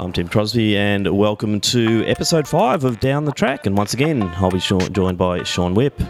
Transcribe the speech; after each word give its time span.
I'm 0.00 0.12
Tim 0.12 0.28
Crosby, 0.28 0.76
and 0.76 1.08
welcome 1.18 1.60
to 1.60 2.04
episode 2.06 2.46
five 2.46 2.84
of 2.84 3.00
Down 3.00 3.24
the 3.24 3.32
Track. 3.32 3.66
And 3.66 3.76
once 3.76 3.94
again, 3.94 4.22
I'll 4.22 4.48
be 4.48 4.60
joined 4.60 5.18
by 5.18 5.42
Sean 5.42 5.74
Whipp. 5.74 6.00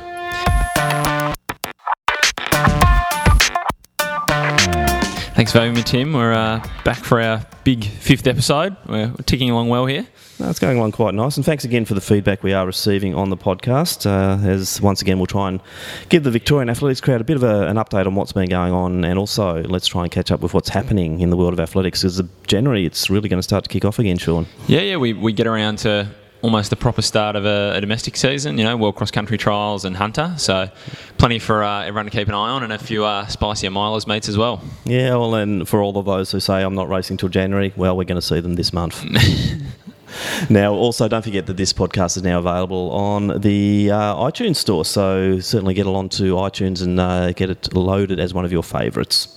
Thanks 5.39 5.53
for 5.53 5.61
having 5.61 5.75
me, 5.75 5.85
Tim. 5.85 6.15
We're 6.15 6.33
uh, 6.33 6.69
back 6.83 6.97
for 6.97 7.21
our 7.21 7.47
big 7.63 7.85
fifth 7.85 8.27
episode. 8.27 8.77
We're 8.89 9.13
ticking 9.25 9.51
along 9.51 9.69
well 9.69 9.87
here. 9.87 10.05
No, 10.41 10.51
it's 10.51 10.59
going 10.59 10.79
along 10.79 10.91
quite 10.91 11.15
nice, 11.15 11.37
and 11.37 11.47
thanks 11.47 11.63
again 11.63 11.85
for 11.85 11.95
the 11.95 12.01
feedback 12.01 12.43
we 12.43 12.53
are 12.53 12.67
receiving 12.67 13.15
on 13.15 13.31
the 13.31 13.37
podcast. 13.37 14.05
Uh, 14.05 14.45
as 14.45 14.81
once 14.81 15.01
again, 15.01 15.21
we'll 15.21 15.29
try 15.29 15.47
and 15.47 15.61
give 16.09 16.25
the 16.25 16.33
Victorian 16.33 16.69
athletics 16.69 17.01
crowd 17.01 17.21
a 17.21 17.25
bit 17.25 17.37
of 17.37 17.45
a, 17.45 17.69
an 17.69 17.77
update 17.77 18.05
on 18.05 18.17
what's 18.17 18.33
been 18.33 18.49
going 18.49 18.73
on, 18.73 19.05
and 19.05 19.17
also 19.17 19.63
let's 19.63 19.87
try 19.87 20.03
and 20.03 20.11
catch 20.11 20.33
up 20.33 20.41
with 20.41 20.55
what's 20.55 20.71
happening 20.71 21.21
in 21.21 21.31
the 21.31 21.37
world 21.37 21.53
of 21.53 21.61
athletics. 21.61 22.03
Because 22.03 22.21
generally, 22.49 22.85
it's 22.85 23.09
really 23.09 23.29
going 23.29 23.39
to 23.39 23.45
start 23.45 23.63
to 23.63 23.71
kick 23.71 23.85
off 23.85 24.01
again, 24.01 24.19
Sean. 24.19 24.45
Yeah, 24.67 24.81
yeah, 24.81 24.97
we, 24.97 25.13
we 25.13 25.33
get 25.33 25.47
around 25.47 25.79
to 25.79 26.09
almost 26.43 26.71
the 26.71 26.77
proper 26.77 27.03
start 27.03 27.37
of 27.37 27.45
a, 27.45 27.73
a, 27.75 27.81
domestic 27.81 28.17
season, 28.17 28.59
you 28.59 28.65
know, 28.65 28.77
World 28.77 28.97
Cross 28.97 29.11
Country 29.11 29.37
Trials 29.39 29.85
and 29.85 29.97
Hunter. 29.97 30.35
So 30.37 30.71
plenty 31.17 31.39
for 31.39 31.65
uh, 31.65 31.83
everyone 31.83 32.05
to 32.07 32.11
keep 32.11 32.29
an 32.29 32.35
eye 32.35 32.51
on 32.51 32.63
and 32.63 32.73
a 32.73 32.79
few 32.79 33.05
uh, 33.05 33.27
spicier 33.27 33.71
milers 33.71 34.07
meets 34.07 34.29
as 34.29 34.37
well. 34.37 34.63
Yeah, 34.85 35.11
well, 35.17 35.35
and 35.35 35.69
for 35.69 35.83
all 35.83 35.97
of 35.99 36.07
those 36.07 36.31
who 36.31 36.41
say 36.41 36.63
I'm 36.63 36.75
not 36.75 36.89
racing 36.89 37.17
till 37.17 37.29
January, 37.29 37.73
well, 37.77 37.97
we're 37.97 38.05
going 38.05 38.21
to 38.21 38.27
see 38.27 38.41
them 38.41 38.55
this 38.55 38.73
month. 38.73 39.05
now, 40.51 40.73
also, 40.73 41.09
don't 41.09 41.23
forget 41.23 41.47
that 41.47 41.57
this 41.57 41.73
podcast 41.73 42.17
is 42.17 42.23
now 42.23 42.39
available 42.39 42.91
on 42.93 43.41
the 43.41 43.91
uh, 43.91 44.15
iTunes 44.17 44.57
store. 44.57 44.85
So 44.85 45.41
certainly 45.41 45.75
get 45.75 45.87
along 45.87 46.11
to 46.11 46.35
iTunes 46.35 46.83
and 46.83 47.01
uh, 47.01 47.33
get 47.33 47.51
it 47.51 47.75
loaded 47.75 48.21
as 48.21 48.33
one 48.33 48.45
of 48.45 48.53
your 48.53 48.63
favourites. 48.63 49.35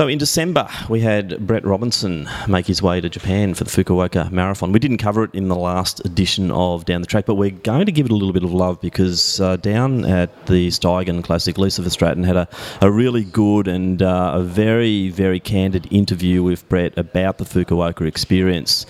So 0.00 0.08
in 0.08 0.18
December, 0.18 0.68
we 0.88 0.98
had 0.98 1.46
Brett 1.46 1.64
Robinson 1.64 2.28
make 2.48 2.66
his 2.66 2.82
way 2.82 3.00
to 3.00 3.08
Japan 3.08 3.54
for 3.54 3.62
the 3.62 3.70
Fukuoka 3.70 4.28
Marathon. 4.32 4.72
We 4.72 4.80
didn't 4.80 4.98
cover 4.98 5.22
it 5.22 5.32
in 5.36 5.46
the 5.46 5.54
last 5.54 6.04
edition 6.04 6.50
of 6.50 6.84
Down 6.84 7.00
the 7.00 7.06
Track, 7.06 7.26
but 7.26 7.36
we're 7.36 7.52
going 7.52 7.86
to 7.86 7.92
give 7.92 8.06
it 8.06 8.10
a 8.10 8.16
little 8.16 8.32
bit 8.32 8.42
of 8.42 8.52
love 8.52 8.80
because 8.80 9.40
uh, 9.40 9.54
down 9.54 10.04
at 10.04 10.46
the 10.46 10.66
Steigen 10.66 11.22
Classic, 11.22 11.56
Lisa 11.58 11.80
Verstraeten 11.80 12.24
had 12.24 12.34
a, 12.36 12.48
a 12.80 12.90
really 12.90 13.22
good 13.22 13.68
and 13.68 14.02
uh, 14.02 14.32
a 14.34 14.42
very, 14.42 15.10
very 15.10 15.38
candid 15.38 15.86
interview 15.92 16.42
with 16.42 16.68
Brett 16.68 16.98
about 16.98 17.38
the 17.38 17.44
Fukuoka 17.44 18.04
experience. 18.04 18.86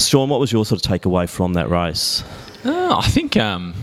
Sean, 0.00 0.28
what 0.28 0.40
was 0.40 0.50
your 0.50 0.66
sort 0.66 0.84
of 0.84 0.90
takeaway 0.90 1.28
from 1.28 1.52
that 1.52 1.70
race? 1.70 2.24
Oh, 2.64 2.98
I 2.98 3.06
think 3.06 3.36
um, 3.36 3.76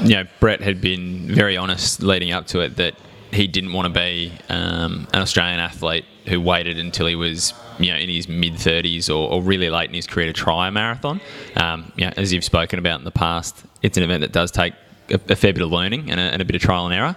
you 0.00 0.14
know 0.14 0.26
Brett 0.38 0.60
had 0.60 0.80
been 0.80 1.26
very 1.26 1.56
honest 1.56 2.04
leading 2.04 2.30
up 2.30 2.46
to 2.46 2.60
it 2.60 2.76
that 2.76 2.94
he 3.32 3.46
didn't 3.48 3.72
want 3.72 3.92
to 3.92 4.00
be 4.00 4.32
um, 4.48 5.08
an 5.12 5.22
Australian 5.22 5.58
athlete 5.60 6.04
who 6.30 6.40
waited 6.40 6.78
until 6.78 7.06
he 7.06 7.14
was 7.14 7.52
you 7.78 7.90
know 7.90 7.98
in 7.98 8.08
his 8.08 8.28
mid 8.28 8.54
30s 8.54 9.08
or, 9.08 9.30
or, 9.30 9.42
really 9.42 9.68
late 9.68 9.88
in 9.88 9.94
his 9.94 10.06
career 10.06 10.26
to 10.26 10.32
try 10.32 10.68
a 10.68 10.70
marathon. 10.70 11.20
Um, 11.56 11.92
you 11.96 12.06
know, 12.06 12.12
as 12.16 12.32
you've 12.32 12.44
spoken 12.44 12.78
about 12.78 12.98
in 12.98 13.04
the 13.04 13.10
past, 13.10 13.64
it's 13.82 13.96
an 13.96 14.02
event 14.02 14.22
that 14.22 14.32
does 14.32 14.50
take 14.50 14.74
a, 15.10 15.20
a 15.28 15.36
fair 15.36 15.52
bit 15.52 15.62
of 15.62 15.70
learning 15.70 16.10
and 16.10 16.20
a, 16.20 16.24
and 16.24 16.40
a, 16.40 16.44
bit 16.44 16.56
of 16.56 16.62
trial 16.62 16.86
and 16.86 16.94
error. 16.94 17.16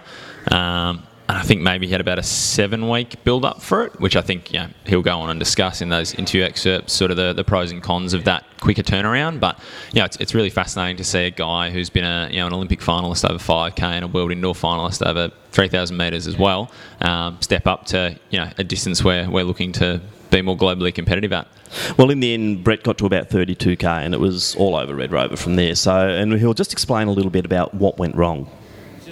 Um, 0.50 1.02
and 1.26 1.38
I 1.38 1.42
think 1.42 1.62
maybe 1.62 1.86
he 1.86 1.92
had 1.92 2.02
about 2.02 2.18
a 2.18 2.22
seven 2.22 2.88
week 2.88 3.22
build 3.24 3.46
up 3.46 3.62
for 3.62 3.84
it, 3.84 3.98
which 3.98 4.14
I 4.14 4.20
think 4.20 4.52
he'll 4.86 5.02
go 5.02 5.18
on 5.18 5.30
and 5.30 5.38
discuss 5.40 5.80
in 5.80 5.88
those 5.88 6.14
interview 6.14 6.42
excerpts, 6.42 6.92
sort 6.92 7.10
of 7.10 7.16
the, 7.16 7.32
the 7.32 7.44
pros 7.44 7.70
and 7.70 7.82
cons 7.82 8.12
of 8.12 8.24
that 8.24 8.44
quicker 8.60 8.82
turnaround. 8.82 9.40
But 9.40 9.58
yeah, 9.92 10.04
it's, 10.04 10.18
it's 10.18 10.34
really 10.34 10.50
fascinating 10.50 10.96
to 10.98 11.04
see 11.04 11.20
a 11.20 11.30
guy 11.30 11.70
who's 11.70 11.88
been 11.88 12.04
a 12.04 12.28
you 12.30 12.40
know 12.40 12.46
an 12.46 12.52
Olympic 12.52 12.80
finalist 12.80 13.28
over 13.28 13.38
5k 13.38 13.82
and 13.82 14.04
a 14.04 14.08
world 14.08 14.32
indoor 14.32 14.54
finalist 14.54 15.04
over 15.06 15.30
3,000 15.52 15.96
metres 15.96 16.26
as 16.26 16.36
well, 16.36 16.70
um, 17.00 17.38
step 17.40 17.66
up 17.66 17.86
to 17.86 18.18
you 18.28 18.38
know 18.38 18.50
a 18.58 18.64
distance 18.64 19.02
where 19.02 19.30
we're 19.30 19.44
looking 19.44 19.72
to 19.72 20.02
be 20.30 20.42
more 20.42 20.56
globally 20.56 20.94
competitive 20.94 21.32
at. 21.32 21.48
Well, 21.96 22.10
in 22.10 22.20
the 22.20 22.34
end, 22.34 22.64
Brett 22.64 22.82
got 22.82 22.98
to 22.98 23.06
about 23.06 23.30
32k, 23.30 23.84
and 23.84 24.12
it 24.12 24.20
was 24.20 24.54
all 24.56 24.76
over 24.76 24.94
Red 24.94 25.10
Rover 25.10 25.36
from 25.36 25.56
there. 25.56 25.74
So, 25.74 26.08
and 26.08 26.32
he'll 26.34 26.54
just 26.54 26.72
explain 26.72 27.08
a 27.08 27.12
little 27.12 27.30
bit 27.30 27.44
about 27.44 27.72
what 27.74 27.98
went 27.98 28.14
wrong. 28.14 28.50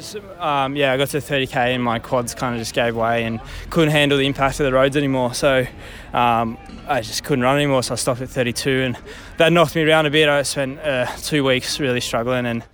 Just, 0.02 0.16
um, 0.40 0.74
yeah, 0.74 0.92
I 0.92 0.96
got 0.96 1.10
to 1.10 1.18
30k 1.18 1.54
and 1.54 1.82
my 1.82 2.00
quads 2.00 2.34
kind 2.34 2.56
of 2.56 2.60
just 2.60 2.74
gave 2.74 2.96
way 2.96 3.22
and 3.22 3.40
couldn't 3.70 3.92
handle 3.92 4.18
the 4.18 4.26
impact 4.26 4.58
of 4.58 4.66
the 4.66 4.72
roads 4.72 4.96
anymore. 4.96 5.32
So 5.32 5.64
um, 6.12 6.58
I 6.88 7.02
just 7.02 7.22
couldn't 7.22 7.44
run 7.44 7.54
anymore. 7.54 7.84
So 7.84 7.92
I 7.92 7.96
stopped 7.96 8.20
at 8.20 8.28
32 8.28 8.68
and 8.68 8.98
that 9.36 9.52
knocked 9.52 9.76
me 9.76 9.82
around 9.82 10.06
a 10.06 10.10
bit. 10.10 10.28
I 10.28 10.42
spent 10.42 10.80
uh, 10.80 11.06
two 11.18 11.44
weeks 11.44 11.78
really 11.78 12.00
struggling 12.00 12.46
and 12.46 12.64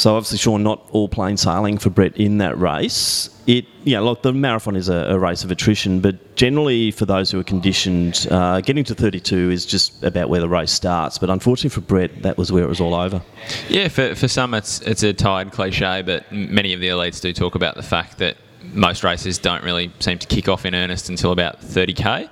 so 0.00 0.16
obviously, 0.16 0.38
Sean, 0.38 0.62
not 0.62 0.88
all 0.92 1.08
plain 1.08 1.36
sailing 1.36 1.76
for 1.76 1.90
Brett 1.90 2.16
in 2.16 2.38
that 2.38 2.58
race. 2.58 3.28
It, 3.46 3.66
yeah, 3.84 4.00
look, 4.00 4.22
the 4.22 4.32
marathon 4.32 4.74
is 4.76 4.88
a, 4.88 4.94
a 5.10 5.18
race 5.18 5.44
of 5.44 5.50
attrition, 5.50 6.00
but 6.00 6.36
generally 6.36 6.90
for 6.90 7.04
those 7.04 7.30
who 7.30 7.38
are 7.38 7.44
conditioned, 7.44 8.26
uh, 8.30 8.60
getting 8.62 8.84
to 8.84 8.94
32 8.94 9.50
is 9.50 9.66
just 9.66 10.02
about 10.02 10.30
where 10.30 10.40
the 10.40 10.48
race 10.48 10.72
starts. 10.72 11.18
But 11.18 11.28
unfortunately 11.28 11.70
for 11.70 11.82
Brett, 11.82 12.22
that 12.22 12.38
was 12.38 12.50
where 12.50 12.64
it 12.64 12.68
was 12.68 12.80
all 12.80 12.94
over. 12.94 13.20
Yeah, 13.68 13.88
for, 13.88 14.14
for 14.14 14.26
some 14.26 14.54
it's 14.54 14.80
it's 14.82 15.02
a 15.02 15.12
tired 15.12 15.52
cliche, 15.52 16.02
but 16.02 16.30
many 16.32 16.72
of 16.72 16.80
the 16.80 16.88
elites 16.88 17.20
do 17.20 17.32
talk 17.32 17.54
about 17.54 17.74
the 17.74 17.82
fact 17.82 18.18
that 18.18 18.36
most 18.72 19.04
races 19.04 19.38
don't 19.38 19.62
really 19.64 19.92
seem 20.00 20.18
to 20.18 20.26
kick 20.26 20.48
off 20.48 20.64
in 20.64 20.74
earnest 20.74 21.08
until 21.08 21.32
about 21.32 21.60
30k. 21.60 22.28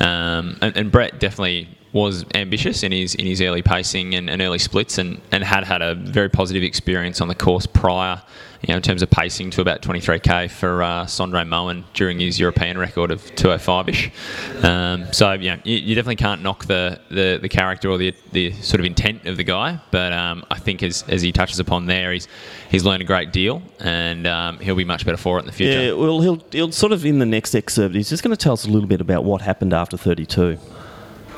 Um, 0.00 0.58
and, 0.60 0.76
and 0.76 0.90
Brett 0.90 1.20
definitely 1.20 1.68
was 1.92 2.24
ambitious 2.34 2.82
in 2.82 2.90
his 2.90 3.14
in 3.14 3.26
his 3.26 3.42
early 3.42 3.62
pacing 3.62 4.14
and, 4.14 4.30
and, 4.30 4.40
early 4.40 4.58
splits, 4.58 4.98
and, 4.98 5.20
and 5.30 5.44
had 5.44 5.64
had 5.64 5.82
a 5.82 5.94
very 5.94 6.28
positive 6.28 6.62
experience 6.62 7.20
on 7.20 7.28
the 7.28 7.34
course 7.34 7.66
prior, 7.66 8.22
you 8.62 8.72
know, 8.72 8.76
in 8.76 8.82
terms 8.82 9.02
of 9.02 9.10
pacing 9.10 9.50
to 9.50 9.60
about 9.60 9.82
23k 9.82 10.50
for 10.50 10.82
uh, 10.82 11.04
Sondre 11.04 11.46
Moen 11.46 11.84
during 11.92 12.18
his 12.18 12.40
European 12.40 12.78
record 12.78 13.10
of 13.10 13.20
205ish. 13.34 14.64
Um, 14.64 15.12
so 15.12 15.32
yeah, 15.32 15.58
you, 15.64 15.76
you, 15.76 15.94
definitely 15.94 16.16
can't 16.16 16.42
knock 16.42 16.64
the, 16.64 16.98
the, 17.10 17.38
the, 17.42 17.48
character 17.48 17.90
or 17.90 17.98
the, 17.98 18.14
the 18.30 18.52
sort 18.52 18.80
of 18.80 18.86
intent 18.86 19.26
of 19.26 19.36
the 19.36 19.44
guy, 19.44 19.78
but 19.90 20.12
um, 20.12 20.44
I 20.50 20.58
think 20.58 20.82
as, 20.82 21.04
as 21.08 21.20
he 21.20 21.30
touches 21.30 21.58
upon 21.58 21.86
there, 21.86 22.12
he's 22.12 22.26
he's 22.70 22.84
learned 22.84 23.02
a 23.02 23.06
great 23.06 23.32
deal, 23.32 23.62
and 23.80 24.26
um, 24.26 24.58
he'll 24.60 24.76
be 24.76 24.84
much 24.84 25.04
better 25.04 25.18
for 25.18 25.36
it 25.36 25.40
in 25.40 25.46
the 25.46 25.52
future. 25.52 25.82
Yeah, 25.82 25.92
well, 25.92 26.20
he'll 26.22 26.42
he'll 26.52 26.72
sort 26.72 26.92
of 26.92 27.04
in 27.04 27.18
the 27.18 27.26
next 27.26 27.54
excerpt, 27.54 27.94
he's 27.94 28.08
just 28.08 28.22
going 28.22 28.34
to 28.34 28.42
tell 28.42 28.54
us 28.54 28.64
a 28.64 28.70
little 28.70 28.88
bit 28.88 29.02
about 29.02 29.24
what 29.24 29.42
happened 29.42 29.74
after 29.74 29.98
32. 29.98 30.58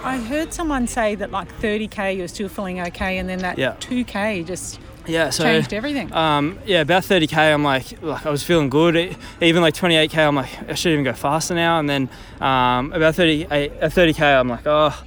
I 0.04 0.19
heard 0.19 0.53
someone 0.53 0.87
say 0.87 1.15
that 1.15 1.31
like 1.31 1.48
30k 1.60 2.19
you're 2.19 2.28
still 2.28 2.50
feeling 2.50 2.78
okay, 2.78 3.16
and 3.16 3.26
then 3.26 3.38
that 3.38 3.56
yeah. 3.56 3.75
2k 3.81 4.47
just 4.47 4.78
yeah, 5.06 5.31
so, 5.31 5.44
changed 5.44 5.72
everything. 5.72 6.12
Um, 6.12 6.59
yeah, 6.66 6.82
about 6.82 7.04
30k, 7.04 7.54
I'm 7.54 7.65
like, 7.65 8.03
like 8.03 8.26
I 8.26 8.31
was 8.31 8.42
feeling 8.42 8.69
good. 8.69 9.16
Even 9.41 9.62
like 9.62 9.72
28k, 9.72 10.19
I'm 10.19 10.34
like, 10.34 10.70
I 10.70 10.75
should 10.75 10.92
even 10.92 11.04
go 11.04 11.15
faster 11.15 11.54
now. 11.54 11.78
And 11.78 11.88
then 11.88 12.10
um, 12.41 12.92
about 12.92 13.15
30, 13.15 13.44
at 13.44 13.92
30k, 13.92 14.41
I'm 14.41 14.48
like, 14.48 14.66
oh, 14.66 15.03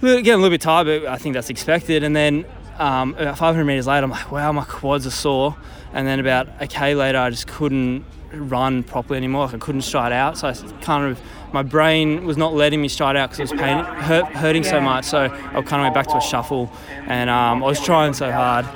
getting 0.00 0.32
a 0.32 0.36
little 0.36 0.50
bit 0.50 0.62
tired, 0.62 0.86
but 0.86 1.06
I 1.06 1.18
think 1.18 1.34
that's 1.34 1.50
expected. 1.50 2.02
And 2.02 2.16
then 2.16 2.46
um, 2.78 3.14
about 3.14 3.36
500 3.36 3.64
meters 3.64 3.86
later, 3.86 4.04
I'm 4.04 4.10
like, 4.10 4.32
wow, 4.32 4.52
my 4.52 4.64
quads 4.64 5.06
are 5.06 5.10
sore. 5.10 5.54
And 5.92 6.06
then 6.06 6.18
about 6.18 6.48
a 6.60 6.66
k 6.66 6.94
later, 6.94 7.18
I 7.18 7.28
just 7.28 7.46
couldn't 7.46 8.04
run 8.32 8.82
properly 8.82 9.16
anymore. 9.16 9.46
Like 9.46 9.54
I 9.54 9.58
couldn't 9.58 9.82
stride 9.82 10.12
out, 10.12 10.38
so 10.38 10.48
I 10.48 10.54
kind 10.80 11.10
of 11.10 11.20
my 11.54 11.62
brain 11.62 12.26
was 12.26 12.36
not 12.36 12.52
letting 12.52 12.82
me 12.82 12.88
stride 12.88 13.14
out 13.16 13.30
because 13.30 13.38
it 13.38 13.54
was 13.54 13.60
pain, 13.60 13.84
hurt, 13.84 14.24
hurting 14.26 14.64
so 14.64 14.80
much. 14.80 15.04
So 15.04 15.20
I 15.20 15.62
kind 15.62 15.80
of 15.80 15.82
went 15.82 15.94
back 15.94 16.08
to 16.08 16.16
a 16.16 16.20
shuffle, 16.20 16.70
and 17.06 17.30
um, 17.30 17.62
I 17.62 17.66
was 17.66 17.80
trying 17.80 18.12
so 18.12 18.32
hard. 18.32 18.66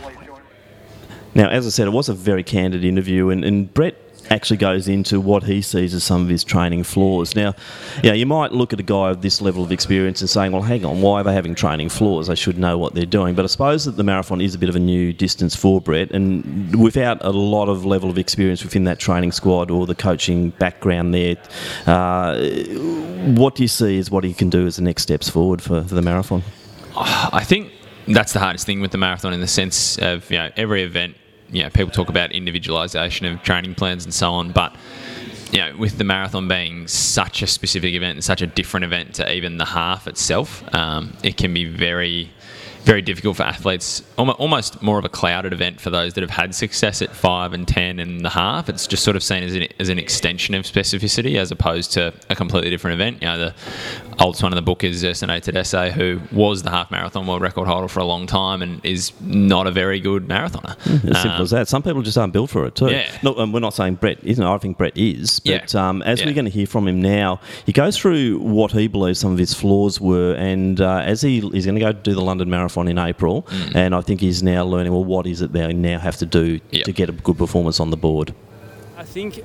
Now, 1.35 1.49
as 1.51 1.67
I 1.67 1.71
said, 1.71 1.89
it 1.89 1.91
was 1.91 2.09
a 2.09 2.15
very 2.15 2.45
candid 2.45 2.85
interview, 2.85 3.31
and, 3.31 3.45
and 3.45 3.75
Brett 3.75 4.08
actually 4.31 4.57
goes 4.57 4.89
into 4.89 5.21
what 5.21 5.45
he 5.45 5.63
sees 5.63 5.95
as 5.95 6.05
some 6.05 6.23
of 6.23 6.29
his 6.29 6.45
training 6.45 6.83
flaws. 6.85 7.35
Now, 7.35 7.55
yeah, 8.03 8.13
you 8.13 8.27
might 8.27 8.53
look 8.53 8.73
at 8.73 8.81
a 8.81 8.85
guy 8.85 9.11
of 9.11 9.23
this 9.23 9.41
level 9.41 9.63
of 9.63 9.73
experience 9.73 10.21
and 10.21 10.29
saying, 10.29 10.53
well, 10.53 10.63
hang 10.63 10.85
on, 10.85 11.01
why 11.01 11.21
are 11.21 11.25
they 11.25 11.33
having 11.33 11.55
training 11.55 11.89
flaws? 11.89 12.27
They 12.27 12.35
should 12.35 12.59
know 12.59 12.79
what 12.79 12.95
they're 12.95 13.07
doing. 13.07 13.35
But 13.35 13.45
I 13.45 13.49
suppose 13.49 13.85
that 13.85 13.93
the 13.93 14.05
marathon 14.05 14.41
is 14.41 14.55
a 14.55 14.59
bit 14.59 14.69
of 14.69 14.77
a 14.77 14.81
new 14.81 15.13
distance 15.13 15.57
for 15.57 15.81
Brett, 15.81 16.11
and 16.11 16.75
without 16.77 17.25
a 17.25 17.31
lot 17.31 17.69
of 17.69 17.85
level 17.85 18.11
of 18.11 18.19
experience 18.19 18.63
within 18.63 18.85
that 18.85 18.99
training 18.99 19.33
squad 19.33 19.71
or 19.71 19.87
the 19.87 19.95
coaching 19.95 20.51
background 20.51 21.15
there, 21.15 21.37
uh, 21.87 22.39
what 23.35 23.55
do 23.55 23.63
you 23.63 23.69
see 23.69 23.99
as 23.99 24.11
what 24.11 24.25
he 24.25 24.35
can 24.35 24.51
do 24.51 24.67
as 24.67 24.77
the 24.77 24.83
next 24.83 25.03
steps 25.03 25.29
forward 25.29 25.63
for, 25.63 25.83
for 25.83 25.95
the 25.95 26.03
marathon? 26.03 26.43
I 26.97 27.45
think 27.45 27.73
that's 28.09 28.33
the 28.33 28.41
hardest 28.41 28.67
thing 28.67 28.81
with 28.81 28.91
the 28.91 28.99
marathon 28.99 29.33
in 29.33 29.41
the 29.41 29.47
sense 29.47 29.99
of 29.99 30.31
you 30.31 30.39
know 30.39 30.51
every 30.57 30.83
event 30.83 31.17
you 31.51 31.63
know, 31.63 31.71
people 31.71 31.91
talk 31.91 32.09
about 32.09 32.33
individualization 32.33 33.27
of 33.27 33.43
training 33.43 33.75
plans 33.75 34.05
and 34.05 34.13
so 34.13 34.33
on, 34.33 34.53
but 34.53 34.75
you 35.53 35.59
know, 35.59 35.75
with 35.77 35.97
the 35.97 36.05
marathon 36.05 36.47
being 36.47 36.87
such 36.87 37.43
a 37.43 37.47
specific 37.47 37.95
event 37.95 38.17
and 38.17 38.25
such 38.25 38.43
a 38.43 38.47
different 38.47 38.85
event 38.85 39.15
to 39.15 39.33
even 39.33 39.57
the 39.57 39.65
half 39.65 40.07
itself, 40.07 40.63
um, 40.75 41.17
it 41.23 41.37
can 41.37 41.55
be 41.55 41.65
very 41.65 42.31
very 42.89 43.03
difficult 43.03 43.37
for 43.37 43.43
athletes. 43.43 44.03
Almost 44.17 44.81
more 44.81 44.99
of 44.99 45.05
a 45.05 45.11
clouded 45.11 45.53
event 45.53 45.79
for 45.79 45.91
those 45.91 46.15
that 46.15 46.23
have 46.23 46.31
had 46.31 46.55
success 46.55 47.03
at 47.03 47.15
five 47.15 47.53
and 47.53 47.69
ten 47.69 47.99
and 47.99 48.25
the 48.25 48.31
half. 48.31 48.71
It's 48.71 48.87
just 48.87 49.05
sort 49.05 49.15
of 49.15 49.23
seen 49.23 49.43
as 49.43 49.55
an, 49.55 49.69
as 49.79 49.91
an 49.91 49.99
extension 49.99 50.55
of 50.55 50.65
specificity 50.65 51.37
as 51.37 51.51
opposed 51.51 51.93
to 51.93 52.15
a 52.31 52.35
completely 52.35 52.71
different 52.71 52.95
event. 52.95 53.21
You 53.21 53.29
know, 53.29 53.39
the 53.39 53.55
oldest 54.19 54.43
one 54.43 54.53
in 54.53 54.57
the 54.57 54.63
book 54.63 54.85
is 54.85 55.05
Zersenay 55.05 55.43
Tadese, 55.43 55.93
who 55.93 56.19
was 56.33 56.63
the 56.63 56.71
half 56.71 56.91
marathon 56.91 57.27
world 57.27 57.43
record 57.43 57.69
holder 57.69 57.89
for 57.89 58.01
a 58.01 58.05
long 58.05 58.27
time 58.27 58.63
and 58.63 58.83
is 58.83 59.13
not 59.21 59.67
a 59.67 59.71
very 59.71 60.01
good 60.01 60.27
marathoner. 60.27 60.75
Mm, 60.79 61.11
as 61.11 61.21
simple 61.21 61.37
um, 61.37 61.43
as 61.43 61.51
that. 61.51 61.69
Some 61.69 61.83
people 61.83 62.01
just 62.01 62.17
aren't 62.17 62.33
built 62.33 62.49
for 62.49 62.65
it 62.65 62.75
too. 62.75 62.91
Yeah. 62.91 63.11
No, 63.23 63.37
um, 63.37 63.53
we're 63.53 63.61
not 63.61 63.75
saying 63.75 63.97
Brett 63.97 64.25
isn't. 64.25 64.43
I 64.43 64.57
think 64.57 64.79
Brett 64.79 64.97
is. 64.97 65.41
But 65.41 65.75
yeah. 65.75 65.89
um, 65.89 66.01
as 66.03 66.21
yeah. 66.21 66.27
we're 66.27 66.33
going 66.33 66.47
to 66.47 66.51
hear 66.51 66.67
from 66.67 66.89
him 66.89 67.03
now, 67.03 67.41
he 67.67 67.73
goes 67.73 67.99
through 67.99 68.39
what 68.39 68.73
he 68.73 68.89
believes 68.89 69.19
some 69.19 69.33
of 69.33 69.39
his 69.39 69.53
flaws 69.53 70.01
were, 70.01 70.33
and 70.37 70.81
uh, 70.81 71.03
as 71.05 71.21
he 71.21 71.41
he's 71.41 71.67
going 71.67 71.75
to 71.75 71.81
go 71.81 71.93
do 71.93 72.15
the 72.15 72.23
London 72.23 72.49
Marathon 72.49 72.78
in 72.87 72.99
April, 72.99 73.43
mm. 73.43 73.75
and 73.75 73.95
I 73.95 74.01
think 74.03 74.21
he's 74.21 74.43
now 74.43 74.65
learning 74.65 74.93
well 74.93 75.05
what 75.05 75.27
is 75.27 75.41
it 75.41 75.53
they 75.53 75.73
now 75.73 75.99
have 75.99 76.17
to 76.19 76.27
do 76.27 76.61
yep. 76.71 76.85
to 76.85 76.93
get 76.93 77.09
a 77.09 77.13
good 77.13 77.39
performance 77.39 77.81
on 77.81 77.91
the 77.91 77.97
board. 77.97 78.35
I 78.97 79.05
think 79.05 79.43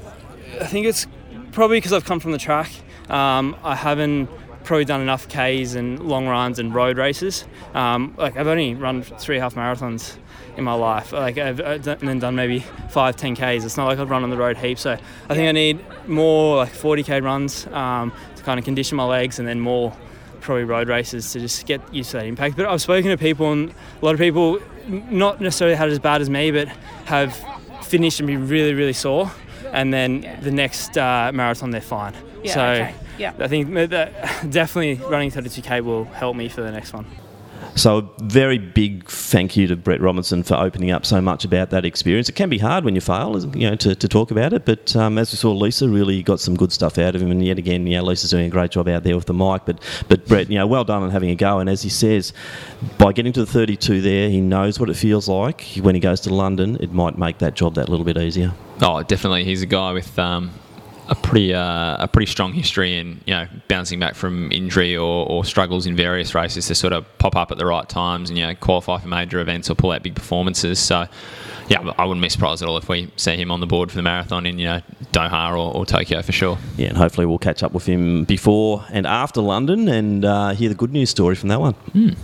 I 0.62 0.65
think 0.65 0.85
it's 0.85 1.07
probably 1.51 1.77
because 1.77 1.94
I've 1.94 2.06
come 2.06 2.19
from 2.19 2.31
the 2.31 2.38
track. 2.38 2.71
Um, 3.09 3.56
I 3.63 3.75
haven't 3.75 4.30
probably 4.63 4.85
done 4.85 5.01
enough 5.01 5.27
Ks 5.27 5.75
and 5.75 6.00
long 6.00 6.27
runs 6.27 6.59
and 6.59 6.74
road 6.74 6.97
races. 6.97 7.45
Um, 7.74 8.13
like 8.18 8.38
I've 8.38 8.47
only 8.47 8.75
run 8.75 9.01
three 9.01 9.39
half 9.39 9.56
marathons 9.56 10.18
in 10.57 10.63
my 10.63 10.74
life. 10.74 11.12
Like 11.12 11.38
I've, 11.38 11.83
then 11.83 12.19
done 12.19 12.36
maybe 12.36 12.59
five, 12.89 13.15
10 13.15 13.36
Ks. 13.36 13.65
It's 13.65 13.77
not 13.77 13.88
like 13.88 14.00
I've 14.00 14.09
run 14.09 14.24
on 14.24 14.29
the 14.29 14.38
road 14.38 14.57
heaps. 14.57 14.81
So 14.81 14.91
I 14.91 15.36
think 15.36 15.50
I 15.50 15.51
need 15.51 15.83
more 16.07 16.57
like 16.57 16.74
40k 16.74 17.24
runs 17.24 17.68
um, 17.68 18.13
to 18.36 18.44
kind 18.44 18.59
of 18.59 18.65
condition 18.65 18.95
my 18.95 19.06
legs, 19.06 19.39
and 19.39 19.47
then 19.47 19.59
more 19.59 19.95
probably 20.43 20.65
road 20.65 20.87
races 20.87 21.31
to 21.31 21.39
just 21.39 21.65
get 21.65 21.81
used 21.93 22.11
to 22.11 22.17
that 22.17 22.25
impact. 22.25 22.55
But 22.55 22.67
I've 22.67 22.81
spoken 22.81 23.09
to 23.09 23.17
people, 23.17 23.51
and 23.51 23.73
a 24.01 24.05
lot 24.05 24.13
of 24.13 24.19
people 24.19 24.59
not 24.87 25.41
necessarily 25.41 25.75
had 25.75 25.89
it 25.89 25.93
as 25.93 25.99
bad 25.99 26.21
as 26.21 26.29
me, 26.29 26.51
but 26.51 26.67
have 27.05 27.35
finished 27.81 28.19
and 28.19 28.27
be 28.27 28.37
really, 28.37 28.73
really 28.73 28.93
sore. 28.93 29.31
And 29.71 29.91
then 29.91 30.21
yeah. 30.21 30.39
the 30.39 30.51
next 30.51 30.97
uh, 30.97 31.31
marathon, 31.33 31.71
they're 31.71 31.81
fine. 31.81 32.13
Yeah, 32.43 32.53
so 32.53 32.61
okay. 32.61 32.95
yeah. 33.17 33.33
I 33.39 33.47
think 33.47 33.73
that 33.73 34.13
definitely 34.49 35.03
running 35.07 35.31
32k 35.31 35.81
will 35.81 36.05
help 36.05 36.35
me 36.35 36.49
for 36.49 36.61
the 36.61 36.71
next 36.71 36.93
one. 36.93 37.05
So, 37.75 37.98
a 37.98 38.24
very 38.24 38.57
big 38.57 39.10
thank 39.10 39.57
you 39.57 39.68
to 39.68 39.75
Brett 39.75 40.01
Robinson 40.01 40.44
for 40.44 40.56
opening 40.56 40.92
up 40.92 41.06
so 41.06 41.21
much 41.21 41.44
about 41.45 41.69
that 41.71 41.86
experience. 41.86 42.30
It 42.30 42.33
can 42.33 42.50
be 42.50 42.57
hard 42.57 42.86
when 42.86 42.95
you 42.95 43.01
fail, 43.01 43.38
you 43.56 43.69
know, 43.69 43.75
to, 43.77 43.95
to 43.95 44.07
talk 44.07 44.31
about 44.31 44.54
it. 44.54 44.65
But 44.65 44.95
um, 44.95 45.18
as 45.18 45.31
we 45.31 45.38
saw, 45.38 45.51
Lisa 45.51 45.89
really 45.89 46.21
got 46.24 46.39
some 46.39 46.56
good 46.56 46.71
stuff 46.71 46.98
out 46.98 47.15
of 47.15 47.21
him. 47.21 47.31
And 47.31 47.44
yet 47.44 47.57
again, 47.57 47.88
you 47.88 47.98
know, 47.98 48.04
Lisa's 48.04 48.31
doing 48.31 48.45
a 48.45 48.50
great 48.50 48.71
job 48.71 48.88
out 48.88 49.04
there 49.04 49.15
with 49.15 49.25
the 49.25 49.33
mic. 49.33 49.65
But, 49.65 49.80
but 50.07 50.25
Brett, 50.27 50.50
you 50.50 50.57
know, 50.57 50.68
well 50.68 50.83
done 50.83 51.04
on 51.04 51.10
having 51.10 51.30
a 51.30 51.36
go. 51.36 51.60
And 51.60 51.69
as 51.69 51.81
he 51.81 51.89
says, 51.89 52.33
by 52.98 53.12
getting 53.12 53.33
to 53.33 53.42
the 53.42 53.51
32 53.51 54.01
there, 54.01 54.30
he 54.30 54.42
knows 54.42 54.80
what 54.80 54.89
it 54.89 54.95
feels 54.95 55.27
like. 55.27 55.63
When 55.81 55.95
he 55.95 56.01
goes 56.01 56.21
to 56.21 56.33
London, 56.33 56.77
it 56.80 56.92
might 56.92 57.18
make 57.18 57.39
that 57.39 57.56
job 57.56 57.75
that 57.75 57.89
little 57.89 58.06
bit 58.06 58.18
easier. 58.18 58.54
Oh, 58.81 59.01
definitely. 59.04 59.45
He's 59.45 59.62
a 59.62 59.68
guy 59.68 59.94
with 59.94 60.18
um, 60.19 60.51
a 61.09 61.15
pretty 61.15 61.53
uh, 61.53 61.97
a 62.00 62.07
pretty 62.07 62.31
strong 62.31 62.53
history 62.53 62.97
in 62.97 63.19
you 63.25 63.33
know 63.33 63.47
bouncing 63.67 64.00
back 64.00 64.15
from 64.15 64.51
injury 64.51 64.95
or, 64.95 65.27
or, 65.27 65.44
struggles 65.44 65.85
in 65.85 65.95
various 65.95 66.33
races 66.33 66.67
to 66.67 66.75
sort 66.75 66.94
of 66.94 67.05
pop 67.17 67.35
up 67.35 67.51
at 67.51 67.57
the 67.57 67.65
right 67.65 67.88
times 67.89 68.29
and 68.29 68.39
you 68.39 68.45
know 68.45 68.55
qualify 68.55 68.97
for 69.00 69.07
major 69.07 69.39
events 69.39 69.69
or 69.69 69.75
pull 69.75 69.91
out 69.91 70.03
big 70.03 70.15
performances. 70.15 70.79
So 70.79 71.05
yeah, 71.69 71.91
I 71.97 72.05
wouldn't 72.05 72.23
be 72.23 72.29
surprised 72.29 72.61
at 72.61 72.69
all 72.69 72.77
if 72.77 72.88
we 72.88 73.11
see 73.15 73.35
him 73.35 73.51
on 73.51 73.59
the 73.59 73.67
board 73.67 73.91
for 73.91 73.97
the 73.97 74.03
marathon 74.03 74.45
in 74.45 74.59
you 74.59 74.65
know 74.65 74.81
Doha 75.11 75.51
or, 75.51 75.75
or 75.75 75.85
Tokyo 75.85 76.21
for 76.21 76.31
sure. 76.31 76.57
Yeah, 76.77 76.89
and 76.89 76.97
hopefully 76.97 77.25
we'll 77.25 77.38
catch 77.38 77.63
up 77.63 77.73
with 77.73 77.85
him 77.85 78.23
before 78.23 78.85
and 78.91 79.05
after 79.05 79.41
London 79.41 79.88
and 79.88 80.25
uh, 80.25 80.50
hear 80.51 80.69
the 80.69 80.75
good 80.75 80.94
news 80.94 81.09
story 81.09 81.35
from 81.35 81.50
that 81.50 81.59
one. 81.59 81.73
Mm. 81.94 82.17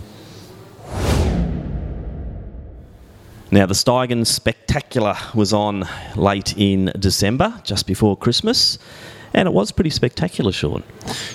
Now, 3.52 3.66
the 3.66 3.74
Steigen 3.74 4.24
Spectacular 4.24 5.16
was 5.34 5.52
on 5.52 5.88
late 6.14 6.56
in 6.56 6.92
December, 6.96 7.60
just 7.64 7.84
before 7.84 8.16
Christmas, 8.16 8.78
and 9.34 9.48
it 9.48 9.52
was 9.52 9.72
pretty 9.72 9.90
spectacular, 9.90 10.52
Sean. 10.52 10.84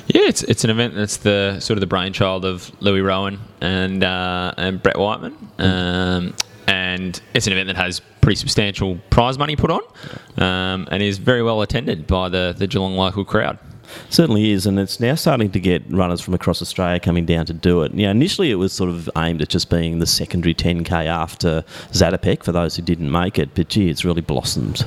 Yeah, 0.07 0.21
it's, 0.21 0.41
it's 0.44 0.63
an 0.63 0.69
event 0.69 0.95
that's 0.95 1.17
the 1.17 1.59
sort 1.59 1.75
of 1.75 1.81
the 1.81 1.88
brainchild 1.88 2.45
of 2.45 2.71
Louis 2.81 3.01
Rowan 3.01 3.39
and 3.59 4.01
uh, 4.01 4.53
and 4.56 4.81
Brett 4.81 4.97
Whiteman, 4.97 5.35
um, 5.57 6.33
and 6.67 7.19
it's 7.33 7.47
an 7.47 7.53
event 7.53 7.67
that 7.67 7.75
has 7.75 8.00
pretty 8.21 8.38
substantial 8.38 8.97
prize 9.09 9.38
money 9.38 9.57
put 9.57 9.69
on, 9.69 9.81
um, 10.38 10.88
and 10.91 11.03
is 11.03 11.18
very 11.18 11.44
well 11.44 11.61
attended 11.61 12.07
by 12.07 12.29
the 12.29 12.56
the 12.57 12.65
Geelong 12.65 12.95
local 12.95 13.25
crowd. 13.25 13.59
Certainly 14.09 14.51
is, 14.51 14.65
and 14.65 14.79
it's 14.79 14.99
now 14.99 15.15
starting 15.15 15.51
to 15.51 15.59
get 15.59 15.83
runners 15.89 16.21
from 16.21 16.33
across 16.33 16.61
Australia 16.61 16.99
coming 16.99 17.25
down 17.25 17.45
to 17.47 17.53
do 17.53 17.81
it. 17.83 17.93
You 17.93 18.05
know, 18.05 18.11
initially 18.11 18.51
it 18.51 18.55
was 18.55 18.73
sort 18.73 18.89
of 18.89 19.09
aimed 19.17 19.41
at 19.41 19.49
just 19.49 19.69
being 19.69 19.99
the 19.99 20.05
secondary 20.05 20.53
10k 20.53 21.05
after 21.05 21.63
Zatopek 21.91 22.43
for 22.43 22.51
those 22.51 22.75
who 22.75 22.81
didn't 22.81 23.11
make 23.11 23.39
it, 23.39 23.49
but 23.55 23.69
gee, 23.69 23.89
it's 23.89 24.05
really 24.05 24.21
blossomed. 24.21 24.85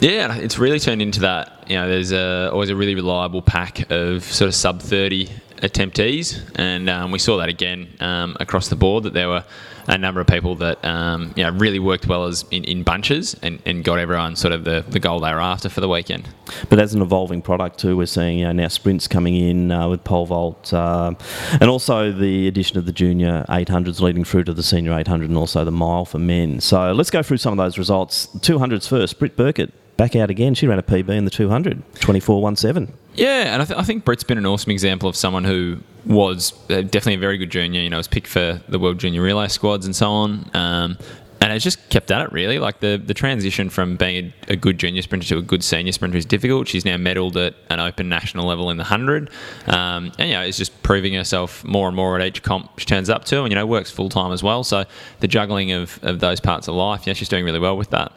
Yeah, 0.00 0.36
it's 0.36 0.58
really 0.58 0.78
turned 0.78 1.00
into 1.00 1.20
that. 1.20 1.64
You 1.68 1.76
know, 1.76 1.88
there's 1.88 2.12
a, 2.12 2.50
always 2.52 2.68
a 2.68 2.76
really 2.76 2.94
reliable 2.94 3.42
pack 3.42 3.90
of 3.90 4.22
sort 4.24 4.48
of 4.48 4.54
sub 4.54 4.82
30 4.82 5.28
attemptees, 5.58 6.42
and 6.56 6.90
um, 6.90 7.10
we 7.10 7.18
saw 7.18 7.38
that 7.38 7.48
again 7.48 7.88
um, 8.00 8.36
across 8.40 8.68
the 8.68 8.76
board 8.76 9.04
that 9.04 9.14
there 9.14 9.28
were 9.28 9.44
a 9.86 9.98
number 9.98 10.20
of 10.20 10.26
people 10.26 10.54
that 10.56 10.84
um, 10.84 11.32
you 11.36 11.42
know, 11.42 11.50
really 11.50 11.78
worked 11.78 12.06
well 12.06 12.24
as 12.24 12.44
in, 12.50 12.64
in 12.64 12.82
bunches 12.82 13.34
and, 13.42 13.60
and, 13.66 13.84
got 13.84 13.98
everyone 13.98 14.34
sort 14.34 14.52
of 14.52 14.64
the, 14.64 14.84
the 14.88 14.98
goal 14.98 15.20
they 15.20 15.32
were 15.32 15.40
after 15.40 15.68
for 15.68 15.80
the 15.80 15.88
weekend. 15.88 16.28
But 16.68 16.78
as 16.78 16.94
an 16.94 17.02
evolving 17.02 17.42
product 17.42 17.78
too, 17.78 17.96
we're 17.96 18.06
seeing 18.06 18.38
you 18.38 18.46
know, 18.46 18.52
now 18.52 18.68
sprints 18.68 19.06
coming 19.06 19.36
in 19.36 19.70
uh, 19.70 19.88
with 19.88 20.02
pole 20.04 20.26
vault, 20.26 20.72
uh, 20.72 21.14
and 21.60 21.68
also 21.68 22.12
the 22.12 22.48
addition 22.48 22.78
of 22.78 22.86
the 22.86 22.92
junior 22.92 23.44
800s 23.48 24.00
leading 24.00 24.24
through 24.24 24.44
to 24.44 24.54
the 24.54 24.62
senior 24.62 24.98
800 24.98 25.28
and 25.28 25.38
also 25.38 25.64
the 25.64 25.72
mile 25.72 26.04
for 26.04 26.18
men. 26.18 26.60
So 26.60 26.92
let's 26.92 27.10
go 27.10 27.22
through 27.22 27.38
some 27.38 27.52
of 27.52 27.58
those 27.58 27.78
results. 27.78 28.28
200s 28.38 28.88
first. 28.88 29.18
Britt 29.18 29.36
Burkett 29.36 29.72
back 29.96 30.16
out 30.16 30.30
again. 30.30 30.54
She 30.54 30.66
ran 30.66 30.78
a 30.78 30.82
PB 30.82 31.10
in 31.10 31.24
the 31.24 31.30
200, 31.30 31.82
24.17. 31.94 32.92
Yeah, 33.14 33.52
and 33.52 33.62
I, 33.62 33.64
th- 33.64 33.78
I 33.78 33.82
think 33.82 34.04
Britt's 34.04 34.24
been 34.24 34.38
an 34.38 34.46
awesome 34.46 34.72
example 34.72 35.08
of 35.08 35.16
someone 35.16 35.44
who 35.44 35.78
was 36.04 36.52
uh, 36.68 36.82
definitely 36.82 37.14
a 37.14 37.18
very 37.18 37.38
good 37.38 37.50
junior. 37.50 37.80
You 37.80 37.90
know, 37.90 37.96
was 37.96 38.08
picked 38.08 38.26
for 38.26 38.60
the 38.68 38.78
World 38.78 38.98
Junior 38.98 39.22
Relay 39.22 39.48
squads 39.48 39.86
and 39.86 39.94
so 39.94 40.10
on. 40.10 40.50
Um, 40.54 40.98
and 41.44 41.52
has 41.52 41.62
just 41.62 41.90
kept 41.90 42.10
at 42.10 42.22
it 42.22 42.32
really. 42.32 42.58
Like 42.58 42.80
the, 42.80 42.96
the 42.96 43.12
transition 43.12 43.68
from 43.68 43.96
being 43.96 44.32
a, 44.48 44.56
good 44.56 44.78
junior 44.78 45.02
sprinter 45.02 45.28
to 45.28 45.38
a 45.38 45.42
good 45.42 45.62
senior 45.62 45.92
sprinter 45.92 46.16
is 46.16 46.24
difficult. 46.24 46.68
She's 46.68 46.86
now 46.86 46.96
medalled 46.96 47.36
at 47.36 47.54
an 47.68 47.80
open 47.80 48.08
national 48.08 48.46
level 48.46 48.70
in 48.70 48.78
the 48.78 48.84
hundred, 48.84 49.28
um, 49.66 50.10
and 50.18 50.30
know 50.30 50.42
is 50.42 50.56
just 50.56 50.82
proving 50.82 51.12
herself 51.12 51.62
more 51.62 51.86
and 51.86 51.94
more 51.94 52.18
at 52.18 52.26
each 52.26 52.42
comp 52.42 52.78
she 52.78 52.86
turns 52.86 53.10
up 53.10 53.26
to, 53.26 53.42
and 53.42 53.52
you 53.52 53.56
know 53.56 53.66
works 53.66 53.90
full 53.90 54.08
time 54.08 54.32
as 54.32 54.42
well. 54.42 54.64
So 54.64 54.84
the 55.20 55.28
juggling 55.28 55.70
of, 55.72 56.00
of 56.02 56.20
those 56.20 56.40
parts 56.40 56.66
of 56.66 56.76
life, 56.76 57.06
yeah, 57.06 57.12
she's 57.12 57.28
doing 57.28 57.44
really 57.44 57.60
well 57.60 57.76
with 57.76 57.90
that. 57.90 58.12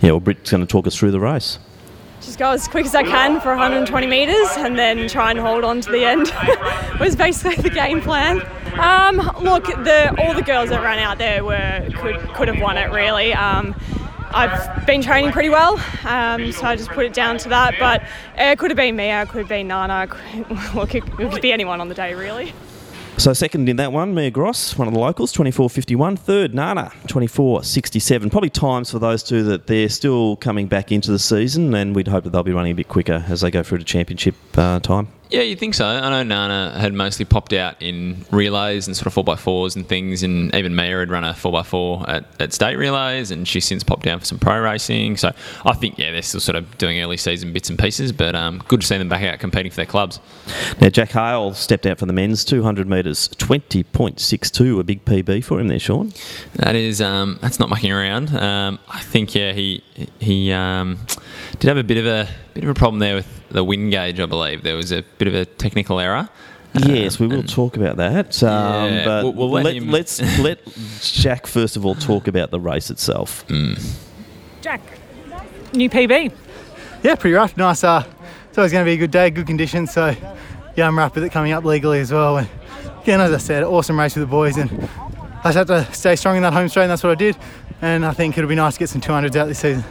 Yeah, 0.00 0.10
well, 0.10 0.20
Britt's 0.20 0.50
going 0.50 0.66
to 0.66 0.66
talk 0.66 0.88
us 0.88 0.96
through 0.96 1.12
the 1.12 1.20
race 1.20 1.60
just 2.24 2.38
go 2.38 2.50
as 2.50 2.66
quick 2.68 2.86
as 2.86 2.94
I 2.94 3.02
can 3.02 3.40
for 3.40 3.50
120 3.50 4.06
metres 4.06 4.48
and 4.56 4.78
then 4.78 5.08
try 5.08 5.30
and 5.30 5.38
hold 5.38 5.64
on 5.64 5.80
to 5.82 5.90
the 5.90 6.04
end 6.04 6.32
was 7.00 7.16
basically 7.16 7.62
the 7.62 7.70
game 7.70 8.00
plan. 8.00 8.40
Um, 8.78 9.16
look, 9.40 9.66
the, 9.66 10.14
all 10.18 10.34
the 10.34 10.42
girls 10.42 10.70
that 10.70 10.82
ran 10.82 10.98
out 10.98 11.18
there 11.18 11.44
were 11.44 11.88
could 11.96 12.16
could 12.34 12.48
have 12.48 12.60
won 12.60 12.76
it 12.76 12.90
really. 12.90 13.32
Um, 13.34 13.74
I've 14.32 14.84
been 14.84 15.00
training 15.00 15.30
pretty 15.30 15.48
well, 15.48 15.80
um, 16.04 16.50
so 16.50 16.66
I 16.66 16.74
just 16.74 16.90
put 16.90 17.06
it 17.06 17.12
down 17.12 17.38
to 17.38 17.48
that. 17.50 17.74
But 17.78 18.02
it 18.36 18.58
could 18.58 18.70
have 18.70 18.76
been 18.76 18.96
me, 18.96 19.12
it 19.12 19.28
could 19.28 19.38
have 19.38 19.48
been 19.48 19.68
Nana. 19.68 20.08
Look, 20.74 20.94
it 20.94 21.04
could 21.04 21.42
be 21.42 21.52
anyone 21.52 21.80
on 21.80 21.88
the 21.88 21.94
day 21.94 22.14
really. 22.14 22.52
So 23.16 23.32
second 23.32 23.68
in 23.68 23.76
that 23.76 23.92
one, 23.92 24.12
Mia 24.12 24.30
Gross, 24.30 24.76
one 24.76 24.88
of 24.88 24.92
the 24.92 25.00
locals, 25.00 25.32
24.51. 25.32 26.18
Third, 26.18 26.52
Nana, 26.54 26.92
24.67. 27.06 28.30
Probably 28.30 28.50
times 28.50 28.90
for 28.90 28.98
those 28.98 29.22
two 29.22 29.44
that 29.44 29.66
they're 29.66 29.88
still 29.88 30.36
coming 30.36 30.66
back 30.66 30.92
into 30.92 31.10
the 31.10 31.18
season, 31.18 31.72
and 31.74 31.94
we'd 31.94 32.08
hope 32.08 32.24
that 32.24 32.30
they'll 32.30 32.42
be 32.42 32.52
running 32.52 32.72
a 32.72 32.74
bit 32.74 32.88
quicker 32.88 33.24
as 33.28 33.40
they 33.40 33.50
go 33.50 33.62
through 33.62 33.78
to 33.78 33.84
championship 33.84 34.34
uh, 34.58 34.80
time. 34.80 35.08
Yeah, 35.34 35.40
you'd 35.40 35.58
think 35.58 35.74
so. 35.74 35.84
I 35.84 36.10
know 36.10 36.22
Nana 36.22 36.78
had 36.78 36.94
mostly 36.94 37.24
popped 37.24 37.52
out 37.52 37.82
in 37.82 38.24
relays 38.30 38.86
and 38.86 38.96
sort 38.96 39.08
of 39.08 39.14
4x4s 39.16 39.74
and 39.74 39.84
things, 39.84 40.22
and 40.22 40.54
even 40.54 40.76
Mia 40.76 40.96
had 41.00 41.10
run 41.10 41.24
a 41.24 41.32
4x4 41.32 42.08
at, 42.08 42.24
at 42.38 42.52
state 42.52 42.76
relays, 42.76 43.32
and 43.32 43.48
she's 43.48 43.64
since 43.64 43.82
popped 43.82 44.04
down 44.04 44.20
for 44.20 44.26
some 44.26 44.38
pro 44.38 44.60
racing. 44.60 45.16
So 45.16 45.32
I 45.64 45.72
think, 45.72 45.98
yeah, 45.98 46.12
they're 46.12 46.22
still 46.22 46.38
sort 46.38 46.54
of 46.54 46.78
doing 46.78 47.00
early 47.00 47.16
season 47.16 47.52
bits 47.52 47.68
and 47.68 47.76
pieces, 47.76 48.12
but 48.12 48.36
um, 48.36 48.62
good 48.68 48.82
to 48.82 48.86
see 48.86 48.96
them 48.96 49.08
back 49.08 49.24
out 49.24 49.40
competing 49.40 49.72
for 49.72 49.76
their 49.76 49.86
clubs. 49.86 50.20
Now, 50.80 50.88
Jack 50.88 51.10
Hale 51.10 51.52
stepped 51.52 51.84
out 51.84 51.98
for 51.98 52.06
the 52.06 52.12
men's 52.12 52.44
200 52.44 52.88
metres, 52.88 53.26
20.62, 53.30 54.78
a 54.78 54.84
big 54.84 55.04
PB 55.04 55.42
for 55.42 55.58
him 55.58 55.66
there, 55.66 55.80
Sean. 55.80 56.12
That 56.54 56.76
is, 56.76 57.00
um, 57.00 57.40
that's 57.42 57.58
not 57.58 57.68
mucking 57.70 57.90
around. 57.90 58.36
Um, 58.36 58.78
I 58.88 59.00
think, 59.00 59.34
yeah, 59.34 59.50
he, 59.50 59.82
he 60.20 60.52
um, 60.52 61.00
did 61.58 61.68
have 61.68 61.76
a 61.76 61.84
bit 61.84 61.98
of 61.98 62.06
a 62.06 62.28
bit 62.54 62.64
of 62.64 62.70
a 62.70 62.74
problem 62.74 63.00
there 63.00 63.14
with 63.14 63.48
the 63.50 63.64
wind 63.64 63.90
gauge, 63.90 64.20
I 64.20 64.26
believe. 64.26 64.62
There 64.62 64.76
was 64.76 64.92
a 64.92 65.02
bit 65.18 65.28
of 65.28 65.34
a 65.34 65.44
technical 65.44 66.00
error. 66.00 66.28
Yes, 66.74 67.20
we 67.20 67.28
will 67.28 67.40
um, 67.40 67.46
talk 67.46 67.76
about 67.76 67.98
that. 67.98 68.42
Um, 68.42 68.92
yeah, 68.92 69.04
but 69.04 69.22
we'll, 69.34 69.48
we'll 69.48 69.62
let 69.62 69.76
us 69.76 70.20
let, 70.20 70.38
let 70.40 70.74
Jack 71.00 71.46
first 71.46 71.76
of 71.76 71.86
all 71.86 71.94
talk 71.94 72.26
about 72.26 72.50
the 72.50 72.58
race 72.58 72.90
itself. 72.90 73.46
Mm. 73.46 73.96
Jack, 74.60 74.80
new 75.72 75.88
PB. 75.88 76.32
Yeah, 77.02 77.14
pretty 77.14 77.34
rough. 77.34 77.56
Nice. 77.56 77.84
Uh, 77.84 78.04
it's 78.48 78.58
always 78.58 78.72
going 78.72 78.84
to 78.84 78.88
be 78.88 78.94
a 78.94 78.96
good 78.96 79.10
day, 79.10 79.30
good 79.30 79.46
conditions. 79.46 79.92
So 79.92 80.16
yeah, 80.76 80.88
I'm 80.88 80.98
wrapped 80.98 81.14
with 81.14 81.24
it 81.24 81.30
coming 81.30 81.52
up 81.52 81.64
legally 81.64 82.00
as 82.00 82.12
well. 82.12 82.38
And 82.38 82.48
again, 83.02 83.20
as 83.20 83.32
I 83.32 83.38
said, 83.38 83.62
awesome 83.62 83.98
race 83.98 84.16
with 84.16 84.22
the 84.22 84.30
boys, 84.30 84.56
and 84.56 84.70
I 85.44 85.52
just 85.52 85.56
had 85.56 85.66
to 85.68 85.92
stay 85.92 86.16
strong 86.16 86.36
in 86.36 86.42
that 86.42 86.52
home 86.52 86.68
straight, 86.68 86.84
and 86.84 86.90
that's 86.90 87.04
what 87.04 87.12
I 87.12 87.16
did. 87.16 87.36
And 87.82 88.04
I 88.04 88.12
think 88.12 88.36
it'll 88.36 88.48
be 88.48 88.54
nice 88.54 88.74
to 88.74 88.78
get 88.80 88.88
some 88.88 89.00
200s 89.00 89.36
out 89.36 89.46
this 89.46 89.60
season. 89.60 89.84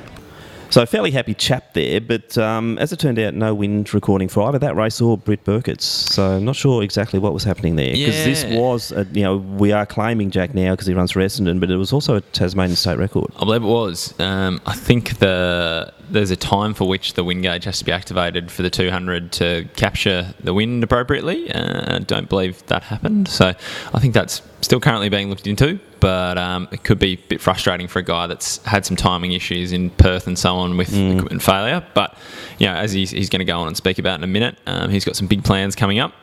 So 0.74 0.84
fairly 0.88 1.12
happy 1.12 1.36
chap 1.36 1.76
there, 1.76 2.02
but 2.02 2.36
um, 2.36 2.80
as 2.80 2.92
it 2.92 2.98
turned 2.98 3.20
out, 3.20 3.36
no 3.36 3.54
wind 3.54 3.94
recording 3.94 4.28
for 4.28 4.42
either 4.48 4.58
that 4.58 4.76
race 4.76 5.00
or 5.02 5.20
Britt 5.20 5.44
Burkett's. 5.44 5.86
So 5.86 6.38
I'm 6.38 6.46
not 6.46 6.56
sure 6.56 6.82
exactly 6.82 7.20
what 7.20 7.32
was 7.32 7.44
happening 7.44 7.76
there 7.76 7.92
because 7.92 8.18
Yeah. 8.18 8.26
this 8.26 8.44
was, 8.46 8.92
a, 8.92 9.06
you 9.14 9.22
know, 9.22 9.38
we 9.38 9.72
are 9.72 9.86
claiming 9.86 10.32
Jack 10.32 10.56
now 10.56 10.72
because 10.72 10.88
he 10.88 10.96
runs 10.96 11.12
for 11.12 11.20
Essendon, 11.20 11.60
but 11.60 11.70
it 11.70 11.78
was 11.78 11.94
also 11.94 12.16
a 12.16 12.22
Tasmanian 12.22 12.76
state 12.76 12.98
record. 12.98 13.32
I 13.36 13.46
believe 13.46 13.62
it 13.62 13.68
was. 13.68 14.16
Um, 14.20 14.60
I 14.66 14.74
think 14.74 15.20
the 15.20 15.93
there's 16.14 16.32
a 16.32 16.36
time 16.36 16.74
for 16.74 16.88
which 16.88 17.14
the 17.14 17.24
wind 17.24 17.42
gauge 17.42 17.64
has 17.66 17.80
to 17.80 17.86
be 17.86 17.92
activated 17.92 18.52
for 18.52 18.62
the 18.62 18.70
200 18.70 19.32
to 19.34 19.68
capture 19.76 20.34
the 20.40 20.54
wind 20.54 20.84
appropriately. 20.84 21.52
Uh, 21.52 21.96
I 21.96 22.00
don't 22.00 22.30
believe 22.30 22.66
that 22.68 22.84
happened, 22.84 23.28
so 23.28 23.48
I 23.94 24.00
think 24.00 24.14
that's 24.14 24.42
still 24.62 24.80
currently 24.80 25.10
being 25.10 25.30
looked 25.30 25.48
into. 25.48 25.80
But 26.00 26.38
um, 26.38 26.68
it 26.72 26.84
could 26.84 27.00
be 27.00 27.14
a 27.14 27.16
bit 27.16 27.42
frustrating 27.42 27.88
for 27.88 28.00
a 28.00 28.04
guy 28.04 28.28
that's 28.28 28.64
had 28.66 28.86
some 28.86 28.98
timing 28.98 29.32
issues 29.32 29.72
in 29.72 29.90
Perth 29.90 30.28
and 30.28 30.38
so 30.38 30.56
on 30.56 30.76
with 30.78 30.94
equipment 30.94 31.42
failure. 31.42 31.84
But 31.94 32.18
you 32.60 32.68
know, 32.68 32.74
as 32.74 32.92
he's, 32.92 33.12
he's 33.12 33.30
going 33.30 33.40
to 33.40 33.46
go 33.46 33.60
on 33.60 33.68
and 33.68 33.78
speak 33.78 34.00
about 34.00 34.20
in 34.20 34.24
a 34.24 34.28
minute, 34.28 34.58
um, 34.68 34.90
he's 34.90 35.06
got 35.06 35.16
some 35.16 35.28
big 35.28 35.44
plans 35.44 35.76
coming 35.76 36.00
up. 36.00 36.14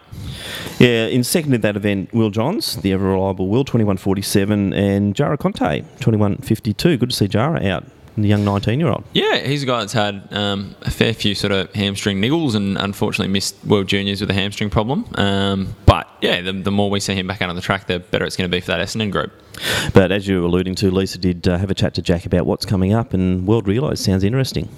Yeah, 0.78 1.06
in 1.06 1.24
second 1.24 1.54
in 1.54 1.60
that 1.62 1.76
event, 1.76 2.12
Will 2.12 2.30
Johns, 2.30 2.76
the 2.76 2.92
ever 2.92 3.08
reliable 3.08 3.48
Will, 3.48 3.64
21.47, 3.64 4.74
and 4.74 5.14
Jara 5.14 5.36
Conte, 5.36 5.82
21.52. 6.00 6.98
Good 6.98 7.10
to 7.10 7.16
see 7.16 7.28
Jara 7.28 7.64
out, 7.66 7.84
young 8.28 8.44
19 8.44 8.78
year 8.80 8.88
old. 8.88 9.04
Yeah, 9.12 9.38
he's 9.38 9.62
a 9.62 9.66
guy 9.66 9.80
that's 9.80 9.92
had 9.92 10.28
um, 10.32 10.74
a 10.82 10.90
fair 10.90 11.12
few 11.14 11.34
sort 11.34 11.52
of 11.52 11.72
hamstring 11.74 12.20
niggles 12.20 12.54
and 12.54 12.76
unfortunately 12.78 13.32
missed 13.32 13.56
World 13.64 13.88
Juniors 13.88 14.20
with 14.20 14.30
a 14.30 14.34
hamstring 14.34 14.70
problem. 14.70 15.06
Um, 15.14 15.74
but 15.86 16.08
yeah, 16.20 16.40
the, 16.40 16.52
the 16.52 16.70
more 16.70 16.90
we 16.90 17.00
see 17.00 17.14
him 17.14 17.26
back 17.26 17.42
out 17.42 17.48
on 17.48 17.56
the 17.56 17.62
track, 17.62 17.86
the 17.86 17.98
better 17.98 18.24
it's 18.24 18.36
going 18.36 18.50
to 18.50 18.54
be 18.54 18.60
for 18.60 18.68
that 18.68 18.80
Essendon 18.80 19.10
group. 19.10 19.32
But 19.92 20.12
as 20.12 20.26
you 20.26 20.40
were 20.40 20.46
alluding 20.46 20.74
to, 20.76 20.90
Lisa 20.90 21.18
did 21.18 21.46
uh, 21.48 21.58
have 21.58 21.70
a 21.70 21.74
chat 21.74 21.94
to 21.94 22.02
Jack 22.02 22.26
about 22.26 22.46
what's 22.46 22.64
coming 22.64 22.92
up, 22.94 23.12
and 23.12 23.46
World 23.46 23.66
Relays 23.66 24.00
sounds 24.00 24.24
interesting. 24.24 24.68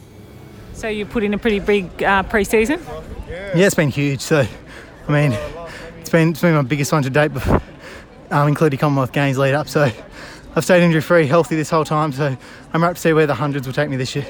So 0.73 0.89
you 0.89 1.07
put 1.07 1.23
in 1.23 1.35
a 1.35 1.39
pretty 1.39 1.61
big 1.61 2.03
uh, 2.03 2.23
pre-season. 2.25 2.81
Yeah, 3.29 3.67
it's 3.67 3.75
been 3.75 3.89
huge. 3.91 4.21
So, 4.21 4.45
I 5.09 5.13
mean, 5.13 5.33
it's 6.01 6.11
been 6.11 6.31
it's 6.31 6.41
been 6.41 6.55
my 6.55 6.63
biggest 6.63 6.93
one 6.93 7.03
to 7.05 7.11
date, 7.11 7.33
bef- 7.33 7.63
um, 8.31 8.49
including 8.49 8.79
Commonwealth 8.79 9.13
Games 9.13 9.39
lead 9.39 9.55
up. 9.55 9.69
So, 9.69 9.91
I've 10.55 10.65
stayed 10.65 10.83
injury 10.83 11.01
free, 11.01 11.27
healthy 11.27 11.57
this 11.57 11.71
whole 11.71 11.85
time. 11.85 12.13
So, 12.13 12.37
I'm 12.73 12.85
up 12.85 12.95
to 12.95 13.01
see 13.01 13.13
where 13.13 13.27
the 13.27 13.35
hundreds 13.35 13.67
will 13.67 13.75
take 13.75 13.89
me 13.89 13.97
this 13.97 14.15
year. 14.15 14.27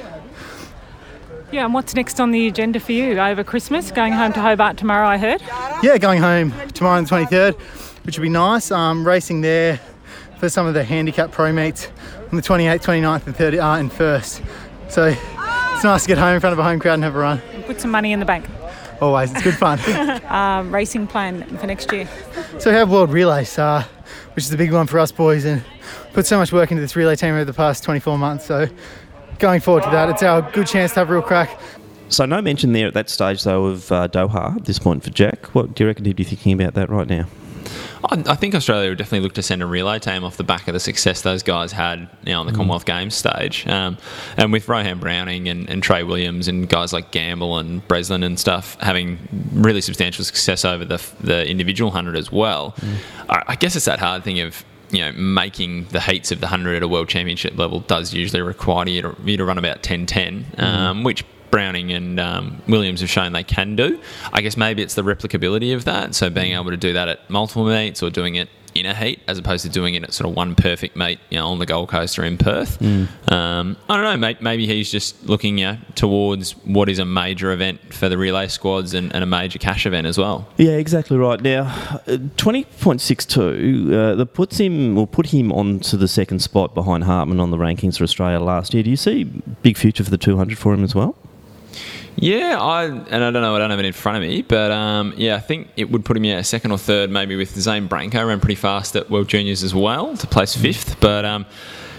Yeah, 1.51 1.65
and 1.65 1.73
what's 1.73 1.93
next 1.93 2.19
on 2.19 2.31
the 2.31 2.47
agenda 2.47 2.79
for 2.79 2.93
you 2.93 3.19
over 3.19 3.43
Christmas? 3.43 3.91
Going 3.91 4.13
home 4.13 4.33
to 4.33 4.41
Hobart 4.41 4.75
tomorrow, 4.75 5.07
I 5.07 5.17
heard. 5.17 5.41
Yeah, 5.83 5.97
going 5.99 6.19
home 6.19 6.51
tomorrow 6.69 6.97
on 6.97 7.03
the 7.03 7.09
23rd, 7.09 7.59
which 8.05 8.17
will 8.17 8.23
be 8.23 8.29
nice. 8.29 8.71
Um, 8.71 9.05
racing 9.05 9.41
there 9.41 9.79
for 10.39 10.49
some 10.49 10.65
of 10.65 10.73
the 10.73 10.83
handicap 10.83 11.31
pro 11.31 11.51
meets 11.51 11.89
on 12.31 12.37
the 12.37 12.41
28th, 12.41 12.81
29th, 12.81 13.27
and 13.27 13.35
30th, 13.35 13.61
uh, 13.61 13.79
and 13.79 13.93
first. 13.93 14.41
So 14.89 15.07
it's 15.07 15.83
nice 15.83 16.01
to 16.01 16.07
get 16.07 16.17
home 16.17 16.33
in 16.33 16.39
front 16.39 16.53
of 16.53 16.59
a 16.59 16.63
home 16.63 16.79
crowd 16.79 16.95
and 16.95 17.03
have 17.03 17.15
a 17.15 17.19
run. 17.19 17.39
Put 17.67 17.79
some 17.79 17.91
money 17.91 18.13
in 18.13 18.19
the 18.19 18.25
bank. 18.25 18.45
Always, 18.99 19.31
it's 19.31 19.43
good 19.43 19.55
fun. 19.55 19.79
Um, 20.33 20.73
racing 20.73 21.05
plan 21.05 21.43
for 21.59 21.67
next 21.67 21.91
year. 21.91 22.09
so 22.57 22.71
we 22.71 22.75
have 22.75 22.89
World 22.89 23.11
Relays, 23.11 23.59
uh, 23.59 23.83
which 24.33 24.45
is 24.45 24.51
a 24.51 24.57
big 24.57 24.73
one 24.73 24.87
for 24.87 24.97
us 24.97 25.11
boys, 25.11 25.45
and 25.45 25.63
put 26.13 26.25
so 26.25 26.37
much 26.37 26.53
work 26.53 26.71
into 26.71 26.81
this 26.81 26.95
relay 26.95 27.15
team 27.15 27.33
over 27.33 27.45
the 27.45 27.53
past 27.53 27.83
24 27.83 28.17
months. 28.17 28.45
So 28.45 28.67
going 29.39 29.59
forward 29.59 29.83
to 29.83 29.89
that, 29.89 30.09
it's 30.09 30.23
our 30.23 30.41
good 30.51 30.67
chance 30.67 30.93
to 30.93 30.99
have 30.99 31.09
a 31.09 31.13
real 31.13 31.21
crack. 31.21 31.59
So, 32.09 32.25
no 32.25 32.41
mention 32.43 32.73
there 32.73 32.87
at 32.87 32.93
that 32.93 33.09
stage, 33.09 33.43
though, 33.43 33.65
of 33.65 33.91
uh, 33.91 34.07
Doha 34.07 34.57
at 34.57 34.65
this 34.65 34.77
point 34.77 35.03
for 35.03 35.09
Jack. 35.09 35.47
What 35.55 35.73
do 35.73 35.83
you 35.83 35.87
reckon 35.87 36.05
he'd 36.05 36.15
be 36.15 36.23
thinking 36.23 36.53
about 36.53 36.75
that 36.75 36.91
right 36.91 37.07
now? 37.07 37.25
I, 38.11 38.23
I 38.27 38.35
think 38.35 38.53
Australia 38.53 38.89
would 38.89 38.97
definitely 38.99 39.21
look 39.21 39.33
to 39.33 39.41
send 39.41 39.63
a 39.63 39.65
relay 39.65 39.97
team 39.97 40.23
off 40.23 40.37
the 40.37 40.43
back 40.43 40.67
of 40.67 40.73
the 40.73 40.79
success 40.79 41.21
those 41.21 41.41
guys 41.41 41.71
had 41.71 42.07
you 42.23 42.33
know, 42.33 42.41
on 42.41 42.45
the 42.45 42.51
Commonwealth 42.51 42.85
Games 42.85 43.15
stage. 43.15 43.65
Um, 43.67 43.97
and 44.37 44.51
with 44.51 44.67
Rohan 44.67 44.99
Browning 44.99 45.47
and, 45.47 45.67
and 45.69 45.81
Trae 45.81 46.05
Williams 46.05 46.47
and 46.47 46.69
guys 46.69 46.93
like 46.93 47.11
Gamble 47.11 47.57
and 47.57 47.87
Breslin 47.87 48.21
and 48.21 48.39
stuff 48.39 48.77
having 48.81 49.17
really 49.53 49.81
substantial 49.81 50.23
success 50.25 50.65
over 50.65 50.85
the, 50.85 51.01
the 51.21 51.47
individual 51.49 51.89
100 51.89 52.15
as 52.15 52.31
well, 52.31 52.75
I, 53.29 53.43
I 53.47 53.55
guess 53.55 53.75
it's 53.75 53.85
that 53.85 53.99
hard 53.99 54.23
thing 54.23 54.39
of 54.39 54.63
you 54.93 54.99
know, 54.99 55.11
making 55.13 55.85
the 55.85 55.99
heats 55.99 56.31
of 56.31 56.39
the 56.39 56.45
100 56.45 56.75
at 56.75 56.83
a 56.83 56.87
world 56.87 57.09
championship 57.09 57.57
level 57.57 57.81
does 57.81 58.13
usually 58.13 58.41
require 58.41 58.87
you 58.87 59.01
to, 59.01 59.15
you 59.25 59.37
to 59.37 59.45
run 59.45 59.57
about 59.57 59.83
10 59.83 60.05
10, 60.05 60.45
um, 60.57 61.03
which 61.03 61.25
Browning 61.51 61.91
and 61.91 62.19
um, 62.19 62.61
Williams 62.67 63.01
have 63.01 63.09
shown 63.09 63.33
they 63.33 63.43
can 63.43 63.75
do. 63.75 63.99
I 64.31 64.41
guess 64.41 64.57
maybe 64.57 64.81
it's 64.81 64.95
the 64.95 65.03
replicability 65.03 65.75
of 65.75 65.85
that. 65.85 66.15
So 66.15 66.29
being 66.29 66.53
able 66.53 66.71
to 66.71 66.77
do 66.77 66.93
that 66.93 67.07
at 67.07 67.29
multiple 67.29 67.65
meets 67.65 68.01
or 68.01 68.09
doing 68.09 68.35
it 68.35 68.49
in 68.75 68.85
a 68.85 68.93
heat 68.93 69.19
as 69.27 69.37
opposed 69.37 69.63
to 69.63 69.69
doing 69.69 69.95
it 69.95 70.03
at 70.03 70.13
sort 70.13 70.29
of 70.29 70.35
one 70.35 70.55
perfect 70.55 70.95
meet, 70.95 71.19
you 71.29 71.37
know, 71.37 71.47
on 71.47 71.59
the 71.59 71.65
Gold 71.65 71.89
Coast 71.89 72.17
or 72.17 72.23
in 72.25 72.37
Perth. 72.37 72.81
Um, 72.81 73.77
I 73.89 73.95
don't 73.95 74.03
know. 74.03 74.17
May- 74.17 74.37
Maybe 74.41 74.65
he's 74.67 74.91
just 74.91 75.23
looking 75.25 75.57
you 75.57 75.65
know, 75.65 75.77
towards 75.95 76.51
what 76.65 76.89
is 76.89 76.99
a 76.99 77.05
major 77.05 77.51
event 77.51 77.93
for 77.93 78.09
the 78.09 78.17
relay 78.17 78.47
squads 78.47 78.93
and, 78.93 79.13
and 79.13 79.23
a 79.23 79.27
major 79.27 79.59
cash 79.59 79.85
event 79.85 80.07
as 80.07 80.17
well. 80.17 80.47
Yeah, 80.57 80.71
exactly 80.71 81.17
right. 81.17 81.41
Now, 81.41 81.63
uh, 82.07 82.17
twenty 82.37 82.63
point 82.65 83.01
six 83.01 83.25
two, 83.25 83.89
uh, 83.93 84.15
that 84.15 84.33
puts 84.33 84.57
him 84.59 84.97
or 84.97 85.07
put 85.07 85.27
him 85.27 85.51
onto 85.51 85.97
the 85.97 86.07
second 86.07 86.39
spot 86.39 86.73
behind 86.73 87.03
Hartmann 87.05 87.39
on 87.39 87.51
the 87.51 87.57
rankings 87.57 87.97
for 87.97 88.03
Australia 88.03 88.39
last 88.39 88.73
year. 88.73 88.83
Do 88.83 88.89
you 88.89 88.97
see 88.97 89.23
big 89.23 89.77
future 89.77 90.03
for 90.03 90.09
the 90.11 90.17
two 90.17 90.37
hundred 90.37 90.57
for 90.57 90.73
him 90.73 90.83
as 90.83 90.93
well? 90.95 91.15
Yeah, 92.23 92.57
I 92.57 92.85
and 92.85 93.21
I 93.21 93.31
don't 93.31 93.41
know, 93.41 93.53
I 93.53 93.59
don't 93.59 93.69
have 93.69 93.79
it 93.79 93.85
in 93.85 93.91
front 93.91 94.15
of 94.15 94.23
me, 94.23 94.43
but 94.43 94.71
um, 94.71 95.13
yeah, 95.17 95.35
I 95.35 95.41
think 95.41 95.67
it 95.75 95.91
would 95.91 96.05
put 96.05 96.15
him 96.15 96.23
yeah 96.23 96.41
second 96.41 96.71
or 96.71 96.77
third, 96.77 97.09
maybe 97.09 97.35
with 97.35 97.53
Zane 97.59 97.89
Branko 97.89 98.25
ran 98.25 98.39
pretty 98.39 98.55
fast 98.55 98.95
at 98.95 99.09
World 99.09 99.27
Juniors 99.27 99.61
as 99.61 99.75
well 99.75 100.15
to 100.15 100.25
place 100.25 100.55
fifth. 100.55 101.01
But 101.01 101.25
um, 101.25 101.45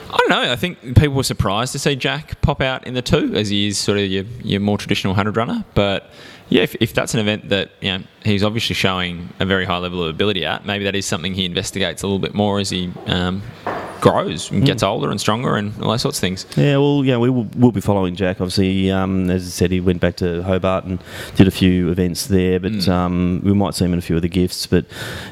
I 0.09 0.17
don't 0.17 0.31
know. 0.31 0.51
I 0.51 0.57
think 0.57 0.79
people 0.97 1.11
were 1.11 1.25
surprised 1.25 1.73
to 1.73 1.79
see 1.79 1.95
Jack 1.95 2.41
pop 2.41 2.63
out 2.63 2.87
in 2.87 2.95
the 2.95 3.03
two, 3.03 3.35
as 3.35 3.51
he 3.51 3.67
is 3.67 3.77
sort 3.77 3.99
of 3.99 4.07
your, 4.07 4.25
your 4.43 4.61
more 4.61 4.79
traditional 4.79 5.13
hundred 5.13 5.37
runner. 5.37 5.63
But 5.75 6.09
yeah, 6.49 6.63
if, 6.63 6.75
if 6.77 6.95
that's 6.95 7.13
an 7.13 7.21
event 7.21 7.51
that 7.51 7.73
you 7.83 7.93
know 7.93 8.05
he's 8.25 8.43
obviously 8.43 8.75
showing 8.75 9.29
a 9.41 9.45
very 9.45 9.67
high 9.67 9.77
level 9.77 10.03
of 10.03 10.09
ability 10.09 10.47
at, 10.47 10.65
maybe 10.65 10.85
that 10.85 10.95
is 10.95 11.05
something 11.05 11.35
he 11.35 11.45
investigates 11.45 12.03
a 12.03 12.07
little 12.07 12.19
bit 12.19 12.33
more 12.33 12.61
as 12.61 12.71
he 12.71 12.91
um, 13.05 13.43
grows 14.05 14.51
and 14.51 14.67
gets 14.67 14.83
older 14.83 15.11
and 15.11 15.19
stronger 15.19 15.57
and 15.57 15.73
all 15.83 15.91
those 15.91 16.03
sorts 16.03 16.19
of 16.19 16.21
things. 16.21 16.45
Yeah, 16.57 16.77
well, 16.77 17.03
yeah, 17.03 17.17
we 17.17 17.31
will 17.31 17.49
we'll 17.57 17.73
be 17.73 17.81
following 17.81 18.15
Jack. 18.15 18.39
Obviously, 18.39 18.91
um, 18.91 19.31
as 19.31 19.47
I 19.47 19.49
said, 19.49 19.71
he 19.71 19.81
went 19.81 20.01
back 20.01 20.17
to 20.17 20.43
Hobart 20.43 20.85
and 20.85 21.03
did 21.37 21.49
a 21.49 21.51
few 21.51 21.91
events 21.91 22.27
there, 22.27 22.61
but 22.61 22.87
um, 22.87 23.41
we 23.43 23.55
might 23.55 23.75
see 23.75 23.87
him 23.87 23.95
in 23.95 23.99
a 23.99 24.03
few 24.03 24.17
of 24.17 24.23
the 24.23 24.29
gifts. 24.29 24.67
But 24.67 24.85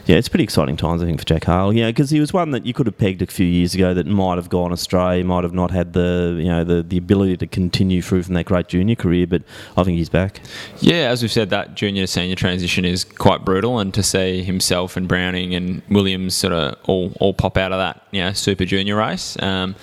yeah, 0.07 0.17
it's 0.17 0.31
pretty 0.31 0.45
exciting 0.45 0.79
times, 0.79 1.02
I 1.02 1.05
think, 1.05 1.19
for 1.19 1.26
Jack 1.26 1.45
Hale. 1.45 1.75
Yeah, 1.75 1.88
because 1.88 2.09
he 2.09 2.19
was 2.19 2.33
one 2.33 2.52
that 2.52 2.64
you 2.64 2.73
could 2.73 2.87
have 2.87 2.97
pegged 2.97 3.21
a 3.21 3.26
few 3.26 3.47
years 3.47 3.75
ago 3.75 3.93
that 3.93 4.07
might 4.07 4.37
have 4.37 4.49
gone 4.49 4.73
astray, 4.73 5.23
might 5.23 5.45
have 5.45 5.52
not 5.52 5.71
had 5.71 5.93
the 5.93 6.38
you 6.38 6.49
know 6.49 6.64
the, 6.64 6.83
the 6.83 6.97
ability 6.97 7.37
to 7.37 7.47
continue 7.47 8.00
through 8.00 8.23
from 8.23 8.35
that 8.35 8.45
great 8.45 8.69
junior 8.69 8.95
career. 8.95 9.26
But 9.26 9.43
I 9.76 9.85
think 9.85 9.99
he's 9.99 10.09
back. 10.09 10.41
Yeah, 10.81 11.11
as 11.11 11.21
we've 11.21 11.31
said, 11.31 11.50
that 11.50 11.75
junior 11.75 12.05
to 12.05 12.07
senior 12.07 12.37
transition 12.37 12.87
is 12.87 13.05
quite 13.05 13.45
brutal, 13.45 13.79
and 13.79 13.93
to 13.93 14.02
see 14.02 14.43
himself 14.43 14.97
and 14.97 15.07
Browning 15.07 15.55
and 15.55 15.83
Williams 15.91 16.35
sort 16.35 16.55
of 16.55 16.76
all, 16.85 17.12
all 17.21 17.35
pop 17.35 17.59
out 17.59 17.73
of 17.73 17.79
that, 17.79 18.02
you 18.12 18.23
know, 18.23 18.33
super 18.33 18.62
junior 18.66 18.97
race, 18.97 19.37
um, 19.42 19.75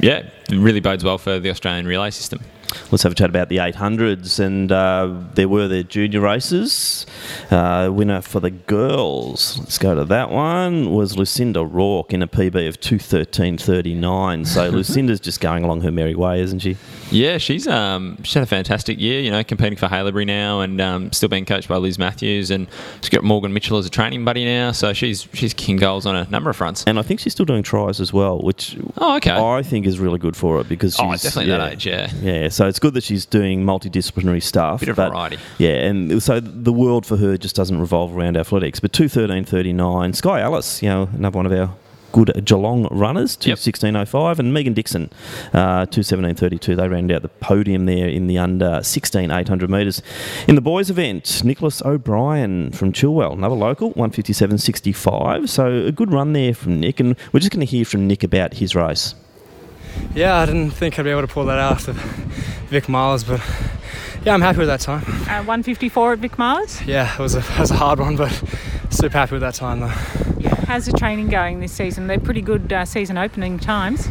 yeah, 0.00 0.28
really 0.50 0.80
bodes 0.80 1.04
well 1.04 1.18
for 1.18 1.38
the 1.38 1.50
Australian 1.50 1.86
relay 1.86 2.10
system. 2.10 2.40
Let's 2.90 3.02
have 3.02 3.12
a 3.12 3.14
chat 3.14 3.30
about 3.30 3.48
the 3.48 3.56
800s. 3.58 4.38
And 4.40 4.70
uh, 4.70 5.14
there 5.34 5.48
were 5.48 5.68
the 5.68 5.82
junior 5.84 6.20
races. 6.20 7.06
Uh, 7.50 7.90
winner 7.92 8.20
for 8.20 8.40
the 8.40 8.50
girls, 8.50 9.58
let's 9.58 9.78
go 9.78 9.94
to 9.94 10.04
that 10.04 10.30
one, 10.30 10.90
was 10.92 11.16
Lucinda 11.16 11.64
Rourke 11.64 12.12
in 12.12 12.22
a 12.22 12.28
PB 12.28 12.68
of 12.68 12.78
213.39. 12.80 14.46
So 14.46 14.68
Lucinda's 14.70 15.20
just 15.20 15.40
going 15.40 15.64
along 15.64 15.80
her 15.82 15.92
merry 15.92 16.14
way, 16.14 16.40
isn't 16.40 16.60
she? 16.60 16.76
Yeah, 17.10 17.38
she's 17.38 17.66
um, 17.66 18.18
she's 18.22 18.34
had 18.34 18.42
a 18.42 18.46
fantastic 18.46 18.98
year. 19.00 19.20
You 19.20 19.30
know, 19.30 19.42
competing 19.44 19.78
for 19.78 19.86
Haileybury 19.86 20.26
now, 20.26 20.60
and 20.60 20.80
um, 20.80 21.12
still 21.12 21.28
being 21.28 21.44
coached 21.46 21.68
by 21.68 21.76
Liz 21.76 21.98
Matthews, 21.98 22.50
and 22.50 22.66
she's 23.00 23.08
got 23.08 23.24
Morgan 23.24 23.52
Mitchell 23.52 23.78
as 23.78 23.86
a 23.86 23.90
training 23.90 24.24
buddy 24.24 24.44
now. 24.44 24.72
So 24.72 24.92
she's 24.92 25.26
she's 25.32 25.54
kicking 25.54 25.76
goals 25.76 26.04
on 26.06 26.16
a 26.16 26.28
number 26.30 26.50
of 26.50 26.56
fronts. 26.56 26.84
And 26.86 26.98
I 26.98 27.02
think 27.02 27.20
she's 27.20 27.32
still 27.32 27.46
doing 27.46 27.62
tries 27.62 28.00
as 28.00 28.12
well, 28.12 28.38
which 28.40 28.76
Oh, 28.98 29.16
okay. 29.16 29.30
I 29.30 29.62
think 29.62 29.86
is 29.86 29.98
really 29.98 30.18
good 30.18 30.36
for 30.36 30.58
her 30.58 30.64
because 30.64 30.94
she's 30.94 31.00
Oh, 31.04 31.12
definitely 31.12 31.46
that 31.52 31.72
age, 31.72 31.86
yeah. 31.86 32.10
Yeah, 32.20 32.48
so 32.58 32.66
it's 32.66 32.80
good 32.80 32.94
that 32.94 33.04
she's 33.04 33.24
doing 33.24 33.64
multidisciplinary 33.64 34.42
stuff. 34.42 34.80
Bit 34.80 34.88
of 34.88 34.96
but- 34.96 35.10
variety. 35.10 35.38
Yeah, 35.58 35.86
and 35.88 36.20
so 36.20 36.40
the 36.40 36.72
world 36.72 37.06
for 37.06 37.16
her 37.16 37.36
just 37.36 37.54
doesn't 37.54 37.78
revolve 37.78 38.16
around 38.16 38.36
athletics. 38.36 38.80
But 38.80 38.90
213.39, 38.92 40.12
Sky 40.16 40.40
Alice, 40.40 40.82
you 40.82 40.88
know, 40.88 41.08
another 41.14 41.36
one 41.36 41.46
of 41.46 41.52
our 41.52 41.70
good 42.10 42.32
Geelong 42.44 42.88
runners, 42.90 43.38
Yep. 43.42 43.58
216.05, 43.58 44.38
and 44.40 44.52
Megan 44.52 44.72
Dixon, 44.72 45.08
uh, 45.52 45.86
217.32. 45.86 46.74
They 46.74 46.88
rounded 46.88 47.14
out 47.14 47.22
the 47.22 47.28
podium 47.28 47.86
there 47.86 48.08
in 48.08 48.26
the 48.26 48.38
under 48.38 48.80
16 48.82 49.30
800 49.30 49.70
metres. 49.70 50.02
In 50.48 50.54
the 50.56 50.60
boys' 50.60 50.90
event, 50.90 51.44
Nicholas 51.44 51.80
O'Brien 51.84 52.72
from 52.72 52.92
Chilwell, 52.92 53.34
another 53.34 53.54
local, 53.54 53.92
157.65. 53.92 55.48
So 55.48 55.86
a 55.86 55.92
good 55.92 56.10
run 56.12 56.32
there 56.32 56.54
from 56.54 56.80
Nick, 56.80 56.98
and 56.98 57.14
we're 57.32 57.40
just 57.40 57.52
going 57.52 57.64
to 57.64 57.70
hear 57.70 57.84
from 57.84 58.08
Nick 58.08 58.24
about 58.24 58.54
his 58.54 58.74
race. 58.74 59.14
Yeah, 60.14 60.36
I 60.36 60.46
didn't 60.46 60.70
think 60.70 60.98
I'd 60.98 61.04
be 61.04 61.10
able 61.10 61.22
to 61.22 61.28
pull 61.28 61.44
that 61.46 61.58
out 61.58 61.72
after 61.72 61.92
Vic 61.92 62.84
Milers, 62.84 63.26
but 63.26 63.40
yeah, 64.24 64.34
I'm 64.34 64.40
happy 64.40 64.58
with 64.58 64.68
that 64.68 64.80
time. 64.80 65.02
Uh, 65.02 65.44
154 65.44 66.14
at 66.14 66.18
Vic 66.18 66.32
Milers? 66.32 66.86
Yeah, 66.86 67.12
it 67.12 67.18
was 67.18 67.34
a, 67.34 67.38
it 67.38 67.58
was 67.58 67.70
a 67.70 67.76
hard 67.76 68.00
one, 68.00 68.16
but 68.16 68.30
super 68.90 69.16
happy 69.16 69.32
with 69.32 69.42
that 69.42 69.54
time 69.54 69.80
though. 69.80 69.92
Yeah. 70.38 70.54
How's 70.66 70.86
the 70.86 70.92
training 70.92 71.28
going 71.28 71.60
this 71.60 71.72
season? 71.72 72.06
They're 72.06 72.18
pretty 72.18 72.42
good 72.42 72.72
uh, 72.72 72.84
season 72.84 73.16
opening 73.18 73.58
times. 73.58 74.08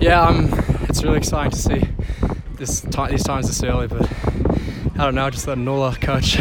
Yeah, 0.00 0.22
um, 0.22 0.48
it's 0.88 1.02
really 1.02 1.18
exciting 1.18 1.50
to 1.52 1.58
see 1.58 1.88
this 2.54 2.80
these 2.80 3.24
times 3.24 3.46
this 3.48 3.62
early, 3.62 3.86
but 3.86 4.10
I 4.94 5.04
don't 5.04 5.14
know, 5.14 5.30
just 5.30 5.46
let 5.46 5.58
Nola 5.58 5.96
coach, 5.96 6.38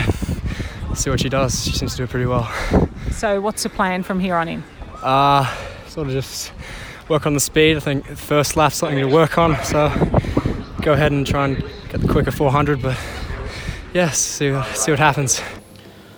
see 0.95 1.09
what 1.09 1.19
she 1.19 1.29
does. 1.29 1.63
She 1.65 1.71
seems 1.71 1.91
to 1.91 1.97
do 1.97 2.03
it 2.03 2.09
pretty 2.09 2.25
well. 2.25 2.51
So, 3.11 3.41
what's 3.41 3.63
the 3.63 3.69
plan 3.69 4.03
from 4.03 4.19
here 4.19 4.35
on 4.35 4.47
in? 4.47 4.63
Uh, 5.01 5.45
sort 5.87 6.07
of 6.07 6.13
just 6.13 6.51
work 7.09 7.25
on 7.25 7.33
the 7.33 7.39
speed. 7.39 7.75
I 7.75 7.79
think 7.79 8.05
first 8.05 8.55
lap's 8.55 8.75
something 8.75 8.99
to 8.99 9.07
work 9.07 9.37
on, 9.37 9.61
so 9.63 9.89
go 10.81 10.93
ahead 10.93 11.11
and 11.11 11.25
try 11.25 11.45
and 11.45 11.57
get 11.89 12.01
the 12.01 12.07
quicker 12.07 12.31
400, 12.31 12.81
but 12.81 12.97
yes, 13.93 14.17
see, 14.17 14.57
see 14.73 14.91
what 14.91 14.99
happens. 14.99 15.41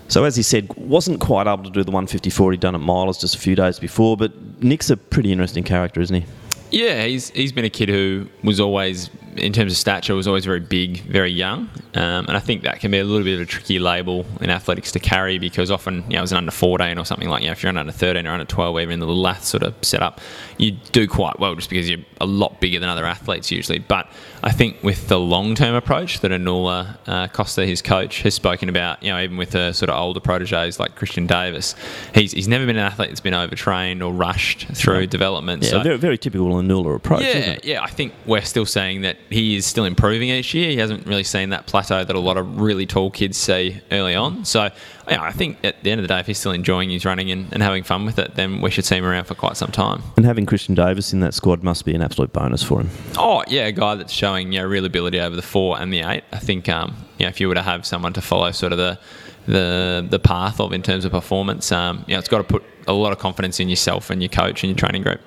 So 0.10 0.25
as 0.25 0.36
he 0.36 0.43
said, 0.43 0.67
wasn't 0.75 1.21
quite 1.21 1.48
able 1.48 1.63
to 1.63 1.69
do 1.69 1.83
the 1.83 1.91
154 1.91 2.51
he'd 2.51 2.60
done 2.60 2.75
at 2.75 2.81
Milers 2.81 3.19
just 3.19 3.33
a 3.36 3.39
few 3.39 3.55
days 3.55 3.79
before, 3.79 4.17
but 4.17 4.33
Nick's 4.62 4.89
a 4.89 4.98
pretty 4.98 5.31
interesting 5.31 5.63
character, 5.63 6.01
isn't 6.01 6.21
he? 6.21 6.25
Yeah, 6.71 7.05
he's 7.05 7.29
he's 7.31 7.51
been 7.51 7.65
a 7.65 7.69
kid 7.69 7.89
who 7.89 8.27
was 8.43 8.60
always 8.60 9.10
in 9.41 9.53
terms 9.53 9.71
of 9.71 9.77
stature, 9.77 10.15
was 10.15 10.27
always 10.27 10.45
very 10.45 10.60
big, 10.60 11.01
very 11.01 11.31
young, 11.31 11.69
um, 11.93 12.25
and 12.27 12.31
I 12.31 12.39
think 12.39 12.63
that 12.63 12.79
can 12.79 12.91
be 12.91 13.00
a 13.00 13.03
little 13.03 13.24
bit 13.24 13.36
of 13.36 13.41
a 13.41 13.45
tricky 13.45 13.79
label 13.79 14.25
in 14.39 14.50
athletics 14.50 14.91
to 14.93 15.00
carry 15.00 15.39
because 15.39 15.69
often, 15.69 16.03
you 16.10 16.15
know, 16.17 16.24
as 16.24 16.31
an 16.31 16.38
under 16.38 16.51
14 16.51 16.98
or 16.98 17.05
something 17.05 17.27
like, 17.27 17.41
you 17.41 17.48
know, 17.48 17.53
if 17.53 17.63
you're 17.63 17.77
under 17.77 17.91
13 17.91 18.25
or 18.25 18.31
under 18.31 18.45
12, 18.45 18.79
even 18.79 18.93
in 18.93 19.00
the 19.00 19.05
little 19.05 19.21
lath 19.21 19.43
sort 19.43 19.63
of 19.63 19.75
setup, 19.81 20.21
you 20.57 20.71
do 20.91 21.07
quite 21.07 21.39
well 21.39 21.55
just 21.55 21.69
because 21.69 21.89
you're 21.89 22.00
a 22.21 22.25
lot 22.25 22.62
bigger 22.62 22.79
than 22.79 22.88
other 22.88 23.05
athletes 23.05 23.51
usually. 23.51 23.79
But 23.79 24.10
I 24.43 24.51
think 24.51 24.81
with 24.83 25.07
the 25.07 25.19
long-term 25.19 25.75
approach 25.75 26.21
that 26.21 26.31
Anula 26.31 26.98
uh, 27.07 27.27
Costa, 27.27 27.65
his 27.65 27.81
coach, 27.81 28.21
has 28.21 28.33
spoken 28.33 28.69
about, 28.69 29.03
you 29.03 29.12
know, 29.12 29.19
even 29.21 29.38
with 29.38 29.51
the 29.51 29.74
sort 29.74 29.89
of 29.89 30.00
older 30.00 30.19
proteges 30.19 30.79
like 30.79 30.95
Christian 30.95 31.27
Davis, 31.27 31.75
he's, 32.13 32.31
he's 32.31 32.48
never 32.48 32.65
been 32.65 32.77
an 32.77 32.86
athlete 32.86 33.10
that's 33.10 33.19
been 33.19 33.33
overtrained 33.33 34.01
or 34.01 34.13
rushed 34.13 34.67
through 34.75 35.07
development. 35.07 35.63
Yeah, 35.63 35.69
so, 35.69 35.83
very, 35.83 35.98
very 35.98 36.17
typical 36.17 36.48
Anula 36.53 36.95
approach. 36.95 37.21
yeah, 37.24 37.57
yeah. 37.63 37.83
I 37.83 37.89
think 37.89 38.13
we're 38.25 38.41
still 38.41 38.65
saying 38.65 39.01
that 39.01 39.17
he 39.31 39.55
is 39.55 39.65
still 39.65 39.85
improving 39.85 40.29
each 40.29 40.53
year. 40.53 40.69
He 40.69 40.77
hasn't 40.77 41.07
really 41.07 41.23
seen 41.23 41.50
that 41.50 41.65
plateau 41.65 42.03
that 42.03 42.15
a 42.15 42.19
lot 42.19 42.38
of 42.38 42.59
really 42.59 42.85
tall 42.85 43.09
kids 43.09 43.38
see 43.38 43.81
early 43.91 44.13
on. 44.13 44.43
So 44.45 44.69
yeah, 45.09 45.21
I 45.21 45.31
think 45.31 45.57
at 45.63 45.81
the 45.83 45.91
end 45.91 46.00
of 46.00 46.03
the 46.03 46.13
day, 46.13 46.19
if 46.19 46.27
he's 46.27 46.38
still 46.38 46.51
enjoying 46.51 46.89
his 46.89 47.05
running 47.05 47.31
and, 47.31 47.51
and 47.53 47.63
having 47.63 47.83
fun 47.83 48.05
with 48.05 48.19
it, 48.19 48.35
then 48.35 48.61
we 48.61 48.69
should 48.69 48.85
see 48.85 48.97
him 48.97 49.05
around 49.05 49.25
for 49.25 49.35
quite 49.35 49.57
some 49.57 49.71
time. 49.71 50.03
And 50.17 50.25
having 50.25 50.45
Christian 50.45 50.75
Davis 50.75 51.13
in 51.13 51.21
that 51.21 51.33
squad 51.33 51.63
must 51.63 51.85
be 51.85 51.95
an 51.95 52.01
absolute 52.01 52.33
bonus 52.33 52.61
for 52.61 52.81
him. 52.81 52.89
Oh 53.17 53.43
yeah, 53.47 53.67
a 53.67 53.71
guy 53.71 53.95
that's 53.95 54.13
showing 54.13 54.51
you 54.51 54.59
know, 54.59 54.67
real 54.67 54.85
ability 54.85 55.19
over 55.19 55.35
the 55.35 55.41
four 55.41 55.79
and 55.79 55.93
the 55.93 56.01
eight. 56.01 56.23
I 56.31 56.39
think 56.39 56.67
um, 56.67 56.95
you 57.17 57.25
know, 57.25 57.29
if 57.29 57.39
you 57.39 57.47
were 57.47 57.55
to 57.55 57.61
have 57.61 57.85
someone 57.85 58.13
to 58.13 58.21
follow 58.21 58.51
sort 58.51 58.73
of 58.73 58.77
the 58.77 59.00
the 59.48 60.05
the 60.10 60.19
path 60.19 60.60
of 60.60 60.74
in 60.74 60.81
terms 60.81 61.05
of 61.05 61.12
performance, 61.12 61.71
um, 61.71 62.03
you 62.07 62.13
know, 62.13 62.19
it's 62.19 62.29
got 62.29 62.39
to 62.39 62.43
put 62.43 62.63
a 62.88 62.93
lot 62.93 63.12
of 63.12 63.19
confidence 63.19 63.60
in 63.60 63.69
yourself 63.69 64.10
and 64.10 64.21
your 64.21 64.29
coach 64.29 64.63
and 64.63 64.69
your 64.69 64.77
training 64.77 65.03
group. 65.03 65.21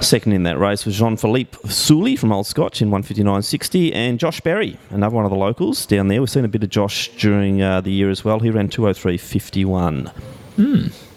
Second 0.00 0.32
in 0.32 0.44
that 0.44 0.58
race 0.58 0.86
was 0.86 0.96
Jean 0.96 1.16
Philippe 1.16 1.56
Souli 1.64 2.18
from 2.18 2.32
Old 2.32 2.46
Scotch 2.46 2.80
in 2.80 2.90
159.60 2.90 3.94
and 3.94 4.18
Josh 4.18 4.40
Berry, 4.40 4.78
another 4.90 5.14
one 5.14 5.24
of 5.24 5.30
the 5.30 5.36
locals 5.36 5.84
down 5.84 6.08
there. 6.08 6.20
We've 6.20 6.30
seen 6.30 6.44
a 6.44 6.48
bit 6.48 6.62
of 6.62 6.70
Josh 6.70 7.08
during 7.18 7.60
uh, 7.60 7.82
the 7.82 7.92
year 7.92 8.08
as 8.08 8.24
well. 8.24 8.40
He 8.40 8.50
ran 8.50 8.68
203.51. 8.68 10.08
Hmm. 10.56 11.07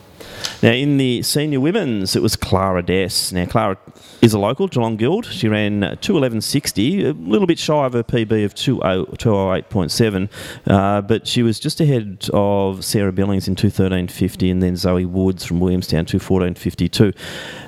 Now, 0.61 0.71
in 0.71 0.97
the 0.97 1.23
senior 1.23 1.59
women's, 1.59 2.15
it 2.15 2.21
was 2.21 2.35
Clara 2.35 2.83
Dess. 2.83 3.31
Now, 3.31 3.45
Clara 3.45 3.77
is 4.21 4.33
a 4.33 4.39
local, 4.39 4.67
Geelong 4.67 4.95
Guild. 4.95 5.25
She 5.25 5.47
ran 5.47 5.81
211.60, 5.81 7.05
a 7.05 7.11
little 7.13 7.47
bit 7.47 7.57
shy 7.57 7.83
of 7.85 7.93
her 7.93 8.03
PB 8.03 8.45
of 8.45 8.53
208.7, 8.53 10.29
uh, 10.67 11.01
but 11.01 11.25
she 11.27 11.41
was 11.41 11.59
just 11.59 11.81
ahead 11.81 12.29
of 12.31 12.85
Sarah 12.85 13.11
Billings 13.11 13.47
in 13.47 13.55
213.50 13.55 14.51
and 14.51 14.61
then 14.61 14.75
Zoe 14.75 15.05
Woods 15.05 15.43
from 15.43 15.59
Williamstown 15.59 16.05
214.52. 16.05 17.15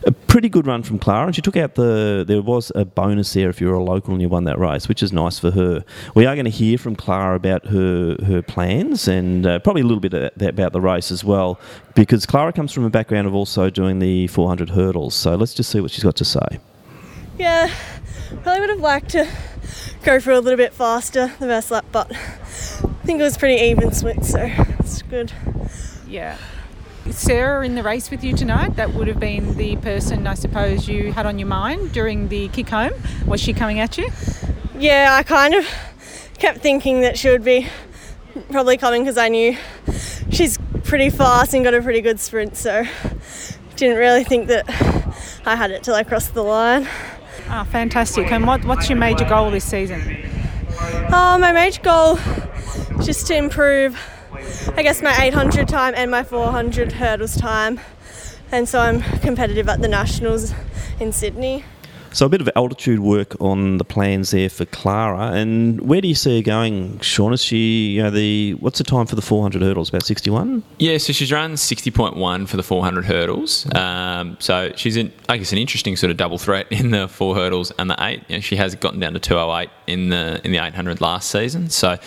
A 0.06 0.12
pretty 0.12 0.50
good 0.50 0.68
run 0.68 0.84
from 0.84 1.00
Clara, 1.00 1.26
and 1.28 1.36
she 1.36 1.42
took 1.42 1.58
out 1.58 1.76
the. 1.76 2.24
There 2.28 2.42
was 2.42 2.72
a 2.76 2.86
bonus 2.86 3.34
there 3.34 3.50
if 3.50 3.62
you 3.62 3.68
were 3.68 3.74
a 3.74 3.84
local 3.84 4.14
and 4.14 4.22
you 4.22 4.30
won 4.30 4.44
that 4.44 4.60
race, 4.60 4.88
which 4.88 5.02
is 5.02 5.14
nice 5.14 5.40
for 5.40 5.52
her. 5.52 5.84
We 6.14 6.26
are 6.26 6.36
going 6.36 6.46
to 6.46 6.52
hear 6.52 6.78
from 6.78 6.96
Clara 6.96 7.36
about 7.36 7.66
her, 7.68 8.18
her 8.26 8.42
plans 8.42 9.08
and 9.08 9.46
uh, 9.46 9.60
probably 9.60 9.82
a 9.82 9.86
little 9.86 10.02
bit 10.02 10.14
about 10.42 10.74
the 10.74 10.82
race 10.82 11.12
as 11.12 11.24
well, 11.24 11.60
because 11.96 12.26
Clara 12.26 12.52
comes 12.52 12.72
from 12.72 12.83
a 12.86 12.90
background 12.90 13.28
of 13.28 13.36
also 13.36 13.70
doing 13.70 14.00
the 14.00 14.28
400 14.28 14.70
hurdles. 14.72 15.16
So 15.16 15.36
let's 15.36 15.54
just 15.54 15.72
see 15.72 15.80
what 15.80 15.92
she's 15.92 16.04
got 16.04 16.16
to 16.18 16.26
say. 16.26 16.60
Yeah, 17.38 17.74
probably 18.44 18.62
would 18.62 18.70
have 18.70 18.80
liked 18.80 19.10
to 19.12 19.28
go 20.04 20.20
for 20.20 20.32
a 20.32 20.40
little 20.40 20.58
bit 20.58 20.74
faster 20.74 21.28
the 21.40 21.48
first 21.48 21.72
lap, 21.72 21.86
but 21.92 22.12
I 22.12 23.06
think 23.06 23.20
it 23.20 23.24
was 23.24 23.38
pretty 23.38 23.62
even 23.64 23.92
split, 23.92 24.24
so 24.24 24.40
it's 24.80 25.02
good. 25.02 25.32
Yeah. 26.08 26.38
Sarah 27.10 27.66
in 27.66 27.76
the 27.76 27.84
race 27.84 28.10
with 28.10 28.24
you 28.24 28.36
tonight? 28.36 28.76
That 28.76 28.94
would 28.94 29.08
have 29.08 29.20
been 29.20 29.58
the 29.58 29.76
person 29.78 30.26
I 30.26 30.36
suppose 30.36 30.88
you 30.88 31.12
had 31.12 31.26
on 31.26 31.38
your 31.38 31.48
mind 31.48 31.92
during 31.92 32.30
the 32.30 32.48
kick 32.50 32.70
home. 32.70 32.94
Was 33.28 33.42
she 33.42 33.54
coming 33.54 33.80
at 33.80 33.98
you? 33.98 34.10
Yeah, 34.78 35.16
I 35.18 35.24
kind 35.24 35.54
of 35.54 35.68
kept 36.38 36.60
thinking 36.60 37.02
that 37.02 37.18
she 37.18 37.30
would 37.30 37.44
be 37.44 37.68
probably 38.52 38.78
coming 38.78 39.04
because 39.04 39.18
I 39.18 39.30
knew 39.30 39.58
she's 40.32 40.58
pretty 40.94 41.10
fast 41.10 41.56
and 41.56 41.64
got 41.64 41.74
a 41.74 41.82
pretty 41.82 42.02
good 42.02 42.20
sprint, 42.20 42.56
so 42.56 42.84
didn't 43.78 43.98
really 43.98 44.24
think 44.24 44.48
that 44.48 44.64
I 45.44 45.56
had 45.56 45.72
it 45.72 45.82
till 45.82 45.96
I 45.96 46.04
crossed 46.04 46.36
the 46.36 46.44
line. 46.44 46.88
Ah, 47.48 47.64
fantastic. 47.64 48.32
And 48.32 48.46
what, 48.46 48.64
what's 48.66 48.90
your 48.90 49.00
major 49.00 49.26
goal 49.26 49.50
this 49.50 49.66
season? 49.66 50.00
Uh, 51.12 51.40
my 51.42 51.52
major 51.52 51.82
goal 51.82 52.18
is 53.00 53.08
just 53.08 53.26
to 53.26 53.36
improve, 53.36 54.00
I 54.78 54.84
guess, 54.84 55.02
my 55.02 55.20
800 55.20 55.68
time 55.68 55.96
and 55.98 56.12
my 56.12 56.24
400 56.24 56.92
hurdles 56.92 57.36
time. 57.38 57.80
And 58.52 58.70
so 58.70 58.78
I'm 58.80 59.02
competitive 59.22 59.68
at 59.68 59.82
the 59.82 59.88
Nationals 59.88 60.54
in 61.00 61.12
Sydney. 61.12 61.66
So 62.14 62.28
a 62.28 62.30
bit 62.30 62.42
of 62.42 62.50
altitude 62.56 63.00
work 63.00 63.36
on 63.42 63.78
the 63.78 63.84
plans 63.84 64.32
there 64.32 64.50
for 64.50 64.66
Clara. 64.66 65.32
And 65.32 65.82
where 65.82 66.00
do 66.00 66.08
you 66.08 66.14
see 66.14 66.38
her 66.38 66.44
going, 66.44 67.00
Sean? 67.00 67.34
Is 67.34 67.44
she, 67.44 67.94
you 67.94 68.04
know, 68.04 68.12
the 68.12 68.54
what's 68.60 68.78
the 68.78 68.84
time 68.84 69.08
for 69.08 69.16
the 69.16 69.22
400 69.22 69.62
hurdles? 69.64 69.90
About 69.90 70.04
61? 70.04 70.64
Yeah, 70.78 71.00
so 71.00 71.12
she's 71.12 71.32
run 71.32 71.54
60.1 71.54 72.48
for 72.48 72.58
the 72.58 72.64
400 72.64 73.06
hurdles. 73.06 73.68
Um, 73.74 74.38
so 74.40 74.72
she's, 74.76 74.96
in, 74.96 75.12
I 75.28 75.38
guess, 75.38 75.52
an 75.52 75.58
interesting 75.58 75.96
sort 75.96 76.12
of 76.12 76.18
double 76.18 76.38
threat 76.38 76.68
in 76.72 76.92
the 76.92 77.08
four 77.08 77.34
hurdles 77.36 77.72
and 77.80 77.90
the 77.90 77.98
eight. 78.00 78.22
You 78.28 78.38
know, 78.38 78.42
she 78.42 78.58
has 78.58 78.76
gotten 78.76 79.00
down 79.00 79.14
to 79.14 79.20
208 79.20 79.70
in 79.88 80.10
the 80.10 80.40
in 80.46 80.52
the 80.52 80.60
800 80.60 81.02
last 81.02 81.32
season. 81.32 81.70
So 81.72 81.98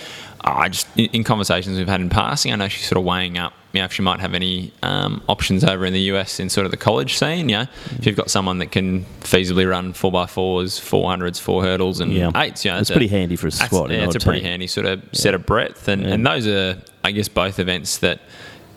I 0.46 0.68
just 0.68 0.86
in, 0.96 1.06
in 1.06 1.24
conversations 1.24 1.78
we've 1.78 1.88
had 1.88 2.00
in 2.00 2.08
passing, 2.08 2.52
I 2.52 2.56
know 2.56 2.68
she's 2.68 2.86
sort 2.86 2.98
of 2.98 3.04
weighing 3.04 3.36
up 3.38 3.52
you 3.76 3.82
know, 3.82 3.84
if 3.84 3.92
she 3.92 4.00
might 4.00 4.20
have 4.20 4.32
any 4.32 4.72
um, 4.82 5.22
options 5.28 5.62
over 5.62 5.84
in 5.84 5.92
the 5.92 6.00
US 6.12 6.40
in 6.40 6.48
sort 6.48 6.64
of 6.64 6.70
the 6.70 6.78
college 6.78 7.18
scene. 7.18 7.50
Yeah, 7.50 7.64
mm-hmm. 7.64 7.96
if 7.96 8.06
you've 8.06 8.16
got 8.16 8.30
someone 8.30 8.58
that 8.58 8.72
can 8.72 9.04
feasibly 9.20 9.68
run 9.68 9.92
four 9.92 10.22
x 10.22 10.32
fours, 10.32 10.78
four 10.78 11.10
hundreds, 11.10 11.38
four 11.38 11.62
hurdles, 11.62 12.00
and 12.00 12.10
yeah. 12.10 12.30
eights, 12.36 12.64
yeah, 12.64 12.80
it's 12.80 12.90
pretty 12.90 13.08
handy 13.08 13.36
for 13.36 13.48
a 13.48 13.50
squad. 13.50 13.90
Yeah, 13.90 14.04
it's 14.04 14.16
a 14.16 14.20
pretty 14.20 14.40
handy 14.40 14.66
sort 14.66 14.86
of 14.86 15.02
yeah. 15.02 15.08
set 15.12 15.34
of 15.34 15.44
breadth, 15.44 15.88
and, 15.88 16.02
yeah. 16.02 16.14
and 16.14 16.26
those 16.26 16.46
are, 16.46 16.80
I 17.04 17.12
guess, 17.12 17.28
both 17.28 17.58
events 17.58 17.98
that 17.98 18.20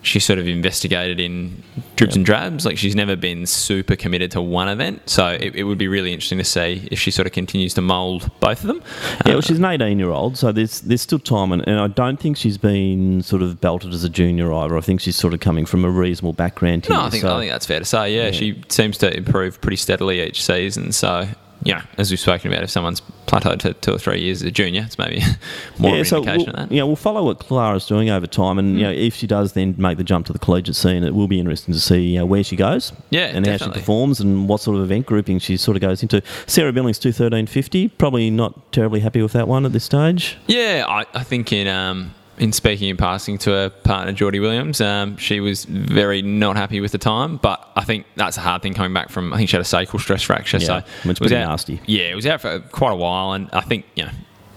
she 0.02 0.18
sort 0.18 0.38
of 0.38 0.48
investigated 0.48 1.20
in 1.20 1.62
dribs 1.96 2.12
yep. 2.12 2.16
and 2.16 2.26
drabs. 2.26 2.64
Like 2.66 2.78
she's 2.78 2.96
never 2.96 3.16
been 3.16 3.46
super 3.46 3.96
committed 3.96 4.30
to 4.32 4.40
one 4.40 4.68
event, 4.68 5.08
so 5.08 5.28
it, 5.28 5.54
it, 5.54 5.64
would 5.64 5.78
be 5.78 5.88
really 5.88 6.12
interesting 6.12 6.38
to 6.38 6.44
see 6.44 6.88
if 6.90 6.98
she 6.98 7.10
sort 7.10 7.26
of 7.26 7.32
continues 7.32 7.74
to 7.74 7.82
mould 7.82 8.30
both 8.40 8.62
of 8.62 8.68
them. 8.68 8.82
Yeah, 9.26 9.32
uh, 9.32 9.34
well, 9.34 9.40
she's 9.42 9.58
an 9.58 9.64
18 9.64 9.98
year 9.98 10.10
old, 10.10 10.36
so 10.36 10.52
there's 10.52 10.80
there's 10.80 11.02
still 11.02 11.18
time, 11.18 11.52
and, 11.52 11.66
and, 11.68 11.78
I 11.78 11.88
don't 11.88 12.18
think 12.18 12.36
she's 12.36 12.58
been 12.58 13.22
sort 13.22 13.42
of 13.42 13.60
belted 13.60 13.92
as 13.92 14.04
a 14.04 14.08
junior 14.08 14.52
either. 14.52 14.76
I 14.76 14.80
think 14.80 15.00
she's 15.00 15.16
sort 15.16 15.34
of 15.34 15.40
coming 15.40 15.66
from 15.66 15.84
a 15.84 15.90
reasonable 15.90 16.32
background. 16.32 16.86
Here, 16.86 16.96
no, 16.96 17.02
I 17.02 17.10
think 17.10 17.22
so. 17.22 17.36
I 17.36 17.40
think 17.40 17.52
that's 17.52 17.66
fair 17.66 17.80
to 17.80 17.84
say. 17.84 18.14
Yeah, 18.14 18.26
yeah, 18.26 18.30
she 18.30 18.62
seems 18.68 18.98
to 18.98 19.14
improve 19.14 19.60
pretty 19.60 19.76
steadily 19.76 20.22
each 20.22 20.42
season, 20.42 20.92
so 20.92 21.28
you 21.62 21.74
know, 21.74 21.82
as 21.98 22.10
we've 22.10 22.20
spoken 22.20 22.52
about, 22.52 22.64
if 22.64 22.70
someone's 22.70 23.02
plateaued 23.26 23.60
to 23.60 23.74
two 23.74 23.94
or 23.94 23.98
three 23.98 24.20
years 24.20 24.42
as 24.42 24.48
a 24.48 24.50
junior, 24.50 24.82
it's 24.84 24.98
maybe 24.98 25.20
more 25.78 25.90
yeah, 25.90 25.96
of 25.96 26.00
an 26.00 26.04
so 26.06 26.16
indication 26.18 26.46
we'll, 26.46 26.48
of 26.62 26.68
that. 26.68 26.74
Yeah, 26.74 26.82
we'll 26.84 26.96
follow 26.96 27.24
what 27.24 27.38
Clara's 27.38 27.86
doing 27.86 28.10
over 28.10 28.26
time, 28.26 28.58
and 28.58 28.76
mm. 28.76 28.78
you 28.78 28.84
know, 28.84 28.90
if 28.90 29.14
she 29.14 29.26
does 29.26 29.52
then 29.52 29.74
make 29.78 29.98
the 29.98 30.04
jump 30.04 30.26
to 30.26 30.32
the 30.32 30.38
collegiate 30.38 30.76
scene, 30.76 31.04
it 31.04 31.14
will 31.14 31.28
be 31.28 31.38
interesting 31.38 31.74
to 31.74 31.80
see 31.80 32.00
you 32.00 32.18
know, 32.18 32.26
where 32.26 32.42
she 32.42 32.56
goes, 32.56 32.92
yeah, 33.10 33.26
and 33.26 33.44
definitely. 33.44 33.66
how 33.66 33.72
she 33.74 33.80
performs, 33.80 34.20
and 34.20 34.48
what 34.48 34.60
sort 34.60 34.76
of 34.76 34.84
event 34.84 35.06
grouping 35.06 35.38
she 35.38 35.56
sort 35.56 35.76
of 35.76 35.80
goes 35.80 36.02
into. 36.02 36.22
Sarah 36.46 36.72
Billings 36.72 36.98
two 36.98 37.12
thirteen 37.12 37.46
fifty, 37.46 37.88
probably 37.88 38.30
not 38.30 38.72
terribly 38.72 39.00
happy 39.00 39.22
with 39.22 39.32
that 39.32 39.48
one 39.48 39.66
at 39.66 39.72
this 39.72 39.84
stage. 39.84 40.38
Yeah, 40.46 40.84
I, 40.88 41.04
I 41.14 41.22
think 41.22 41.52
in. 41.52 41.66
Um, 41.66 42.14
in 42.40 42.52
speaking 42.52 42.88
and 42.88 42.98
passing 42.98 43.36
to 43.38 43.50
her 43.50 43.68
partner 43.68 44.12
Geordie 44.12 44.40
Williams, 44.40 44.80
um, 44.80 45.16
she 45.18 45.40
was 45.40 45.66
very 45.66 46.22
not 46.22 46.56
happy 46.56 46.80
with 46.80 46.90
the 46.90 46.98
time. 46.98 47.36
But 47.36 47.70
I 47.76 47.84
think 47.84 48.06
that's 48.16 48.38
a 48.38 48.40
hard 48.40 48.62
thing 48.62 48.72
coming 48.74 48.94
back 48.94 49.10
from. 49.10 49.32
I 49.32 49.36
think 49.36 49.50
she 49.50 49.56
had 49.56 49.60
a 49.60 49.64
sacral 49.64 50.00
stress 50.00 50.22
fracture, 50.22 50.56
yeah, 50.56 50.66
so 50.66 51.10
it 51.10 51.20
was 51.20 51.32
out, 51.32 51.48
nasty. 51.48 51.80
Yeah, 51.86 52.04
it 52.04 52.14
was 52.14 52.26
out 52.26 52.40
for 52.40 52.58
quite 52.58 52.92
a 52.92 52.96
while, 52.96 53.32
and 53.32 53.50
I 53.52 53.60
think 53.60 53.84
you 53.94 54.06
know 54.06 54.10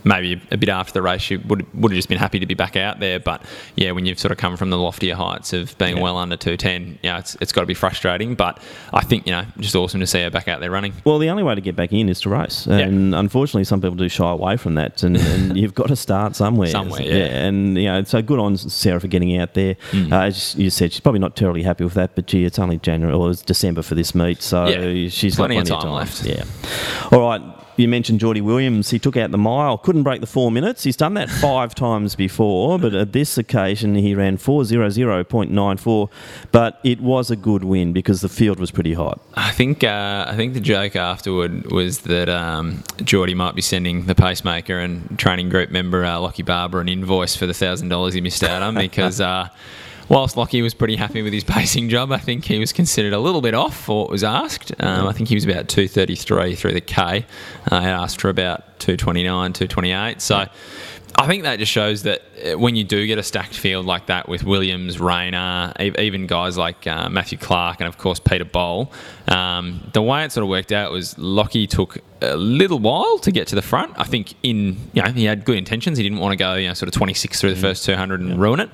maybe 0.04 0.42
a 0.52 0.58
bit 0.58 0.70
after 0.70 0.94
the 0.94 1.02
race, 1.02 1.30
you 1.30 1.40
would 1.48 1.66
would 1.74 1.92
have 1.92 1.98
just 1.98 2.10
been 2.10 2.18
happy 2.18 2.40
to 2.40 2.46
be 2.46 2.54
back 2.54 2.76
out 2.76 3.00
there. 3.00 3.20
But 3.20 3.44
yeah, 3.76 3.92
when 3.92 4.06
you've 4.06 4.20
sort 4.20 4.32
of 4.32 4.38
come 4.38 4.58
from 4.58 4.70
the 4.70 4.78
loftier 4.78 5.16
heights 5.16 5.54
of 5.54 5.78
being 5.78 6.00
well 6.00 6.18
under 6.18 6.36
210, 6.36 7.00
yeah, 7.04 7.20
it's, 7.20 7.36
it's 7.42 7.52
got 7.52 7.62
to 7.62 7.68
be 7.68 7.74
frustrating. 7.74 8.36
But 8.36 8.60
I 8.92 9.02
think, 9.02 9.26
you 9.26 9.32
know, 9.32 9.46
just 9.60 9.76
awesome 9.76 10.00
to 10.00 10.08
see 10.08 10.22
her 10.22 10.30
back 10.30 10.48
out 10.48 10.60
there 10.60 10.72
running. 10.72 10.94
Well, 11.06 11.20
the 11.20 11.30
only 11.30 11.44
way 11.44 11.56
to 11.56 11.62
get 11.62 11.76
back 11.76 11.92
in 11.92 12.10
is 12.10 12.22
to 12.22 12.30
race, 12.30 12.66
and 12.66 13.16
unfortunately, 13.16 13.64
some 13.64 13.82
people 13.82 13.96
do 13.96 14.10
shy 14.10 14.30
away 14.30 14.58
from 14.58 14.76
that, 14.76 15.04
and, 15.04 15.18
and 15.18 15.58
you've 15.64 15.74
got 15.74 15.88
to 15.88 15.96
start 15.96 16.36
somewhere. 16.36 16.70
Somewhere, 16.70 17.02
yeah. 17.02 17.46
And 17.46 17.78
you 17.78 17.86
know, 17.86 18.04
so 18.04 18.22
good 18.22 18.40
on 18.40 18.58
Sarah 18.58 19.00
for 19.00 19.08
getting 19.08 19.38
out 19.38 19.54
there. 19.54 19.76
Mm. 19.92 20.12
Uh, 20.12 20.22
as 20.22 20.56
you 20.56 20.70
said, 20.70 20.92
she's 20.92 21.00
probably 21.00 21.20
not 21.20 21.36
terribly 21.36 21.64
happy 21.64 21.84
with 21.84 21.94
that, 21.94 22.16
but 22.16 22.28
gee, 22.28 22.46
it's 22.46 22.60
only 22.60 22.78
January 22.78 23.14
or 23.14 23.32
it's 23.32 23.42
December 23.42 23.82
for 23.82 23.96
this 23.96 24.14
meet, 24.16 24.42
so 24.42 24.68
Yeah, 24.68 25.10
she's 25.10 25.36
plenty 25.36 25.56
got 25.56 25.62
of 25.62 25.68
plenty 25.68 25.70
time 25.70 25.78
of 25.78 25.84
time 25.84 25.94
left. 25.94 26.24
Yeah. 26.26 27.18
All 27.18 27.22
right. 27.28 27.63
You 27.76 27.88
mentioned 27.88 28.20
Geordie 28.20 28.42
Williams. 28.42 28.92
He 28.92 29.00
took 29.00 29.18
out 29.18 29.32
the 29.32 29.38
mile, 29.38 29.78
couldn't 29.78 30.04
break 30.04 30.22
the 30.22 30.28
four 30.28 30.52
minutes. 30.52 30.84
He's 30.84 30.96
done 30.96 31.16
that 31.16 31.30
five 31.30 31.74
times 31.84 32.16
before, 32.16 32.78
but 32.78 32.94
at 32.94 33.14
this 33.14 33.38
occasion 33.38 33.96
he 33.96 34.14
ran 34.14 34.38
400.94. 34.38 36.10
But 36.52 36.80
it 36.84 37.00
was 37.02 37.32
a 37.32 37.36
good 37.36 37.64
win 37.64 37.94
because 37.94 38.22
the 38.22 38.30
field 38.30 38.60
was 38.60 38.70
pretty 38.72 38.94
hot. 38.94 39.20
I 39.34 39.52
think 39.52 39.84
uh, 39.84 40.26
I 40.28 40.36
think 40.36 40.54
the 40.54 40.60
joke 40.60 40.96
afterward 40.96 41.72
was 41.72 42.02
that 42.02 42.30
um, 42.30 42.84
Geordie 43.04 43.34
might 43.34 43.56
be 43.56 43.62
sending 43.62 44.06
the 44.06 44.16
pacemaker 44.16 44.78
and 44.80 45.18
training 45.18 45.50
group 45.50 45.72
member 45.72 46.06
uh, 46.06 46.20
Lockie 46.20 46.44
Barber 46.44 46.80
an 46.82 46.90
invoice 46.90 47.36
for 47.36 47.48
the 47.48 47.54
thousand 47.54 47.90
dollars 47.90 48.14
he 48.14 48.22
missed 48.22 48.44
out 48.44 48.62
on 48.62 48.76
because. 48.88 49.20
Uh, 49.20 49.50
Whilst 50.10 50.38
Lockie 50.38 50.62
was 50.62 50.74
pretty 50.74 50.96
happy 50.96 51.22
with 51.22 51.34
his 51.34 51.44
pacing 51.56 51.90
job, 51.90 52.12
I 52.12 52.18
think 52.18 52.46
he 52.46 52.60
was 52.60 52.74
considered 52.74 53.14
a 53.14 53.20
little 53.20 53.42
bit 53.42 53.54
off 53.54 53.76
for 53.76 54.04
what 54.04 54.12
was 54.12 54.24
asked. 54.24 54.72
Um, 54.80 55.08
I 55.08 55.14
think 55.14 55.30
he 55.30 55.36
was 55.36 55.46
about 55.46 55.68
233 55.68 56.56
through 56.56 56.74
the 56.74 56.82
K. 56.82 57.26
Uh, 57.72 57.76
I 57.76 57.90
asked 57.90 58.22
for 58.22 58.30
about 58.30 58.80
229, 58.80 59.54
228. 59.54 60.22
So 60.22 60.46
I 61.16 61.28
think 61.28 61.44
that 61.44 61.60
just 61.60 61.72
shows 61.72 62.04
that 62.04 62.22
uh, 62.44 62.58
when 62.58 62.76
you 62.76 62.84
do 62.84 63.06
get 63.06 63.20
a 63.20 63.24
stacked 63.24 63.56
field 63.56 63.86
like 63.86 64.08
that 64.08 64.28
with 64.28 64.44
Williams, 64.44 65.00
Rayner, 65.00 65.72
even 65.80 66.26
guys 66.26 66.58
like 66.58 66.88
uh, 66.88 67.08
Matthew 67.10 67.38
Clark 67.38 67.80
and 67.80 67.88
of 67.88 67.98
course 67.98 68.20
Peter 68.20 68.46
Bol, 68.46 68.92
um, 69.28 69.90
the 69.94 70.02
way 70.02 70.26
it 70.26 70.32
sort 70.32 70.44
of 70.44 70.50
worked 70.50 70.72
out 70.72 70.92
was 70.92 71.18
Lockie 71.20 71.68
took 71.68 72.00
a 72.22 72.36
little 72.36 72.80
while 72.80 73.20
to 73.20 73.32
get 73.32 73.48
to 73.50 73.56
the 73.56 73.62
front. 73.62 73.94
I 73.98 74.06
think 74.06 74.34
in 74.42 74.78
you 74.94 75.04
know 75.04 75.12
he 75.12 75.26
had 75.26 75.46
good 75.46 75.58
intentions. 75.58 75.98
He 75.98 76.04
didn't 76.04 76.20
want 76.20 76.32
to 76.32 76.38
go 76.38 76.56
you 76.56 76.68
know 76.68 76.74
sort 76.74 76.88
of 76.88 76.94
26 76.94 77.40
through 77.40 77.54
the 77.54 77.62
first 77.62 77.86
200 77.86 78.20
and 78.20 78.42
ruin 78.42 78.60
it, 78.60 78.70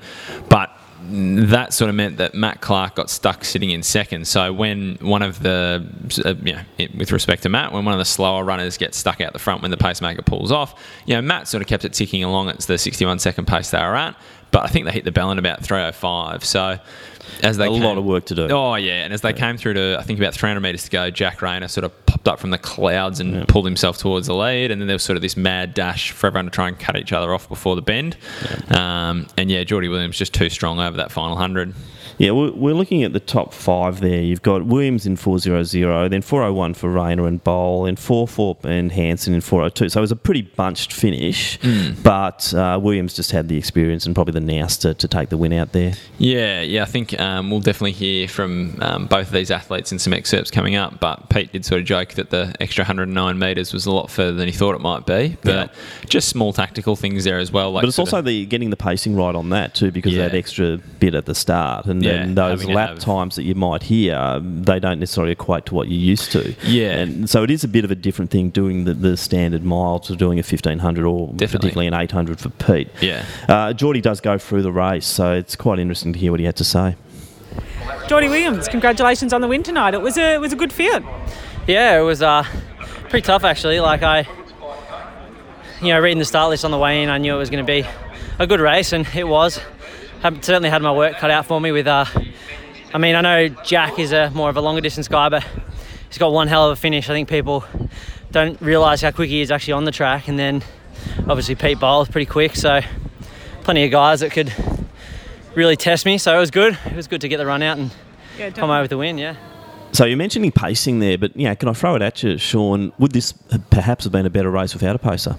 but 0.48 0.74
that 1.12 1.72
sort 1.74 1.88
of 1.88 1.94
meant 1.94 2.18
that 2.18 2.34
Matt 2.34 2.60
Clark 2.60 2.94
got 2.94 3.10
stuck 3.10 3.44
sitting 3.44 3.70
in 3.70 3.82
second. 3.82 4.26
So 4.28 4.52
when 4.52 4.96
one 5.00 5.22
of 5.22 5.42
the, 5.42 5.84
uh, 6.24 6.34
you 6.44 6.52
know, 6.54 6.60
it- 6.78 6.94
with 6.94 7.10
respect 7.12 7.42
to 7.42 7.48
Matt, 7.48 7.72
when 7.72 7.84
one 7.84 7.92
of 7.94 7.98
the 7.98 8.04
slower 8.04 8.44
runners 8.44 8.76
gets 8.76 8.96
stuck 8.96 9.20
out 9.20 9.32
the 9.32 9.38
front 9.38 9.62
when 9.62 9.70
the 9.70 9.76
pacemaker 9.76 10.22
pulls 10.22 10.52
off, 10.52 10.74
you 11.06 11.14
know, 11.14 11.22
Matt 11.22 11.48
sort 11.48 11.62
of 11.62 11.66
kept 11.68 11.84
it 11.84 11.92
ticking 11.92 12.22
along. 12.24 12.48
It's 12.48 12.66
the 12.66 12.78
61 12.78 13.18
second 13.18 13.46
pace 13.46 13.70
they 13.70 13.78
were 13.78 13.96
at, 13.96 14.14
but 14.50 14.62
I 14.62 14.68
think 14.68 14.86
they 14.86 14.92
hit 14.92 15.04
the 15.04 15.12
bell 15.12 15.30
in 15.30 15.38
about 15.38 15.64
305. 15.64 16.44
So 16.44 16.78
as 17.42 17.56
they 17.56 17.66
A 17.66 17.70
came- 17.70 17.82
lot 17.82 17.98
of 17.98 18.04
work 18.04 18.24
to 18.26 18.34
do. 18.34 18.48
Oh 18.50 18.74
yeah, 18.74 19.04
and 19.04 19.12
as 19.12 19.20
they 19.20 19.32
came 19.32 19.56
through 19.56 19.74
to 19.74 19.96
I 19.98 20.02
think 20.02 20.18
about 20.18 20.34
300 20.34 20.60
metres 20.60 20.84
to 20.84 20.90
go, 20.90 21.10
Jack 21.10 21.42
Rayner 21.42 21.68
sort 21.68 21.84
of 21.84 22.06
popped 22.06 22.28
up 22.28 22.38
from 22.40 22.50
the 22.50 22.58
clouds 22.58 23.20
and 23.20 23.46
pulled 23.48 23.64
himself 23.64 23.98
towards 23.98 24.26
the 24.26 24.34
lead, 24.34 24.70
and 24.70 24.80
then 24.80 24.86
there 24.88 24.94
was 24.94 25.02
sort 25.02 25.16
of 25.16 25.22
this 25.22 25.36
mad 25.36 25.74
dash 25.74 26.10
for 26.10 26.26
everyone 26.26 26.46
to 26.46 26.50
try 26.50 26.68
and 26.68 26.78
cut 26.78 26.96
each 26.96 27.12
other 27.12 27.32
off 27.32 27.48
before 27.48 27.76
the 27.76 27.82
bend. 27.82 28.16
Um, 28.70 29.26
and 29.36 29.50
yeah, 29.50 29.64
Geordie 29.64 29.88
Williams 29.88 30.16
just 30.18 30.34
too 30.34 30.48
strong 30.50 30.78
over 30.80 30.96
that 30.98 31.10
final 31.12 31.36
hundred. 31.36 31.74
Yeah, 32.20 32.32
we're, 32.32 32.52
we're 32.52 32.74
looking 32.74 33.02
at 33.02 33.14
the 33.14 33.18
top 33.20 33.54
five 33.54 34.00
there. 34.00 34.20
You've 34.20 34.42
got 34.42 34.66
Williams 34.66 35.06
in 35.06 35.16
400, 35.16 36.10
then 36.10 36.20
401 36.20 36.74
for 36.74 36.90
Rayner 36.90 37.26
and 37.26 37.42
Bol, 37.42 37.86
and 37.86 37.98
44 37.98 38.58
and 38.64 38.92
Hanson 38.92 39.32
in 39.32 39.40
402. 39.40 39.88
So 39.88 40.00
it 40.00 40.02
was 40.02 40.12
a 40.12 40.16
pretty 40.16 40.42
bunched 40.42 40.92
finish, 40.92 41.58
but 42.02 42.52
uh, 42.52 42.78
Williams 42.82 43.14
just 43.14 43.30
had 43.30 43.48
the 43.48 43.56
experience 43.56 44.04
and 44.04 44.14
probably 44.14 44.32
the 44.32 44.40
nous 44.40 44.76
to, 44.76 44.92
to 44.92 45.08
take 45.08 45.30
the 45.30 45.38
win 45.38 45.54
out 45.54 45.72
there. 45.72 45.94
Yeah, 46.18 46.60
yeah, 46.60 46.82
I 46.82 46.84
think 46.84 47.18
um, 47.18 47.50
we'll 47.50 47.60
definitely 47.60 47.92
hear 47.92 48.28
from 48.28 48.76
um, 48.82 49.06
both 49.06 49.28
of 49.28 49.32
these 49.32 49.50
athletes 49.50 49.90
in 49.90 49.98
some 49.98 50.12
excerpts 50.12 50.50
coming 50.50 50.76
up. 50.76 51.00
But 51.00 51.30
Pete 51.30 51.52
did 51.52 51.64
sort 51.64 51.80
of 51.80 51.86
joke 51.86 52.10
that 52.16 52.28
the 52.28 52.54
extra 52.60 52.82
109 52.82 53.38
metres 53.38 53.72
was 53.72 53.86
a 53.86 53.90
lot 53.90 54.10
further 54.10 54.36
than 54.36 54.46
he 54.46 54.52
thought 54.52 54.74
it 54.74 54.82
might 54.82 55.06
be. 55.06 55.38
But 55.42 55.72
just 56.06 56.28
small 56.28 56.52
tactical 56.52 56.96
things 56.96 57.24
there 57.24 57.38
as 57.38 57.50
well. 57.50 57.70
Like 57.72 57.80
but 57.84 57.88
it's 57.88 57.98
also 57.98 58.18
of- 58.18 58.26
the 58.26 58.44
getting 58.44 58.68
the 58.68 58.76
pacing 58.76 59.16
right 59.16 59.34
on 59.34 59.48
that 59.48 59.74
too, 59.74 59.90
because 59.90 60.12
Yeah. 60.12 60.24
of 60.26 60.32
that 60.32 60.36
extra 60.36 60.76
bit 60.76 61.14
at 61.14 61.24
the 61.24 61.34
start, 61.34 61.86
and 61.86 62.02
Yeah, 62.02 62.09
then 62.10 62.34
those 62.34 62.64
lap 62.64 62.98
times 62.98 63.36
that 63.36 63.42
you 63.44 63.54
might 63.54 63.82
hear, 63.82 64.40
they 64.42 64.78
don't 64.78 64.98
necessarily 65.00 65.32
equate 65.32 65.66
to 65.66 65.74
what 65.74 65.88
you're 65.88 65.98
used 66.00 66.32
to. 66.32 66.54
Yeah. 66.66 66.98
and 66.98 67.28
so 67.28 67.42
it 67.42 67.50
is 67.50 67.64
a 67.64 67.68
bit 67.68 67.84
of 67.84 67.90
a 67.90 67.94
different 67.94 68.30
thing 68.30 68.50
doing 68.50 68.84
the, 68.84 68.94
the 68.94 69.16
standard 69.16 69.64
mile 69.64 69.98
to 70.00 70.16
doing 70.16 70.38
a 70.38 70.42
1500 70.42 71.04
or 71.04 71.28
Definitely. 71.28 71.46
particularly 71.58 71.86
an 71.86 71.94
800 71.94 72.38
for 72.40 72.48
Pete. 72.50 72.88
Yeah. 73.00 73.24
uh, 73.48 73.72
Geordie 73.72 74.00
does 74.00 74.20
go 74.20 74.38
through 74.38 74.62
the 74.62 74.72
race, 74.72 75.06
so 75.06 75.32
it's 75.34 75.56
quite 75.56 75.78
interesting 75.78 76.12
to 76.12 76.18
hear 76.18 76.30
what 76.30 76.40
he 76.40 76.46
had 76.46 76.56
to 76.56 76.64
say. 76.64 76.96
Geordie 78.08 78.28
Williams, 78.28 78.68
congratulations 78.68 79.32
on 79.32 79.40
the 79.40 79.48
win 79.48 79.62
tonight. 79.62 79.94
It 79.94 80.00
was 80.00 80.16
a 80.18 80.34
it 80.34 80.40
was 80.40 80.52
a 80.52 80.56
good 80.56 80.72
field. 80.72 81.02
Yeah, 81.66 81.98
it 81.98 82.02
was 82.02 82.22
uh, 82.22 82.44
pretty 83.08 83.24
tough 83.24 83.44
actually. 83.44 83.80
Like 83.80 84.02
I, 84.02 84.26
you 85.80 85.88
know, 85.88 86.00
reading 86.00 86.18
the 86.18 86.24
start 86.24 86.50
list 86.50 86.64
on 86.64 86.70
the 86.70 86.78
way 86.78 87.02
in, 87.02 87.08
I 87.08 87.18
knew 87.18 87.34
it 87.34 87.38
was 87.38 87.50
going 87.50 87.64
to 87.64 87.72
be 87.72 87.86
a 88.38 88.46
good 88.46 88.60
race, 88.60 88.92
and 88.92 89.06
it 89.14 89.26
was. 89.28 89.60
Have 90.20 90.44
certainly 90.44 90.68
had 90.68 90.82
my 90.82 90.92
work 90.92 91.16
cut 91.16 91.30
out 91.30 91.46
for 91.46 91.60
me 91.60 91.72
with. 91.72 91.86
Uh, 91.86 92.04
I 92.92 92.98
mean, 92.98 93.14
I 93.14 93.20
know 93.20 93.48
Jack 93.64 93.98
is 93.98 94.12
a 94.12 94.30
more 94.30 94.50
of 94.50 94.56
a 94.56 94.60
longer 94.60 94.80
distance 94.80 95.08
guy, 95.08 95.28
but 95.28 95.44
he's 96.08 96.18
got 96.18 96.32
one 96.32 96.48
hell 96.48 96.66
of 96.66 96.76
a 96.76 96.80
finish. 96.80 97.08
I 97.08 97.12
think 97.14 97.28
people 97.28 97.64
don't 98.30 98.60
realise 98.60 99.00
how 99.00 99.12
quick 99.12 99.30
he 99.30 99.40
is 99.40 99.50
actually 99.50 99.74
on 99.74 99.84
the 99.84 99.92
track, 99.92 100.28
and 100.28 100.38
then 100.38 100.62
obviously 101.20 101.54
Pete 101.54 101.80
Bol's 101.80 102.08
pretty 102.08 102.26
quick, 102.26 102.54
so 102.54 102.80
plenty 103.62 103.84
of 103.84 103.90
guys 103.90 104.20
that 104.20 104.32
could 104.32 104.52
really 105.54 105.76
test 105.76 106.04
me. 106.04 106.18
So 106.18 106.36
it 106.36 106.40
was 106.40 106.50
good. 106.50 106.76
It 106.86 106.96
was 106.96 107.06
good 107.06 107.22
to 107.22 107.28
get 107.28 107.38
the 107.38 107.46
run 107.46 107.62
out 107.62 107.78
and 107.78 107.90
Yeah, 108.38 108.50
come 108.50 108.68
away 108.70 108.80
with 108.82 108.90
the 108.90 108.98
win. 108.98 109.16
Yeah. 109.18 109.36
So 109.92 110.04
you're 110.04 110.16
mentioning 110.16 110.52
pacing 110.52 111.00
there, 111.00 111.16
but 111.18 111.36
yeah, 111.36 111.54
can 111.54 111.68
I 111.68 111.72
throw 111.72 111.94
it 111.96 112.02
at 112.02 112.22
you, 112.22 112.38
Sean? 112.38 112.92
Would 112.98 113.12
this 113.12 113.32
perhaps 113.70 114.04
have 114.04 114.12
been 114.12 114.26
a 114.26 114.30
better 114.30 114.50
race 114.50 114.74
without 114.74 114.94
a 114.94 114.98
pacer? 114.98 115.36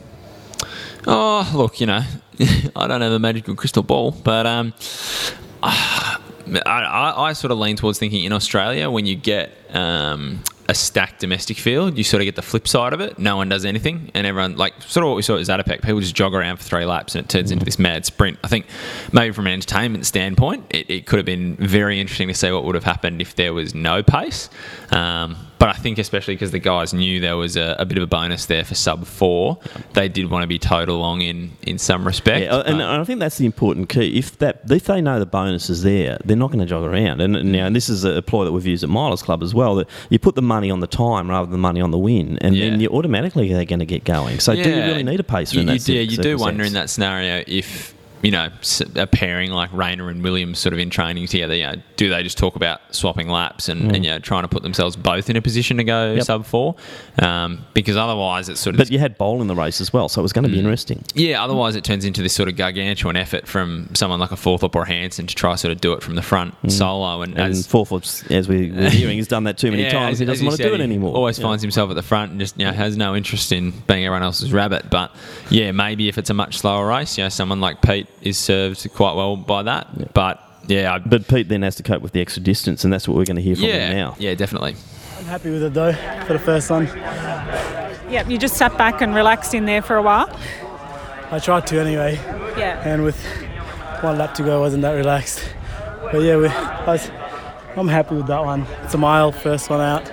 Oh, 1.07 1.49
look, 1.55 1.79
you 1.79 1.85
know, 1.87 2.01
I 2.75 2.88
don't 2.88 3.01
have 3.01 3.12
a 3.12 3.19
magical 3.19 3.56
crystal 3.56 3.84
ball, 3.84 4.12
but 4.12 4.45
um, 4.45 4.73
I, 5.62 6.19
I, 6.65 7.13
I 7.17 7.34
sort 7.34 7.51
of 7.51 7.60
lean 7.60 7.75
towards 7.75 7.99
thinking 7.99 8.23
in 8.23 8.34
Australia 8.34 8.89
when 8.89 9.06
you 9.06 9.15
get 9.15 9.51
um, 9.75 10.41
a 10.67 10.73
stacked 10.73 11.19
domestic 11.19 11.58
field, 11.58 11.97
you 11.97 12.04
sort 12.04 12.21
of 12.21 12.25
get 12.25 12.36
the 12.36 12.41
flip 12.41 12.67
side 12.67 12.93
of 12.93 13.01
it. 13.01 13.19
No 13.19 13.38
one 13.38 13.49
does 13.49 13.65
anything, 13.65 14.10
and 14.13 14.25
everyone 14.25 14.56
like 14.56 14.73
sort 14.82 15.04
of 15.04 15.10
what 15.10 15.15
we 15.15 15.21
saw 15.21 15.36
at 15.36 15.41
Zatopek. 15.41 15.82
People 15.84 15.99
just 15.99 16.15
jog 16.15 16.34
around 16.34 16.58
for 16.58 16.63
three 16.63 16.86
laps, 16.86 17.13
and 17.15 17.25
it 17.25 17.30
turns 17.30 17.51
into 17.51 17.65
this 17.65 17.77
mad 17.77 18.06
sprint. 18.06 18.39
I 18.43 18.47
think 18.47 18.65
maybe 19.12 19.34
from 19.34 19.47
an 19.47 19.54
entertainment 19.54 20.06
standpoint, 20.06 20.65
it, 20.69 20.89
it 20.89 21.06
could 21.06 21.17
have 21.17 21.25
been 21.25 21.56
very 21.58 21.99
interesting 21.99 22.27
to 22.30 22.34
see 22.34 22.51
what 22.51 22.63
would 22.63 22.75
have 22.75 22.84
happened 22.84 23.21
if 23.21 23.36
there 23.36 23.54
was 23.54 23.75
no 23.75 24.01
pace. 24.01 24.49
Um, 24.91 25.36
but 25.62 25.69
I 25.69 25.74
think 25.74 26.00
especially 26.00 26.34
because 26.34 26.50
the 26.50 26.58
guys 26.58 26.91
knew 26.91 27.19
there 27.19 27.38
was 27.38 27.56
a, 27.56 27.76
a 27.78 27.86
bit 27.86 27.97
of 28.00 28.04
a 28.04 28.08
bonus 28.08 28.47
there 28.47 28.65
for 28.65 28.74
sub 28.74 29.06
four, 29.06 29.60
they 29.93 30.10
did 30.10 30.32
want 30.32 30.41
to 30.41 30.47
be 30.47 30.58
towed 30.58 30.89
along 30.89 31.21
in 31.21 31.52
in 31.62 31.78
some 31.78 32.04
respect. 32.04 32.45
Yeah, 32.45 32.62
and 32.62 32.82
I 32.82 33.04
think 33.04 33.19
that's 33.19 33.38
the 33.38 33.45
important 33.45 33.88
key. 33.88 34.17
If 34.17 34.39
that 34.39 34.62
if 34.71 34.86
they 34.86 35.02
know 35.02 35.19
the 35.19 35.28
bonus 35.28 35.69
is 35.69 35.84
there, 35.84 36.17
they're 36.26 36.36
not 36.36 36.47
going 36.47 36.62
to 36.62 36.65
jog 36.65 36.84
around. 36.84 37.21
And, 37.21 37.36
and, 37.36 37.50
you 37.50 37.58
know, 37.58 37.67
and 37.67 37.76
this 37.76 37.89
is 37.89 38.04
a 38.04 38.24
ploy 38.24 38.43
that 38.45 38.52
we've 38.52 38.65
used 38.65 38.84
at 38.84 38.89
Milers 38.89 39.21
Club 39.21 39.43
as 39.43 39.54
well. 39.54 39.76
That 39.76 39.88
you 40.10 40.17
put 40.17 40.34
the 40.34 40.41
money 40.41 40.71
on 40.71 40.80
the 40.80 40.88
time 40.88 41.30
rather 41.30 41.45
than 41.45 41.52
the 41.52 41.60
money 41.60 41.80
on 41.80 41.91
the 41.91 42.00
win, 42.00 42.39
and 42.39 42.56
then 42.56 42.80
you 42.80 42.89
automatically 42.89 43.54
they're 43.54 43.63
going 43.63 43.78
to 43.78 43.86
get 43.86 44.04
going. 44.04 44.39
So 44.39 44.56
do 44.56 44.67
you 44.67 44.82
really 44.82 45.04
need 45.04 45.19
a 45.19 45.24
pacer 45.24 45.58
You, 45.58 45.62
in 45.62 45.67
that 45.67 45.88
you, 45.88 45.93
yeah, 45.93 46.02
you 46.02 46.17
do 46.17 46.38
wonder 46.38 46.63
in 46.63 46.74
that 46.74 46.89
scenario 46.89 47.43
if 47.45 47.93
you 48.21 48.31
know 48.31 48.49
a 48.95 49.07
pairing 49.07 49.51
like 49.51 49.71
Rayner 49.73 50.10
and 50.10 50.23
Williams 50.23 50.60
sort 50.60 50.73
of 50.73 50.79
in 50.79 50.89
training 50.89 51.27
together. 51.27 51.55
You 51.55 51.63
know, 51.63 51.75
do 51.97 52.10
they 52.10 52.23
just 52.23 52.38
talk 52.38 52.55
about 52.55 52.79
swapping 52.91 53.29
laps 53.29 53.67
and, 53.69 53.81
Mm. 53.91 53.95
and 53.95 54.05
you 54.05 54.12
know 54.12 54.19
trying 54.19 54.43
to 54.43 54.47
put 54.47 54.63
themselves 54.63 54.95
both 54.95 55.29
in 55.29 55.36
a 55.36 55.41
position 55.41 55.77
to 55.77 55.84
go 55.84 56.13
Yep. 56.15 56.23
sub 56.23 56.45
four? 56.45 56.75
Um, 57.19 57.60
because 57.73 57.97
otherwise, 57.97 58.49
it's 58.49 58.60
sort 58.60 58.75
of 58.75 58.77
But 58.77 58.91
you 58.91 58.99
had 58.99 59.17
Bol 59.17 59.41
in 59.41 59.47
the 59.47 59.55
race 59.55 59.81
as 59.81 59.91
well, 59.93 60.07
so 60.10 60.21
it 60.21 60.23
was 60.23 60.34
going 60.34 60.43
to 60.43 60.49
Mm. 60.49 60.53
be 60.53 60.60
interesting. 60.60 61.03
yeah, 61.15 61.43
otherwise 61.43 61.75
it 61.75 61.84
turns 61.84 62.05
into 62.05 62.21
this 62.21 62.34
sort 62.34 62.49
of 62.49 62.55
gargantuan 62.55 63.15
effort 63.15 63.47
from 63.47 63.89
someone 63.93 64.19
like 64.19 64.31
a 64.31 64.38
Forthorpe 64.38 64.75
or 64.75 64.86
Hanson 64.86 65.27
to 65.27 65.36
try 65.36 65.55
sort 65.55 65.71
of 65.71 65.81
do 65.81 65.93
it 65.93 66.03
from 66.03 66.15
the 66.15 66.21
front 66.21 66.55
Mm. 66.63 66.71
solo. 66.71 67.21
And, 67.21 67.34
And 67.38 67.51
as 67.51 67.65
Forthorpe's, 67.67 68.23
as 68.29 68.47
we 68.47 68.71
were 68.71 68.89
hearing, 68.89 69.17
has 69.19 69.27
done 69.27 69.43
that 69.45 69.57
too 69.57 69.71
many 69.71 69.84
Yeah, 69.84 69.91
times. 69.91 70.13
as- 70.13 70.19
He 70.19 70.25
doesn't 70.25 70.45
want 70.45 70.57
to 70.57 70.63
do 70.67 70.73
it 70.73 70.81
anymore. 70.81 71.15
Always 71.15 71.38
Yeah. 71.39 71.43
finds 71.43 71.62
himself 71.62 71.89
at 71.89 71.95
the 71.95 72.01
front 72.03 72.31
and 72.31 72.39
just 72.39 72.57
you 72.60 72.65
know 72.65 72.71
has 72.71 72.97
no 72.97 73.15
interest 73.15 73.51
in 73.51 73.71
being 73.88 74.05
everyone 74.05 74.23
else's 74.23 74.53
rabbit. 74.53 74.89
But 74.89 75.12
yeah, 75.49 75.71
maybe 75.71 76.07
if 76.07 76.17
it's 76.17 76.29
a 76.29 76.34
much 76.34 76.57
slower 76.57 76.88
race, 76.88 77.17
you 77.17 77.23
know, 77.23 77.29
someone 77.29 77.60
like 77.62 77.81
Pete 77.81 78.07
is 78.21 78.38
served 78.38 78.88
quite 78.93 79.15
well 79.15 79.36
by 79.36 79.63
that. 79.63 80.13
But 80.13 80.41
yeah, 80.67 80.93
I, 80.93 81.00
But 81.00 81.28
Pete 81.28 81.50
then 81.50 81.62
has 81.63 81.76
to 81.76 81.84
cope 81.84 82.02
with 82.02 82.12
the 82.13 82.21
extra 82.21 82.41
distance, 82.43 82.84
and 82.84 82.91
that's 82.93 83.08
what 83.08 83.17
we're 83.17 83.26
going 83.26 83.36
to 83.38 83.41
hear 83.41 83.56
from 83.56 83.65
yeah, 83.65 83.88
him 83.88 83.95
now. 83.97 84.15
yeah, 84.19 84.36
definitely. 84.36 84.76
I'm 85.17 85.26
happy 85.26 85.52
with 85.52 85.63
it 85.63 85.74
though 85.74 85.93
for 86.26 86.34
the 86.34 86.39
first 86.39 86.69
one. 86.69 86.88
Yep, 88.10 88.30
you 88.30 88.38
just 88.38 88.56
sat 88.58 88.78
back 88.78 89.02
and 89.02 89.15
relaxed 89.15 89.54
in 89.54 89.65
there 89.65 89.82
for 89.82 89.95
a 89.95 90.02
while. 90.02 90.30
I 91.32 91.39
tried 91.39 91.65
to 91.67 91.80
anyway. 91.80 92.15
Yeah. 92.58 92.82
And 92.84 93.04
with 93.04 93.17
one 94.02 94.17
lap 94.17 94.34
to 94.36 94.43
go, 94.43 94.58
I 94.58 94.60
wasn't 94.60 94.82
that 94.82 94.93
relaxed. 94.93 95.47
But 96.12 96.21
yeah, 96.21 96.36
we, 96.36 96.47
I 96.47 96.86
was, 96.86 97.10
I'm 97.78 97.88
happy 97.88 98.15
with 98.15 98.28
that 98.28 98.43
one. 98.43 98.65
It's 98.84 98.93
a 98.93 98.97
mile, 98.97 99.32
first 99.32 99.69
one 99.69 99.80
out, 99.80 100.12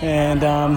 and 0.00 0.42
um, 0.42 0.76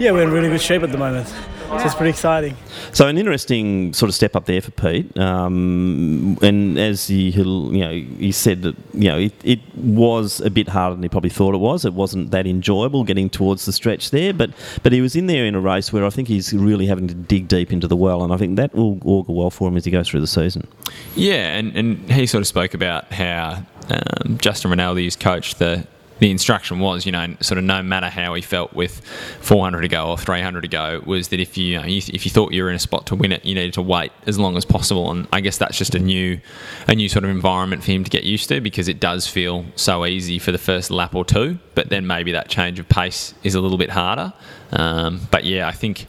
yeah, 0.00 0.12
we're 0.12 0.22
in 0.22 0.30
really 0.30 0.48
good 0.48 0.62
shape 0.62 0.82
at 0.82 0.92
the 0.92 0.98
moment. 0.98 1.32
So 1.78 1.86
it's 1.86 1.94
pretty 1.94 2.10
exciting. 2.10 2.56
So 2.92 3.08
an 3.08 3.16
interesting 3.16 3.94
sort 3.94 4.10
of 4.10 4.14
step 4.14 4.36
up 4.36 4.44
there 4.44 4.60
for 4.60 4.70
Pete, 4.72 5.16
um, 5.18 6.38
and 6.42 6.78
as 6.78 7.06
he, 7.06 7.30
you 7.30 7.70
know, 7.70 7.92
he 7.92 8.30
said 8.30 8.62
that 8.62 8.76
you 8.92 9.08
know 9.08 9.18
it, 9.18 9.32
it 9.42 9.60
was 9.76 10.40
a 10.42 10.50
bit 10.50 10.68
harder 10.68 10.94
than 10.94 11.02
he 11.02 11.08
probably 11.08 11.30
thought 11.30 11.54
it 11.54 11.58
was. 11.58 11.84
It 11.84 11.94
wasn't 11.94 12.30
that 12.30 12.46
enjoyable 12.46 13.04
getting 13.04 13.30
towards 13.30 13.64
the 13.64 13.72
stretch 13.72 14.10
there, 14.10 14.34
but 14.34 14.50
but 14.82 14.92
he 14.92 15.00
was 15.00 15.16
in 15.16 15.26
there 15.26 15.46
in 15.46 15.54
a 15.54 15.60
race 15.60 15.92
where 15.92 16.04
I 16.04 16.10
think 16.10 16.28
he's 16.28 16.52
really 16.52 16.86
having 16.86 17.08
to 17.08 17.14
dig 17.14 17.48
deep 17.48 17.72
into 17.72 17.88
the 17.88 17.96
well, 17.96 18.22
and 18.22 18.32
I 18.34 18.36
think 18.36 18.56
that 18.56 18.74
will 18.74 19.00
augur 19.04 19.32
well 19.32 19.50
for 19.50 19.68
him 19.68 19.76
as 19.76 19.84
he 19.86 19.90
goes 19.90 20.08
through 20.08 20.20
the 20.20 20.26
season. 20.26 20.68
Yeah, 21.16 21.56
and, 21.56 21.74
and 21.74 22.12
he 22.12 22.26
sort 22.26 22.42
of 22.42 22.46
spoke 22.46 22.74
about 22.74 23.10
how 23.12 23.64
um, 23.88 24.36
Justin 24.38 24.70
Rinaldi's 24.70 25.16
coach, 25.16 25.54
the 25.54 25.86
the 26.22 26.30
instruction 26.30 26.78
was, 26.78 27.04
you 27.04 27.10
know, 27.10 27.34
sort 27.40 27.58
of 27.58 27.64
no 27.64 27.82
matter 27.82 28.08
how 28.08 28.32
he 28.34 28.42
felt 28.42 28.72
with 28.74 29.04
400 29.40 29.80
to 29.80 29.88
go 29.88 30.10
or 30.10 30.16
300 30.16 30.60
to 30.60 30.68
go, 30.68 31.02
was 31.04 31.28
that 31.28 31.40
if 31.40 31.58
you, 31.58 31.64
you 31.64 31.78
know, 31.78 31.84
if 31.84 32.24
you 32.24 32.30
thought 32.30 32.52
you 32.52 32.62
were 32.62 32.70
in 32.70 32.76
a 32.76 32.78
spot 32.78 33.06
to 33.06 33.16
win 33.16 33.32
it, 33.32 33.44
you 33.44 33.56
needed 33.56 33.74
to 33.74 33.82
wait 33.82 34.12
as 34.24 34.38
long 34.38 34.56
as 34.56 34.64
possible. 34.64 35.10
And 35.10 35.26
I 35.32 35.40
guess 35.40 35.58
that's 35.58 35.76
just 35.76 35.96
a 35.96 35.98
new, 35.98 36.40
a 36.86 36.94
new 36.94 37.08
sort 37.08 37.24
of 37.24 37.30
environment 37.30 37.82
for 37.82 37.90
him 37.90 38.04
to 38.04 38.10
get 38.10 38.22
used 38.22 38.48
to 38.50 38.60
because 38.60 38.86
it 38.86 39.00
does 39.00 39.26
feel 39.26 39.64
so 39.74 40.06
easy 40.06 40.38
for 40.38 40.52
the 40.52 40.58
first 40.58 40.92
lap 40.92 41.16
or 41.16 41.24
two, 41.24 41.58
but 41.74 41.88
then 41.88 42.06
maybe 42.06 42.30
that 42.32 42.48
change 42.48 42.78
of 42.78 42.88
pace 42.88 43.34
is 43.42 43.56
a 43.56 43.60
little 43.60 43.78
bit 43.78 43.90
harder. 43.90 44.32
Um, 44.72 45.26
but 45.32 45.44
yeah, 45.44 45.66
I 45.66 45.72
think 45.72 46.06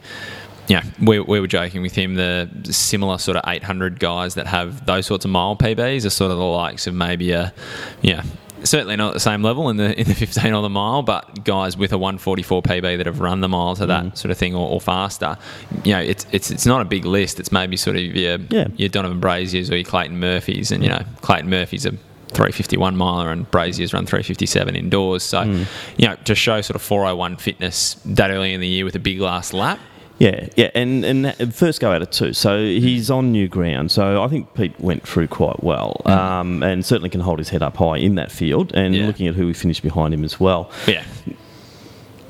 yeah, 0.68 0.84
we, 1.02 1.18
we 1.18 1.40
were 1.40 1.48
joking 1.48 1.82
with 1.82 1.96
him. 1.96 2.14
The 2.14 2.48
similar 2.70 3.18
sort 3.18 3.36
of 3.36 3.42
800 3.48 3.98
guys 3.98 4.34
that 4.36 4.46
have 4.46 4.86
those 4.86 5.06
sorts 5.06 5.24
of 5.24 5.32
mile 5.32 5.56
PBs 5.56 6.06
are 6.06 6.10
sort 6.10 6.30
of 6.30 6.38
the 6.38 6.44
likes 6.44 6.86
of 6.86 6.94
maybe 6.94 7.32
a, 7.32 7.52
yeah, 8.00 8.22
certainly 8.64 8.96
not 8.96 9.08
at 9.08 9.14
the 9.14 9.20
same 9.20 9.42
level 9.42 9.68
in 9.68 9.76
the 9.76 9.98
in 9.98 10.06
the 10.06 10.14
15 10.14 10.52
or 10.52 10.62
the 10.62 10.68
mile, 10.68 11.02
but 11.02 11.44
guys 11.44 11.76
with 11.76 11.92
a 11.92 11.98
144 11.98 12.62
PB 12.62 12.96
that 12.96 13.06
have 13.06 13.20
run 13.20 13.40
the 13.40 13.48
mile 13.48 13.76
to 13.76 13.86
that 13.86 14.04
mm. 14.04 14.16
sort 14.16 14.30
of 14.30 14.38
thing 14.38 14.54
or, 14.54 14.68
or 14.68 14.80
faster. 14.80 15.36
You 15.84 15.92
know, 15.92 16.00
it's 16.00 16.26
it's 16.32 16.50
it's 16.50 16.66
not 16.66 16.80
a 16.80 16.84
big 16.84 17.04
list. 17.04 17.38
It's 17.38 17.52
maybe 17.52 17.76
sort 17.76 17.96
of 17.96 18.02
your 18.02 18.38
Yeah. 18.50 18.68
your 18.76 18.88
Donovan 18.88 19.20
Braziers 19.20 19.70
or 19.70 19.76
your 19.76 19.84
Clayton 19.84 20.18
Murphys, 20.18 20.72
and 20.72 20.82
you 20.82 20.90
know, 20.90 21.02
Clayton 21.20 21.48
Murphy's 21.48 21.86
a 21.86 21.92
351 22.34 22.96
miler 22.96 23.30
and 23.30 23.48
Brazier's 23.50 23.92
run 23.92 24.06
357 24.06 24.74
indoors. 24.74 25.22
So, 25.22 25.42
mm. 25.42 25.66
you 25.96 26.08
know, 26.08 26.16
to 26.24 26.34
show 26.34 26.60
sort 26.60 26.74
of 26.74 26.82
401 26.82 27.36
fitness 27.36 27.94
that 28.04 28.30
early 28.30 28.52
in 28.52 28.60
the 28.60 28.66
year 28.66 28.84
with 28.84 28.96
a 28.96 29.00
big 29.00 29.20
last 29.20 29.54
lap. 29.54 29.78
Yeah, 30.18 30.46
yeah, 30.54 30.70
and 30.76 31.04
and 31.04 31.54
first 31.54 31.80
go 31.80 31.90
out 31.90 32.00
of 32.00 32.10
two, 32.10 32.32
so 32.34 32.62
he's 32.64 33.10
on 33.10 33.32
new 33.32 33.48
ground. 33.48 33.90
So 33.90 34.22
I 34.22 34.28
think 34.28 34.54
Pete 34.54 34.78
went 34.78 35.06
through 35.06 35.26
quite 35.26 35.62
well, 35.64 36.00
um, 36.04 36.62
and 36.62 36.84
certainly 36.86 37.10
can 37.10 37.20
hold 37.20 37.38
his 37.40 37.48
head 37.48 37.62
up 37.64 37.76
high 37.76 37.96
in 37.98 38.14
that 38.14 38.30
field. 38.30 38.72
And 38.74 38.94
Yeah. 38.94 39.06
looking 39.06 39.26
at 39.26 39.34
who 39.34 39.48
he 39.48 39.52
finished 39.52 39.82
behind 39.82 40.14
him 40.14 40.22
as 40.22 40.38
well, 40.38 40.70
Yeah. 40.86 41.02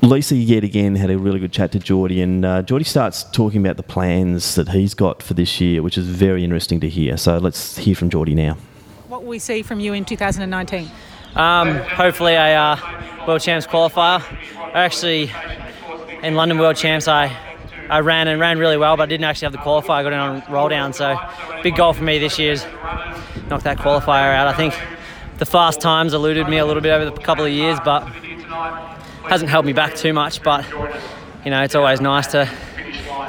Lisa 0.01 0.35
yet 0.35 0.63
again 0.63 0.95
had 0.95 1.09
a 1.09 1.17
really 1.17 1.39
good 1.39 1.51
chat 1.51 1.71
to 1.73 1.79
Geordie, 1.79 2.21
and 2.21 2.43
uh, 2.45 2.61
Geordie 2.63 2.85
starts 2.85 3.23
talking 3.31 3.61
about 3.63 3.77
the 3.77 3.83
plans 3.83 4.55
that 4.55 4.69
he's 4.69 4.93
got 4.93 5.21
for 5.23 5.33
this 5.35 5.59
year, 5.61 5.81
which 5.81 5.97
is 5.97 6.05
very 6.07 6.43
interesting 6.43 6.79
to 6.81 6.89
hear. 6.89 7.17
So 7.17 7.37
let's 7.37 7.77
hear 7.77 7.95
from 7.95 8.09
Geordie 8.09 8.35
now. 8.35 8.57
What 9.09 9.21
will 9.23 9.29
we 9.29 9.39
see 9.39 9.61
from 9.63 9.79
you 9.79 9.93
in 9.93 10.05
2019? 10.05 10.89
Um, 11.35 11.75
hopefully 11.75 12.33
a 12.33 12.55
uh, 12.55 13.25
World 13.27 13.41
Champs 13.41 13.65
qualifier. 13.67 14.21
I 14.73 14.83
actually, 14.83 15.31
in 16.23 16.35
London 16.35 16.57
World 16.59 16.75
Champs, 16.75 17.07
I, 17.07 17.35
I 17.89 17.99
ran 17.99 18.27
and 18.27 18.39
ran 18.39 18.57
really 18.59 18.77
well, 18.77 18.97
but 18.97 19.03
I 19.03 19.05
didn't 19.07 19.25
actually 19.25 19.45
have 19.45 19.51
the 19.53 19.57
qualifier. 19.59 19.91
I 19.91 20.03
got 20.03 20.13
in 20.13 20.19
on 20.19 20.43
roll 20.49 20.69
down, 20.69 20.93
so 20.93 21.17
big 21.63 21.75
goal 21.75 21.93
for 21.93 22.03
me 22.03 22.19
this 22.19 22.39
year 22.39 22.53
is 22.53 22.65
knock 23.49 23.63
that 23.63 23.77
qualifier 23.77 24.33
out. 24.33 24.47
I 24.47 24.53
think 24.53 24.73
the 25.37 25.45
fast 25.45 25.81
times 25.81 26.13
eluded 26.13 26.47
me 26.47 26.57
a 26.57 26.65
little 26.65 26.81
bit 26.81 26.91
over 26.91 27.05
the 27.05 27.11
couple 27.11 27.45
of 27.45 27.51
years, 27.51 27.79
but 27.83 28.07
hasn't 29.27 29.49
held 29.49 29.65
me 29.65 29.73
back 29.73 29.95
too 29.95 30.13
much. 30.13 30.41
But 30.41 30.65
you 31.43 31.51
know, 31.51 31.61
it's 31.61 31.75
always 31.75 32.01
nice 32.01 32.27
to 32.27 32.49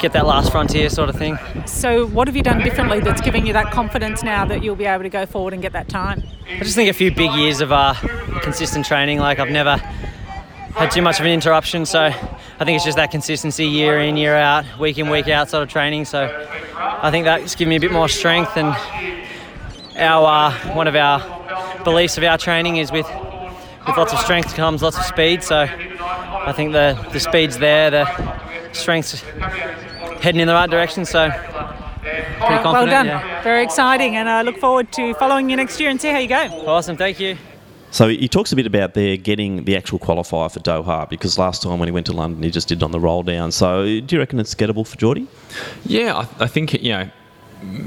get 0.01 0.12
that 0.12 0.27
last 0.27 0.51
frontier 0.53 0.88
sort 0.88 1.09
of 1.09 1.16
thing. 1.16 1.38
So, 1.66 2.07
what 2.07 2.29
have 2.29 2.37
you 2.37 2.42
done 2.42 2.59
differently 2.61 3.01
that's 3.01 3.21
giving 3.21 3.47
you 3.47 3.53
that 3.53 3.73
confidence 3.73 4.23
now 4.23 4.45
that 4.47 4.62
you'll 4.62 4.77
be 4.77 4.85
able 4.85 5.03
to 5.03 5.09
go 5.09 5.27
forward 5.27 5.53
and 5.53 5.62
get 5.62 5.73
that 5.73 5.88
time? 5.88 6.23
I 6.49 6.61
just 6.61 6.75
think 6.75 6.90
a 6.90 6.92
few 6.92 7.14
big 7.14 7.33
years 7.33 7.61
of 7.61 7.73
uh, 7.73 7.95
consistent 8.42 8.87
training. 8.87 9.19
Like 9.19 9.38
I've 9.38 9.51
never 9.51 9.81
had 10.77 10.91
too 10.91 11.03
much 11.03 11.19
of 11.19 11.27
an 11.27 11.33
interruption, 11.33 11.87
so 11.87 12.05
I 12.05 12.65
think 12.65 12.77
it's 12.77 12.85
just 12.85 12.97
that 12.97 13.11
consistency 13.11 13.67
year 13.67 13.99
in, 13.99 14.17
year 14.17 14.37
out, 14.37 14.65
week 14.79 14.99
in, 14.99 15.09
week 15.09 15.29
out 15.29 15.49
sort 15.49 15.62
of 15.62 15.71
training. 15.71 16.05
So 16.05 16.49
I 16.77 17.11
think 17.11 17.25
that's 17.25 17.55
given 17.55 17.71
me 17.71 17.77
a 17.77 17.81
bit 17.81 17.93
more 17.93 18.09
strength. 18.09 18.57
And 18.57 18.69
our 19.97 20.51
uh, 20.53 20.75
one 20.75 20.87
of 20.87 20.95
our 20.95 21.21
beliefs 21.83 22.19
of 22.19 22.25
our 22.25 22.37
training 22.37 22.77
is 22.77 22.93
with 22.93 23.07
with 23.87 23.97
lots 23.97 24.12
of 24.12 24.19
strength 24.19 24.55
comes 24.55 24.83
lots 24.83 24.99
of 24.99 25.05
speed. 25.05 25.43
So 25.43 25.61
I 25.61 26.53
think 26.53 26.73
the 26.73 26.99
the 27.12 27.21
speed's 27.21 27.59
there, 27.59 27.91
the 27.91 28.73
strength's 28.73 29.21
heading 30.21 30.41
in 30.41 30.47
the 30.47 30.55
right 30.55 30.69
direction. 30.69 31.07
So 31.07 31.29
well 32.39 32.87
done. 32.87 33.07
yeah. 33.07 33.43
Very 33.43 33.65
exciting, 33.65 34.17
and 34.17 34.29
I 34.29 34.43
look 34.43 34.59
forward 34.59 34.93
to 34.93 35.15
following 35.15 35.49
you 35.49 35.57
next 35.57 35.81
year 35.81 35.91
and 35.91 36.01
see 36.01 36.09
how 36.09 36.19
you 36.19 36.29
go. 36.29 36.65
Awesome, 36.67 36.97
thank 36.97 37.19
you. 37.19 37.37
So 37.96 38.09
he 38.09 38.28
talks 38.28 38.52
a 38.52 38.56
bit 38.56 38.66
about 38.66 38.92
their 38.92 39.16
getting 39.16 39.64
the 39.64 39.74
actual 39.74 39.98
qualifier 39.98 40.52
for 40.52 40.61
Doha 40.61 41.09
because 41.09 41.38
last 41.38 41.62
time 41.62 41.78
when 41.78 41.88
he 41.88 41.92
went 41.92 42.04
to 42.04 42.12
London 42.12 42.42
he 42.42 42.50
just 42.50 42.68
did 42.68 42.82
it 42.82 42.85
on 42.85 42.90
the 42.90 43.00
roll 43.00 43.22
down. 43.22 43.50
So 43.52 43.85
do 43.85 44.16
you 44.16 44.18
reckon 44.18 44.38
it's 44.38 44.54
gettable 44.54 44.87
for 44.87 44.98
Geordie? 44.98 45.26
Yeah, 45.87 46.14
I, 46.14 46.44
I 46.44 46.46
think 46.46 46.74
you 46.74 46.92
know 46.92 47.11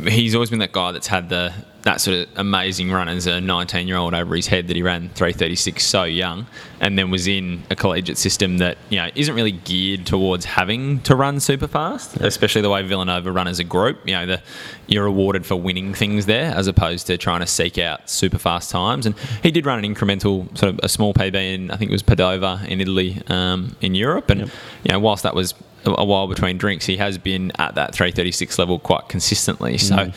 he's 0.07 0.35
always 0.35 0.49
been 0.49 0.59
that 0.59 0.71
guy 0.71 0.91
that's 0.91 1.07
had 1.07 1.29
the 1.29 1.53
that 1.83 2.01
sort 2.01 2.17
of 2.17 2.27
amazing 2.35 2.91
run 2.91 3.07
as 3.07 3.25
a 3.25 3.39
19 3.39 3.87
year 3.87 3.95
old 3.95 4.13
over 4.13 4.35
his 4.35 4.47
head 4.47 4.67
that 4.67 4.75
he 4.75 4.83
ran 4.83 5.09
336 5.09 5.83
so 5.83 6.03
young 6.03 6.45
and 6.81 6.99
then 6.99 7.09
was 7.09 7.25
in 7.25 7.63
a 7.69 7.75
collegiate 7.75 8.17
system 8.17 8.57
that 8.57 8.77
you 8.89 8.97
know 8.97 9.09
isn't 9.15 9.33
really 9.33 9.53
geared 9.53 10.05
towards 10.05 10.43
having 10.43 10.99
to 11.01 11.15
run 11.15 11.39
super 11.39 11.67
fast 11.67 12.17
especially 12.17 12.61
the 12.61 12.69
way 12.69 12.83
Villanova 12.83 13.31
run 13.31 13.47
as 13.47 13.59
a 13.59 13.63
group. 13.63 13.99
You 14.05 14.13
know 14.13 14.25
the 14.25 14.41
you're 14.87 15.05
rewarded 15.05 15.45
for 15.45 15.55
winning 15.55 15.93
things 15.93 16.25
there 16.25 16.53
as 16.53 16.67
opposed 16.67 17.07
to 17.07 17.17
trying 17.17 17.41
to 17.41 17.47
seek 17.47 17.77
out 17.77 18.09
super 18.09 18.37
fast 18.37 18.71
times. 18.71 19.05
And 19.05 19.15
he 19.43 19.51
did 19.51 19.65
run 19.65 19.83
an 19.83 19.95
incremental 19.95 20.45
sort 20.57 20.73
of 20.73 20.79
a 20.83 20.89
small 20.89 21.13
PB 21.13 21.35
in 21.35 21.71
I 21.71 21.77
think 21.77 21.91
it 21.91 21.93
was 21.93 22.03
Padova 22.03 22.67
in 22.67 22.81
Italy 22.81 23.21
um, 23.27 23.75
in 23.81 23.95
Europe. 23.95 24.29
And 24.29 24.41
you 24.41 24.91
know 24.91 24.99
whilst 24.99 25.23
that 25.23 25.35
was 25.35 25.53
a 25.85 26.03
while 26.05 26.27
between 26.27 26.57
drinks, 26.57 26.85
he 26.85 26.97
has 26.97 27.17
been 27.17 27.51
at 27.59 27.75
that 27.75 27.93
336 27.93 28.57
level 28.59 28.79
quite 28.79 29.07
consistently. 29.09 29.77
So 29.77 29.95
Mm. 29.95 30.13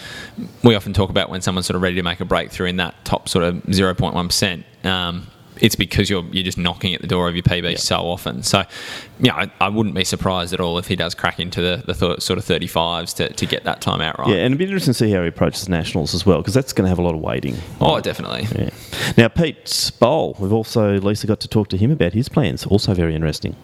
we 0.64 0.74
often 0.74 0.92
talk 0.92 1.10
about 1.10 1.30
when 1.30 1.40
someone's 1.42 1.66
sort 1.66 1.76
of 1.76 1.82
ready 1.82 1.96
to 1.96 2.02
make 2.02 2.20
a 2.20 2.24
breakthrough 2.24 2.66
in 2.68 2.76
that 2.76 2.94
top 3.04 3.28
sort 3.28 3.44
of 3.44 3.54
0.1%. 3.64 4.64
Um, 4.84 5.26
it's 5.60 5.76
because 5.76 6.08
you're 6.10 6.24
you're 6.32 6.42
just 6.42 6.56
knocking 6.58 6.94
at 6.94 7.02
the 7.02 7.06
door 7.06 7.28
of 7.28 7.36
your 7.36 7.42
PB 7.42 7.78
so 7.78 7.98
often. 7.98 8.42
So, 8.42 8.64
yeah, 9.20 9.34
I, 9.36 9.52
I 9.60 9.68
wouldn't 9.68 9.94
be 9.94 10.02
surprised 10.02 10.52
at 10.54 10.60
all 10.60 10.78
if 10.78 10.88
he 10.88 10.96
does 10.96 11.14
crack 11.14 11.38
into 11.38 11.60
the, 11.60 11.84
the 11.86 11.92
th- 11.94 12.20
sort 12.20 12.38
of 12.38 12.44
35s 12.44 13.14
to, 13.16 13.32
to 13.34 13.46
get 13.46 13.62
that 13.64 13.80
time 13.82 14.00
out 14.00 14.18
right. 14.18 14.28
Yeah, 14.30 14.36
and 14.36 14.46
it'd 14.46 14.58
be 14.58 14.64
interesting 14.64 14.92
to 14.94 14.98
see 14.98 15.10
how 15.12 15.20
he 15.22 15.28
approaches 15.28 15.68
nationals 15.68 16.14
as 16.14 16.24
well 16.26 16.38
because 16.38 16.54
that's 16.54 16.72
going 16.72 16.86
to 16.86 16.88
have 16.88 16.98
a 16.98 17.02
lot 17.02 17.14
of 17.14 17.20
weighting. 17.20 17.56
Oh, 17.80 18.00
definitely. 18.00 18.48
Yeah. 18.58 18.70
Now, 19.16 19.28
Pete's 19.28 19.90
Bol, 19.90 20.34
we've 20.40 20.52
also, 20.54 20.98
Lisa 20.98 21.26
got 21.26 21.38
to 21.40 21.48
talk 21.48 21.68
to 21.68 21.76
him 21.76 21.90
about 21.92 22.14
his 22.14 22.28
plans. 22.30 22.66
Also 22.66 22.94
very 22.94 23.14
interesting. 23.14 23.54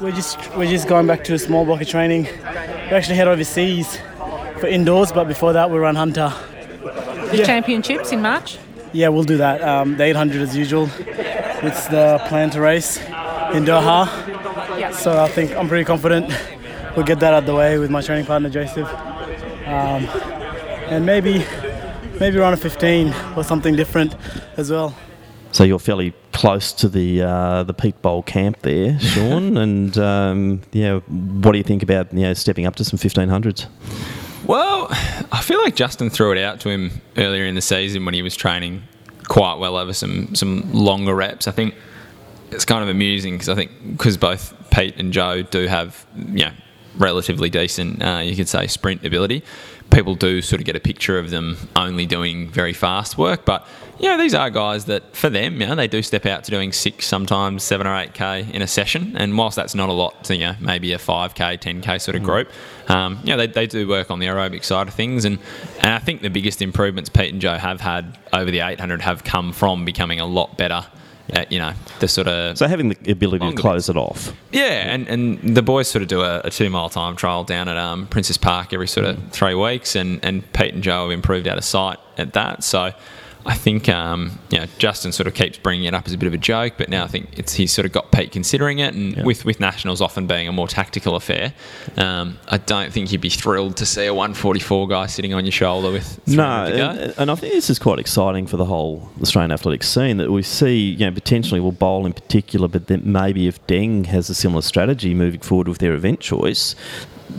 We're 0.00 0.12
just 0.12 0.38
we're 0.56 0.70
just 0.70 0.88
going 0.88 1.06
back 1.06 1.24
to 1.24 1.34
a 1.34 1.38
small 1.38 1.64
bucket 1.66 1.88
training. 1.88 2.22
We 2.24 2.96
actually 2.96 3.16
head 3.16 3.28
overseas 3.28 3.98
for 4.58 4.66
indoors, 4.66 5.12
but 5.12 5.24
before 5.28 5.52
that 5.52 5.70
we 5.70 5.78
run 5.78 5.94
hunter. 5.96 6.32
The 7.30 7.38
Yeah. 7.38 7.44
championships 7.44 8.10
in 8.12 8.22
March. 8.22 8.58
Yeah, 8.92 9.08
we'll 9.08 9.24
do 9.24 9.36
that. 9.36 9.62
Um, 9.62 9.96
the 9.96 10.04
800 10.04 10.40
as 10.42 10.56
usual. 10.56 10.88
It's 11.62 11.86
the 11.88 12.20
plan 12.28 12.50
to 12.50 12.60
race 12.60 12.96
in 13.52 13.64
Doha. 13.64 14.08
Yeah. 14.78 14.90
So 14.92 15.22
I 15.22 15.28
think 15.28 15.54
I'm 15.56 15.68
pretty 15.68 15.84
confident 15.84 16.32
we'll 16.96 17.04
get 17.06 17.20
that 17.20 17.34
out 17.34 17.40
of 17.40 17.46
the 17.46 17.54
way 17.54 17.78
with 17.78 17.90
my 17.90 18.00
training 18.00 18.24
partner 18.26 18.48
Joseph. 18.48 18.88
Um, 19.66 20.08
and 20.88 21.04
maybe 21.06 21.44
maybe 22.18 22.38
run 22.38 22.52
a 22.52 22.56
15 22.56 23.14
or 23.36 23.44
something 23.44 23.76
different 23.76 24.14
as 24.56 24.70
well. 24.70 24.94
So 25.52 25.64
you're 25.64 25.78
fairly 25.80 26.14
close 26.32 26.72
to 26.74 26.88
the 26.88 27.22
uh, 27.22 27.62
the 27.64 27.74
Pete 27.74 28.00
Bol 28.02 28.22
camp 28.22 28.62
there, 28.62 28.98
Sean. 29.00 29.56
and 29.56 29.96
um, 29.98 30.60
yeah, 30.72 30.98
what 31.00 31.52
do 31.52 31.58
you 31.58 31.64
think 31.64 31.82
about 31.82 32.12
you 32.12 32.20
know 32.20 32.34
stepping 32.34 32.66
up 32.66 32.76
to 32.76 32.84
some 32.84 32.98
1500s? 32.98 33.66
Well, 34.46 34.86
I 34.90 35.42
feel 35.42 35.58
like 35.62 35.76
Justin 35.76 36.08
threw 36.10 36.32
it 36.32 36.38
out 36.38 36.60
to 36.60 36.70
him 36.70 37.00
earlier 37.16 37.44
in 37.44 37.54
the 37.54 37.60
season 37.60 38.04
when 38.04 38.14
he 38.14 38.22
was 38.22 38.34
training 38.34 38.82
quite 39.28 39.58
well 39.58 39.76
over 39.76 39.92
some 39.92 40.34
some 40.34 40.72
longer 40.72 41.14
reps. 41.14 41.46
I 41.48 41.52
think 41.52 41.74
it's 42.50 42.64
kind 42.64 42.82
of 42.82 42.88
amusing 42.88 43.34
because 43.34 43.48
I 43.48 43.54
think 43.54 43.70
because 43.92 44.16
both 44.16 44.54
Pete 44.70 44.96
and 44.96 45.12
Joe 45.12 45.42
do 45.42 45.66
have 45.66 46.06
you 46.16 46.46
know 46.46 46.52
relatively 46.96 47.50
decent, 47.50 48.02
uh, 48.02 48.18
you 48.18 48.36
could 48.36 48.48
say, 48.48 48.66
sprint 48.66 49.04
ability. 49.04 49.44
People 49.90 50.14
do 50.14 50.40
sort 50.40 50.60
of 50.60 50.66
get 50.66 50.76
a 50.76 50.80
picture 50.80 51.18
of 51.18 51.30
them 51.30 51.56
only 51.76 52.06
doing 52.06 52.48
very 52.48 52.72
fast 52.72 53.18
work, 53.18 53.44
but 53.44 53.66
you 53.98 54.08
know 54.08 54.16
these 54.16 54.34
are 54.34 54.48
guys 54.48 54.86
that 54.86 55.14
for 55.14 55.28
them, 55.28 55.60
you 55.60 55.66
know, 55.66 55.74
they 55.74 55.88
do 55.88 56.00
step 56.02 56.24
out 56.24 56.44
to 56.44 56.50
doing 56.50 56.72
six, 56.72 57.06
sometimes 57.06 57.62
seven 57.62 57.86
or 57.86 57.96
eight 57.96 58.14
k 58.14 58.48
in 58.52 58.62
a 58.62 58.66
session. 58.66 59.14
And 59.16 59.36
whilst 59.36 59.56
that's 59.56 59.74
not 59.74 59.88
a 59.88 59.92
lot 59.92 60.24
to 60.24 60.36
you 60.36 60.46
know 60.46 60.56
maybe 60.60 60.92
a 60.92 60.98
five 60.98 61.34
k, 61.34 61.56
ten 61.56 61.82
k 61.82 61.98
sort 61.98 62.16
of 62.16 62.22
group, 62.22 62.48
um, 62.88 63.18
you 63.24 63.30
know 63.30 63.36
they, 63.36 63.46
they 63.46 63.66
do 63.66 63.86
work 63.86 64.10
on 64.10 64.18
the 64.18 64.26
aerobic 64.26 64.64
side 64.64 64.88
of 64.88 64.94
things. 64.94 65.24
And 65.24 65.38
and 65.80 65.92
I 65.92 65.98
think 65.98 66.22
the 66.22 66.30
biggest 66.30 66.62
improvements 66.62 67.10
Pete 67.10 67.32
and 67.32 67.42
Joe 67.42 67.58
have 67.58 67.80
had 67.80 68.16
over 68.32 68.50
the 68.50 68.60
800 68.60 69.02
have 69.02 69.24
come 69.24 69.52
from 69.52 69.84
becoming 69.84 70.18
a 70.20 70.26
lot 70.26 70.56
better 70.56 70.86
uh, 71.34 71.44
you 71.50 71.58
know, 71.58 71.72
the 72.00 72.08
sort 72.08 72.28
of 72.28 72.56
So 72.58 72.66
having 72.66 72.90
the 72.90 73.10
ability 73.12 73.48
to 73.50 73.56
close 73.56 73.88
it 73.88 73.96
off. 73.96 74.32
yeah, 74.52 74.92
and, 74.92 75.08
and 75.08 75.56
the 75.56 75.62
boys 75.62 75.88
sort 75.88 76.02
of 76.02 76.08
do 76.08 76.22
a, 76.22 76.40
a 76.44 76.50
two 76.50 76.70
mile 76.70 76.88
time 76.88 77.16
trial 77.16 77.44
down 77.44 77.68
at 77.68 77.76
um, 77.76 78.06
Princes 78.06 78.36
Park 78.38 78.72
every 78.72 78.88
sort 78.88 79.06
of 79.06 79.18
three 79.30 79.54
weeks, 79.54 79.96
and, 79.96 80.24
and 80.24 80.50
Pete 80.52 80.74
and 80.74 80.82
Joe 80.82 81.04
have 81.04 81.12
improved 81.12 81.46
out 81.48 81.58
of 81.58 81.64
sight 81.64 81.98
at 82.18 82.32
that. 82.34 82.64
So 82.64 82.92
I 83.46 83.54
think 83.54 83.88
um, 83.88 84.38
you 84.50 84.58
know 84.58 84.66
Justin 84.78 85.12
sort 85.12 85.26
of 85.26 85.34
keeps 85.34 85.58
bringing 85.58 85.84
it 85.84 85.94
up 85.94 86.06
as 86.06 86.12
a 86.12 86.18
bit 86.18 86.26
of 86.26 86.34
a 86.34 86.38
joke, 86.38 86.74
but 86.76 86.88
now 86.88 87.04
I 87.04 87.06
think 87.06 87.38
it's 87.38 87.54
he's 87.54 87.72
sort 87.72 87.86
of 87.86 87.92
got 87.92 88.12
Pete 88.12 88.32
considering 88.32 88.78
it, 88.78 88.94
and 88.94 89.24
with 89.24 89.44
with 89.44 89.60
nationals 89.60 90.00
often 90.00 90.26
being 90.26 90.48
a 90.48 90.52
more 90.52 90.68
tactical 90.68 91.16
affair, 91.16 91.54
um, 91.96 92.38
I 92.48 92.58
don't 92.58 92.92
think 92.92 93.12
you'd 93.12 93.20
be 93.20 93.30
thrilled 93.30 93.76
to 93.78 93.86
see 93.86 94.06
a 94.06 94.14
144 94.14 94.88
guy 94.88 95.06
sitting 95.06 95.34
on 95.34 95.44
your 95.44 95.52
shoulder 95.52 95.90
with 95.90 96.20
No, 96.28 96.66
300 96.68 97.02
and, 97.02 97.14
and 97.18 97.30
I 97.30 97.34
think 97.34 97.54
this 97.54 97.70
is 97.70 97.78
quite 97.78 97.98
exciting 97.98 98.46
for 98.46 98.56
the 98.56 98.64
whole 98.66 99.10
Australian 99.22 99.52
athletics 99.52 99.88
scene 99.88 100.18
that 100.18 100.30
we 100.30 100.42
see, 100.42 100.76
you 100.76 101.06
know, 101.06 101.12
potentially 101.12 101.60
will 101.60 101.72
Bol 101.72 102.06
in 102.06 102.12
particular, 102.12 102.68
but 102.68 102.88
then 102.88 103.02
maybe 103.04 103.46
if 103.46 103.64
Deng 103.66 104.06
has 104.06 104.28
a 104.28 104.34
similar 104.34 104.62
strategy 104.62 105.14
moving 105.14 105.40
forward 105.40 105.68
with 105.68 105.78
their 105.78 105.94
event 105.94 106.20
choice, 106.20 106.74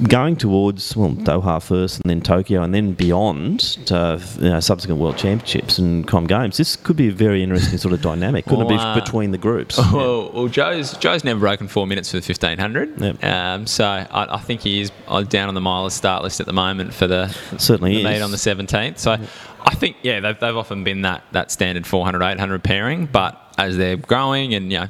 going 0.07 0.35
towards 0.35 0.95
well 0.95 1.11
Doha 1.11 1.61
first 1.61 2.01
and 2.01 2.09
then 2.09 2.21
Tokyo 2.21 2.61
and 2.63 2.73
then 2.73 2.93
beyond 2.93 3.59
to 3.87 4.21
you 4.39 4.49
know, 4.49 4.59
subsequent 4.59 4.99
World 4.99 5.17
Championships 5.17 5.77
and 5.77 6.07
Com 6.07 6.27
Games, 6.27 6.57
this 6.57 6.75
could 6.75 6.95
be 6.95 7.09
a 7.09 7.11
very 7.11 7.43
interesting 7.43 7.77
sort 7.77 7.93
of 7.93 8.01
dynamic, 8.01 8.45
couldn't 8.45 8.65
Well, 8.65 8.75
it 8.75 8.81
uh, 8.81 8.95
be 8.95 9.01
between 9.01 9.31
the 9.31 9.37
groups? 9.37 9.79
Well, 9.91 10.31
well, 10.31 10.47
Joe's 10.47 10.97
Joe's 10.97 11.23
never 11.23 11.39
broken 11.39 11.67
four 11.67 11.85
minutes 11.85 12.11
for 12.11 12.17
the 12.17 12.21
fifteen 12.23 12.57
hundred. 12.57 13.01
Um, 13.23 13.67
so 13.67 13.85
I, 13.85 14.35
I 14.35 14.39
think 14.39 14.61
he 14.61 14.81
is 14.81 14.91
uh, 15.07 15.21
down 15.23 15.49
on 15.49 15.53
the 15.53 15.61
milers 15.61 15.91
start 15.91 16.23
list 16.23 16.39
at 16.39 16.45
the 16.45 16.53
moment 16.53 16.93
for 16.93 17.07
the 17.07 17.27
certainly 17.57 17.97
the 17.97 18.03
meet 18.03 18.21
on 18.21 18.31
the 18.31 18.37
seventeenth. 18.37 18.99
So 18.99 19.17
I 19.63 19.75
think 19.75 19.97
yeah, 20.01 20.19
they've, 20.21 20.39
they've 20.39 20.55
often 20.55 20.83
been 20.83 21.01
that 21.01 21.23
that 21.33 21.51
standard 21.51 21.85
400, 21.85 22.23
800 22.23 22.63
pairing. 22.63 23.05
But 23.05 23.37
as 23.57 23.77
they're 23.77 23.97
growing 23.97 24.53
and 24.53 24.71
you 24.71 24.79
know 24.79 24.87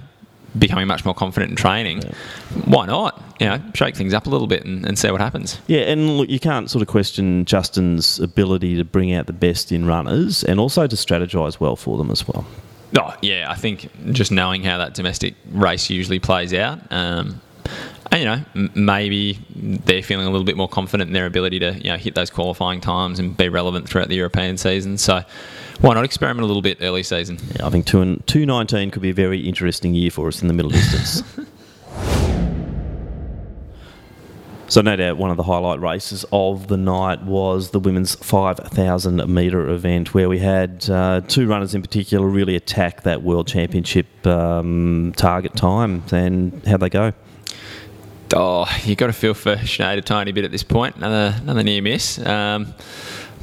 becoming 0.57 0.87
much 0.87 1.05
more 1.05 1.13
confident 1.13 1.51
in 1.51 1.55
training, 1.55 2.03
why 2.65 2.85
not? 2.85 3.21
You 3.39 3.47
know, 3.47 3.61
shake 3.73 3.95
things 3.95 4.13
up 4.13 4.27
a 4.27 4.29
little 4.29 4.47
bit 4.47 4.65
and, 4.65 4.85
and 4.85 4.99
see 4.99 5.09
what 5.09 5.21
happens. 5.21 5.59
Yeah, 5.67 5.81
and 5.81 6.17
look, 6.17 6.29
you 6.29 6.39
can't 6.39 6.69
sort 6.69 6.81
of 6.81 6.87
question 6.87 7.45
Justin's 7.45 8.19
ability 8.19 8.75
to 8.77 8.83
bring 8.83 9.13
out 9.13 9.27
the 9.27 9.33
best 9.33 9.71
in 9.71 9.85
runners 9.85 10.43
and 10.43 10.59
also 10.59 10.87
to 10.87 10.95
strategise 10.95 11.59
well 11.59 11.75
for 11.75 11.97
them 11.97 12.11
as 12.11 12.27
well. 12.27 12.45
Oh, 12.99 13.15
yeah, 13.21 13.49
I 13.49 13.55
think 13.55 13.89
just 14.11 14.31
knowing 14.31 14.63
how 14.63 14.77
that 14.77 14.93
domestic 14.93 15.35
race 15.49 15.89
usually 15.89 16.19
plays 16.19 16.53
out, 16.53 16.79
um, 16.91 17.39
and, 18.11 18.19
you 18.19 18.25
know, 18.25 18.43
m- 18.53 18.71
maybe 18.75 19.39
they're 19.55 20.03
feeling 20.03 20.27
a 20.27 20.29
little 20.29 20.45
bit 20.45 20.57
more 20.57 20.67
confident 20.67 21.07
in 21.07 21.13
their 21.13 21.25
ability 21.25 21.59
to, 21.59 21.71
you 21.77 21.89
know, 21.89 21.95
hit 21.97 22.15
those 22.15 22.29
qualifying 22.29 22.81
times 22.81 23.17
and 23.17 23.37
be 23.37 23.47
relevant 23.47 23.87
throughout 23.87 24.09
the 24.09 24.15
European 24.15 24.57
season. 24.57 24.97
So, 24.97 25.23
why 25.81 25.93
not 25.93 26.05
experiment 26.05 26.43
a 26.43 26.47
little 26.47 26.61
bit 26.61 26.77
early 26.81 27.03
season? 27.03 27.37
Yeah, 27.55 27.67
I 27.67 27.69
think 27.69 27.85
two 27.85 28.01
and 28.01 28.25
two 28.27 28.45
nineteen 28.45 28.91
could 28.91 29.01
be 29.01 29.09
a 29.09 29.13
very 29.13 29.39
interesting 29.39 29.93
year 29.93 30.11
for 30.11 30.27
us 30.27 30.41
in 30.41 30.47
the 30.47 30.53
middle 30.53 30.71
distance. 30.71 31.23
So 34.71 34.79
no 34.79 34.95
doubt 34.95 35.17
one 35.17 35.31
of 35.31 35.35
the 35.35 35.43
highlight 35.43 35.81
races 35.81 36.23
of 36.31 36.69
the 36.69 36.77
night 36.77 37.23
was 37.23 37.71
the 37.71 37.79
women's 37.79 38.15
5,000 38.15 39.27
metre 39.27 39.67
event 39.67 40.13
where 40.13 40.29
we 40.29 40.39
had 40.39 40.89
uh, 40.89 41.19
two 41.27 41.45
runners 41.45 41.75
in 41.75 41.81
particular 41.81 42.25
really 42.25 42.55
attack 42.55 43.03
that 43.03 43.21
World 43.21 43.47
Championship 43.47 44.07
um, 44.25 45.11
target 45.17 45.57
time 45.57 46.03
and 46.13 46.65
how'd 46.65 46.79
they 46.79 46.87
go? 46.87 47.11
Oh, 48.33 48.65
you 48.85 48.95
got 48.95 49.07
to 49.07 49.13
feel 49.13 49.33
for 49.33 49.57
Sinead 49.57 49.97
a 49.97 50.01
tiny 50.01 50.31
bit 50.31 50.45
at 50.45 50.51
this 50.51 50.63
point. 50.63 50.95
Another 50.95 51.35
another 51.41 51.63
near 51.63 51.81
miss. 51.81 52.17
Um, 52.25 52.73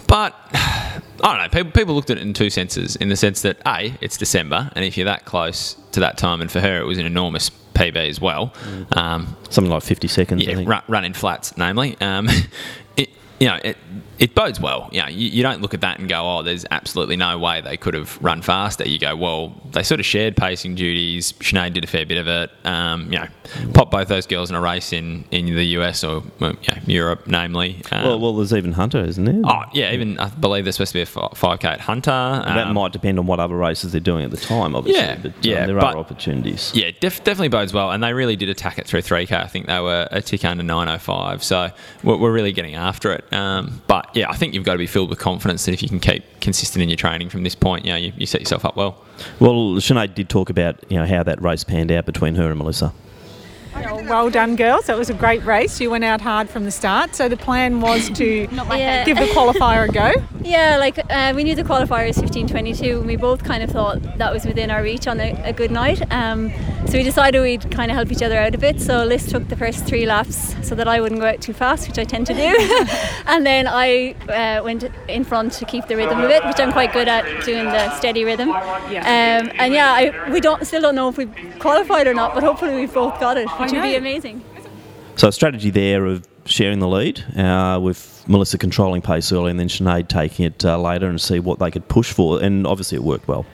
but 0.09 0.35
I 0.55 1.01
don't 1.21 1.39
know. 1.39 1.49
People, 1.49 1.71
people 1.73 1.95
looked 1.95 2.11
at 2.11 2.19
it 2.19 2.23
in 2.23 2.35
two 2.35 2.51
senses. 2.51 2.97
In 2.97 3.09
the 3.09 3.17
sense 3.17 3.43
that 3.43 3.59
a, 3.67 3.95
it's 4.01 4.17
December, 4.17 4.71
and 4.75 4.85
if 4.85 4.97
you're 4.97 5.05
that 5.05 5.25
close 5.25 5.77
to 5.93 6.01
that 6.01 6.19
time, 6.19 6.41
and 6.41 6.51
for 6.51 6.61
her 6.61 6.81
it 6.81 6.85
was 6.85 6.99
an 6.99 7.07
enormous 7.07 7.51
PB 7.75 8.09
as 8.09 8.21
well. 8.21 8.53
Um, 8.93 9.37
Something 9.51 9.71
like 9.71 9.83
50 9.83 10.09
seconds, 10.09 10.45
Yeah, 10.45 10.63
run, 10.67 10.83
run 10.89 11.05
in 11.05 11.15
flats, 11.15 11.57
namely. 11.57 11.97
Um, 12.01 12.29
it, 12.97 13.11
you 13.39 13.47
know, 13.47 13.59
it, 13.63 13.77
it 14.19 14.35
bodes 14.35 14.61
well. 14.61 14.89
You, 14.93 15.03
know, 15.03 15.09
you, 15.09 15.29
you 15.29 15.43
don't 15.43 15.63
look 15.63 15.75
at 15.75 15.81
that 15.83 15.99
and 15.99 16.09
go, 16.09 16.21
oh, 16.39 16.43
there's 16.43 16.65
absolutely 16.71 17.17
no 17.17 17.39
way 17.39 17.61
they 17.61 17.77
could 17.77 17.95
have 17.95 18.19
run 18.23 18.43
faster. 18.43 18.87
You 18.89 18.99
go, 18.99 19.15
well, 19.17 19.55
they 19.73 19.83
sort 19.83 20.01
of 20.01 20.07
shared 20.07 20.37
pacing 20.37 20.75
duties. 20.75 21.33
Sinead 21.35 21.75
did 21.75 21.85
a 21.85 21.87
fair 21.87 22.05
bit 22.07 22.19
of 22.19 22.27
it. 22.27 22.51
Um, 22.65 23.05
you 23.13 23.19
know, 23.19 23.27
pop 23.75 23.91
both 23.91 24.09
those 24.09 24.27
girls 24.27 24.51
in 24.51 24.57
a 24.57 24.61
race 24.61 24.93
in, 24.93 25.25
in 25.31 25.47
the 25.47 25.65
US 25.79 26.03
or 26.05 26.23
well, 26.41 26.53
you 26.63 26.75
know, 26.75 26.81
Europe, 26.87 27.27
namely. 27.27 27.81
Um, 27.93 28.05
well, 28.05 28.19
well, 28.21 28.37
there's 28.37 28.53
even 28.53 28.73
Hunter, 28.73 29.05
isn't 29.05 29.25
there? 29.25 29.41
Oh, 29.45 29.63
yeah, 29.73 29.93
even 29.93 30.19
I 30.19 30.29
believe 30.31 30.65
there's 30.65 30.77
supposed 30.77 30.93
to 30.93 30.99
be 30.99 31.03
a 31.03 31.07
5K 31.07 31.65
at 31.65 31.81
Hunter. 31.81 32.11
that 32.11 32.67
Um, 32.67 32.75
might 32.75 32.93
depend 32.93 33.19
on 33.19 33.27
what 33.27 33.41
other 33.41 33.57
races 33.57 33.93
they're 33.93 34.01
doing 34.01 34.25
at 34.25 34.31
the 34.31 34.37
time, 34.37 34.75
obviously. 34.75 35.03
Yeah, 35.03 35.17
but, 35.23 35.33
um, 35.33 35.39
yeah, 35.43 35.67
there 35.67 35.77
but- 35.77 35.95
are 35.95 35.99
opportunities. 35.99 36.73
Yeah, 36.75 36.91
def- 37.01 37.23
definitely 37.25 37.49
bodes 37.49 37.73
well, 37.73 37.91
and 37.91 38.03
they 38.03 38.13
really 38.13 38.37
did 38.37 38.49
attack 38.49 38.79
it 38.79 38.87
through 38.87 39.03
3K. 39.03 39.33
I 39.33 39.47
think 39.47 39.67
they 39.67 39.81
were 39.81 40.09
a 40.11 40.21
tick 40.23 40.45
under 40.45 40.63
905, 40.65 41.43
so 41.45 41.71
we're, 42.03 42.17
we're 42.17 42.33
really 42.33 42.53
getting 42.53 42.75
after 42.75 43.13
it. 43.13 43.33
Um, 43.33 43.81
but 43.87 44.08
yeah, 44.15 44.31
I 44.31 44.37
think 44.37 44.55
you've 44.55 44.65
got 44.65 44.73
to 44.73 44.79
be 44.79 44.87
filled 44.87 45.11
with 45.11 45.19
confidence 45.19 45.65
that 45.67 45.73
if 45.73 45.83
you 45.83 45.89
can 45.89 46.01
keep 46.01 46.25
consistent 46.41 46.83
in 46.83 46.89
your 46.89 46.97
training 46.97 47.29
from 47.29 47.43
this 47.43 47.55
point, 47.55 47.85
you 47.85 47.93
know, 47.93 47.97
you, 47.97 48.13
you 48.17 48.27
set 48.27 48.41
yourself 48.41 48.65
up 48.65 48.77
well. 48.77 49.03
Well, 49.41 49.77
Sinead 49.77 50.15
did 50.15 50.29
talk 50.29 50.51
about 50.51 50.83
you 50.91 50.99
know 50.99 51.07
how 51.07 51.23
that 51.23 51.41
race 51.43 51.65
panned 51.65 51.93
out 51.93 52.07
between 52.07 52.35
her 52.37 52.49
and 52.49 52.59
Melissa. 52.59 52.93
Well, 53.85 54.05
well 54.09 54.31
done, 54.31 54.57
girls. 54.57 54.87
That 54.87 54.97
was 54.99 55.11
a 55.11 55.15
great 55.15 55.45
race. 55.45 55.81
You 55.81 55.91
went 55.91 56.05
out 56.05 56.21
hard 56.21 56.49
from 56.51 56.65
the 56.65 56.71
start. 56.71 57.15
So 57.15 57.29
the 57.29 57.37
plan 57.37 57.81
was 57.81 58.09
to 58.11 58.49
Yeah. 58.53 59.05
give 59.05 59.17
the 59.19 59.27
qualifier 59.27 59.89
a 59.89 59.93
go. 59.93 60.13
Yeah, 60.49 60.79
like 60.79 60.99
uh, 61.11 61.33
we 61.37 61.45
knew 61.45 61.55
the 61.55 61.65
qualifier 61.65 62.07
was 62.07 62.17
15:22, 62.17 62.99
and 62.99 63.07
we 63.07 63.17
both 63.17 63.45
kind 63.45 63.63
of 63.63 63.71
thought 63.71 64.01
that 64.17 64.33
was 64.33 64.47
within 64.47 64.71
our 64.71 64.83
reach 64.83 65.07
on 65.07 65.21
a, 65.21 65.33
a 65.45 65.53
good 65.53 65.71
night. 65.71 66.01
Um, 66.11 66.51
so 66.87 66.93
we 66.97 67.03
decided 67.03 67.43
we'd 67.43 67.71
kind 67.71 67.91
of 67.91 67.97
help 67.97 68.11
each 68.11 68.23
other 68.23 68.39
out 68.39 68.55
a 68.55 68.59
bit. 68.59 68.81
So 68.81 69.05
Liz 69.05 69.27
took 69.27 69.47
the 69.49 69.57
first 69.57 69.85
three 69.85 70.07
laps 70.07 70.55
so 70.67 70.75
that 70.77 70.89
I 70.89 71.01
wouldn't 71.03 71.21
go 71.21 71.27
out 71.27 71.43
too 71.43 71.53
fast, 71.53 71.87
which 71.89 71.99
I 71.99 72.05
tend 72.05 72.29
to 72.29 72.35
do, 72.35 72.55
and 73.27 73.45
then 73.45 73.67
I 73.69 74.15
uh, 74.31 74.63
went 74.65 74.85
in 75.09 75.25
front 75.25 75.53
to 75.55 75.67
keep 75.67 75.87
the 75.87 75.97
rhythm 75.97 76.21
a 76.21 76.29
bit, 76.29 76.43
which 76.47 76.61
I'm 76.61 76.73
quite 76.73 76.95
good 76.95 77.09
at 77.09 77.25
doing 77.45 77.65
the 77.67 77.95
steady 77.99 78.25
rhythm. 78.25 78.49
Um, 78.51 79.51
and 79.59 79.75
yeah, 79.75 79.93
I, 79.93 80.31
we 80.31 80.41
don't 80.41 80.65
still 80.67 80.81
don't 80.81 80.95
know 80.95 81.09
if 81.11 81.19
we 81.19 81.27
qualified 81.59 82.07
or 82.07 82.15
not, 82.15 82.33
but 82.33 82.43
hopefully 82.43 82.75
we've 82.75 82.95
both 82.95 83.21
got 83.21 83.37
it, 83.37 83.49
which 83.73 83.81
would 83.81 83.89
be 83.89 83.97
amazing. 83.97 84.45
So 85.17 85.29
a 85.29 85.33
strategy 85.33 85.71
there 85.71 86.07
of 86.07 86.27
sharing 86.45 86.79
the 86.79 86.89
lead 86.89 87.25
uh, 87.37 87.79
with 87.83 88.25
Melissa 88.29 88.59
controlling 88.59 89.03
pace 89.03 89.33
early 89.33 89.51
and 89.51 89.61
then 89.61 89.69
Sinead 89.69 90.09
taking 90.09 90.47
it 90.47 90.65
uh, 90.65 90.79
later 90.81 91.09
and 91.09 91.21
see 91.21 91.41
what 91.41 91.59
they 91.59 91.71
could 91.71 91.89
push 91.89 92.13
for. 92.13 92.43
And 92.43 92.67
obviously 92.67 92.97
it 92.97 93.03
worked 93.03 93.29
well. 93.29 93.45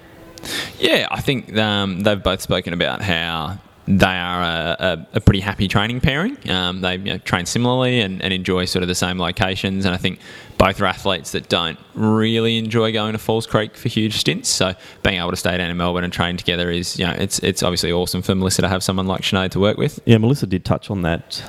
Yeah, 0.78 1.08
I 1.10 1.20
think 1.20 1.56
um, 1.56 2.00
they've 2.00 2.22
both 2.22 2.42
spoken 2.42 2.74
about 2.74 3.00
how 3.00 3.58
they 3.86 4.06
are 4.06 4.42
a, 4.42 4.76
a, 4.78 5.06
a 5.14 5.20
pretty 5.20 5.40
happy 5.40 5.68
training 5.68 6.00
pairing. 6.00 6.38
Um, 6.48 6.80
they 6.80 6.96
you 6.96 7.04
know, 7.04 7.18
train 7.18 7.44
similarly 7.44 8.00
and, 8.00 8.22
and 8.22 8.32
enjoy 8.32 8.64
sort 8.64 8.82
of 8.82 8.88
the 8.88 8.94
same 8.94 9.18
locations. 9.18 9.84
And 9.84 9.94
I 9.94 9.98
think 9.98 10.20
both 10.56 10.80
are 10.80 10.86
athletes 10.86 11.32
that 11.32 11.48
don't 11.48 11.78
really 11.94 12.56
enjoy 12.56 12.92
going 12.92 13.12
to 13.12 13.18
Falls 13.18 13.46
Creek 13.46 13.76
for 13.76 13.88
huge 13.88 14.16
stints. 14.16 14.48
So 14.48 14.74
being 15.02 15.18
able 15.18 15.30
to 15.30 15.36
stay 15.36 15.56
down 15.58 15.70
in 15.70 15.76
Melbourne 15.76 16.04
and 16.04 16.12
train 16.12 16.36
together 16.36 16.70
is, 16.70 16.98
you 16.98 17.06
know, 17.06 17.12
it's 17.12 17.38
it's 17.40 17.62
obviously 17.62 17.92
awesome 17.92 18.22
for 18.22 18.34
Melissa 18.34 18.62
to 18.62 18.68
have 18.68 18.82
someone 18.82 19.06
like 19.06 19.20
Sinead 19.20 19.50
to 19.50 19.60
work 19.60 19.76
with. 19.76 20.00
Yeah, 20.06 20.18
Melissa 20.18 20.46
did 20.46 20.64
touch 20.64 20.90
on 20.90 21.02
that. 21.02 21.42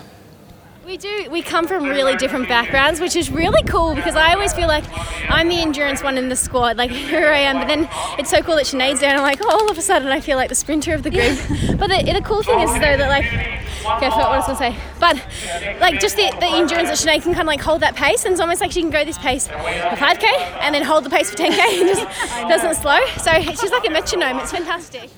We 0.85 0.97
do. 0.97 1.29
We 1.31 1.41
come 1.41 1.65
from 1.65 1.85
really 1.85 2.15
different 2.15 2.47
backgrounds, 2.47 3.01
which 3.01 3.15
is 3.15 3.31
really 3.31 3.63
cool 3.63 3.95
because 3.95 4.15
I 4.15 4.33
always 4.33 4.53
feel 4.53 4.67
like 4.67 4.83
I'm 5.31 5.49
the 5.49 5.59
endurance 5.59 6.03
one 6.03 6.15
in 6.15 6.29
the 6.29 6.35
squad. 6.35 6.77
Like 6.77 6.91
here 7.11 7.29
I 7.29 7.39
am, 7.39 7.57
but 7.57 7.67
then 7.67 7.89
it's 8.19 8.29
so 8.29 8.43
cool 8.43 8.55
that 8.57 8.65
Sinead's 8.65 8.99
there, 8.99 9.09
and 9.09 9.17
I'm 9.17 9.23
like, 9.23 9.39
oh, 9.41 9.49
all 9.49 9.71
of 9.71 9.79
a 9.79 9.81
sudden 9.81 10.09
I 10.09 10.19
feel 10.19 10.37
like 10.37 10.49
the 10.49 10.55
sprinter 10.55 10.93
of 10.93 11.01
the 11.01 11.09
group. 11.09 11.39
but 11.79 11.87
the, 11.87 12.11
the 12.13 12.21
cool 12.23 12.43
thing 12.43 12.59
is 12.59 12.71
though 12.73 12.79
that 12.79 13.09
like, 13.09 13.25
okay, 13.25 14.05
I 14.05 14.09
forgot 14.11 14.29
what 14.29 14.31
I 14.31 14.37
was 14.37 14.45
gonna 14.45 14.59
say. 14.59 14.77
But 14.99 15.79
like 15.81 15.99
just 15.99 16.17
the, 16.17 16.29
the 16.39 16.45
endurance 16.45 16.89
that 16.89 16.99
Sinead 16.99 17.23
can 17.23 17.33
kind 17.33 17.41
of 17.41 17.47
like 17.47 17.61
hold 17.61 17.81
that 17.81 17.95
pace, 17.95 18.23
and 18.23 18.33
it's 18.33 18.41
almost 18.41 18.61
like 18.61 18.71
she 18.71 18.81
can 18.81 18.91
go 18.91 19.03
this 19.03 19.17
pace 19.17 19.47
for 19.47 19.55
5k 19.55 20.23
and 20.61 20.75
then 20.75 20.83
hold 20.83 21.03
the 21.03 21.09
pace 21.09 21.31
for 21.31 21.35
10k 21.35 21.79
and 21.79 21.87
just 21.87 22.03
doesn't 22.47 22.75
slow. 22.75 22.99
So 23.17 23.31
she's 23.41 23.71
like 23.71 23.87
a 23.87 23.91
metronome. 23.91 24.37
It's 24.37 24.51
fantastic. 24.51 25.09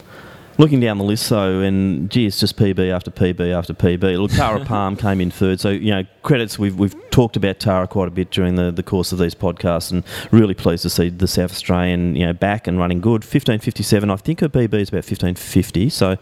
Looking 0.60 0.80
down 0.80 0.98
the 0.98 1.04
list, 1.04 1.30
though, 1.30 1.60
and 1.60 2.10
gee, 2.10 2.26
it's 2.26 2.39
just 2.39 2.58
PB 2.58 2.91
after 2.91 3.12
PB 3.12 3.56
after 3.56 3.76
PB. 3.76 4.20
Look, 4.20 4.32
Tara 4.32 4.65
Palm 4.65 4.96
came 4.96 5.22
in 5.22 5.30
third, 5.30 5.60
so 5.60 5.70
you 5.70 5.91
know 5.91 6.04
credits. 6.24 6.58
We've 6.58 6.76
we've 6.76 6.96
talked 7.12 7.36
about 7.36 7.60
Tara 7.60 7.88
quite 7.88 8.08
a 8.08 8.12
bit 8.12 8.32
during 8.32 8.56
the, 8.56 8.72
the 8.72 8.82
course 8.82 9.12
of 9.12 9.20
these 9.20 9.36
podcasts, 9.36 9.91
and 9.91 10.04
really 10.32 10.56
pleased 10.56 10.82
to 10.82 10.89
see 10.89 11.10
the 11.10 11.28
South 11.28 11.52
Australian 11.52 12.15
you 12.15 12.26
know 12.26 12.34
back 12.34 12.65
and 12.65 12.80
running 12.80 13.02
good. 13.02 13.24
Fifteen 13.24 13.60
fifty 13.60 13.84
seven, 13.84 14.10
I 14.10 14.15
think 14.15 14.39
her 14.39 14.50
PB 14.50 14.74
is 14.74 14.89
about 14.89 15.06
fifteen 15.06 15.36
fifty. 15.36 15.89
So, 15.89 16.17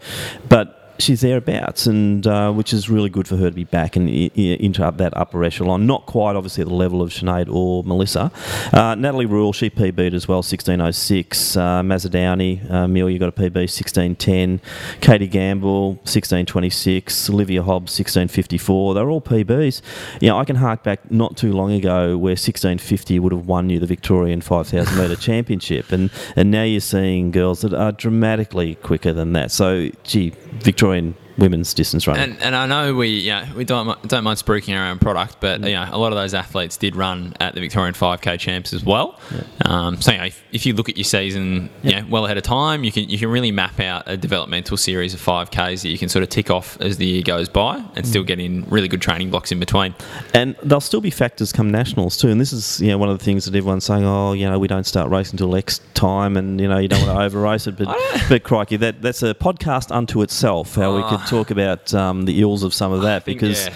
but 0.50 0.75
she's 0.98 1.20
thereabouts, 1.20 1.86
and 1.86 2.26
uh, 2.26 2.52
which 2.52 2.72
is 2.72 2.88
really 2.90 3.08
good 3.10 3.26
for 3.28 3.36
her 3.36 3.50
to 3.50 3.54
be 3.54 3.64
back 3.64 3.96
and 3.96 4.08
i- 4.08 4.30
into 4.36 4.80
that 4.96 5.16
upper 5.16 5.42
echelon. 5.44 5.86
Not 5.86 6.06
quite, 6.06 6.36
obviously, 6.36 6.62
at 6.62 6.68
the 6.68 6.74
level 6.74 7.02
of 7.02 7.10
Sinead 7.10 7.48
or 7.52 7.82
Melissa. 7.84 8.30
Uh, 8.72 8.94
Natalie 8.94 9.26
Rule, 9.26 9.52
she 9.52 9.70
PB'd 9.70 10.14
as 10.14 10.26
well, 10.28 10.42
16.06. 10.42 11.56
Uh, 11.56 11.82
Mazzadowney, 11.82 12.70
uh, 12.70 12.84
Amelia 12.84 13.18
got 13.18 13.28
a 13.28 13.32
PB, 13.32 13.64
16.10. 13.64 14.60
Katie 15.00 15.26
Gamble, 15.26 15.96
16.26. 16.04 17.30
Olivia 17.30 17.62
Hobbs, 17.62 17.92
16.54. 17.98 18.94
They're 18.94 19.10
all 19.10 19.20
PBs. 19.20 19.82
You 20.20 20.28
know, 20.28 20.38
I 20.38 20.44
can 20.44 20.56
hark 20.56 20.82
back 20.82 21.10
not 21.10 21.36
too 21.36 21.52
long 21.52 21.72
ago 21.72 22.16
where 22.16 22.34
16.50 22.34 23.20
would 23.20 23.32
have 23.32 23.46
won 23.46 23.70
you 23.70 23.78
the 23.78 23.86
Victorian 23.86 24.40
5,000 24.40 24.96
metre 24.98 25.16
championship, 25.16 25.92
and, 25.92 26.10
and 26.36 26.50
now 26.50 26.62
you're 26.62 26.80
seeing 26.80 27.30
girls 27.30 27.60
that 27.60 27.74
are 27.74 27.92
dramatically 27.92 28.74
quicker 28.76 29.12
than 29.12 29.32
that. 29.34 29.50
So, 29.50 29.90
gee, 30.04 30.32
Victorian 30.62 31.14
women's 31.38 31.74
distance 31.74 32.06
running. 32.06 32.22
And, 32.22 32.42
and 32.42 32.56
I 32.56 32.66
know 32.66 32.94
we 32.94 33.08
yeah 33.08 33.52
we 33.54 33.64
don't 33.64 33.86
don't 34.08 34.24
mind 34.24 34.38
spruiking 34.38 34.76
our 34.76 34.88
own 34.90 34.98
product, 34.98 35.36
but 35.40 35.60
mm. 35.60 35.68
you 35.68 35.74
know 35.74 35.88
a 35.90 35.98
lot 35.98 36.12
of 36.12 36.16
those 36.16 36.34
athletes 36.34 36.76
did 36.76 36.96
run 36.96 37.34
at 37.40 37.54
the 37.54 37.60
Victorian 37.60 37.94
5K 37.94 38.38
champs 38.38 38.72
as 38.72 38.84
well. 38.84 39.18
Um, 39.64 40.00
so 40.00 40.12
you 40.12 40.18
know, 40.18 40.24
if, 40.24 40.44
if 40.52 40.66
you 40.66 40.74
look 40.74 40.88
at 40.88 40.96
your 40.96 41.04
season, 41.04 41.70
you 41.82 41.92
know, 41.92 42.06
well 42.08 42.24
ahead 42.24 42.36
of 42.38 42.42
time, 42.42 42.84
you 42.84 42.92
can 42.92 43.08
you 43.08 43.18
can 43.18 43.28
really 43.28 43.50
map 43.50 43.80
out 43.80 44.04
a 44.06 44.16
developmental 44.16 44.76
series 44.76 45.14
of 45.14 45.20
5Ks 45.20 45.82
that 45.82 45.88
you 45.88 45.98
can 45.98 46.08
sort 46.08 46.22
of 46.22 46.28
tick 46.28 46.50
off 46.50 46.80
as 46.80 46.96
the 46.96 47.06
year 47.06 47.22
goes 47.22 47.48
by, 47.48 47.76
and 47.76 48.04
mm. 48.04 48.06
still 48.06 48.24
get 48.24 48.40
in 48.40 48.64
really 48.68 48.88
good 48.88 49.02
training 49.02 49.30
blocks 49.30 49.52
in 49.52 49.60
between. 49.60 49.94
And 50.34 50.56
there'll 50.62 50.80
still 50.80 51.00
be 51.00 51.10
factors 51.10 51.52
come 51.52 51.70
nationals 51.70 52.16
too. 52.16 52.28
And 52.28 52.40
this 52.40 52.52
is 52.52 52.80
you 52.80 52.88
know 52.88 52.98
one 52.98 53.10
of 53.10 53.18
the 53.18 53.24
things 53.24 53.44
that 53.44 53.54
everyone's 53.54 53.84
saying. 53.84 54.04
Oh, 54.04 54.32
you 54.32 54.48
know, 54.48 54.58
we 54.58 54.68
don't 54.68 54.86
start 54.86 55.10
racing 55.10 55.34
until 55.34 55.54
X 55.56 55.80
time, 55.94 56.36
and 56.36 56.60
you 56.60 56.68
know 56.68 56.78
you 56.78 56.88
don't 56.88 57.06
want 57.06 57.18
to 57.18 57.24
over 57.24 57.40
race 57.40 57.66
it. 57.66 57.76
But 57.76 57.96
but 58.28 58.42
crikey, 58.42 58.76
that 58.76 59.02
that's 59.02 59.22
a 59.22 59.34
podcast 59.34 59.94
unto 59.94 60.22
itself. 60.22 60.76
How 60.76 60.94
we 60.94 61.02
ah. 61.02 61.10
could 61.10 61.25
Oh. 61.25 61.25
Talk 61.26 61.50
about 61.50 61.92
um, 61.94 62.24
the 62.24 62.40
ills 62.40 62.62
of 62.62 62.72
some 62.72 62.92
of 62.92 63.02
that 63.02 63.24
because 63.24 63.68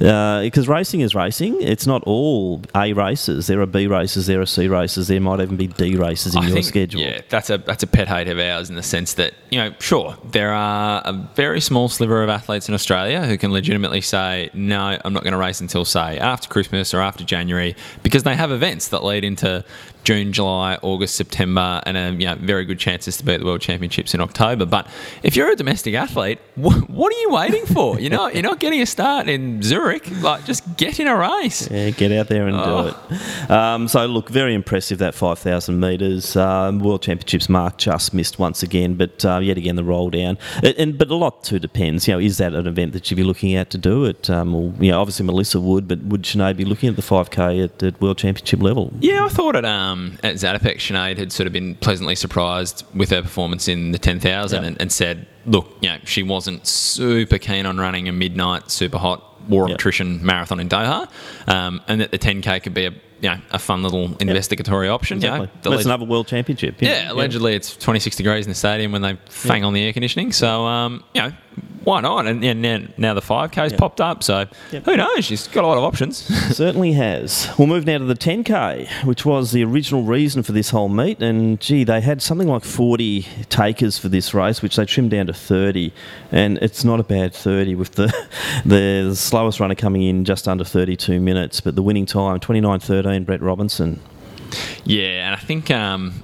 uh, 0.00 0.40
because 0.42 0.68
racing 0.68 1.00
is 1.00 1.14
racing. 1.14 1.60
It's 1.60 1.86
not 1.86 2.02
all 2.04 2.62
A 2.74 2.92
races. 2.92 3.46
There 3.46 3.60
are 3.60 3.66
B 3.66 3.86
races. 3.86 4.26
There 4.26 4.40
are 4.40 4.46
C 4.46 4.68
races. 4.68 5.08
There 5.08 5.20
might 5.20 5.40
even 5.40 5.56
be 5.56 5.66
D 5.66 5.96
races 5.96 6.34
in 6.34 6.42
I 6.42 6.46
your 6.46 6.54
think, 6.54 6.66
schedule. 6.66 7.00
Yeah, 7.00 7.20
that's 7.28 7.50
a 7.50 7.58
that's 7.58 7.82
a 7.82 7.86
pet 7.86 8.08
hate 8.08 8.28
of 8.28 8.38
ours 8.38 8.68
in 8.70 8.76
the 8.76 8.82
sense 8.82 9.14
that 9.14 9.34
you 9.50 9.58
know, 9.58 9.74
sure, 9.80 10.16
there 10.30 10.52
are 10.52 11.02
a 11.04 11.12
very 11.34 11.60
small 11.60 11.88
sliver 11.88 12.22
of 12.22 12.28
athletes 12.28 12.68
in 12.68 12.74
Australia 12.74 13.24
who 13.24 13.38
can 13.38 13.52
legitimately 13.52 14.00
say, 14.00 14.50
no, 14.52 14.98
I'm 15.04 15.12
not 15.12 15.22
going 15.22 15.32
to 15.32 15.38
race 15.38 15.60
until 15.60 15.84
say 15.84 16.18
after 16.18 16.48
Christmas 16.48 16.92
or 16.92 17.00
after 17.00 17.24
January 17.24 17.74
because 18.02 18.22
they 18.24 18.36
have 18.36 18.50
events 18.50 18.88
that 18.88 19.02
lead 19.04 19.24
into 19.24 19.64
June, 20.04 20.32
July, 20.32 20.78
August, 20.82 21.16
September, 21.16 21.82
and 21.84 21.96
a 21.96 22.12
you 22.12 22.26
know, 22.26 22.36
very 22.36 22.64
good 22.64 22.78
chances 22.78 23.16
to 23.18 23.24
be 23.24 23.34
at 23.34 23.40
the 23.40 23.46
World 23.46 23.60
Championships 23.60 24.14
in 24.14 24.20
October. 24.20 24.64
But 24.64 24.86
if 25.22 25.36
you're 25.36 25.50
a 25.50 25.56
domestic 25.56 25.94
athlete, 25.94 26.38
what 26.98 27.14
are 27.14 27.20
you 27.20 27.30
waiting 27.30 27.64
for? 27.66 27.98
You're 28.00 28.10
not 28.10 28.34
you're 28.34 28.42
not 28.42 28.58
getting 28.58 28.80
a 28.82 28.86
start 28.86 29.28
in 29.28 29.62
Zurich. 29.62 30.10
Like, 30.20 30.44
just 30.44 30.76
get 30.76 30.98
in 31.00 31.06
a 31.06 31.16
race. 31.16 31.70
Yeah, 31.70 31.90
get 31.90 32.10
out 32.12 32.26
there 32.28 32.46
and 32.48 32.56
Oh. 32.56 32.90
do 33.08 33.14
it. 33.14 33.50
Um, 33.50 33.86
so, 33.88 34.04
look, 34.06 34.28
very 34.30 34.52
impressive 34.54 34.98
that 34.98 35.14
5,000 35.14 35.78
metres. 35.78 36.36
Um, 36.36 36.80
World 36.80 37.02
Championships 37.02 37.48
mark 37.48 37.78
just 37.78 38.12
missed 38.12 38.38
once 38.38 38.62
again, 38.62 38.94
but 38.94 39.24
uh, 39.24 39.38
yet 39.38 39.56
again 39.56 39.76
the 39.76 39.84
roll 39.84 40.10
down. 40.10 40.36
And, 40.62 40.74
and 40.76 40.98
But 40.98 41.10
a 41.10 41.14
lot 41.14 41.44
too 41.44 41.58
depends. 41.58 42.08
You 42.08 42.14
know, 42.14 42.20
is 42.20 42.38
that 42.38 42.52
an 42.52 42.66
event 42.66 42.92
that 42.94 43.10
you'd 43.10 43.16
be 43.16 43.22
looking 43.24 43.54
at 43.54 43.70
to 43.70 43.78
do 43.78 44.04
it? 44.04 44.28
Um, 44.28 44.52
well, 44.52 44.72
you 44.82 44.90
know, 44.90 45.00
obviously 45.00 45.24
Melissa 45.24 45.60
would, 45.60 45.86
but 45.88 46.00
would 46.02 46.22
Sinead 46.24 46.56
be 46.56 46.64
looking 46.64 46.88
at 46.88 46.96
the 46.96 47.02
5K 47.02 47.64
at, 47.64 47.82
at 47.82 48.00
World 48.00 48.18
Championship 48.18 48.60
level? 48.60 48.92
Yeah, 49.00 49.24
I 49.24 49.28
thought 49.28 49.54
at 49.56 49.64
um, 49.64 50.18
at 50.24 50.34
Zatopek, 50.34 50.76
Sinead 50.78 51.16
had 51.18 51.30
sort 51.32 51.46
of 51.46 51.52
been 51.52 51.76
pleasantly 51.76 52.16
surprised 52.16 52.84
with 52.94 53.10
her 53.10 53.22
performance 53.22 53.68
in 53.68 53.92
the 53.92 53.98
10,000 53.98 54.64
and, 54.64 54.80
and 54.80 54.90
said, 54.92 55.26
look, 55.48 55.76
you 55.80 55.88
know, 55.88 55.98
she 56.04 56.22
wasn't 56.22 56.66
super 56.66 57.38
keen 57.38 57.66
on 57.66 57.78
running 57.78 58.08
a 58.08 58.12
midnight, 58.12 58.70
super 58.70 58.98
hot 58.98 59.24
war 59.48 59.64
of 59.64 59.70
attrition 59.72 60.24
marathon 60.24 60.60
in 60.60 60.68
Doha, 60.68 61.08
um, 61.46 61.80
and 61.88 62.00
that 62.00 62.10
the 62.10 62.18
10K 62.18 62.62
could 62.62 62.74
be 62.74 62.86
a 62.86 62.94
you 63.20 63.28
know, 63.30 63.38
a 63.50 63.58
fun 63.58 63.82
little 63.82 64.16
investigatory 64.20 64.88
option. 64.88 65.20
You 65.20 65.28
know, 65.28 65.34
Exactly. 65.34 65.60
The 65.62 65.70
That's 65.70 65.84
leg- 65.84 65.86
another 65.86 66.04
World 66.10 66.26
Championship. 66.28 66.80
yeah, 66.80 67.10
allegedly 67.12 67.54
it's 67.54 67.76
26 67.76 68.16
degrees 68.16 68.46
in 68.46 68.50
the 68.50 68.54
stadium 68.54 68.92
when 68.92 69.02
they 69.02 69.16
fang 69.28 69.64
on 69.64 69.72
the 69.72 69.82
air 69.84 69.92
conditioning. 69.92 70.32
So, 70.32 70.64
um, 70.66 71.02
you 71.14 71.22
know, 71.22 71.32
why 71.84 72.00
not? 72.02 72.26
And 72.26 72.44
yeah, 72.44 72.52
now, 72.52 72.80
now 72.98 73.14
the 73.14 73.22
5K's 73.22 73.72
popped 73.72 74.00
up. 74.00 74.22
So 74.22 74.46
who 74.84 74.96
knows? 74.96 75.24
She's 75.24 75.48
got 75.48 75.64
a 75.64 75.66
lot 75.66 75.78
of 75.78 75.84
options. 75.84 76.18
Certainly 76.54 76.92
has. 76.92 77.48
We'll 77.58 77.66
move 77.66 77.86
now 77.86 77.96
to 77.98 78.04
the 78.04 78.14
10K, 78.14 79.04
which 79.06 79.24
was 79.24 79.52
the 79.52 79.64
original 79.64 80.02
reason 80.02 80.42
for 80.42 80.52
this 80.52 80.68
whole 80.70 80.90
meet. 80.90 81.22
And 81.22 81.58
gee, 81.60 81.84
they 81.84 82.00
had 82.02 82.20
something 82.20 82.46
like 82.46 82.64
40 82.64 83.22
takers 83.48 83.96
for 83.98 84.08
this 84.10 84.34
race, 84.34 84.60
which 84.60 84.76
they 84.76 84.84
trimmed 84.84 85.10
down 85.12 85.28
to 85.28 85.32
30. 85.32 85.92
And 86.30 86.58
it's 86.58 86.84
not 86.84 87.00
a 87.00 87.04
bad 87.04 87.32
30 87.32 87.74
with 87.76 87.92
the, 87.92 88.12
the 88.66 89.14
slowest 89.14 89.58
runner 89.58 89.74
coming 89.74 90.02
in 90.02 90.24
just 90.26 90.46
under 90.46 90.64
32 90.64 91.18
minutes. 91.20 91.60
But 91.62 91.74
the 91.74 91.82
winning 91.82 92.04
time, 92.06 92.38
29.13, 93.08 93.26
Brett 93.26 93.42
Robinson. 93.42 94.00
Yeah, 94.84 95.26
and 95.26 95.34
I 95.34 95.38
think 95.38 95.70
um, 95.70 96.22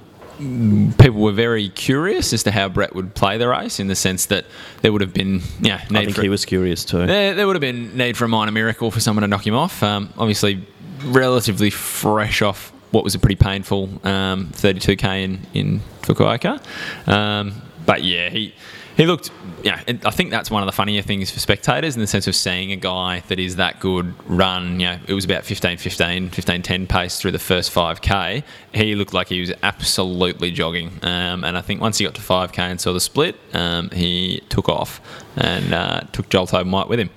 people 0.97 1.21
were 1.21 1.31
very 1.31 1.69
curious 1.69 2.33
as 2.33 2.43
to 2.43 2.51
how 2.51 2.69
Brett 2.69 2.95
would 2.95 3.13
play 3.15 3.37
the 3.37 3.47
race 3.47 3.79
in 3.79 3.87
the 3.87 3.95
sense 3.95 4.25
that 4.27 4.45
there 4.81 4.91
would 4.91 5.01
have 5.01 5.13
been, 5.13 5.41
yeah, 5.61 5.81
I 5.91 6.05
think 6.05 6.17
he 6.17 6.29
was 6.29 6.45
curious 6.45 6.83
too. 6.83 7.05
There, 7.05 7.33
there 7.33 7.47
would 7.47 7.55
have 7.55 7.61
been 7.61 7.95
need 7.95 8.17
for 8.17 8.25
a 8.25 8.27
minor 8.27 8.51
miracle 8.51 8.91
for 8.91 8.99
someone 8.99 9.21
to 9.21 9.27
knock 9.27 9.45
him 9.45 9.55
off. 9.55 9.83
Um, 9.83 10.11
obviously, 10.17 10.65
relatively 11.03 11.69
fresh 11.69 12.41
off 12.41 12.71
what 12.91 13.03
was 13.03 13.13
a 13.13 13.19
pretty 13.19 13.35
painful 13.35 13.89
um, 14.07 14.47
32k 14.53 15.23
in 15.23 15.39
in 15.53 15.81
Fukuoka. 16.01 16.61
Um, 17.07 17.61
but 17.85 18.03
yeah, 18.03 18.29
he 18.29 18.53
he 18.95 19.05
looked. 19.05 19.31
Yeah, 19.63 19.81
I 19.87 20.11
think 20.11 20.29
that's 20.29 20.51
one 20.51 20.61
of 20.61 20.67
the 20.67 20.71
funnier 20.71 21.01
things 21.01 21.31
for 21.31 21.39
spectators 21.39 21.95
in 21.95 22.01
the 22.01 22.07
sense 22.07 22.27
of 22.27 22.35
seeing 22.35 22.71
a 22.71 22.75
guy 22.75 23.21
that 23.29 23.39
is 23.39 23.55
that 23.55 23.79
good 23.79 24.13
run. 24.29 24.79
You 24.79 24.87
know, 24.87 24.99
it 25.07 25.13
was 25.13 25.25
about 25.25 25.43
15, 25.43 25.77
15, 25.77 26.29
15, 26.29 26.61
10 26.61 26.87
pace 26.87 27.19
through 27.19 27.31
the 27.31 27.39
first 27.39 27.73
5k. 27.73 28.43
He 28.73 28.93
looked 28.93 29.13
like 29.13 29.29
he 29.29 29.39
was 29.39 29.51
absolutely 29.63 30.51
jogging. 30.51 30.91
Um, 31.01 31.43
and 31.43 31.57
I 31.57 31.61
think 31.61 31.81
once 31.81 31.97
he 31.97 32.05
got 32.05 32.13
to 32.15 32.21
5k 32.21 32.59
and 32.59 32.79
saw 32.79 32.93
the 32.93 32.99
split, 32.99 33.35
um, 33.53 33.89
he 33.89 34.43
took 34.49 34.69
off 34.69 35.01
and 35.35 35.73
uh, 35.73 36.01
took 36.11 36.29
Joel 36.29 36.47
Tobin 36.47 36.71
White 36.71 36.87
with 36.87 36.99
him. 36.99 37.09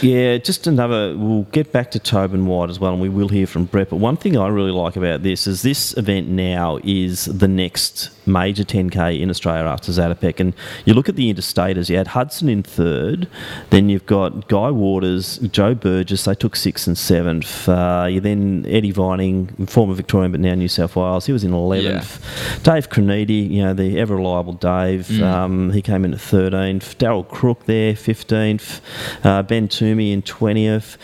Yeah, 0.00 0.38
just 0.38 0.66
another. 0.66 1.16
We'll 1.16 1.42
get 1.44 1.72
back 1.72 1.90
to 1.92 1.98
Tobin 1.98 2.46
White 2.46 2.70
as 2.70 2.78
well, 2.80 2.92
and 2.92 3.02
we 3.02 3.08
will 3.08 3.28
hear 3.28 3.46
from 3.46 3.64
Brett. 3.66 3.90
But 3.90 3.96
one 3.96 4.16
thing 4.16 4.36
I 4.36 4.48
really 4.48 4.70
like 4.70 4.96
about 4.96 5.22
this 5.22 5.46
is 5.46 5.62
this 5.62 5.96
event 5.96 6.28
now 6.28 6.78
is 6.84 7.24
the 7.26 7.48
next 7.48 8.10
major 8.26 8.62
10k 8.62 9.20
in 9.20 9.30
Australia 9.30 9.64
after 9.68 9.90
Zatopek. 9.90 10.38
And 10.38 10.52
you 10.84 10.92
look 10.94 11.08
at 11.08 11.16
the 11.16 11.32
interstaters, 11.32 11.88
you 11.88 11.96
had 11.96 12.08
Hudson 12.08 12.48
in 12.48 12.62
third, 12.62 13.26
then 13.70 13.88
you've 13.88 14.04
got 14.06 14.48
Guy 14.48 14.70
Waters, 14.70 15.38
Joe 15.38 15.74
Burgess, 15.74 16.24
they 16.24 16.34
took 16.34 16.54
sixth 16.54 16.86
and 16.86 16.96
seventh. 16.98 17.68
Uh, 17.68 18.06
you 18.10 18.20
then 18.20 18.66
Eddie 18.68 18.90
Vining, 18.90 19.46
former 19.66 19.94
Victorian 19.94 20.30
but 20.32 20.40
now 20.40 20.54
New 20.54 20.68
South 20.68 20.94
Wales, 20.94 21.26
he 21.26 21.32
was 21.32 21.42
in 21.42 21.52
11th. 21.52 22.62
Dave 22.62 22.90
Cronidi, 22.90 23.48
you 23.50 23.62
know, 23.62 23.72
the 23.74 23.98
ever 23.98 24.16
reliable 24.16 24.52
Dave, 24.52 25.06
Mm. 25.08 25.22
um, 25.22 25.70
he 25.72 25.80
came 25.80 26.04
in 26.04 26.12
at 26.12 26.20
13th. 26.20 26.96
Daryl 26.98 27.26
Crook 27.26 27.57
there, 27.66 27.94
15th. 27.94 28.80
Uh, 29.24 29.42
ben 29.42 29.68
Toomey 29.68 30.12
in 30.12 30.22
20th. 30.22 30.96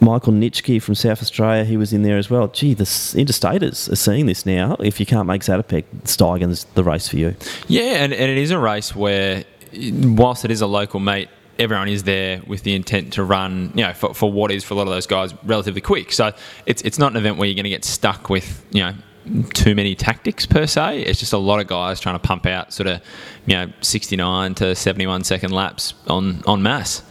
Michael 0.00 0.32
Nitschke 0.32 0.80
from 0.82 0.94
South 0.94 1.22
Australia, 1.22 1.64
he 1.64 1.76
was 1.76 1.92
in 1.92 2.02
there 2.02 2.18
as 2.18 2.28
well. 2.28 2.48
Gee, 2.48 2.74
the 2.74 2.84
interstaters 2.84 3.90
are 3.90 3.96
seeing 3.96 4.26
this 4.26 4.44
now. 4.44 4.76
If 4.78 5.00
you 5.00 5.06
can't 5.06 5.26
make 5.26 5.42
Zatopek, 5.42 5.84
Steigen's 6.04 6.64
the 6.74 6.84
race 6.84 7.08
for 7.08 7.16
you. 7.16 7.34
Yeah, 7.66 8.04
and, 8.04 8.12
and 8.12 8.30
it 8.30 8.38
is 8.38 8.50
a 8.50 8.58
race 8.58 8.94
where, 8.94 9.44
whilst 9.74 10.44
it 10.44 10.50
is 10.50 10.60
a 10.60 10.66
local 10.66 11.00
meet, 11.00 11.28
everyone 11.58 11.88
is 11.88 12.02
there 12.02 12.42
with 12.46 12.62
the 12.62 12.74
intent 12.74 13.14
to 13.14 13.24
run, 13.24 13.72
you 13.74 13.82
know, 13.82 13.94
for, 13.94 14.14
for 14.14 14.30
what 14.30 14.50
is 14.50 14.64
for 14.64 14.74
a 14.74 14.76
lot 14.76 14.86
of 14.86 14.92
those 14.92 15.06
guys 15.06 15.32
relatively 15.44 15.80
quick. 15.80 16.12
So 16.12 16.32
it's 16.66 16.82
it's 16.82 16.98
not 16.98 17.12
an 17.12 17.16
event 17.16 17.38
where 17.38 17.48
you're 17.48 17.54
going 17.54 17.64
to 17.64 17.70
get 17.70 17.84
stuck 17.84 18.28
with, 18.28 18.64
you 18.70 18.82
know, 18.82 18.94
too 19.54 19.74
many 19.74 19.94
tactics 19.94 20.46
per 20.46 20.66
se. 20.66 21.02
It's 21.02 21.18
just 21.18 21.32
a 21.32 21.38
lot 21.38 21.60
of 21.60 21.66
guys 21.66 22.00
trying 22.00 22.14
to 22.14 22.20
pump 22.20 22.46
out 22.46 22.72
sort 22.72 22.86
of, 22.86 23.00
you 23.46 23.54
know, 23.54 23.72
69 23.80 24.54
to 24.56 24.74
71 24.74 25.24
second 25.24 25.52
laps 25.52 25.94
on 26.08 26.42
on 26.46 26.62
mass. 26.62 27.02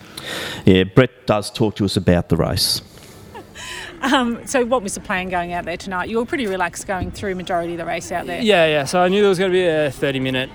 Yeah, 0.66 0.84
Brett 0.84 1.28
does 1.28 1.52
talk 1.52 1.76
to 1.76 1.86
us 1.86 1.98
about 1.98 2.30
the 2.30 2.38
race. 2.38 2.82
Um, 4.02 4.46
so, 4.46 4.64
what 4.64 4.84
was 4.84 4.94
the 4.94 5.00
plan 5.00 5.30
going 5.30 5.54
out 5.54 5.66
there 5.66 5.78
tonight? 5.78 6.10
You 6.10 6.18
were 6.18 6.26
pretty 6.26 6.46
relaxed 6.46 6.86
going 6.86 7.10
through 7.10 7.34
majority 7.34 7.72
of 7.72 7.80
the 7.80 7.86
race 7.86 8.12
out 8.12 8.28
there. 8.28 8.40
Yeah, 8.40 8.68
yeah. 8.68 8.84
So 8.84 9.02
I 9.02 9.08
knew 9.08 9.22
there 9.22 9.30
was 9.30 9.40
going 9.40 9.50
to 9.50 9.56
be 9.56 9.66
a 9.66 9.90
30 9.90 10.20
minute 10.20 10.50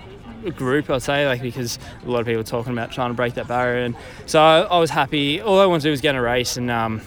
group, 0.55 0.89
I'd 0.89 1.03
say, 1.03 1.27
like 1.27 1.43
because 1.43 1.79
a 2.05 2.09
lot 2.09 2.21
of 2.21 2.27
people 2.27 2.41
were 2.41 2.45
talking 2.45 2.73
about 2.73 2.93
trying 2.93 3.11
to 3.11 3.15
break 3.15 3.35
that 3.35 3.49
barrier, 3.49 3.85
and 3.85 3.97
so 4.27 4.41
I, 4.41 4.61
I 4.61 4.79
was 4.79 4.91
happy. 4.91 5.41
All 5.41 5.59
I 5.59 5.67
wanted 5.67 5.81
to 5.81 5.89
do 5.89 5.91
was 5.91 6.01
get 6.01 6.11
in 6.11 6.17
a 6.17 6.23
race 6.23 6.59
and 6.59 6.71
um, 6.71 7.01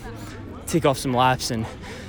tick 0.65 0.85
off 0.85 0.97
some 0.97 1.13
laps, 1.13 1.49
and 1.49 1.65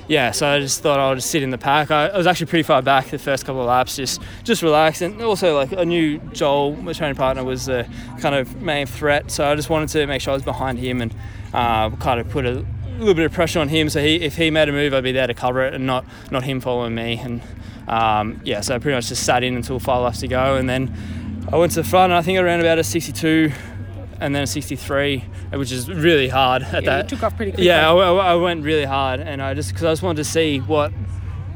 yeah. 0.08 0.30
So 0.30 0.46
I 0.46 0.60
just 0.60 0.80
thought 0.82 0.98
I 0.98 1.08
would 1.08 1.16
just 1.16 1.30
sit 1.30 1.42
in 1.42 1.50
the 1.50 1.58
pack. 1.58 1.90
I, 1.90 2.08
I 2.08 2.16
was 2.16 2.26
actually 2.26 2.46
pretty 2.46 2.62
far 2.62 2.82
back 2.82 3.08
the 3.08 3.18
first 3.18 3.44
couple 3.44 3.60
of 3.60 3.66
laps, 3.66 3.96
just 3.96 4.20
just 4.42 4.62
relax, 4.62 5.02
and 5.02 5.20
also 5.22 5.54
like 5.54 5.72
I 5.72 5.84
knew 5.84 6.18
Joel, 6.32 6.76
my 6.76 6.92
training 6.92 7.16
partner, 7.16 7.44
was 7.44 7.66
the 7.66 7.88
kind 8.20 8.34
of 8.34 8.60
main 8.60 8.86
threat, 8.86 9.30
so 9.30 9.46
I 9.46 9.54
just 9.54 9.70
wanted 9.70 9.88
to 9.90 10.06
make 10.06 10.20
sure 10.20 10.32
I 10.32 10.34
was 10.34 10.42
behind 10.42 10.78
him 10.78 11.00
and 11.00 11.14
uh, 11.52 11.90
kind 11.96 12.20
of 12.20 12.28
put 12.28 12.46
a 12.46 12.64
little 12.98 13.14
bit 13.14 13.26
of 13.26 13.32
pressure 13.32 13.60
on 13.60 13.68
him. 13.68 13.88
So 13.90 14.00
he, 14.00 14.16
if 14.16 14.36
he 14.36 14.50
made 14.50 14.68
a 14.68 14.72
move, 14.72 14.94
I'd 14.94 15.04
be 15.04 15.12
there 15.12 15.26
to 15.26 15.34
cover 15.34 15.62
it, 15.62 15.74
and 15.74 15.86
not 15.86 16.04
not 16.30 16.44
him 16.44 16.60
following 16.60 16.94
me. 16.94 17.18
And 17.18 17.42
um, 17.88 18.40
yeah, 18.44 18.60
so 18.60 18.74
I 18.74 18.78
pretty 18.78 18.94
much 18.94 19.08
just 19.08 19.24
sat 19.24 19.42
in 19.42 19.56
until 19.56 19.78
five 19.78 20.02
laps 20.02 20.20
to 20.20 20.28
go, 20.28 20.56
and 20.56 20.68
then 20.68 20.94
I 21.52 21.56
went 21.56 21.72
to 21.72 21.82
the 21.82 21.88
front. 21.88 22.12
And 22.12 22.18
I 22.18 22.22
think 22.22 22.38
I 22.38 22.42
ran 22.42 22.60
about 22.60 22.78
a 22.78 22.84
62 22.84 23.52
and 24.20 24.34
then 24.34 24.42
a 24.42 24.46
63, 24.46 25.24
which 25.54 25.72
is 25.72 25.88
really 25.88 26.28
hard 26.28 26.62
at 26.62 26.84
Yeah, 26.84 26.96
that. 26.98 27.08
took 27.08 27.22
off 27.22 27.36
pretty 27.36 27.52
quickly. 27.52 27.66
Yeah, 27.66 27.90
I, 27.92 28.12
I- 28.12 28.34
went 28.36 28.64
really 28.64 28.84
hard, 28.84 29.20
and 29.20 29.40
I 29.42 29.54
just 29.54 29.70
because 29.70 29.84
I 29.84 29.92
just 29.92 30.02
wanted 30.02 30.18
to 30.18 30.24
see 30.24 30.58
what, 30.58 30.92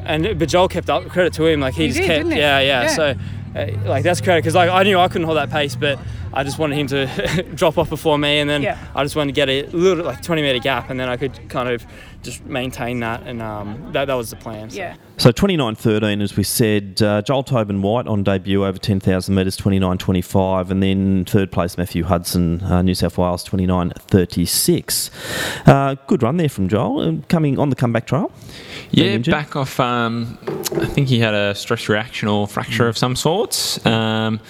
and 0.04 0.38
but 0.38 0.48
Joel 0.48 0.68
kept 0.68 0.88
up. 0.90 1.08
Credit 1.08 1.32
to 1.34 1.46
him, 1.46 1.60
like 1.60 1.74
he, 1.74 1.82
He 1.82 1.88
just 1.88 2.00
did, 2.00 2.06
kept, 2.24 2.28
yeah, 2.30 2.60
yeah, 2.60 2.82
Yeah. 2.82 2.86
So, 2.88 3.14
uh, 3.56 3.66
like 3.88 4.04
that's 4.04 4.20
credit 4.20 4.42
because 4.42 4.54
like 4.54 4.70
I 4.70 4.82
knew 4.82 4.98
I 4.98 5.08
couldn't 5.08 5.24
hold 5.26 5.36
that 5.38 5.50
pace, 5.50 5.74
but 5.76 5.98
I 6.32 6.44
just 6.44 6.58
wanted 6.58 6.76
him 6.78 6.86
to 6.88 7.42
drop 7.54 7.78
off 7.78 7.88
before 7.88 8.18
me, 8.18 8.38
and 8.38 8.48
then 8.48 8.62
Yeah. 8.62 8.78
I 8.94 9.02
just 9.02 9.16
wanted 9.16 9.34
to 9.34 9.36
get 9.36 9.48
a 9.48 9.66
little 9.76 10.04
like 10.04 10.22
20 10.22 10.42
meter 10.42 10.58
gap, 10.58 10.90
and 10.90 10.98
then 11.00 11.08
I 11.08 11.16
could 11.16 11.48
kind 11.48 11.68
of 11.68 11.84
just 12.28 12.44
maintain 12.46 13.00
that, 13.00 13.22
and 13.24 13.40
um, 13.42 13.92
that 13.92 14.06
that 14.06 14.14
was 14.14 14.30
the 14.30 14.36
plan. 14.36 14.70
So. 14.70 14.78
Yeah. 14.78 14.96
So 15.16 15.32
29.13, 15.32 16.22
as 16.22 16.36
we 16.36 16.44
said, 16.44 17.02
uh, 17.02 17.22
Joel 17.22 17.42
Tobin 17.42 17.82
White 17.82 18.06
on 18.06 18.22
debut 18.22 18.64
over 18.64 18.78
10,000 18.78 19.34
metres, 19.34 19.56
29.25, 19.56 20.70
and 20.70 20.80
then 20.80 21.24
third 21.24 21.50
place 21.50 21.76
Matthew 21.76 22.04
Hudson, 22.04 22.62
uh, 22.62 22.82
New 22.82 22.94
South 22.94 23.18
Wales, 23.18 23.44
29.36. 23.44 25.10
Uh, 25.66 25.96
good 26.06 26.22
run 26.22 26.36
there 26.36 26.48
from 26.48 26.68
Joel, 26.68 27.00
uh, 27.00 27.20
coming 27.28 27.58
on 27.58 27.70
the 27.70 27.76
comeback 27.76 28.06
trial. 28.06 28.30
Yeah, 28.90 29.06
injured? 29.06 29.32
back 29.32 29.56
off. 29.56 29.80
Um, 29.80 30.38
I 30.76 30.86
think 30.86 31.08
he 31.08 31.18
had 31.18 31.34
a 31.34 31.54
stress 31.54 31.88
reaction 31.88 32.28
or 32.28 32.46
fracture 32.46 32.86
of 32.86 32.96
some 32.96 33.16
sorts. 33.16 33.84
Um, 33.84 34.40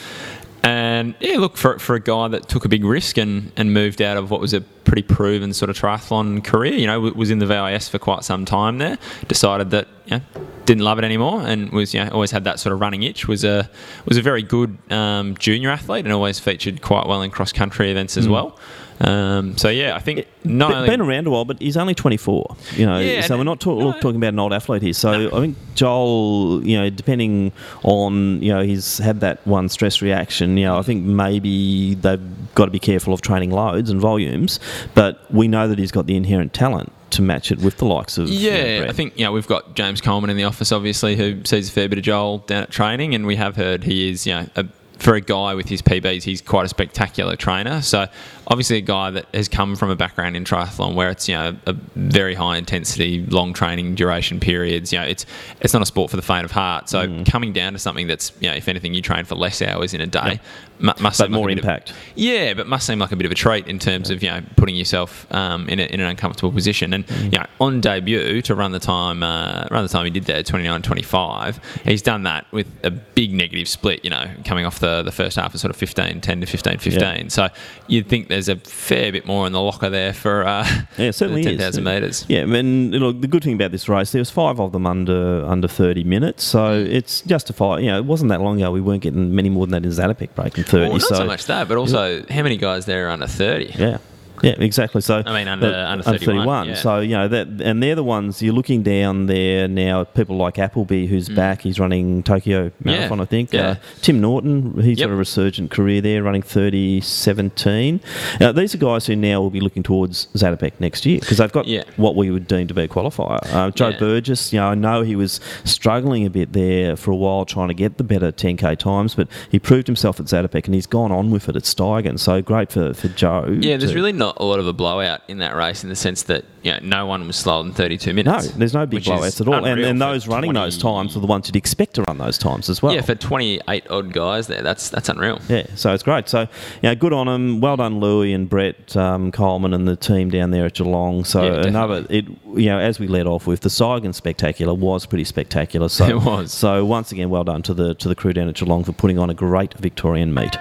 and 0.62 1.14
yeah, 1.20 1.36
look 1.38 1.56
for 1.56 1.78
for 1.78 1.94
a 1.94 2.00
guy 2.00 2.28
that 2.28 2.48
took 2.48 2.64
a 2.64 2.68
big 2.68 2.84
risk 2.84 3.16
and, 3.18 3.52
and 3.56 3.72
moved 3.72 4.02
out 4.02 4.16
of 4.16 4.30
what 4.30 4.40
was 4.40 4.52
a 4.54 4.60
pretty 4.60 5.02
proven 5.02 5.52
sort 5.52 5.70
of 5.70 5.78
triathlon 5.78 6.42
career. 6.42 6.74
You 6.74 6.86
know, 6.86 7.00
was 7.00 7.30
in 7.30 7.38
the 7.38 7.46
VIS 7.46 7.88
for 7.88 7.98
quite 7.98 8.24
some 8.24 8.44
time 8.44 8.78
there. 8.78 8.98
Decided 9.28 9.70
that 9.70 9.88
know, 10.10 10.20
didn't 10.66 10.82
love 10.84 10.98
it 10.98 11.04
anymore 11.04 11.40
and 11.46 11.70
was 11.72 11.94
you 11.94 12.04
know, 12.04 12.10
always 12.10 12.30
had 12.30 12.44
that 12.44 12.58
sort 12.60 12.72
of 12.72 12.80
running 12.80 13.02
itch. 13.02 13.26
Was 13.28 13.44
a 13.44 13.68
was 14.06 14.16
a 14.16 14.22
very 14.22 14.42
good 14.42 14.76
um, 14.90 15.36
junior 15.38 15.70
athlete 15.70 16.04
and 16.04 16.12
always 16.12 16.38
featured 16.38 16.82
quite 16.82 17.06
well 17.06 17.22
in 17.22 17.30
cross 17.30 17.52
country 17.52 17.90
events 17.90 18.16
as 18.16 18.26
Mm. 18.26 18.30
well. 18.30 18.58
Um, 19.00 19.56
so 19.56 19.68
yeah, 19.68 19.94
I 19.94 20.00
think 20.00 20.26
not 20.42 20.72
only 20.74 20.88
been 20.88 21.00
around 21.00 21.28
a 21.28 21.30
while, 21.30 21.44
but 21.44 21.60
he's 21.62 21.76
only 21.76 21.94
24. 21.94 22.56
You 22.74 22.86
know, 22.86 22.98
Yeah, 22.98 23.20
so 23.20 23.36
we're 23.38 23.44
not 23.44 23.60
talk, 23.60 24.00
talking 24.00 24.16
about 24.16 24.32
an 24.32 24.40
old 24.40 24.52
athlete 24.52 24.82
here. 24.82 24.92
So 24.92 25.28
I 25.28 25.40
think 25.40 25.56
Joel, 25.76 26.66
you 26.66 26.76
know, 26.76 26.90
depending 26.90 27.52
on 27.84 28.42
you 28.42 28.52
know 28.52 28.60
he's 28.62 28.98
had 28.98 29.20
that 29.20 29.46
one 29.46 29.68
stress 29.68 30.02
reaction. 30.02 30.56
You 30.56 30.64
know, 30.64 30.78
I 30.78 30.82
think 30.82 31.04
maybe 31.04 31.94
they've 31.94 32.20
got 32.56 32.64
to 32.64 32.70
be 32.72 32.80
careful 32.80 33.14
of 33.14 33.20
training 33.20 33.52
loads 33.52 33.88
and 33.88 34.00
volumes, 34.00 34.58
but 34.94 35.32
we 35.32 35.46
know 35.46 35.68
that 35.68 35.78
he's 35.78 35.92
got 35.92 36.06
the 36.06 36.16
inherent 36.16 36.52
talent 36.52 36.92
to 37.10 37.22
match 37.22 37.50
it 37.50 37.58
with 37.58 37.78
the 37.78 37.84
likes 37.84 38.18
of 38.18 38.28
you 38.28 38.50
know, 38.50 38.56
Yeah, 38.56 38.86
I 38.88 38.92
think 38.92 39.18
you 39.18 39.24
know 39.24 39.32
we've 39.32 39.46
got 39.46 39.74
James 39.74 40.00
Coleman 40.00 40.30
in 40.30 40.36
the 40.36 40.44
office, 40.44 40.72
obviously, 40.72 41.16
who 41.16 41.42
sees 41.44 41.68
a 41.68 41.72
fair 41.72 41.88
bit 41.88 41.98
of 41.98 42.04
Joel 42.04 42.38
down 42.38 42.62
at 42.62 42.70
training, 42.70 43.14
and 43.14 43.26
we 43.26 43.36
have 43.36 43.56
heard 43.56 43.84
he 43.84 44.10
is, 44.10 44.26
you 44.26 44.34
know, 44.34 44.46
a, 44.56 44.66
for 44.98 45.14
a 45.14 45.20
guy 45.20 45.54
with 45.54 45.68
his 45.68 45.80
PBs, 45.82 46.22
he's 46.24 46.40
quite 46.42 46.64
a 46.66 46.68
spectacular 46.68 47.36
trainer. 47.36 47.80
So 47.82 48.06
obviously, 48.48 48.78
a 48.78 48.82
guy 48.82 49.10
that 49.10 49.26
has 49.32 49.48
come 49.48 49.76
from 49.76 49.90
a 49.90 49.96
background 49.96 50.36
in 50.36 50.44
triathlon 50.44 50.94
where 50.94 51.08
it's 51.10 51.28
you 51.28 51.34
know 51.36 51.56
a 51.66 51.72
very 51.94 52.34
high 52.34 52.56
intensity, 52.56 53.24
long 53.26 53.52
training 53.52 53.94
duration 53.94 54.40
periods. 54.40 54.92
You 54.92 54.98
know, 55.00 55.04
it's 55.06 55.24
it's 55.60 55.72
not 55.72 55.82
a 55.82 55.86
sport 55.86 56.10
for 56.10 56.16
the 56.16 56.22
faint 56.22 56.44
of 56.44 56.50
heart. 56.50 56.88
So 56.88 57.06
Mm. 57.06 57.30
coming 57.30 57.52
down 57.52 57.72
to 57.74 57.78
something 57.78 58.06
that's 58.08 58.32
you 58.40 58.50
know, 58.50 58.56
if 58.56 58.68
anything, 58.68 58.92
you 58.94 59.00
train 59.02 59.24
for 59.24 59.34
less 59.36 59.62
hours 59.62 59.94
in 59.94 60.00
a 60.00 60.06
day, 60.06 60.40
mu- 60.80 60.86
must 60.86 61.02
but 61.02 61.12
seem 61.14 61.24
like 61.26 61.30
more 61.40 61.48
of- 61.50 61.56
impact. 61.58 61.92
yeah, 62.16 62.54
but 62.54 62.66
must 62.66 62.86
seem 62.86 62.98
like 62.98 63.12
a 63.12 63.16
bit 63.16 63.26
of 63.26 63.32
a 63.32 63.36
treat 63.36 63.66
in 63.68 63.78
terms 63.78 64.10
of 64.10 64.22
you 64.22 64.30
know 64.30 64.40
putting 64.56 64.74
yourself 64.74 65.26
um, 65.32 65.68
in, 65.68 65.78
a, 65.78 65.84
in 65.84 66.00
an 66.00 66.08
uncomfortable 66.08 66.50
position. 66.52 66.92
And 66.92 67.06
Mm. 67.06 67.32
you 67.32 67.38
know, 67.38 67.46
on 67.60 67.80
debut 67.80 68.42
to 68.42 68.54
run 68.54 68.72
the 68.72 68.78
time, 68.80 69.22
uh, 69.22 69.66
run 69.70 69.82
the 69.84 69.88
time 69.88 70.04
he 70.04 70.10
did 70.10 70.24
there, 70.24 70.42
29.25, 70.42 71.58
he's 71.84 72.02
done 72.02 72.22
that 72.24 72.46
with 72.52 72.66
a 72.82 72.90
big 72.90 73.32
negative 73.32 73.68
split. 73.68 74.04
You 74.04 74.10
know, 74.10 74.26
coming 74.44 74.66
off 74.66 74.78
the, 74.80 74.87
the 75.02 75.12
first 75.12 75.36
half 75.36 75.54
of 75.54 75.60
sort 75.60 75.70
of 75.70 75.76
15, 75.76 76.20
10 76.20 76.40
to 76.40 76.46
15, 76.46 76.78
15. 76.78 77.30
So 77.30 77.48
you'd 77.86 78.08
think 78.08 78.28
there's 78.28 78.48
a 78.48 78.56
fair 78.56 79.12
bit 79.12 79.26
more 79.26 79.46
in 79.46 79.52
the 79.52 79.60
locker 79.60 79.88
there 79.90 80.12
for 80.12 80.44
uh, 80.46 80.66
Yeah, 80.96 81.10
certainly 81.10 81.42
the 81.42 81.50
is. 81.50 81.58
10,000 81.58 81.84
metres. 81.84 82.24
Yeah, 82.28 82.40
and 82.40 82.90
look, 82.92 83.20
the 83.20 83.28
good 83.28 83.44
thing 83.44 83.54
about 83.54 83.70
this 83.72 83.88
race, 83.88 84.12
there 84.12 84.20
was 84.20 84.30
five 84.30 84.60
of 84.60 84.72
them 84.72 84.86
under 84.86 85.44
under 85.46 85.68
30 85.68 86.04
minutes, 86.04 86.44
so 86.44 86.72
it's 86.74 87.20
justified. 87.22 87.82
You 87.82 87.88
know, 87.88 87.98
it 87.98 88.04
wasn't 88.04 88.30
that 88.30 88.40
long 88.40 88.60
ago 88.60 88.70
we 88.70 88.80
weren't 88.80 89.02
getting 89.02 89.34
many 89.34 89.48
more 89.48 89.66
than 89.66 89.82
that 89.82 89.86
in 89.86 89.92
Zatopek 89.92 90.34
breaking 90.34 90.64
30. 90.64 90.82
Well, 90.82 90.92
not 90.92 91.00
so, 91.02 91.14
so 91.16 91.24
much 91.24 91.46
that, 91.46 91.68
but 91.68 91.76
also 91.76 92.24
how 92.28 92.42
many 92.42 92.56
guys 92.56 92.86
there 92.86 93.06
are 93.06 93.10
under 93.10 93.26
30? 93.26 93.74
Yeah. 93.78 93.98
Yeah, 94.42 94.54
exactly. 94.58 95.00
So 95.00 95.22
I 95.24 95.32
mean, 95.38 95.48
under- 95.48 95.70
but- 95.70 95.74
under 95.74 96.02
31, 96.04 96.68
yeah. 96.68 96.74
So 96.74 97.00
you 97.00 97.14
know 97.16 97.28
that, 97.28 97.48
and 97.60 97.82
they're 97.82 97.94
the 97.94 98.04
ones 98.04 98.40
you're 98.42 98.54
looking 98.54 98.82
down 98.82 99.26
there 99.26 99.66
now. 99.68 100.04
People 100.04 100.36
like 100.36 100.58
Appleby, 100.58 101.06
who's 101.06 101.28
back. 101.28 101.62
He's 101.62 101.78
running 101.80 102.22
Tokyo 102.22 102.70
Marathon, 102.84 103.20
I 103.20 103.24
think. 103.24 103.50
Mm. 103.50 103.54
Yeah. 103.54 103.68
Uh, 103.68 103.74
Tim 104.02 104.20
Norton, 104.20 104.80
he's 104.82 104.98
Yep. 104.98 105.08
got 105.08 105.14
a 105.14 105.16
resurgent 105.16 105.70
career 105.70 106.00
there, 106.00 106.22
running 106.22 106.42
30-17. 106.42 108.00
Uh, 108.40 108.52
these 108.52 108.74
are 108.74 108.78
guys 108.78 109.06
who 109.06 109.16
now 109.16 109.40
will 109.40 109.50
be 109.50 109.60
looking 109.60 109.82
towards 109.82 110.26
Zatopek 110.34 110.72
next 110.80 111.06
year 111.06 111.20
because 111.20 111.38
they've 111.38 111.52
got 111.52 111.66
Yeah. 111.66 111.82
what 111.96 112.16
we 112.16 112.30
would 112.30 112.46
deem 112.46 112.66
to 112.68 112.74
be 112.74 112.82
a 112.82 112.88
qualifier. 112.88 113.38
Uh, 113.52 113.70
Joe 113.70 113.88
Yeah. 113.88 113.98
Burgess, 113.98 114.52
you 114.52 114.60
know, 114.60 114.68
I 114.68 114.74
know 114.74 115.02
he 115.02 115.16
was 115.16 115.40
struggling 115.64 116.26
a 116.26 116.30
bit 116.30 116.52
there 116.52 116.96
for 116.96 117.10
a 117.10 117.16
while 117.16 117.44
trying 117.44 117.68
to 117.68 117.74
get 117.74 117.96
the 117.98 118.04
better 118.04 118.30
10k 118.32 118.76
times, 118.76 119.14
but 119.14 119.28
he 119.50 119.58
proved 119.58 119.86
himself 119.86 120.20
at 120.20 120.26
Zatopek 120.26 120.66
and 120.66 120.74
he's 120.74 120.86
gone 120.86 121.12
on 121.12 121.30
with 121.30 121.48
it 121.48 121.56
at 121.56 121.62
Steigen. 121.62 122.18
So 122.18 122.42
great 122.42 122.70
for, 122.72 122.92
for 122.94 123.08
Joe. 123.08 123.56
Yeah, 123.60 123.76
there's 123.76 123.90
to- 123.92 123.96
really 123.96 124.12
not 124.12 124.27
a 124.36 124.44
lot 124.44 124.58
of 124.58 124.66
a 124.66 124.72
blowout 124.72 125.20
in 125.28 125.38
that 125.38 125.54
race 125.56 125.82
in 125.82 125.88
the 125.88 125.96
sense 125.96 126.24
that 126.24 126.44
you 126.62 126.72
know, 126.72 126.78
no 126.82 127.06
one 127.06 127.26
was 127.26 127.36
slower 127.36 127.62
than 127.62 127.72
32 127.72 128.12
minutes. 128.12 128.50
No, 128.50 128.58
there's 128.58 128.74
no 128.74 128.84
big 128.86 129.02
blowouts 129.02 129.40
at 129.40 129.48
all. 129.48 129.64
And, 129.64 129.80
and 129.80 130.00
those 130.00 130.26
running 130.26 130.52
20 130.52 130.66
those 130.66 130.78
times 130.78 131.16
are 131.16 131.20
the 131.20 131.26
ones 131.26 131.48
you'd 131.48 131.56
expect 131.56 131.94
to 131.94 132.02
run 132.02 132.18
those 132.18 132.38
times 132.38 132.68
as 132.68 132.82
well. 132.82 132.92
Yeah, 132.94 133.02
for 133.02 133.14
28 133.14 133.90
odd 133.90 134.12
guys 134.12 134.46
there, 134.46 134.62
that's 134.62 134.90
that's 134.90 135.08
unreal. 135.08 135.40
Yeah, 135.48 135.66
so 135.74 135.92
it's 135.94 136.02
great. 136.02 136.28
So, 136.28 136.40
you 136.42 136.48
know, 136.82 136.94
good 136.94 137.12
on 137.12 137.26
them. 137.26 137.60
Well 137.60 137.76
done, 137.76 138.00
Louis 138.00 138.32
and 138.32 138.48
Brett 138.48 138.96
um, 138.96 139.32
Coleman 139.32 139.72
and 139.72 139.86
the 139.86 139.96
team 139.96 140.30
down 140.30 140.50
there 140.50 140.66
at 140.66 140.74
Geelong. 140.74 141.24
So 141.24 141.44
Yeah, 141.44 141.66
another, 141.66 142.06
it 142.10 142.26
you 142.54 142.66
know, 142.66 142.78
as 142.78 142.98
we 142.98 143.06
led 143.06 143.26
off 143.26 143.46
with, 143.46 143.60
the 143.60 143.68
Steigen 143.68 144.14
spectacular 144.14 144.74
was 144.74 145.06
pretty 145.06 145.24
spectacular. 145.24 145.88
So 145.88 146.06
It 146.08 146.22
was. 146.22 146.52
So 146.52 146.84
once 146.84 147.12
again, 147.12 147.30
well 147.30 147.44
done 147.44 147.62
to 147.62 147.74
the 147.74 147.94
to 147.94 148.08
the 148.08 148.14
crew 148.14 148.32
down 148.32 148.48
at 148.48 148.56
Geelong 148.56 148.84
for 148.84 148.92
putting 148.92 149.18
on 149.18 149.30
a 149.30 149.34
great 149.34 149.74
Victorian 149.74 150.34
meet. 150.34 150.56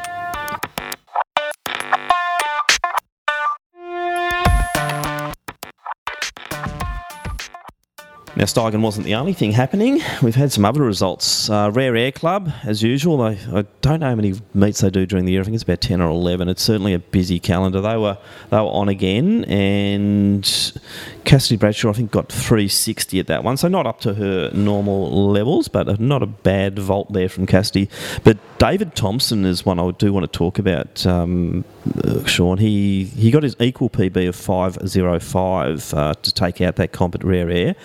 Now, 8.38 8.43
Steigen 8.43 8.81
wasn't 8.81 9.07
the 9.07 9.15
only 9.15 9.33
thing 9.33 9.51
happening. 9.51 9.99
We've 10.21 10.35
had 10.35 10.51
some 10.51 10.63
other 10.63 10.83
results. 10.83 11.49
Uh, 11.49 11.71
Rare 11.73 11.95
Air 11.95 12.11
Club, 12.11 12.51
as 12.63 12.83
usual. 12.83 13.19
I, 13.23 13.39
I 13.51 13.65
don't 13.81 13.99
know 14.01 14.09
how 14.09 14.15
many 14.15 14.35
meets 14.53 14.81
they 14.81 14.91
do 14.91 15.07
during 15.07 15.25
the 15.25 15.31
year. 15.31 15.41
I 15.41 15.43
think 15.43 15.55
it's 15.55 15.63
about 15.63 15.81
10 15.81 16.01
or 16.01 16.11
11. 16.11 16.47
It's 16.47 16.61
certainly 16.61 16.93
a 16.93 16.99
busy 16.99 17.39
calendar. 17.39 17.81
They 17.81 17.97
were 17.97 18.15
they 18.51 18.57
were 18.57 18.61
on 18.61 18.89
again, 18.89 19.43
and 19.45 20.43
Cassidy 21.25 21.57
Bradshaw, 21.57 21.89
I 21.89 21.93
think, 21.93 22.11
got 22.11 22.31
360 22.31 23.19
at 23.19 23.25
that 23.25 23.43
one. 23.43 23.57
So 23.57 23.69
not 23.69 23.88
up 23.88 24.01
to 24.01 24.13
her 24.13 24.51
normal 24.53 25.31
levels, 25.31 25.67
but 25.67 25.99
not 25.99 26.21
a 26.21 26.27
bad 26.27 26.77
vault 26.77 27.11
there 27.13 27.29
from 27.29 27.47
Cassidy. 27.47 27.89
But 28.23 28.38
David 28.60 28.95
Thompson 28.95 29.45
is 29.45 29.66
one 29.66 29.80
I 29.80 29.91
do 29.91 30.12
want 30.12 30.32
to 30.32 30.38
talk 30.38 30.58
about, 30.58 31.05
um, 31.05 31.64
uh, 32.03 32.26
Sean. 32.26 32.58
He, 32.58 33.03
he 33.03 33.30
got 33.30 33.43
his 33.43 33.55
equal 33.60 33.89
PB 33.89 34.30
of 34.30 34.36
505 34.36 35.93
uh, 35.93 36.14
to 36.16 36.34
take 36.34 36.60
out 36.62 36.76
that 36.78 36.91
comp 36.91 37.14
at 37.14 37.24
Rare 37.24 37.51
Air. 37.51 37.76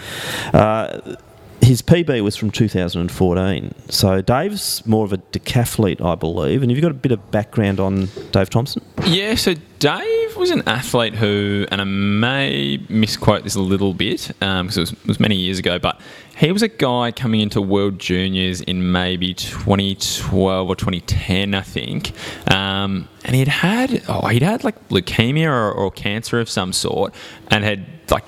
Uh, 0.55 1.17
his 1.63 1.81
PB 1.81 2.23
was 2.25 2.37
from 2.37 2.51
2014. 2.51 3.73
So 3.89 4.21
Dave's 4.21 4.85
more 4.85 5.05
of 5.05 5.13
a 5.13 5.19
decathlete, 5.19 6.05
I 6.05 6.17
believe. 6.17 6.61
And 6.63 6.71
have 6.71 6.77
you 6.77 6.83
got 6.83 6.91
a 6.91 6.95
bit 6.95 7.13
of 7.13 7.31
background 7.31 7.79
on 7.79 8.09
Dave 8.33 8.51
Thompson? 8.51 8.85
Yeah, 9.07 9.37
so 9.37 9.55
Dave 9.79 10.37
was 10.37 10.51
an 10.51 10.67
athlete 10.67 11.15
who, 11.15 11.67
and 11.71 11.81
I 11.81 11.85
may 11.85 12.85
misquote 12.89 13.45
this 13.45 13.55
a 13.55 13.61
little 13.61 13.95
bit 13.95 14.33
because 14.41 14.77
it, 14.77 14.81
was, 14.81 14.93
it 14.93 15.07
was 15.07 15.21
many 15.21 15.37
years 15.37 15.61
ago, 15.61 15.79
but 15.79 16.01
he 16.37 16.51
was 16.51 16.63
a 16.63 16.69
guy 16.69 17.13
coming 17.13 17.41
into 17.41 17.61
World 17.61 18.01
Juniors 18.01 18.61
in 18.61 18.91
maybe 18.91 19.33
2012 19.33 20.69
or 20.69 20.75
2010, 20.75 21.55
I 21.55 21.61
think. 21.61 22.13
Um, 22.53 23.09
and 23.25 23.37
he'd 23.37 23.47
had, 23.47 24.03
oh, 24.09 24.27
he'd 24.27 24.43
had 24.43 24.65
like 24.65 24.89
leukemia 24.89 25.47
or, 25.47 25.71
or 25.71 25.93
cancer 25.93 26.41
of 26.41 26.51
some 26.51 26.73
sort 26.73 27.15
and 27.53 27.63
had 27.63 27.87
like 28.11 28.25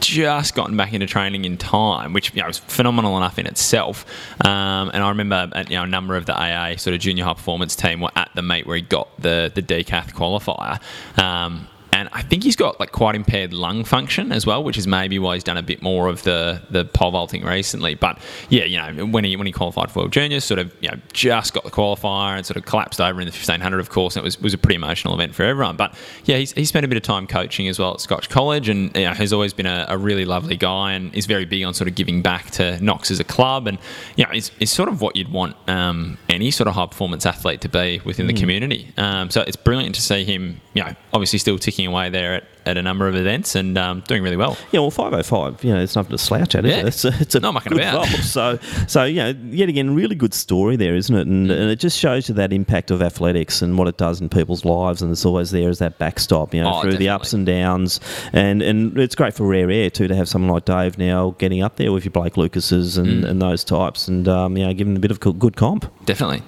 just 0.00 0.54
gotten 0.54 0.76
back 0.76 0.92
into 0.92 1.06
training 1.06 1.44
in 1.44 1.56
time, 1.56 2.12
which 2.12 2.34
you 2.34 2.40
know, 2.40 2.48
was 2.48 2.58
phenomenal 2.58 3.16
enough 3.16 3.38
in 3.38 3.46
itself. 3.46 4.04
Um, 4.44 4.90
and 4.92 5.02
I 5.02 5.08
remember 5.08 5.50
uh, 5.52 5.64
you 5.68 5.76
know, 5.76 5.84
a 5.84 5.86
number 5.86 6.16
of 6.16 6.26
the 6.26 6.34
AA 6.34 6.76
sort 6.76 6.94
of 6.94 7.00
junior 7.00 7.24
high 7.24 7.34
performance 7.34 7.76
team 7.76 8.00
were 8.00 8.10
at 8.16 8.30
the 8.34 8.42
meet 8.42 8.66
where 8.66 8.76
he 8.76 8.82
got 8.82 9.08
the 9.20 9.50
the 9.54 9.62
decath 9.62 10.14
qualifier. 10.14 10.80
Um, 11.18 11.68
and 11.98 12.08
I 12.12 12.22
think 12.22 12.42
he's 12.44 12.56
got 12.56 12.78
like 12.80 12.92
quite 12.92 13.14
impaired 13.14 13.52
lung 13.52 13.84
function 13.84 14.32
as 14.32 14.46
well, 14.46 14.62
which 14.64 14.78
is 14.78 14.86
maybe 14.86 15.18
why 15.18 15.34
he's 15.34 15.44
done 15.44 15.56
a 15.56 15.62
bit 15.62 15.82
more 15.82 16.08
of 16.08 16.22
the 16.22 16.62
the 16.70 16.84
pole 16.84 17.10
vaulting 17.10 17.44
recently. 17.44 17.94
But 17.94 18.18
yeah, 18.48 18.64
you 18.64 18.78
know, 18.78 19.06
when 19.06 19.24
he 19.24 19.36
when 19.36 19.46
he 19.46 19.52
qualified 19.52 19.90
for 19.90 20.00
World 20.00 20.12
Juniors, 20.12 20.44
sort 20.44 20.60
of 20.60 20.74
you 20.80 20.88
know 20.90 20.96
just 21.12 21.52
got 21.54 21.64
the 21.64 21.70
qualifier 21.70 22.36
and 22.36 22.46
sort 22.46 22.56
of 22.56 22.64
collapsed 22.64 23.00
over 23.00 23.20
in 23.20 23.26
the 23.26 23.32
1500, 23.32 23.78
of 23.80 23.90
course. 23.90 24.16
And 24.16 24.22
it 24.22 24.24
was 24.24 24.40
was 24.40 24.54
a 24.54 24.58
pretty 24.58 24.76
emotional 24.76 25.12
event 25.14 25.34
for 25.34 25.42
everyone. 25.42 25.76
But 25.76 25.94
yeah, 26.24 26.36
he's, 26.38 26.52
he's 26.52 26.68
spent 26.68 26.84
a 26.84 26.88
bit 26.88 26.96
of 26.96 27.02
time 27.02 27.26
coaching 27.26 27.68
as 27.68 27.78
well 27.78 27.94
at 27.94 28.00
Scotch 28.00 28.28
College, 28.28 28.68
and 28.68 28.94
you 28.96 29.04
know, 29.04 29.12
has 29.14 29.32
always 29.32 29.52
been 29.52 29.66
a, 29.66 29.84
a 29.88 29.98
really 29.98 30.24
lovely 30.24 30.56
guy, 30.56 30.92
and 30.92 31.14
is 31.14 31.26
very 31.26 31.44
big 31.44 31.64
on 31.64 31.74
sort 31.74 31.88
of 31.88 31.94
giving 31.94 32.22
back 32.22 32.50
to 32.52 32.82
Knox 32.82 33.10
as 33.10 33.20
a 33.20 33.24
club, 33.24 33.66
and 33.66 33.78
you 34.16 34.24
know, 34.24 34.30
it's, 34.32 34.50
it's 34.60 34.70
sort 34.72 34.88
of 34.88 35.00
what 35.00 35.16
you'd 35.16 35.32
want 35.32 35.56
um, 35.68 36.16
any 36.28 36.50
sort 36.50 36.68
of 36.68 36.74
high 36.74 36.86
performance 36.86 37.26
athlete 37.26 37.60
to 37.62 37.68
be 37.68 38.00
within 38.04 38.26
the 38.26 38.32
Mm. 38.32 38.38
community. 38.40 38.92
Um, 38.96 39.30
so 39.30 39.40
it's 39.40 39.56
brilliant 39.56 39.94
to 39.96 40.00
see 40.00 40.22
him, 40.24 40.60
you 40.74 40.84
know, 40.84 40.94
obviously 41.12 41.38
still 41.38 41.58
ticking 41.58 41.86
away 41.88 42.10
there 42.10 42.34
at, 42.34 42.44
at 42.66 42.76
a 42.76 42.82
number 42.82 43.08
of 43.08 43.16
events 43.16 43.54
and 43.54 43.76
um, 43.78 44.02
doing 44.06 44.22
really 44.22 44.36
well. 44.36 44.56
Yeah, 44.72 44.80
well, 44.80 44.90
505, 44.90 45.64
you 45.64 45.72
know, 45.74 45.80
it's 45.80 45.96
nothing 45.96 46.10
to 46.12 46.18
slouch 46.18 46.54
at, 46.54 46.64
is 46.66 46.70
Yeah. 46.70 46.80
it? 46.80 46.86
It's 46.86 47.04
a, 47.04 47.12
it's 47.20 47.34
a 47.34 47.40
Not 47.40 47.54
mucking 47.54 47.72
good 47.72 47.80
about. 47.80 47.94
role. 48.08 48.18
So, 48.22 48.58
so, 48.86 49.04
you 49.04 49.16
know, 49.16 49.34
yet 49.50 49.68
again, 49.68 49.94
really 49.94 50.14
good 50.14 50.34
story 50.34 50.76
there, 50.76 50.94
isn't 50.94 51.14
it? 51.16 51.26
And, 51.26 51.50
and 51.50 51.70
it 51.70 51.80
just 51.80 51.98
shows 51.98 52.28
you 52.28 52.34
that 52.36 52.52
impact 52.52 52.90
of 52.90 53.00
athletics 53.02 53.62
and 53.62 53.78
what 53.78 53.88
it 53.88 53.96
does 53.96 54.20
in 54.20 54.28
people's 54.28 54.64
lives. 54.64 55.00
And 55.02 55.10
it's 55.10 55.24
always 55.24 55.50
there 55.50 55.70
as 55.70 55.78
that 55.78 55.98
backstop, 55.98 56.52
you 56.54 56.62
know, 56.62 56.74
Oh, 56.74 56.82
through 56.82 56.98
the 56.98 57.08
ups 57.08 57.32
and 57.32 57.46
downs. 57.46 58.00
And 58.32 58.60
and 58.62 58.98
it's 58.98 59.14
great 59.14 59.32
for 59.34 59.46
rare 59.46 59.70
air, 59.70 59.88
too, 59.90 60.06
to 60.08 60.14
have 60.14 60.28
someone 60.28 60.50
like 60.52 60.66
Dave 60.66 60.98
now 60.98 61.34
getting 61.38 61.62
up 61.62 61.76
there 61.76 61.90
with 61.92 62.04
your 62.04 62.12
Blake 62.12 62.36
Lucases 62.36 62.98
and, 62.98 63.08
Mm. 63.24 63.28
and 63.30 63.40
those 63.42 63.64
types 63.64 64.08
and, 64.08 64.28
um, 64.28 64.56
you 64.58 64.66
know, 64.66 64.74
giving 64.74 64.92
them 64.94 65.00
a 65.00 65.00
bit 65.00 65.10
of 65.10 65.20
good 65.20 65.56
comp. 65.56 65.90
Definitely. 66.04 66.42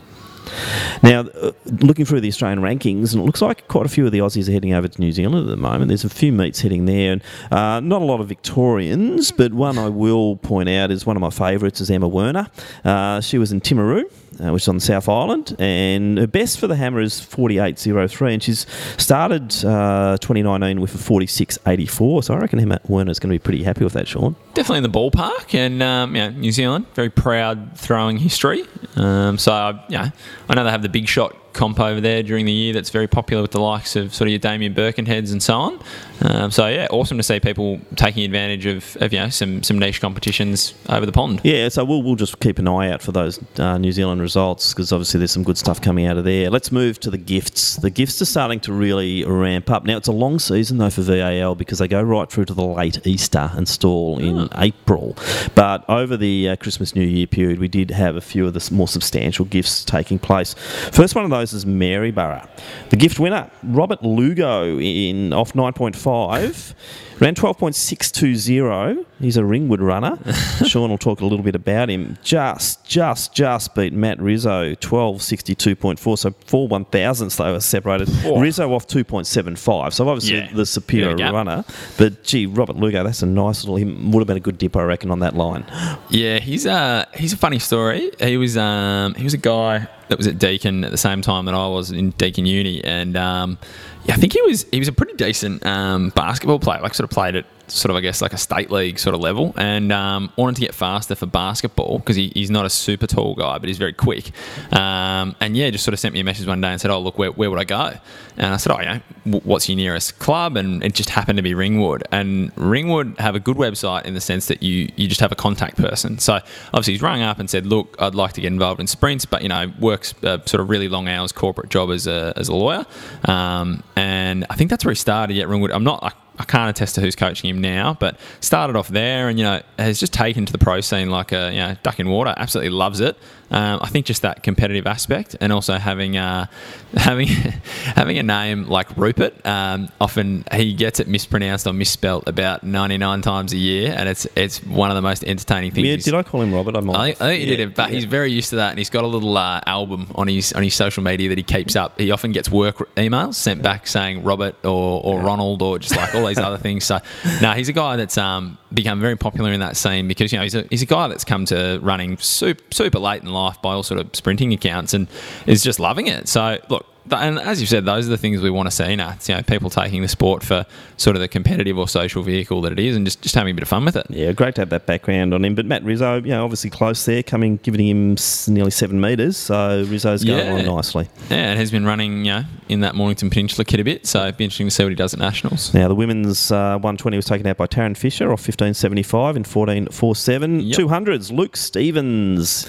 Now, 1.03 1.20
uh, 1.20 1.53
looking 1.80 2.05
through 2.05 2.20
the 2.20 2.28
Australian 2.28 2.61
rankings, 2.61 3.12
and 3.12 3.22
it 3.22 3.26
looks 3.26 3.41
like 3.41 3.66
quite 3.68 3.86
a 3.86 3.88
few 3.88 4.07
of 4.07 4.12
the 4.12 4.18
Aussies 4.18 4.49
are 4.49 4.53
heading 4.53 4.74
over 4.74 4.88
to 4.88 5.01
New 5.01 5.12
Zealand 5.12 5.49
at 5.49 5.51
the 5.51 5.57
moment. 5.57 5.88
There's 5.88 6.05
a 6.05 6.11
few 6.11 6.32
meets 6.32 6.61
heading 6.61 6.86
there, 6.86 7.12
and 7.12 7.22
uh, 7.51 7.80
not 7.80 8.03
a 8.03 8.05
lot 8.05 8.20
of 8.20 8.28
Victorians, 8.28 9.32
but 9.32 9.53
one 9.55 9.78
I 9.78 9.88
will 9.88 10.36
point 10.36 10.68
out 10.68 10.91
is 10.91 11.07
one 11.07 11.16
of 11.16 11.20
my 11.20 11.30
favourites 11.30 11.80
is 11.80 11.91
Emma 11.91 12.09
Werner. 12.09 12.49
Uh, 12.84 13.20
she 13.20 13.38
was 13.38 13.53
in 13.53 13.61
Timaru. 13.61 14.05
Uh, 14.43 14.53
which 14.53 14.62
is 14.62 14.68
on 14.68 14.76
the 14.76 14.80
South 14.80 15.09
Island, 15.09 15.55
and 15.59 16.16
her 16.16 16.26
best 16.26 16.59
for 16.59 16.66
the 16.66 16.76
hammer 16.76 17.01
is 17.01 17.20
48.03, 17.20 18.32
and 18.32 18.43
she's 18.43 18.64
started 18.97 19.53
uh, 19.64 20.16
2019 20.18 20.80
with 20.80 20.95
a 20.95 20.99
46.84. 20.99 22.24
So 22.24 22.34
I 22.34 22.38
reckon 22.38 22.59
Emma 22.59 22.80
Werner's 22.88 23.18
going 23.18 23.28
to 23.30 23.34
be 23.34 23.38
pretty 23.38 23.62
happy 23.64 23.84
with 23.84 23.93
that, 23.93 24.09
Sean. 24.09 24.36
definitely 24.55 24.78
in 24.78 24.84
the 24.84 24.88
ballpark. 24.88 25.55
And 25.55 25.82
um, 25.82 26.14
know, 26.14 26.30
New 26.30 26.53
Zealand, 26.53 26.86
very 26.95 27.11
proud 27.11 27.76
throwing 27.76 28.16
history. 28.16 28.64
Um, 28.97 29.36
so 29.36 29.78
yeah, 29.88 30.11
I 30.49 30.55
know 30.55 30.64
they 30.64 30.70
have 30.70 30.82
the 30.82 30.88
big 30.88 31.07
shot 31.09 31.49
comp 31.53 31.80
over 31.80 32.01
there 32.01 32.22
during 32.22 32.46
the 32.46 32.53
year 32.53 32.72
that's 32.72 32.90
very 32.90 33.09
popular 33.09 33.42
with 33.42 33.53
the 33.53 33.61
likes 33.61 33.96
of 33.96 34.14
sort 34.14 34.28
of 34.28 34.30
your 34.30 34.38
Damien 34.38 34.72
Birkinheads 34.72 35.32
and 35.32 35.42
so 35.42 35.55
on. 35.55 35.80
Um, 36.22 36.51
so 36.51 36.66
yeah, 36.66 36.86
awesome 36.90 37.16
to 37.16 37.22
see 37.22 37.40
people 37.40 37.80
taking 37.96 38.24
advantage 38.24 38.66
of, 38.66 38.96
of 39.01 39.12
you 39.12 39.18
know 39.18 39.30
some 39.30 39.62
some 39.62 39.78
niche 39.78 40.01
competitions 40.01 40.74
over 40.88 41.07
the 41.07 41.12
pond. 41.12 41.40
Yeah, 41.42 41.68
so 41.68 41.84
we'll, 41.84 42.03
we'll 42.03 42.16
just 42.16 42.40
keep 42.40 42.59
an 42.59 42.68
eye 42.68 42.90
out 42.90 43.01
for 43.03 43.12
those 43.12 43.40
uh, 43.59 43.78
New 43.78 43.92
Zealand 43.92 44.20
results 44.20 44.74
because 44.74 44.92
obviously 44.92 45.18
there's 45.18 45.32
some 45.32 45.44
good 45.44 45.57
stuff 45.57 45.80
coming 45.80 46.07
out 46.07 46.18
of 46.18 46.24
there. 46.24 46.51
Let's 46.51 46.70
move 46.70 47.01
to 47.01 47.11
the 47.11 47.18
gifts. 47.18 47.76
The 47.76 47.90
gifts 47.90 48.20
are 48.20 48.26
starting 48.26 48.61
to 48.61 48.72
really 48.72 49.24
ramp 49.24 49.70
up. 49.70 49.84
Now, 49.84 49.96
it's 49.96 50.09
a 50.09 50.12
long 50.12 50.38
season 50.38 50.76
though 50.78 50.90
for 50.90 51.03
VAL 51.03 51.55
because 51.55 51.78
they 51.78 51.88
go 51.88 52.03
right 52.03 52.30
through 52.30 52.44
to 52.46 52.55
the 52.55 52.64
late 52.64 53.07
Easter 53.07 53.51
and 53.55 53.66
Stawell 53.66 54.18
in 54.18 54.48
April. 54.57 55.16
But 55.55 55.88
over 55.88 56.16
the 56.16 56.51
uh, 56.51 56.57
Christmas 56.57 56.94
New 56.94 57.05
Year 57.05 57.26
period, 57.26 57.59
we 57.59 57.68
did 57.68 57.90
have 57.90 58.16
a 58.16 58.20
few 58.20 58.46
of 58.46 58.53
the 58.53 58.68
more 58.74 58.88
substantial 58.88 59.46
gifts 59.46 59.84
taking 59.84 60.18
place. 60.18 60.55
First 60.92 61.14
one 61.14 61.24
of 61.24 61.30
those 61.30 61.39
is 61.43 61.64
Maryborough. 61.66 62.47
The 62.91 62.97
gift 62.97 63.18
winner, 63.18 63.51
Robert 63.62 64.03
Lugo, 64.03 64.78
in 64.78 65.32
off 65.32 65.53
9.5. 65.55 66.74
Ran 67.20 67.34
12.620. 67.34 69.05
He's 69.20 69.36
a 69.36 69.45
Ringwood 69.45 69.82
runner. 69.82 70.16
Sean 70.66 70.88
will 70.88 70.97
talk 70.97 71.20
a 71.20 71.26
little 71.26 71.45
bit 71.45 71.55
about 71.55 71.91
him. 71.91 72.16
Just, 72.22 72.82
just, 72.86 73.34
just 73.34 73.74
beat 73.74 73.93
Matt 73.93 74.18
Rizzo, 74.20 74.74
12.62.4. 74.76 76.16
So 76.18 76.30
four 76.47 76.66
one 76.66 76.86
thousandths 76.86 77.36
they 77.36 77.51
were 77.51 77.61
separated. 77.61 78.09
Oh. 78.24 78.41
Rizzo 78.41 78.72
off 78.72 78.86
2.75. 78.86 79.93
So 79.93 80.09
obviously 80.09 80.38
Yeah. 80.38 80.51
the 80.55 80.64
superior 80.64 81.14
runner. 81.30 81.64
But 81.99 82.24
gee, 82.24 82.47
Robert 82.47 82.76
Lugo, 82.76 83.05
that's 83.05 83.22
a 83.22 83.26
nice 83.26 83.64
little. 83.64 83.76
He 83.76 83.84
would 83.84 84.20
have 84.20 84.26
been 84.26 84.38
a 84.38 84.41
good 84.41 84.57
dip, 84.57 84.74
I 84.74 84.82
reckon, 84.84 85.11
on 85.11 85.18
that 85.20 85.36
line. 85.36 85.64
Yeah, 86.09 86.38
he's 86.38 86.64
a 86.64 87.07
he's 87.14 87.34
a 87.34 87.36
funny 87.36 87.59
story. 87.59 88.11
He 88.18 88.38
was 88.38 88.57
um 88.57 89.12
he 89.14 89.24
was 89.24 89.34
a 89.34 89.38
guy 89.38 89.88
that 90.11 90.18
was 90.18 90.26
at 90.26 90.38
Deakin 90.38 90.84
at 90.84 90.90
the 90.90 90.98
same 90.98 91.22
time 91.22 91.46
that 91.46 91.54
I 91.54 91.68
was 91.68 91.90
in 91.92 92.11
Deakin 92.11 92.44
Uni, 92.44 92.82
and 92.84 93.16
um, 93.16 93.58
yeah, 94.05 94.14
I 94.14 94.16
think 94.16 94.32
he 94.32 94.42
was 94.42 94.66
he 94.70 94.78
was 94.78 94.88
a 94.88 94.92
pretty 94.92 95.14
decent 95.14 95.64
um, 95.66 96.11
basketball 96.11 96.59
player. 96.59 96.80
Like 96.80 96.94
sort 96.94 97.05
of 97.05 97.11
played 97.11 97.36
at 97.36 97.46
sort 97.72 97.90
of 97.90 97.96
I 97.96 98.01
guess 98.01 98.20
like 98.20 98.32
a 98.32 98.38
state 98.38 98.70
league 98.70 98.98
sort 98.98 99.14
of 99.14 99.20
level, 99.20 99.55
and 99.57 99.92
um, 99.92 100.32
wanted 100.36 100.57
to 100.57 100.62
get 100.62 100.74
faster 100.74 101.14
for 101.14 101.26
basketball 101.26 101.98
because 101.98 102.16
he, 102.16 102.32
he's 102.34 102.51
not 102.51 102.66
a 102.66 102.70
super 102.70 103.07
tall 103.07 103.34
guy, 103.34 103.59
but 103.59 103.68
he's 103.68 103.78
very 103.78 103.92
quick. 103.92 104.32
Um, 104.72 105.36
and 105.40 105.57
yeah, 105.57 105.70
just 105.70 105.84
sort 105.84 105.92
of 105.92 106.01
sent 106.01 106.14
me 106.14 106.20
a 106.20 106.24
message 106.24 106.46
one 106.46 106.61
day 106.61 106.68
and 106.68 106.80
said, 106.80 106.90
"Oh 106.90 107.01
look, 107.01 107.18
where, 107.18 107.30
where 107.30 107.51
would 107.51 107.59
I 107.59 107.64
go?" 107.64 107.94
And 108.36 108.55
I 108.55 108.57
said, 108.57 108.72
"Oh, 108.72 108.80
you 108.80 108.86
know, 108.86 109.40
what's 109.44 109.68
your 109.68 109.76
nearest 109.76 110.18
club?" 110.18 110.57
And 110.57 110.82
it 110.82 110.94
just 110.94 111.11
happened 111.11 111.36
to 111.36 111.42
be 111.42 111.55
Ringwood. 111.55 112.05
And 112.11 112.53
Ringwood 112.57 113.16
have 113.18 113.34
a 113.34 113.40
good 113.40 113.57
website 113.57 114.05
in 114.05 114.14
the 114.14 114.20
sense 114.20 114.46
that 114.46 114.62
you 114.62 114.90
you 114.96 115.09
just 115.09 115.20
have 115.20 115.32
a 115.32 115.36
contact 115.36 115.76
person. 115.76 116.18
So 116.18 116.40
obviously 116.68 116.94
he's 116.94 117.03
rung 117.03 117.22
up 117.22 117.38
and 117.38 117.48
said, 117.48 117.66
"Look, 117.66 117.96
I'd 117.98 118.14
like 118.14 118.32
to 118.34 118.40
get 118.40 118.53
involved 118.53 118.80
in 118.80 118.86
sprints, 118.86 119.24
but 119.24 119.42
you 119.42 119.48
know, 119.48 119.72
works 119.78 120.14
a 120.22 120.40
sort 120.46 120.61
of 120.61 120.70
really 120.70 120.88
long 120.88 121.09
hours 121.09 121.32
corporate 121.32 121.70
job 121.70 121.90
as 121.90 122.07
a 122.07 122.32
as 122.36 122.48
a 122.48 122.55
lawyer." 122.55 122.86
Um, 123.24 123.82
and 124.01 124.46
I 124.48 124.57
think 124.57 124.70
that's 124.70 124.82
where 124.82 124.92
he 124.92 124.96
started 124.96 125.36
at 125.38 125.46
Ringwood. 125.46 125.72
I'm 125.72 125.84
not. 125.84 126.03
I, 126.03 126.12
I 126.38 126.44
can't 126.44 126.70
attest 126.70 126.94
to 126.94 127.03
who's 127.03 127.14
coaching 127.14 127.51
him 127.51 127.61
now, 127.61 127.98
but 128.01 128.18
started 128.40 128.74
off 128.74 128.88
there 128.88 129.28
and 129.28 129.38
you 129.38 129.44
know 129.44 129.61
has 129.78 130.01
just 130.01 130.14
taken 130.14 130.46
to 130.46 130.53
the 130.53 130.59
pro 130.59 130.80
scene 130.80 131.11
like 131.11 131.32
a 131.32 131.53
you 131.53 131.59
know 131.59 131.76
duck 131.82 132.01
in 132.01 132.09
water. 132.09 132.32
Absolutely 132.38 132.70
loves 132.70 133.01
it. 133.01 133.18
Um, 133.51 133.80
I 133.82 133.88
think 133.88 134.07
just 134.07 134.22
that 134.22 134.42
competitive 134.42 134.86
aspect 134.86 135.34
and 135.40 135.53
also 135.53 135.74
having 135.78 136.16
uh, 136.16 136.46
having 136.94 137.26
having 137.26 138.18
a 138.18 138.22
name 138.22 138.64
like 138.66 138.96
Rupert. 138.96 139.44
Um, 139.44 139.88
often 140.01 140.44
he 140.53 140.72
gets 140.74 141.01
it 141.01 141.09
mispronounced 141.09 141.66
or 141.66 141.72
misspelt 141.72 142.28
about 142.28 142.62
99 142.62 143.22
times 143.22 143.53
a 143.53 143.57
year, 143.57 143.92
and 143.96 144.09
it's 144.09 144.26
it's 144.36 144.62
one 144.64 144.90
of 144.90 144.94
the 144.94 145.03
most 145.03 145.24
entertaining 145.24 145.72
things. 145.72 145.86
Yeah, 145.86 145.96
did 145.96 146.14
I 146.14 146.22
call 146.22 146.42
him 146.42 146.55
Robert? 146.55 146.76
I 146.76 146.80
might. 146.80 146.96
I, 146.96 147.09
I 147.09 147.12
think 147.14 147.42
he 147.42 147.51
Yeah, 147.51 147.57
did 147.57 147.61
it, 147.70 147.74
but 147.74 147.88
yeah. 147.90 147.94
he's 147.96 148.05
very 148.05 148.30
used 148.30 148.51
to 148.51 148.57
that, 148.57 148.70
and 148.70 148.78
he's 148.78 148.90
got 148.90 149.05
a 149.05 149.09
little 149.09 149.36
uh, 149.36 149.61
album 149.66 150.07
on 150.14 150.28
his 150.28 150.53
on 150.53 150.62
his 150.62 150.74
social 150.74 151.03
media 151.03 151.28
that 151.30 151.38
he 151.38 151.44
keeps 151.44 151.74
up. 151.76 151.98
He 151.98 152.11
often 152.12 152.32
gets 152.32 152.51
work 152.51 152.76
emails 152.96 153.34
sent 153.34 153.62
back 153.62 153.86
saying 153.86 154.22
Robert 154.22 154.55
or, 154.64 155.01
or 155.05 155.20
Ronald 155.20 155.62
or 155.62 155.78
just 155.78 155.96
like 155.96 156.14
all 156.14 156.26
these 156.26 156.38
other 156.48 156.59
things. 156.59 156.84
So, 156.84 157.01
no, 157.42 157.53
he's 157.53 157.68
a 157.68 157.72
guy 157.72 157.96
that's 157.96 158.16
um, 158.18 158.59
become 158.72 159.00
very 159.00 159.16
popular 159.16 159.52
in 159.52 159.60
that 159.60 159.76
scene 159.76 160.06
because 160.08 160.32
you 160.32 160.38
know 160.38 160.42
he's 160.44 160.54
a 160.54 160.62
he's 160.70 160.82
a 160.82 160.86
guy 160.86 161.08
that's 161.08 161.24
come 161.24 161.44
to 161.46 161.78
running 161.82 162.16
super 162.18 162.62
super 162.70 162.98
late 162.98 163.22
in 163.22 163.32
life 163.32 163.60
by 163.62 163.72
all 163.72 163.82
sort 163.82 164.00
of 164.00 164.14
sprinting 164.14 164.52
accounts 164.52 164.94
and 164.94 165.08
is 165.46 165.62
just 165.62 165.80
loving 165.80 166.06
it. 166.06 166.28
So, 166.28 166.58
look. 166.68 166.86
And 167.11 167.38
as 167.38 167.61
you've 167.61 167.70
said, 167.70 167.84
those 167.84 168.07
are 168.07 168.11
the 168.11 168.16
things 168.18 168.40
we 168.40 168.51
want 168.51 168.66
to 168.68 168.70
see 168.70 168.94
now. 168.96 169.12
It's, 169.12 169.28
you 169.28 169.34
know, 169.34 169.42
people 169.42 169.70
taking 169.70 170.03
the 170.03 170.09
sport 170.09 170.42
for 170.42 170.66
sort 170.96 171.16
of 171.16 171.20
the 171.22 171.28
competitive 171.28 171.78
or 171.78 171.88
social 171.88 172.22
vehicle 172.22 172.61
that 172.62 172.72
it 172.72 172.78
is, 172.78 172.94
and 172.96 173.05
just, 173.07 173.22
just 173.22 173.34
having 173.34 173.53
a 173.53 173.55
bit 173.55 173.62
of 173.62 173.68
fun 173.68 173.84
with 173.84 173.96
it. 173.96 174.07
Yeah, 174.11 174.32
great 174.32 174.55
to 174.57 174.61
have 174.61 174.68
that 174.70 174.86
background 174.86 175.32
on 175.34 175.44
him. 175.44 175.55
But 175.55 175.66
Matt 175.66 175.82
Rizzo, 175.82 176.16
you 176.16 176.28
know, 176.28 176.44
obviously 176.44 176.70
close 176.70 177.05
there, 177.05 177.22
coming, 177.22 177.59
giving 177.62 177.86
him 177.86 178.16
nearly 178.48 178.70
seven 178.70 179.01
metres. 179.01 179.36
So 179.36 179.84
Rizzo's 179.88 180.24
going 180.24 180.38
Yeah. 180.46 180.53
along 180.62 180.76
nicely. 180.76 181.09
Yeah, 181.30 181.36
and 181.51 181.59
he's 181.59 181.70
been 181.70 181.84
running, 181.86 182.24
you 182.24 182.32
know, 182.32 182.44
in 182.68 182.80
that 182.80 182.94
Mornington 182.94 183.30
Peninsula 183.30 183.64
kit 183.64 183.80
a 183.80 183.84
bit, 183.84 184.07
so 184.07 184.22
it'd 184.22 184.36
be 184.36 184.44
interesting 184.44 184.66
to 184.68 184.70
see 184.70 184.82
what 184.84 184.90
he 184.90 184.96
does 184.96 185.12
at 185.14 185.20
Nationals. 185.20 185.72
Now, 185.74 185.88
the 185.88 185.94
women's 185.94 186.53
uh, 186.53 186.74
120 186.78 187.16
was 187.16 187.24
taken 187.26 187.46
out 187.46 187.57
by 187.57 187.66
Taryn 187.66 187.96
Fisher 187.96 188.32
off 188.32 188.42
15.75 188.46 189.36
in 189.36 189.42
14.47. 189.44 190.68
Yep. 190.68 190.78
200s, 190.78 191.32
Luke 191.32 191.57
Stevens. 191.57 192.68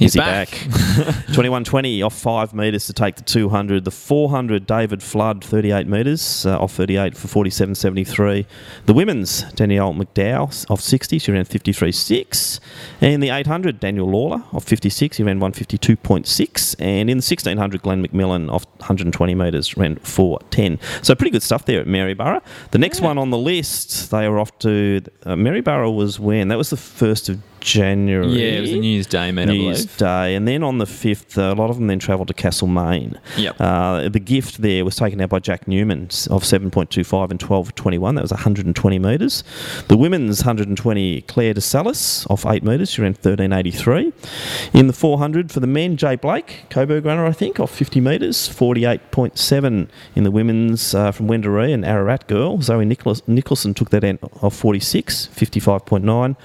He's 0.00 0.12
Is 0.12 0.14
he 0.14 0.20
back. 0.20 0.48
21.20 0.48 2.02
off 2.02 2.14
5 2.14 2.54
metres 2.54 2.86
to 2.86 2.94
take 2.94 3.16
the 3.16 3.22
200. 3.22 3.84
The 3.84 3.90
400, 3.90 4.66
David 4.66 5.02
Flood, 5.02 5.44
38 5.44 5.86
metres 5.86 6.46
uh, 6.46 6.58
off 6.58 6.72
38 6.72 7.14
for 7.14 7.28
47.73. 7.44 8.46
The 8.86 8.94
women's, 8.94 9.42
Danielle 9.52 9.92
McDowell 9.92 10.70
off 10.70 10.80
60, 10.80 11.18
she 11.18 11.30
ran 11.30 11.44
53.6. 11.44 12.60
And 13.02 13.22
the 13.22 13.28
800, 13.28 13.78
Daniel 13.78 14.08
Lawler 14.08 14.42
off 14.54 14.64
56, 14.64 15.18
he 15.18 15.22
ran 15.22 15.38
152.6. 15.38 16.76
And 16.78 17.10
in 17.10 17.18
the 17.18 17.22
1600, 17.22 17.82
Glenn 17.82 18.02
McMillan 18.02 18.50
off 18.50 18.64
120 18.78 19.34
metres 19.34 19.76
ran 19.76 19.96
4.10. 19.96 20.78
So 21.04 21.14
pretty 21.14 21.30
good 21.30 21.42
stuff 21.42 21.66
there 21.66 21.82
at 21.82 21.86
Maryborough. 21.86 22.40
The 22.70 22.78
next 22.78 23.02
one 23.02 23.18
on 23.18 23.28
the 23.28 23.38
list, 23.38 24.10
they 24.10 24.26
were 24.30 24.38
off 24.40 24.58
to 24.60 25.02
uh, 25.24 25.36
Maryborough 25.36 25.94
was 25.94 26.18
when? 26.18 26.48
That 26.48 26.56
was 26.56 26.70
the 26.70 26.76
1st 26.76 27.28
of 27.28 27.49
January. 27.60 28.26
Yeah, 28.28 28.58
it 28.58 28.60
was 28.60 28.72
a 28.72 28.76
New 28.76 28.90
Year's 28.90 29.06
Day 29.06 29.28
I 29.28 29.30
New 29.30 29.52
Year's. 29.52 29.84
Day, 29.84 30.34
and 30.34 30.46
then 30.46 30.62
on 30.62 30.78
the 30.78 30.86
fifth, 30.86 31.38
uh, 31.38 31.52
a 31.52 31.54
lot 31.54 31.70
of 31.70 31.76
them 31.76 31.86
then 31.86 31.98
travelled 31.98 32.28
to 32.28 32.34
Castlemaine. 32.34 33.18
Yep. 33.36 33.56
Uh, 33.60 34.08
the 34.08 34.20
gift 34.20 34.62
there 34.62 34.84
was 34.84 34.96
taken 34.96 35.20
out 35.20 35.28
by 35.28 35.38
Jack 35.38 35.68
Newman 35.68 36.04
of 36.30 36.42
7.25 36.44 37.30
and 37.30 37.40
12.21. 37.40 38.14
That 38.14 38.22
was 38.22 38.30
120 38.30 38.98
metres. 38.98 39.44
The 39.88 39.96
women's 39.96 40.40
120, 40.40 41.22
Claire 41.22 41.54
de 41.54 41.60
Salis 41.60 42.26
off 42.26 42.46
8 42.46 42.62
metres. 42.62 42.90
She 42.90 43.02
ran 43.02 43.14
13.83. 43.14 44.12
In 44.74 44.86
the 44.86 44.92
400 44.92 45.52
for 45.52 45.60
the 45.60 45.66
men, 45.66 45.96
Jay 45.96 46.16
Blake, 46.16 46.64
Coburg 46.70 47.04
runner, 47.04 47.26
I 47.26 47.32
think, 47.32 47.60
off 47.60 47.70
50 47.74 48.00
metres, 48.00 48.48
48.7 48.48 49.88
in 50.14 50.24
the 50.24 50.30
women's 50.30 50.94
uh, 50.94 51.12
from 51.12 51.28
Wendouree, 51.28 51.72
an 51.72 51.84
Ararat 51.84 52.26
girl. 52.26 52.60
Zoe 52.62 52.84
Nicholas, 52.84 53.26
Nicholson 53.28 53.74
took 53.74 53.90
that 53.90 54.04
out 54.04 54.18
of 54.42 54.54
46, 54.54 55.28
55.9. 55.34 56.36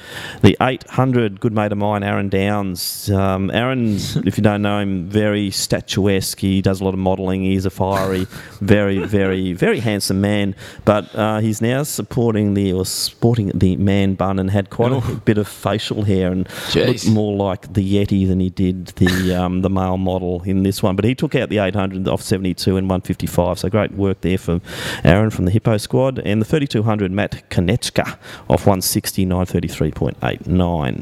The 0.42 0.58
800, 1.06 1.40
good 1.40 1.54
mate 1.54 1.72
of 1.72 1.78
mine, 1.78 2.02
Aaron 2.02 2.30
Downs. 2.30 3.12
Um, 3.12 3.52
Aaron, 3.52 3.96
if 4.26 4.38
you 4.38 4.42
don't 4.44 4.64
know 4.64 4.80
him, 4.80 5.08
very 5.08 5.52
statuesque. 5.52 6.40
He 6.40 6.64
does 6.64 6.82
a 6.82 6.84
lot 6.84 6.96
of 6.96 7.00
modelling. 7.00 7.44
He's 7.44 7.64
a 7.64 7.70
fiery, 7.70 8.26
very, 8.60 8.98
very, 9.06 9.54
very 9.54 9.82
handsome 9.82 10.20
man. 10.20 10.56
But 10.84 11.14
uh, 11.14 11.42
he's 11.42 11.62
now 11.62 11.84
supporting 11.84 12.56
the 12.56 12.74
or 12.74 12.88
sporting 12.88 13.52
the 13.54 13.76
man 13.76 14.16
bun 14.16 14.40
and 14.40 14.50
had 14.50 14.72
quite 14.72 14.94
a 14.94 15.16
bit 15.18 15.38
of 15.38 15.48
facial 15.48 16.06
hair 16.06 16.32
and 16.32 16.48
Jeez. 16.48 16.88
looked 16.88 17.08
more 17.08 17.36
like 17.36 17.72
the 17.72 17.84
Yeti 17.88 18.28
than 18.28 18.40
he 18.40 18.50
did 18.50 18.88
the 18.96 19.36
um, 19.36 19.62
the 19.62 19.70
male 19.70 19.98
model 19.98 20.42
in 20.42 20.64
this 20.64 20.82
one. 20.82 20.96
But 20.96 21.06
he 21.06 21.14
took 21.14 21.36
out 21.36 21.50
the 21.50 21.60
800 21.60 22.08
off 22.08 22.24
72 22.24 22.78
and 22.78 22.90
155. 22.90 23.60
So 23.60 23.70
great 23.70 23.92
work 23.92 24.22
there 24.22 24.40
for 24.40 24.60
Aaron 25.04 25.30
from 25.30 25.46
the 25.46 25.52
Hippo 25.52 25.78
squad. 25.78 26.18
And 26.26 26.42
the 26.42 26.46
3200 26.46 27.12
Matt 27.12 27.48
Konechka 27.52 28.18
off 28.50 28.66
160 28.66 29.28
933.89. 29.28 30.95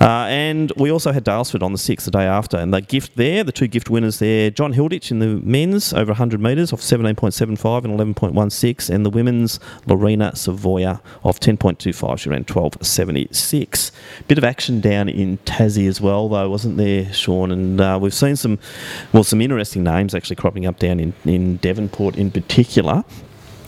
Uh, 0.00 0.26
and 0.28 0.72
we 0.76 0.90
also 0.90 1.12
had 1.12 1.24
Daylesford 1.24 1.62
on 1.62 1.72
the 1.72 1.78
6th, 1.78 2.04
the 2.04 2.10
day 2.10 2.24
after. 2.24 2.56
And 2.56 2.72
the 2.72 2.80
gift 2.80 3.16
there, 3.16 3.44
the 3.44 3.52
two 3.52 3.68
gift 3.68 3.90
winners 3.90 4.18
there, 4.18 4.50
John 4.50 4.72
Hilditch 4.74 5.10
in 5.10 5.18
the 5.18 5.40
men's 5.44 5.92
over 5.92 6.10
100 6.10 6.40
metres 6.40 6.72
off 6.72 6.80
17.75 6.80 7.84
and 7.84 8.16
11.16. 8.16 8.90
And 8.90 9.06
the 9.06 9.10
women's 9.10 9.60
Lorena 9.86 10.32
Savoya 10.32 11.00
off 11.24 11.40
10.25. 11.40 12.18
She 12.18 12.28
ran 12.28 12.44
12.76. 12.44 13.90
Bit 14.28 14.38
of 14.38 14.44
action 14.44 14.80
down 14.80 15.08
in 15.08 15.38
Tassie 15.38 15.88
as 15.88 16.00
well, 16.00 16.28
though, 16.28 16.48
wasn't 16.50 16.76
there, 16.76 17.12
Sean? 17.12 17.52
And 17.52 17.80
uh, 17.80 17.98
we've 18.00 18.14
seen 18.14 18.36
some, 18.36 18.58
well, 19.12 19.24
some 19.24 19.40
interesting 19.40 19.84
names 19.84 20.14
actually 20.14 20.36
cropping 20.36 20.66
up 20.66 20.78
down 20.78 21.00
in, 21.00 21.12
in 21.24 21.56
Devonport 21.56 22.16
in 22.16 22.30
particular. 22.30 23.04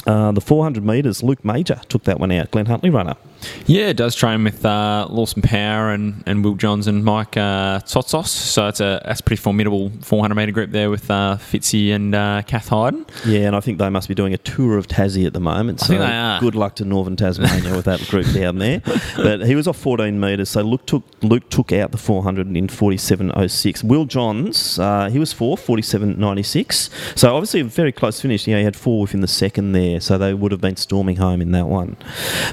Uh, 0.07 0.33
the 0.33 0.41
400 0.41 0.85
metres, 0.85 1.23
Luke 1.23 1.45
Major 1.45 1.81
took 1.89 2.05
that 2.05 2.21
one 2.21 2.31
out, 2.31 2.51
Glen 2.51 2.67
Huntly 2.67 2.91
runner. 2.91 3.17
Yeah, 3.67 3.89
it 3.89 3.97
does 3.97 4.15
train 4.15 4.45
with 4.45 4.65
uh, 4.65 5.07
Lawson 5.11 5.43
Power 5.43 5.91
and, 5.91 6.23
and 6.27 6.45
Will 6.45 6.55
Johns 6.55 6.87
and 6.87 7.05
Mike 7.05 7.37
uh, 7.37 7.81
Tsotsos. 7.81 8.27
So 8.29 8.69
it's 8.69 8.81
a 8.81 9.01
that's 9.05 9.21
a 9.21 9.23
pretty 9.23 9.41
formidable 9.41 9.91
400 10.03 10.35
metre 10.35 10.53
group 10.53 10.71
there 10.71 10.91
with 10.91 11.11
uh, 11.11 11.37
Fitzy 11.41 11.95
and 11.95 12.15
uh, 12.15 12.43
Kath 12.47 12.69
Hyden. 12.69 13.07
Yeah, 13.27 13.41
and 13.47 13.57
I 13.57 13.61
think 13.61 13.79
they 13.79 13.89
must 13.91 14.09
be 14.09 14.15
doing 14.15 14.35
a 14.35 14.39
tour 14.39 14.77
of 14.79 14.87
Tassie 14.87 15.27
at 15.27 15.33
the 15.33 15.41
moment. 15.41 15.83
I 15.83 15.87
So 15.87 15.89
think 15.89 16.01
they 16.01 16.13
are. 16.13 16.41
good 16.41 16.55
luck 16.55 16.77
to 16.77 16.85
Northern 16.85 17.17
Tasmania 17.17 17.75
with 17.75 17.85
that 17.87 18.01
group 18.09 18.27
down 18.33 18.59
there. 18.59 18.83
But 19.17 19.47
he 19.47 19.55
was 19.55 19.67
off 19.69 19.77
14 19.79 20.19
metres, 20.19 20.51
so 20.51 20.63
Luke 20.63 20.87
took 20.87 21.03
Luke 21.23 21.49
took 21.49 21.73
out 21.73 21.93
the 21.93 21.99
400 21.99 22.47
in 22.57 22.67
47.06. 22.67 23.83
Will 23.85 24.05
Johns, 24.05 24.79
uh, 24.79 25.09
he 25.09 25.19
was 25.19 25.33
fourth, 25.33 25.65
47.96. 25.67 26.91
So 27.19 27.35
obviously 27.35 27.61
a 27.61 27.65
very 27.65 27.93
close 27.93 28.21
finish. 28.21 28.47
You 28.47 28.55
know, 28.55 28.59
he 28.59 28.65
had 28.65 28.77
four 28.77 29.03
within 29.03 29.21
the 29.21 29.29
second 29.29 29.73
there, 29.73 30.01
so 30.01 30.19
they 30.19 30.35
would 30.35 30.53
have 30.53 30.61
been 30.61 30.77
storming 30.77 31.17
home 31.17 31.41
in 31.41 31.53
that 31.53 31.67
one. 31.67 31.97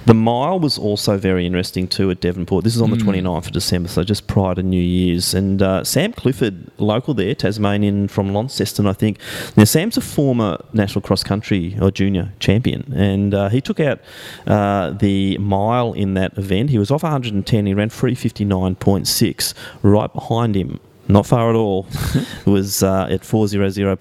The 0.06 0.14
mile 0.14 0.60
was 0.60 0.78
also 0.82 1.18
very 1.18 1.46
interesting 1.46 1.88
too 1.88 2.10
at 2.12 2.20
Devonport. 2.20 2.64
This 2.64 2.76
is 2.76 2.82
on 2.82 2.90
the 2.90 2.98
Mm. 2.98 3.04
29th 3.24 3.48
of 3.48 3.52
December, 3.54 3.88
so 3.90 4.04
just 4.04 4.28
prior 4.28 4.56
to 4.56 4.64
New 4.64 4.82
Year's. 4.82 5.34
And 5.34 5.62
uh, 5.62 5.84
Sam 5.84 6.12
Clifford, 6.14 6.72
local 6.78 7.14
there, 7.14 7.34
Tasmanian 7.36 8.08
from 8.08 8.34
Launceston, 8.34 8.88
I 8.88 8.94
think. 8.94 9.18
Now, 9.56 9.64
Sam's 9.64 9.98
a 9.98 10.02
former 10.02 10.58
national 10.74 11.02
cross 11.02 11.24
country 11.24 11.78
or 11.82 11.92
junior 11.92 12.34
champion, 12.40 12.92
and 12.96 13.34
uh, 13.34 13.50
he 13.50 13.62
took 13.62 13.80
out 13.80 14.00
uh, 14.48 14.92
the 14.92 15.38
mile 15.38 15.94
in 15.94 16.16
that 16.16 16.38
event. 16.38 16.70
He 16.72 16.80
was 16.80 16.92
off 16.92 17.04
110, 17.04 17.66
he 17.66 17.74
ran 17.74 17.90
359.6. 17.90 19.54
Right 19.84 20.14
behind 20.14 20.56
him, 20.56 20.80
not 21.12 21.26
far 21.26 21.50
at 21.50 21.56
all, 21.56 21.88
it 22.16 22.46
was 22.46 22.84
uh, 22.84 23.08
at 23.10 23.22
400.18, 23.22 23.92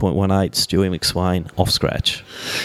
Stewie 0.53 0.99
McSweyn 0.99 1.51
off 1.59 1.71
scratch. 1.71 2.25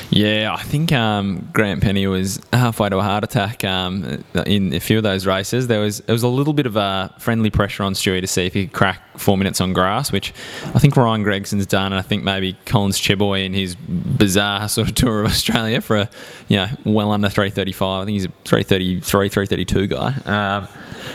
Yeah, 0.10 0.56
I 0.58 0.62
think 0.64 0.92
um, 0.92 1.50
Grant 1.54 1.82
Penny 1.82 2.08
was 2.08 2.40
halfway 2.54 2.90
to 2.90 2.98
a 2.98 3.04
heart 3.04 3.24
attack 3.24 3.64
um, 3.64 4.24
in 4.46 4.74
a 4.74 4.80
few 4.80 4.98
of 4.98 5.04
those 5.04 5.26
races. 5.26 5.68
There 5.68 5.82
was 5.82 6.00
there 6.02 6.14
was 6.14 6.24
a 6.24 6.28
little 6.28 6.54
bit 6.54 6.66
of 6.66 6.76
a 6.76 7.14
friendly 7.20 7.50
pressure 7.50 7.84
on 7.84 7.94
Stewie 7.94 8.22
to 8.22 8.28
see 8.28 8.46
if 8.46 8.54
he 8.54 8.66
could 8.66 8.74
crack 8.74 9.02
four 9.18 9.38
minutes 9.38 9.62
on 9.62 9.74
grass, 9.74 10.12
which 10.12 10.34
I 10.74 10.80
think 10.80 10.96
Ryan 10.96 11.24
Gregson's 11.24 11.66
done, 11.66 11.88
and 11.88 11.96
I 11.96 12.02
think 12.02 12.24
maybe 12.24 12.58
Collins 12.66 13.00
Cheboi 13.00 13.46
in 13.46 13.54
his 13.54 13.76
bizarre 13.76 14.68
sort 14.70 14.90
of 14.90 14.96
tour 14.96 15.22
of 15.22 15.26
Australia 15.28 15.82
for 15.82 15.98
a 15.98 16.10
you 16.48 16.58
know 16.58 16.68
well 16.86 17.12
under 17.12 17.30
three 17.30 17.50
thirty 17.50 17.72
five. 17.72 18.04
I 18.04 18.06
think 18.06 18.16
he's 18.16 18.26
a 18.26 18.32
three 18.44 18.64
thirty 18.64 19.00
three 19.00 19.30
three 19.30 19.46
thirty 19.46 19.66
two 19.66 19.88
guy. 19.88 20.14
Um, 20.26 20.68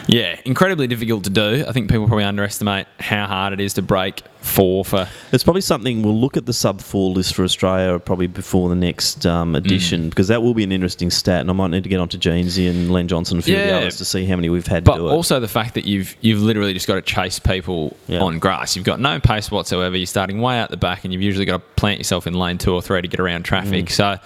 yeah, 0.06 0.40
incredibly 0.44 0.86
difficult 0.86 1.24
to 1.24 1.30
do. 1.30 1.64
I 1.66 1.72
think 1.72 1.90
people 1.90 2.06
probably 2.06 2.24
underestimate 2.24 2.86
how 2.98 3.19
hard 3.26 3.52
it 3.52 3.60
is 3.60 3.74
to 3.74 3.82
break 3.82 4.22
four 4.40 4.84
for 4.84 5.06
It's 5.32 5.44
probably 5.44 5.60
something 5.60 6.02
we'll 6.02 6.18
look 6.18 6.36
at 6.36 6.46
the 6.46 6.52
sub 6.54 6.80
four 6.80 7.10
list 7.10 7.34
for 7.34 7.44
Australia 7.44 7.98
probably 7.98 8.26
before 8.26 8.68
the 8.70 8.74
next 8.74 9.26
um, 9.26 9.54
edition 9.54 10.06
Mm. 10.06 10.10
because 10.10 10.28
that 10.28 10.42
will 10.42 10.54
be 10.54 10.64
an 10.64 10.72
interesting 10.72 11.10
stat, 11.10 11.40
and 11.42 11.50
I 11.50 11.52
might 11.52 11.70
need 11.70 11.82
to 11.82 11.88
get 11.90 12.00
onto 12.00 12.16
Jeansy 12.18 12.70
and 12.70 12.90
Len 12.90 13.06
Johnson 13.08 13.36
and 13.36 13.42
a 13.42 13.44
few 13.44 13.54
of 13.56 13.60
the 13.62 13.66
Yeah. 13.68 13.76
others 13.78 13.96
to 13.98 14.04
see 14.04 14.24
how 14.24 14.36
many 14.36 14.48
we've 14.48 14.66
had 14.66 14.84
But 14.84 14.96
do 14.96 15.08
it. 15.08 15.12
also 15.12 15.40
the 15.40 15.48
fact 15.48 15.74
that 15.74 15.84
you've 15.84 16.16
you've 16.20 16.40
literally 16.40 16.72
just 16.72 16.86
got 16.86 16.94
to 16.94 17.02
chase 17.02 17.38
people 17.38 17.96
on 18.08 18.38
grass. 18.38 18.76
You've 18.76 18.84
got 18.86 18.98
no 19.00 19.20
pace 19.20 19.50
whatsoever. 19.50 19.96
You're 19.96 20.06
starting 20.06 20.40
way 20.40 20.58
out 20.58 20.70
the 20.70 20.76
back, 20.78 21.04
and 21.04 21.12
you've 21.12 21.22
usually 21.22 21.44
got 21.44 21.58
to 21.58 21.62
plant 21.76 21.98
yourself 21.98 22.26
in 22.26 22.34
lane 22.34 22.56
two 22.58 22.72
or 22.72 22.80
three 22.80 23.02
to 23.02 23.08
get 23.08 23.20
around 23.20 23.42
traffic. 23.44 23.86
Mm. 23.86 23.90
So. 23.90 24.16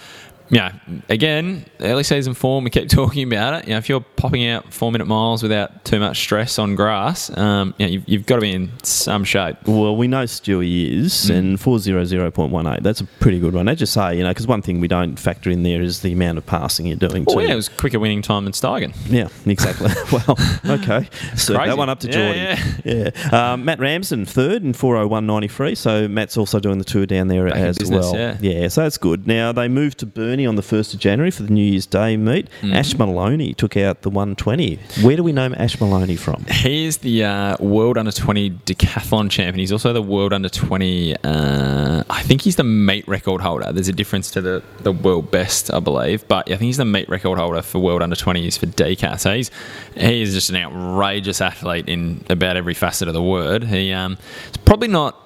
Yeah, 0.50 0.72
again, 1.08 1.64
early 1.80 2.02
season 2.04 2.34
form. 2.34 2.64
We 2.64 2.70
keep 2.70 2.88
talking 2.90 3.26
about 3.26 3.54
it. 3.62 3.66
You 3.66 3.72
know, 3.72 3.78
if 3.78 3.88
you're 3.88 4.00
popping 4.00 4.46
out 4.46 4.72
four 4.72 4.92
minute 4.92 5.06
miles 5.06 5.42
without 5.42 5.84
too 5.84 5.98
much 5.98 6.18
stress 6.18 6.58
on 6.58 6.74
grass, 6.74 7.34
um, 7.36 7.74
you 7.78 7.86
know, 7.86 7.92
you've, 7.92 8.08
you've 8.08 8.26
got 8.26 8.36
to 8.36 8.40
be 8.42 8.52
in 8.52 8.70
some 8.82 9.24
shape. 9.24 9.56
Well, 9.66 9.96
we 9.96 10.06
know 10.06 10.24
Stewie 10.24 10.90
is, 11.00 11.14
Mm. 11.30 11.36
and 11.36 11.58
400.18, 11.58 12.82
that's 12.82 13.00
a 13.00 13.04
pretty 13.04 13.38
good 13.40 13.54
one. 13.54 13.68
As 13.68 13.80
you 13.80 13.86
say, 13.86 14.16
you 14.16 14.22
know, 14.22 14.30
because 14.30 14.46
one 14.46 14.62
thing 14.62 14.80
we 14.80 14.88
don't 14.88 15.18
factor 15.18 15.50
in 15.50 15.62
there 15.62 15.80
is 15.82 16.00
the 16.02 16.12
amount 16.12 16.38
of 16.38 16.46
passing 16.46 16.86
you're 16.86 16.96
doing 16.96 17.24
Oh 17.28 17.34
too. 17.36 17.42
yeah, 17.42 17.52
it 17.52 17.56
was 17.56 17.68
quicker 17.68 17.98
winning 17.98 18.22
time 18.22 18.44
than 18.44 18.52
Steigen. 18.52 18.94
Yeah, 19.06 19.28
exactly. 19.46 19.90
well, 20.12 20.36
okay. 20.78 21.08
So 21.36 21.54
that 21.54 21.76
one 21.76 21.88
up 21.88 22.00
to 22.00 22.08
Yeah, 22.08 22.56
Geordie. 22.84 23.10
Yeah. 23.24 23.52
Um, 23.52 23.64
Matt 23.64 23.78
Ramsden, 23.80 24.26
third 24.26 24.62
in 24.62 24.72
401.93. 24.72 25.76
So 25.76 26.08
Matt's 26.08 26.36
also 26.36 26.60
doing 26.60 26.78
the 26.78 26.84
tour 26.84 27.06
down 27.06 27.28
there 27.28 27.46
Back 27.48 27.56
as 27.56 27.78
business, 27.78 28.04
well. 28.04 28.16
yeah. 28.16 28.36
yeah, 28.40 28.68
so 28.68 28.82
that's 28.82 28.98
good. 28.98 29.26
Now, 29.26 29.52
they 29.52 29.68
moved 29.68 29.98
to 29.98 30.06
On 30.34 30.56
the 30.56 30.62
1st 30.62 30.94
of 30.94 31.00
January 31.00 31.30
for 31.30 31.44
the 31.44 31.52
New 31.52 31.62
Year's 31.64 31.86
Day 31.86 32.16
meet. 32.16 32.48
Mhm. 32.62 32.74
Ash 32.74 32.98
Moloney 32.98 33.54
took 33.54 33.76
out 33.76 34.02
the 34.02 34.10
120. 34.10 34.78
Where 35.02 35.16
do 35.16 35.22
we 35.22 35.30
know 35.32 35.46
Ash 35.56 35.80
Moloney 35.80 36.16
from? 36.16 36.44
He 36.50 36.86
is 36.86 36.98
the 36.98 37.22
uh, 37.24 37.56
world 37.60 37.96
under 37.96 38.10
20 38.10 38.50
decathlon 38.66 39.30
champion. 39.30 39.60
He's 39.60 39.70
also 39.72 39.92
the 39.92 40.02
world 40.02 40.32
under 40.32 40.48
20. 40.48 41.14
Uh, 41.22 42.02
I 42.10 42.22
think 42.22 42.42
he's 42.42 42.56
the 42.56 42.64
meet 42.64 43.06
record 43.06 43.40
holder. 43.40 43.72
There's 43.72 43.88
a 43.88 43.92
difference 43.92 44.30
to 44.32 44.40
the, 44.40 44.62
the 44.82 44.92
world 44.92 45.30
best, 45.30 45.72
I 45.72 45.78
believe. 45.78 46.26
But 46.26 46.46
I 46.50 46.56
think 46.56 46.62
he's 46.62 46.76
the 46.78 46.84
meet 46.84 47.08
record 47.08 47.38
holder 47.38 47.62
for 47.62 47.78
world 47.78 48.02
under 48.02 48.16
20s 48.16 48.58
for 48.58 48.66
decat. 48.66 49.20
So 49.20 49.34
he's 49.36 49.50
he 49.96 50.22
is 50.22 50.34
just 50.34 50.50
an 50.50 50.56
outrageous 50.56 51.40
athlete 51.40 51.88
in 51.88 52.24
about 52.28 52.56
every 52.56 52.74
facet 52.74 53.06
of 53.06 53.14
the 53.14 53.22
word. 53.22 53.64
He 53.64 53.92
um, 53.92 54.18
probably 54.64 54.88
not 54.88 55.16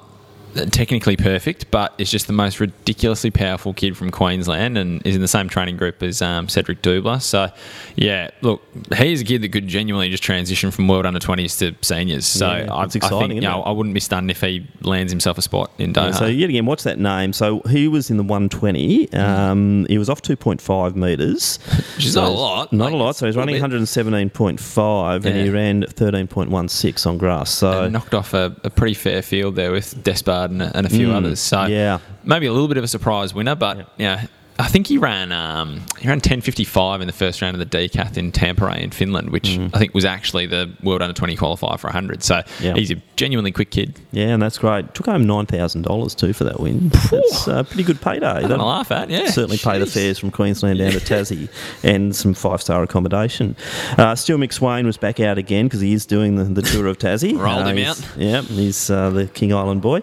technically 0.71 1.17
perfect, 1.17 1.71
but 1.71 1.95
is 1.99 2.11
just 2.11 2.27
the 2.27 2.33
most 2.33 2.61
ridiculously 2.61 3.31
powerful 3.31 3.73
kid 3.75 3.97
from 3.97 4.11
Queensland 4.11 4.77
and 4.79 5.05
is 5.07 5.15
in 5.15 5.21
the 5.23 5.29
same 5.29 5.49
training 5.49 5.77
group 5.77 6.03
as 6.03 6.23
um, 6.23 6.49
Cedric 6.49 6.83
Dubler. 6.83 7.21
So, 7.21 7.51
yeah, 7.97 8.31
look, 8.43 8.63
he's 8.97 9.21
a 9.21 9.25
kid 9.25 9.43
that 9.43 9.53
could 9.53 9.69
genuinely 9.69 10.09
just 10.11 10.23
transition 10.23 10.71
from 10.71 10.89
world 10.89 11.07
under 11.07 11.21
20s 11.21 11.59
to 11.59 11.75
seniors. 11.85 12.27
So, 12.27 12.47
Yeah, 12.47 12.73
I, 12.73 12.85
it's 12.85 12.97
I 12.97 13.09
think 13.09 13.35
you 13.35 13.41
know. 13.41 13.63
I 13.63 13.71
wouldn't 13.71 13.95
be 13.95 14.01
stunned 14.01 14.31
if 14.31 14.41
he 14.41 14.67
lands 14.83 15.13
himself 15.13 15.39
a 15.39 15.43
spot 15.43 15.71
in 15.79 15.93
Doha. 15.93 16.07
Yeah, 16.07 16.11
so 16.13 16.27
yet 16.27 16.51
again, 16.51 16.67
watch 16.67 16.83
that 16.85 16.99
name. 16.99 17.33
So 17.33 17.61
he 17.69 17.89
was 17.89 18.11
in 18.11 18.17
the 18.17 18.23
120. 18.23 19.13
Um, 19.13 19.87
he 19.89 19.99
was 19.99 20.09
off 20.09 20.23
2.5 20.23 20.95
metres. 20.97 21.59
Which 21.97 22.07
is 22.07 22.15
So 22.15 22.23
not 22.23 22.31
a 22.31 22.33
lot. 22.35 22.73
Not 22.73 22.85
Like, 22.87 22.93
a 22.95 22.97
lot. 22.97 23.17
So 23.17 23.27
he's 23.27 23.37
running 23.37 23.61
little 23.61 23.69
bit. 23.69 23.81
117.5 23.89 25.25
and 25.25 25.37
he 25.37 25.51
ran 25.51 25.83
13.16 25.83 27.07
on 27.07 27.19
grass. 27.19 27.51
So 27.51 27.85
and 27.85 27.93
knocked 27.93 28.15
off 28.15 28.35
a, 28.35 28.57
a 28.65 28.71
pretty 28.71 28.95
fair 28.95 29.23
field 29.23 29.57
there 29.57 29.73
with 29.73 30.03
Despard 30.03 30.38
and, 30.45 30.63
a- 30.63 30.73
and 30.77 30.87
a 30.87 30.91
few 30.91 31.09
Mm, 31.09 31.15
others. 31.15 31.41
So 31.41 31.65
yeah. 31.67 31.99
maybe 32.25 32.47
a 32.47 32.53
little 32.53 32.69
bit 32.69 32.77
of 32.77 32.85
a 32.85 32.89
surprise 32.89 33.33
winner, 33.35 33.55
but 33.55 33.89
yeah, 33.99 34.27
I 34.61 34.67
think 34.67 34.89
he 34.89 34.99
ran 34.99 35.31
um, 35.31 35.83
he 36.01 36.09
ran 36.09 36.21
10.55 36.21 37.01
in 37.01 37.07
the 37.07 37.13
first 37.13 37.41
round 37.41 37.55
of 37.55 37.59
the 37.61 37.65
decath 37.65 38.19
in 38.19 38.33
Tampere 38.33 38.77
in 38.77 38.91
Finland, 38.91 39.31
which 39.31 39.49
Mm. 39.49 39.71
I 39.73 39.79
think 39.79 39.95
was 39.95 40.05
actually 40.05 40.47
the 40.47 40.71
World 40.83 41.01
Under 41.01 41.15
20 41.15 41.37
qualifier 41.37 41.79
for 41.79 41.87
100. 41.89 42.23
So 42.25 42.43
Yeah. 42.61 42.75
he's 42.75 42.91
a 42.91 42.97
genuinely 43.17 43.53
quick 43.53 43.71
kid. 43.71 44.01
Yeah, 44.11 44.27
and 44.29 44.43
that's 44.43 44.59
great. 44.59 44.95
Took 44.95 45.07
home 45.07 45.27
nine 45.27 45.47
thousand 45.47 45.83
dollars 45.83 46.15
too 46.15 46.33
for 46.33 46.43
that 46.45 46.59
win. 46.61 46.89
That's 47.11 47.47
a 47.47 47.63
pretty 47.65 47.85
good 47.85 48.01
payday. 48.01 48.43
To 48.49 48.57
laugh 48.57 48.91
at, 48.91 49.11
yeah. 49.11 49.27
certainly 49.31 49.59
pay 49.59 49.79
the 49.79 49.87
fares 49.87 50.19
from 50.19 50.31
Queensland 50.33 50.79
down 50.81 50.91
to 50.93 50.99
Tassie 50.99 51.49
and 51.85 52.15
some 52.17 52.35
five 52.35 52.61
star 52.61 52.83
accommodation. 52.83 53.55
Uh, 53.97 54.15
Stewart 54.17 54.41
McSweyn 54.41 54.85
was 54.87 54.97
back 54.97 55.21
out 55.21 55.39
again 55.39 55.67
because 55.67 55.81
he 55.81 55.93
is 55.93 56.05
doing 56.05 56.35
the, 56.37 56.45
the 56.45 56.63
tour 56.63 56.87
of 56.89 56.99
Tassie. 56.99 57.39
Rolled 57.39 57.63
Uh, 57.63 57.67
him 57.69 57.87
out. 57.89 58.01
Yeah, 58.17 58.43
he's 58.43 58.91
uh, 58.91 59.11
the 59.11 59.27
King 59.29 59.53
Island 59.55 59.83
boy. 59.83 60.03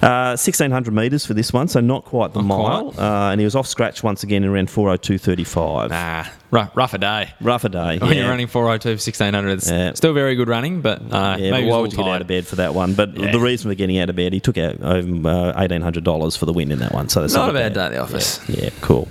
Uh, 0.00 0.36
Sixteen 0.36 0.70
hundred 0.70 0.94
metres 0.94 1.26
for 1.26 1.34
this 1.34 1.52
one, 1.52 1.68
so 1.68 1.80
not 1.80 2.04
quite 2.06 2.32
the 2.32 2.42
mile. 2.42 2.94
Uh, 2.98 3.30
and 3.32 3.40
he 3.40 3.44
was 3.44 3.54
off 3.54 3.66
scratch 3.66 3.89
once 4.02 4.22
again 4.22 4.44
in 4.44 4.50
around 4.50 4.70
four 4.70 4.88
oh 4.90 4.96
two 4.96 5.18
thirty 5.18 5.44
five. 5.44 5.90
Nah, 5.90 6.24
rough, 6.50 6.70
rough 6.76 6.94
a 6.94 6.98
day. 6.98 7.30
Rough 7.40 7.64
a 7.64 7.68
day. 7.68 7.98
When 7.98 8.12
yeah. 8.12 8.20
you're 8.20 8.28
running 8.30 8.46
402 8.46 8.90
1600, 8.90 9.62
it's 9.62 9.98
still 9.98 10.12
very 10.12 10.34
good 10.36 10.48
running, 10.48 10.80
but 10.80 11.00
uh, 11.12 11.36
Yeah, 11.38 11.50
maybe 11.50 11.66
but 11.66 11.70
why 11.72 11.78
would 11.80 11.92
you 11.92 11.98
get 11.98 12.08
out 12.08 12.20
of 12.20 12.26
bed 12.26 12.46
for 12.46 12.56
that 12.56 12.74
one? 12.74 12.94
But 12.94 13.16
Yeah. 13.16 13.32
the 13.32 13.40
reason 13.40 13.70
for 13.70 13.74
getting 13.74 13.98
out 13.98 14.08
of 14.10 14.16
bed, 14.16 14.32
he 14.32 14.40
took 14.40 14.58
out 14.58 14.76
uh, 14.82 15.52
eighteen 15.56 15.82
hundred 15.82 16.04
dollars 16.04 16.36
for 16.36 16.46
the 16.46 16.52
win 16.52 16.70
in 16.72 16.78
that 16.80 16.92
one. 16.92 17.08
So 17.08 17.20
that's 17.20 17.34
Not 17.34 17.46
not, 17.46 17.56
a 17.56 17.58
bad 17.58 17.74
day 17.74 17.80
at 17.86 17.88
the 17.92 17.98
office. 17.98 18.40
Yeah, 18.48 18.64
yeah, 18.64 18.70
cool. 18.80 19.08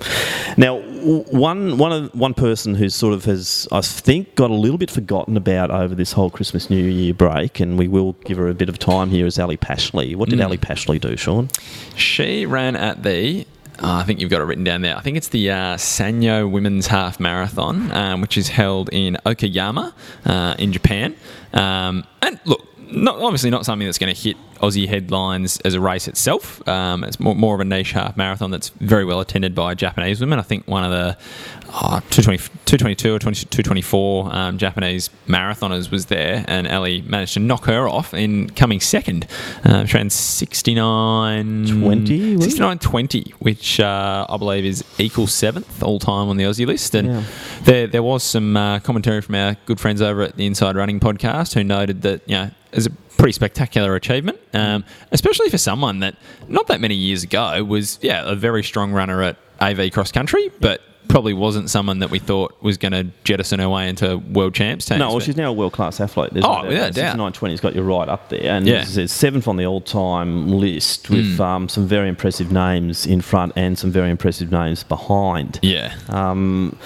Now, 0.56 0.78
one 0.78 1.78
one 1.78 1.92
of 1.92 2.14
one 2.14 2.34
person 2.34 2.74
who 2.74 2.88
sort 2.88 3.14
of 3.14 3.24
has, 3.24 3.66
I 3.72 3.80
think, 3.80 4.34
got 4.34 4.50
a 4.50 4.54
little 4.54 4.78
bit 4.78 4.90
forgotten 4.90 5.36
about 5.36 5.70
over 5.70 5.94
this 5.94 6.12
whole 6.12 6.30
Christmas 6.30 6.68
New 6.70 6.84
Year 6.84 7.14
break, 7.14 7.60
and 7.60 7.78
we 7.78 7.88
will 7.88 8.12
give 8.24 8.36
her 8.38 8.48
a 8.48 8.54
bit 8.54 8.68
of 8.68 8.78
time 8.78 9.08
here, 9.10 9.26
is 9.26 9.38
Ali 9.38 9.56
Pashley. 9.56 10.14
What 10.16 10.28
did 10.28 10.38
Mm. 10.40 10.44
Ali 10.44 10.58
Pashley 10.58 11.00
do, 11.00 11.16
Sean? 11.16 11.48
She 11.96 12.46
ran 12.46 12.76
at 12.76 13.02
the. 13.02 13.46
Uh, 13.82 13.94
I 13.94 14.02
think 14.02 14.20
you've 14.20 14.30
got 14.30 14.40
it 14.40 14.44
written 14.44 14.64
down 14.64 14.82
there. 14.82 14.96
I 14.96 15.00
think 15.00 15.16
it's 15.16 15.28
the 15.28 15.50
uh, 15.50 15.76
Sanyo 15.76 16.50
Women's 16.50 16.88
Half 16.88 17.18
Marathon, 17.18 17.90
um, 17.92 18.20
which 18.20 18.36
is 18.36 18.48
held 18.48 18.90
in 18.92 19.16
Okayama 19.24 19.92
uh, 20.26 20.54
in 20.58 20.72
Japan. 20.72 21.16
Um, 21.54 22.04
and 22.20 22.38
look, 22.44 22.66
not, 22.92 23.16
obviously 23.20 23.50
not 23.50 23.64
something 23.64 23.86
that's 23.86 23.98
going 23.98 24.14
to 24.14 24.20
hit 24.20 24.36
Aussie 24.60 24.86
headlines 24.88 25.58
as 25.60 25.74
a 25.74 25.80
race 25.80 26.06
itself. 26.08 26.66
Um, 26.68 27.02
it's 27.04 27.18
more, 27.18 27.34
more 27.34 27.54
of 27.54 27.60
a 27.60 27.64
niche 27.64 27.92
half 27.92 28.16
marathon 28.16 28.50
that's 28.50 28.68
very 28.80 29.04
well 29.04 29.20
attended 29.20 29.54
by 29.54 29.74
Japanese 29.74 30.20
women. 30.20 30.38
I 30.38 30.42
think 30.42 30.66
one 30.68 30.84
of 30.84 30.90
the 30.90 31.16
oh, 31.72 32.00
220, 32.10 32.36
222 32.66 33.14
or 33.14 33.18
20, 33.18 33.46
224 33.46 34.34
um, 34.36 34.58
Japanese 34.58 35.08
marathoners 35.26 35.90
was 35.90 36.06
there, 36.06 36.44
and 36.46 36.66
Ellie 36.66 37.00
managed 37.02 37.34
to 37.34 37.40
knock 37.40 37.64
her 37.66 37.88
off 37.88 38.12
in 38.12 38.50
coming 38.50 38.80
second. 38.80 39.26
Um, 39.64 39.86
she 39.86 39.96
ran 39.96 40.10
69 40.10 41.66
20, 41.80 42.36
was 42.36 42.44
69 42.44 42.78
20, 42.78 43.34
which 43.38 43.80
uh, 43.80 44.26
I 44.28 44.36
believe 44.36 44.64
is 44.64 44.84
equal 44.98 45.26
seventh 45.26 45.82
all 45.82 45.98
time 45.98 46.28
on 46.28 46.36
the 46.36 46.44
Aussie 46.44 46.66
list. 46.66 46.94
And 46.94 47.08
Yeah. 47.08 47.22
there, 47.64 47.86
there 47.86 48.02
was 48.02 48.22
some 48.22 48.56
uh, 48.56 48.80
commentary 48.80 49.20
from 49.22 49.34
our 49.36 49.56
good 49.66 49.80
friends 49.80 50.02
over 50.02 50.22
at 50.22 50.36
the 50.36 50.46
Inside 50.46 50.76
Running 50.76 51.00
podcast 51.00 51.54
who 51.54 51.64
noted 51.64 52.02
that, 52.02 52.22
you 52.28 52.34
know, 52.36 52.50
it's 52.72 52.86
a 52.86 52.90
pretty 52.90 53.32
spectacular 53.32 53.94
achievement, 53.96 54.38
um, 54.54 54.84
especially 55.12 55.50
for 55.50 55.58
someone 55.58 56.00
that 56.00 56.16
not 56.48 56.66
that 56.68 56.80
many 56.80 56.94
years 56.94 57.22
ago 57.22 57.62
was, 57.64 57.98
yeah, 58.02 58.22
a 58.30 58.34
very 58.34 58.62
strong 58.62 58.92
runner 58.92 59.22
at 59.22 59.36
AV 59.60 59.92
cross 59.92 60.10
country, 60.12 60.50
but 60.60 60.80
probably 61.08 61.34
wasn't 61.34 61.68
someone 61.68 61.98
that 61.98 62.08
we 62.10 62.20
thought 62.20 62.54
was 62.62 62.78
going 62.78 62.92
to 62.92 63.04
jettison 63.24 63.58
her 63.58 63.68
way 63.68 63.88
into 63.88 64.18
world 64.18 64.54
champs 64.54 64.84
teams. 64.84 65.00
No, 65.00 65.08
well, 65.10 65.18
she's 65.18 65.36
now 65.36 65.50
a 65.50 65.52
world 65.52 65.72
class 65.72 66.00
athlete. 66.00 66.30
There's 66.32 66.44
Oh, 66.46 66.68
yeah, 66.70 66.88
doubt. 66.90 67.16
Nine 67.16 67.32
twenty's 67.32 67.58
got 67.60 67.74
you 67.74 67.82
right 67.82 68.08
up 68.08 68.28
there, 68.28 68.44
and 68.44 68.64
Yeah. 68.66 68.84
seventh 68.84 69.48
on 69.48 69.56
the 69.56 69.66
all 69.66 69.80
time 69.80 70.48
list 70.48 71.10
with 71.10 71.38
Mm. 71.38 71.40
um, 71.40 71.68
some 71.68 71.86
very 71.86 72.08
impressive 72.08 72.52
names 72.52 73.06
in 73.06 73.20
front 73.22 73.54
and 73.56 73.76
some 73.76 73.90
very 73.90 74.08
impressive 74.08 74.52
names 74.52 74.84
behind. 74.84 75.58
Yeah. 75.62 75.92
Um, 76.10 76.76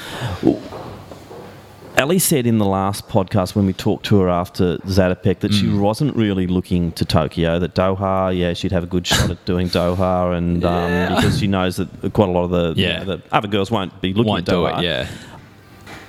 Ali 2.05 2.19
said 2.19 2.47
in 2.47 2.59
the 2.59 2.67
last 2.67 3.09
podcast 3.09 3.55
when 3.57 3.65
we 3.65 3.73
talked 3.73 4.05
to 4.07 4.21
her 4.21 4.29
after 4.29 4.77
Zatopek 4.79 5.39
that 5.41 5.55
she 5.55 5.65
Mm. 5.67 5.81
wasn't 5.81 6.15
really 6.15 6.47
looking 6.47 6.93
to 6.93 7.05
Tokyo, 7.07 7.59
that 7.59 7.75
Doha, 7.75 8.37
yeah, 8.37 8.53
she'd 8.53 8.73
have 8.73 8.83
a 8.83 8.87
good 8.87 9.07
shot 9.07 9.31
at 9.31 9.43
doing 9.47 9.69
Doha, 9.71 10.37
and 10.37 10.63
um, 10.65 11.15
because 11.15 11.39
she 11.41 11.47
knows 11.47 11.77
that 11.77 11.89
quite 12.13 12.29
a 12.29 12.33
lot 12.33 12.45
of 12.45 12.51
the, 12.51 12.75
you 12.81 12.87
know, 12.89 13.05
the 13.05 13.23
other 13.33 13.49
girls 13.49 13.71
won't 13.71 13.99
be 14.03 14.13
looking 14.13 14.29
Won't 14.33 14.49
at 14.49 14.53
do 14.53 14.61
Doha. 14.65 14.79
it, 14.81 14.85
yeah. 14.85 15.07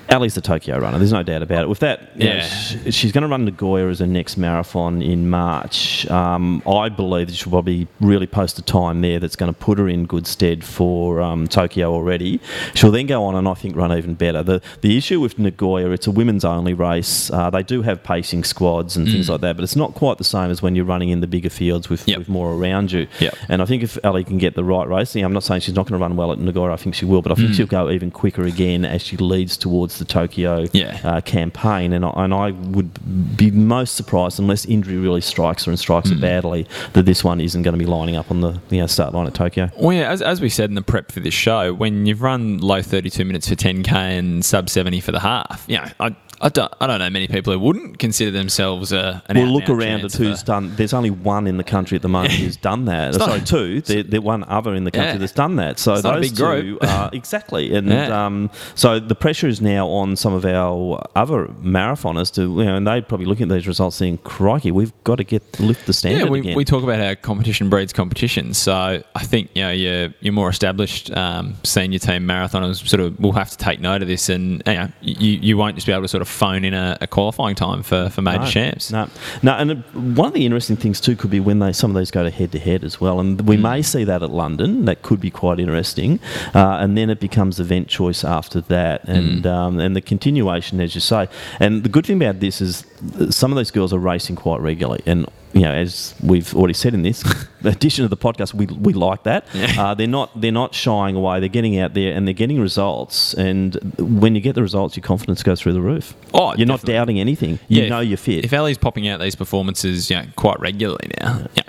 Ali's 0.10 0.36
the 0.36 0.41
Tokyo 0.41 0.78
runner. 0.78 0.97
There's 0.97 1.12
no 1.14 1.24
doubt 1.24 1.41
about 1.41 1.64
it. 1.64 1.70
With 1.70 1.80
that, 1.80 2.12
you 2.16 2.26
know, 2.30 2.36
Yeah. 2.36 2.89
she's 2.91 3.12
going 3.12 3.24
to 3.24 3.28
run 3.28 3.45
Nagoya 3.45 3.88
as 3.89 3.99
her 3.99 4.08
next 4.08 4.38
marathon 4.38 5.01
in 5.01 5.30
March. 5.30 6.08
Um, 6.10 6.62
I 6.68 6.89
believe 6.89 7.28
that 7.28 7.36
she'll 7.36 7.51
probably 7.51 7.88
really 7.99 8.28
post 8.28 8.60
a 8.60 8.62
time 8.62 9.01
there 9.01 9.20
that's 9.20 9.36
going 9.36 9.51
to 9.51 9.58
put 9.60 9.80
her 9.80 9.88
in 9.89 10.06
good 10.06 10.28
stead 10.28 10.64
for 10.64 11.22
um, 11.22 11.47
Tokyo 11.47 11.91
already. 11.93 12.39
She'll 12.76 12.91
then 12.91 13.08
go 13.08 13.24
on 13.26 13.36
and 13.36 13.47
I 13.47 13.53
think 13.56 13.76
run 13.76 13.91
even 13.97 14.14
better. 14.14 14.43
The 14.43 14.62
the 14.82 14.97
issue 14.97 15.20
with 15.20 15.39
Nagoya, 15.39 15.89
it's 15.91 16.08
a 16.08 16.12
women's 16.12 16.45
only 16.45 16.74
race. 16.74 17.32
Uh, 17.32 17.49
they 17.49 17.64
do 17.64 17.82
have 17.82 18.03
pacing 18.03 18.43
squads 18.43 18.95
and 18.95 19.08
things 19.08 19.26
Mm. 19.28 19.32
like 19.32 19.41
that, 19.41 19.56
but 19.58 19.64
it's 19.64 19.76
not 19.76 19.93
quite 19.95 20.18
the 20.18 20.24
same 20.24 20.51
as 20.51 20.62
when 20.62 20.76
you're 20.76 20.86
running 20.86 21.10
in 21.10 21.22
the 21.22 21.28
bigger 21.28 21.49
fields 21.49 21.89
with, 21.89 22.06
with 22.08 22.30
more 22.30 22.53
around 22.53 22.91
you. 22.91 23.08
Yep. 23.20 23.36
And 23.49 23.62
I 23.62 23.66
think 23.66 23.82
if 23.84 23.97
Ali 24.03 24.24
can 24.24 24.38
get 24.38 24.56
the 24.56 24.64
right 24.64 24.88
racing, 24.88 25.24
I'm 25.24 25.34
not 25.34 25.43
saying 25.43 25.62
she's 25.62 25.76
not 25.76 25.88
going 25.88 25.99
to 25.99 26.03
run 26.03 26.16
well 26.16 26.32
at 26.32 26.38
Nagoya. 26.39 26.72
I 26.74 26.76
think 26.78 26.93
she 26.95 27.06
will, 27.06 27.22
but 27.22 27.32
I 27.32 27.36
think 27.36 27.49
Mm. 27.49 27.56
she'll 27.56 27.66
go 27.68 27.89
even 27.89 28.12
quicker 28.12 28.43
again 28.43 28.86
as 28.86 29.01
she 29.01 29.18
leads 29.18 29.58
towards 29.58 29.95
the 30.00 30.06
Tokyo 30.06 30.66
Yeah. 30.74 31.00
uh, 31.04 31.22
campaign. 31.22 31.93
And 31.93 32.06
I, 32.06 32.12
and 32.16 32.34
I 32.34 32.52
would 32.52 33.38
be 33.38 33.52
most 33.52 33.96
surprised, 33.96 34.39
unless 34.39 34.66
injury 34.66 34.98
really 34.98 35.22
strikes 35.22 35.66
her 35.66 35.72
and 35.72 35.80
strikes 35.80 36.10
Mm. 36.10 36.16
her 36.16 36.22
badly, 36.22 36.68
that 36.93 37.06
this 37.06 37.24
one 37.24 37.39
isn't 37.41 37.62
going 37.64 37.74
to 37.74 37.80
be 37.80 37.86
lining 37.89 38.16
up 38.16 38.32
on 38.32 38.41
the 38.41 38.60
you 38.70 38.80
know, 38.82 38.88
start 38.88 39.14
line 39.14 39.28
at 39.28 39.34
Tokyo. 39.34 39.70
Well, 39.80 39.96
yeah, 39.96 40.10
as, 40.12 40.22
as 40.22 40.41
we 40.41 40.50
said 40.50 40.70
in 40.70 40.76
the 40.76 40.82
prep 40.82 41.12
for 41.12 41.20
this 41.20 41.34
show, 41.34 41.74
when 41.74 42.06
you've 42.06 42.22
run 42.22 42.58
low 42.60 42.82
32 42.82 43.26
minutes 43.26 43.48
for 43.50 43.56
10k 43.56 43.91
and 43.93 44.43
sub 44.46 44.70
70 44.70 45.00
for 45.02 45.12
the 45.12 45.20
half, 45.20 45.66
you 45.68 45.78
know, 45.78 45.88
I, 46.00 46.16
I, 46.42 46.50
don't, 46.50 46.74
I 46.82 46.88
don't 46.88 47.00
know 47.00 47.10
many 47.10 47.28
people 47.28 47.54
who 47.54 47.60
wouldn't 47.60 48.00
consider 48.00 48.32
themselves 48.32 48.92
a, 48.92 49.24
an 49.28 49.38
We'll 49.38 49.48
look 49.48 49.70
around 49.70 50.04
at 50.04 50.14
who's 50.14 50.44
done. 50.44 50.76
There's 50.76 50.94
only 50.94 51.10
one 51.10 51.48
in 51.48 51.58
the 51.58 51.64
country 51.64 51.96
at 51.96 52.02
the 52.02 52.10
moment 52.10 52.34
who's 52.34 52.58
done 52.58 52.86
that. 52.86 53.14
Not- 53.18 53.28
Sorry, 53.30 53.42
two. 53.42 53.82
There, 53.86 54.04
there 54.04 54.22
one 54.22 54.44
other 54.46 54.74
in 54.76 54.84
the 54.84 54.92
country 54.92 55.14
Yeah. 55.14 55.18
that's 55.18 55.32
done 55.32 55.56
that. 55.58 55.80
So 55.80 55.94
It's 55.94 56.04
those 56.04 56.32
two 56.32 56.78
are 56.82 57.10
exactly. 57.14 57.74
And 57.76 57.88
Yeah. 57.90 58.26
um, 58.26 58.50
so 58.76 59.00
the 59.00 59.16
pressure 59.16 59.48
is 59.48 59.62
now 59.62 59.88
on 59.88 60.16
some 60.16 60.34
of 60.34 60.46
our 60.46 61.02
other 61.16 61.48
marathoners 61.64 62.34
to, 62.36 62.42
you 62.42 62.66
know, 62.66 62.76
and 62.76 62.86
they're 62.88 63.02
probably 63.02 63.26
looking 63.26 63.50
at 63.52 63.54
these 63.56 63.68
results, 63.68 63.96
saying, 63.98 64.18
"Crikey, 64.20 64.72
we've 64.72 64.94
got 65.04 65.16
to 65.18 65.24
get 65.24 65.44
lift 65.60 65.86
the 65.86 65.94
standard 65.94 66.26
Yeah, 66.26 66.30
we, 66.32 66.40
again." 66.40 66.56
we 66.56 66.66
talk 66.66 66.84
about 66.84 67.00
how 67.00 67.14
competition 67.16 67.70
breeds 67.70 67.94
competition. 67.94 68.54
So 68.54 69.02
I 69.16 69.24
think 69.24 69.50
you 69.56 69.64
know 69.64 69.72
your 69.72 70.14
your 70.22 70.34
more 70.34 70.50
established 70.50 71.12
um, 71.16 71.56
senior 71.64 72.00
team 72.00 72.28
marathoners 72.28 72.88
sort 72.88 73.02
of 73.02 73.20
will 73.20 73.32
have 73.34 73.50
to 73.52 73.58
take 73.58 73.80
note 73.80 74.02
of 74.02 74.08
this, 74.08 74.30
and 74.30 74.62
you, 74.66 74.74
know, 74.74 74.90
you 75.02 75.32
you 75.42 75.58
won't 75.58 75.76
just 75.76 75.88
be 75.88 75.94
able 75.94 76.02
to 76.04 76.08
sort 76.08 76.22
of 76.22 76.24
phone 76.26 76.63
in 76.65 76.73
a, 76.73 76.97
a 77.01 77.07
qualifying 77.07 77.55
time 77.55 77.84
for, 77.84 78.09
for 78.09 78.21
major 78.21 78.39
no, 78.39 78.47
champs. 78.47 78.91
No, 78.91 79.07
no, 79.43 79.53
and 79.53 79.84
one 80.17 80.28
of 80.28 80.34
the 80.34 80.45
interesting 80.45 80.76
things 80.76 80.99
too 80.99 81.15
could 81.15 81.30
be 81.32 81.39
when 81.39 81.59
they 81.59 81.71
some 81.73 81.91
of 81.91 81.95
those 81.95 82.11
go 82.11 82.23
to 82.23 82.30
head 82.30 82.51
to 82.51 82.59
head 82.59 82.84
as 82.84 82.99
well, 82.99 83.19
and 83.19 83.38
Mm. 83.39 83.45
we 83.47 83.57
may 83.57 83.82
see 83.82 84.03
that 84.03 84.23
at 84.23 84.30
London. 84.30 84.86
That 84.86 85.01
could 85.01 85.19
be 85.19 85.30
quite 85.32 85.59
interesting, 85.59 86.19
uh, 86.53 86.78
and 86.80 86.97
then 86.97 87.09
it 87.09 87.19
becomes 87.19 87.59
event 87.59 87.88
choice 87.88 88.23
after 88.23 88.61
that, 88.61 89.03
and 89.07 89.43
Mm. 89.43 89.51
um, 89.51 89.80
and 89.80 89.95
the 89.95 90.01
continuation, 90.01 90.80
as 90.82 90.95
you 90.95 91.01
say. 91.01 91.28
And 91.59 91.84
the 91.84 91.89
good 91.89 92.05
thing 92.05 92.21
about 92.21 92.39
this 92.39 92.61
is 92.61 92.86
uh, 93.19 93.30
some 93.32 93.51
of 93.51 93.55
those 93.55 93.71
girls 93.71 93.93
are 93.93 93.99
racing 93.99 94.36
quite 94.36 94.59
regularly, 94.61 95.01
and 95.05 95.26
you 95.56 95.62
know, 95.62 95.72
as 95.72 96.14
we've 96.22 96.53
already 96.53 96.74
said 96.74 96.93
in 96.93 97.01
this 97.01 97.24
addition 97.64 98.03
of 98.03 98.10
the 98.12 98.18
podcast, 98.18 98.53
we, 98.53 98.66
we 98.68 98.93
like 98.93 99.24
that. 99.24 99.47
Uh, 99.78 99.93
they're 99.95 100.06
not 100.06 100.30
they're 100.39 100.51
not 100.51 100.76
shying 100.76 101.16
away. 101.16 101.39
They're 101.39 101.49
getting 101.49 101.80
out 101.80 101.93
there 101.95 102.14
and 102.14 102.28
they're 102.28 102.34
getting 102.34 102.60
results. 102.62 103.34
And 103.34 103.76
when 103.97 104.36
you 104.36 104.41
get 104.41 104.53
the 104.53 104.62
results, 104.62 104.95
your 104.97 105.03
confidence 105.03 105.41
goes 105.41 105.62
through 105.62 105.74
the 105.74 105.82
roof. 105.82 106.14
Oh, 106.34 106.53
you're 106.56 106.68
not 106.68 106.82
doubting 106.82 107.20
anything. 107.20 107.58
You 107.70 107.84
Yeah, 107.84 107.89
know 107.89 108.01
if- 108.01 108.10
you're 108.10 108.18
fit. 108.18 108.45
If 108.45 108.53
Ellie's 108.53 108.78
popping 108.78 109.08
out 109.08 109.20
these 109.22 109.36
performances, 109.36 110.10
you 110.12 110.18
know, 110.18 110.26
quite 110.36 110.60
regularly 110.60 111.10
now, 111.22 111.47
yeah, 111.56 111.64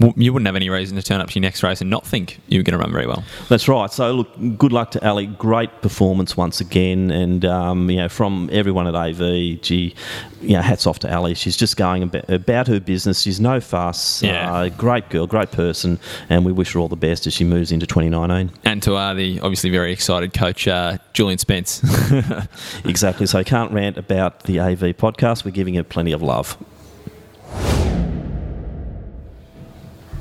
w- 0.00 0.14
you 0.16 0.32
wouldn't 0.32 0.46
have 0.46 0.56
any 0.56 0.70
reason 0.70 0.96
to 0.96 1.02
turn 1.02 1.20
up 1.20 1.28
to 1.28 1.34
your 1.34 1.42
next 1.42 1.62
race 1.62 1.80
and 1.82 1.90
not 1.90 2.06
think 2.06 2.40
you 2.48 2.58
were 2.58 2.62
going 2.64 2.72
to 2.78 2.82
run 2.82 2.90
very 2.92 3.06
well. 3.06 3.22
That's 3.50 3.68
right. 3.68 3.92
So 3.92 4.12
look, 4.12 4.58
good 4.58 4.72
luck 4.72 4.90
to 4.92 5.06
Ali. 5.06 5.26
Great 5.26 5.82
performance 5.82 6.36
once 6.38 6.60
again, 6.62 7.10
and 7.10 7.44
um, 7.44 7.90
you 7.90 7.98
know 7.98 8.08
from 8.08 8.48
everyone 8.50 8.86
at 8.86 8.94
AV. 8.94 9.60
Gee, 9.60 9.94
you 10.40 10.54
know, 10.54 10.62
hats 10.62 10.86
off 10.86 10.98
to 11.00 11.14
Ali. 11.14 11.34
She's 11.34 11.56
just 11.56 11.76
going 11.76 12.02
about, 12.02 12.28
about 12.30 12.66
her 12.68 12.80
business. 12.80 13.25
She's 13.26 13.40
no 13.40 13.60
fuss. 13.60 14.22
Yeah. 14.22 14.54
Uh, 14.54 14.68
great 14.68 15.08
girl, 15.08 15.26
great 15.26 15.50
person, 15.50 15.98
and 16.28 16.44
we 16.44 16.52
wish 16.52 16.74
her 16.74 16.78
all 16.78 16.86
the 16.86 16.94
best 16.94 17.26
as 17.26 17.34
she 17.34 17.42
moves 17.42 17.72
into 17.72 17.84
2019. 17.84 18.56
And 18.64 18.80
to 18.84 18.94
uh, 18.94 19.14
the 19.14 19.40
obviously 19.40 19.68
very 19.68 19.92
excited 19.92 20.32
coach, 20.32 20.68
uh, 20.68 20.98
Julian 21.12 21.38
Spence. 21.38 21.82
exactly. 22.84 23.26
So 23.26 23.40
I 23.40 23.42
can't 23.42 23.72
rant 23.72 23.98
about 23.98 24.44
the 24.44 24.60
AV 24.60 24.78
podcast. 24.96 25.44
We're 25.44 25.50
giving 25.50 25.74
it 25.74 25.88
plenty 25.88 26.12
of 26.12 26.22
love. 26.22 26.56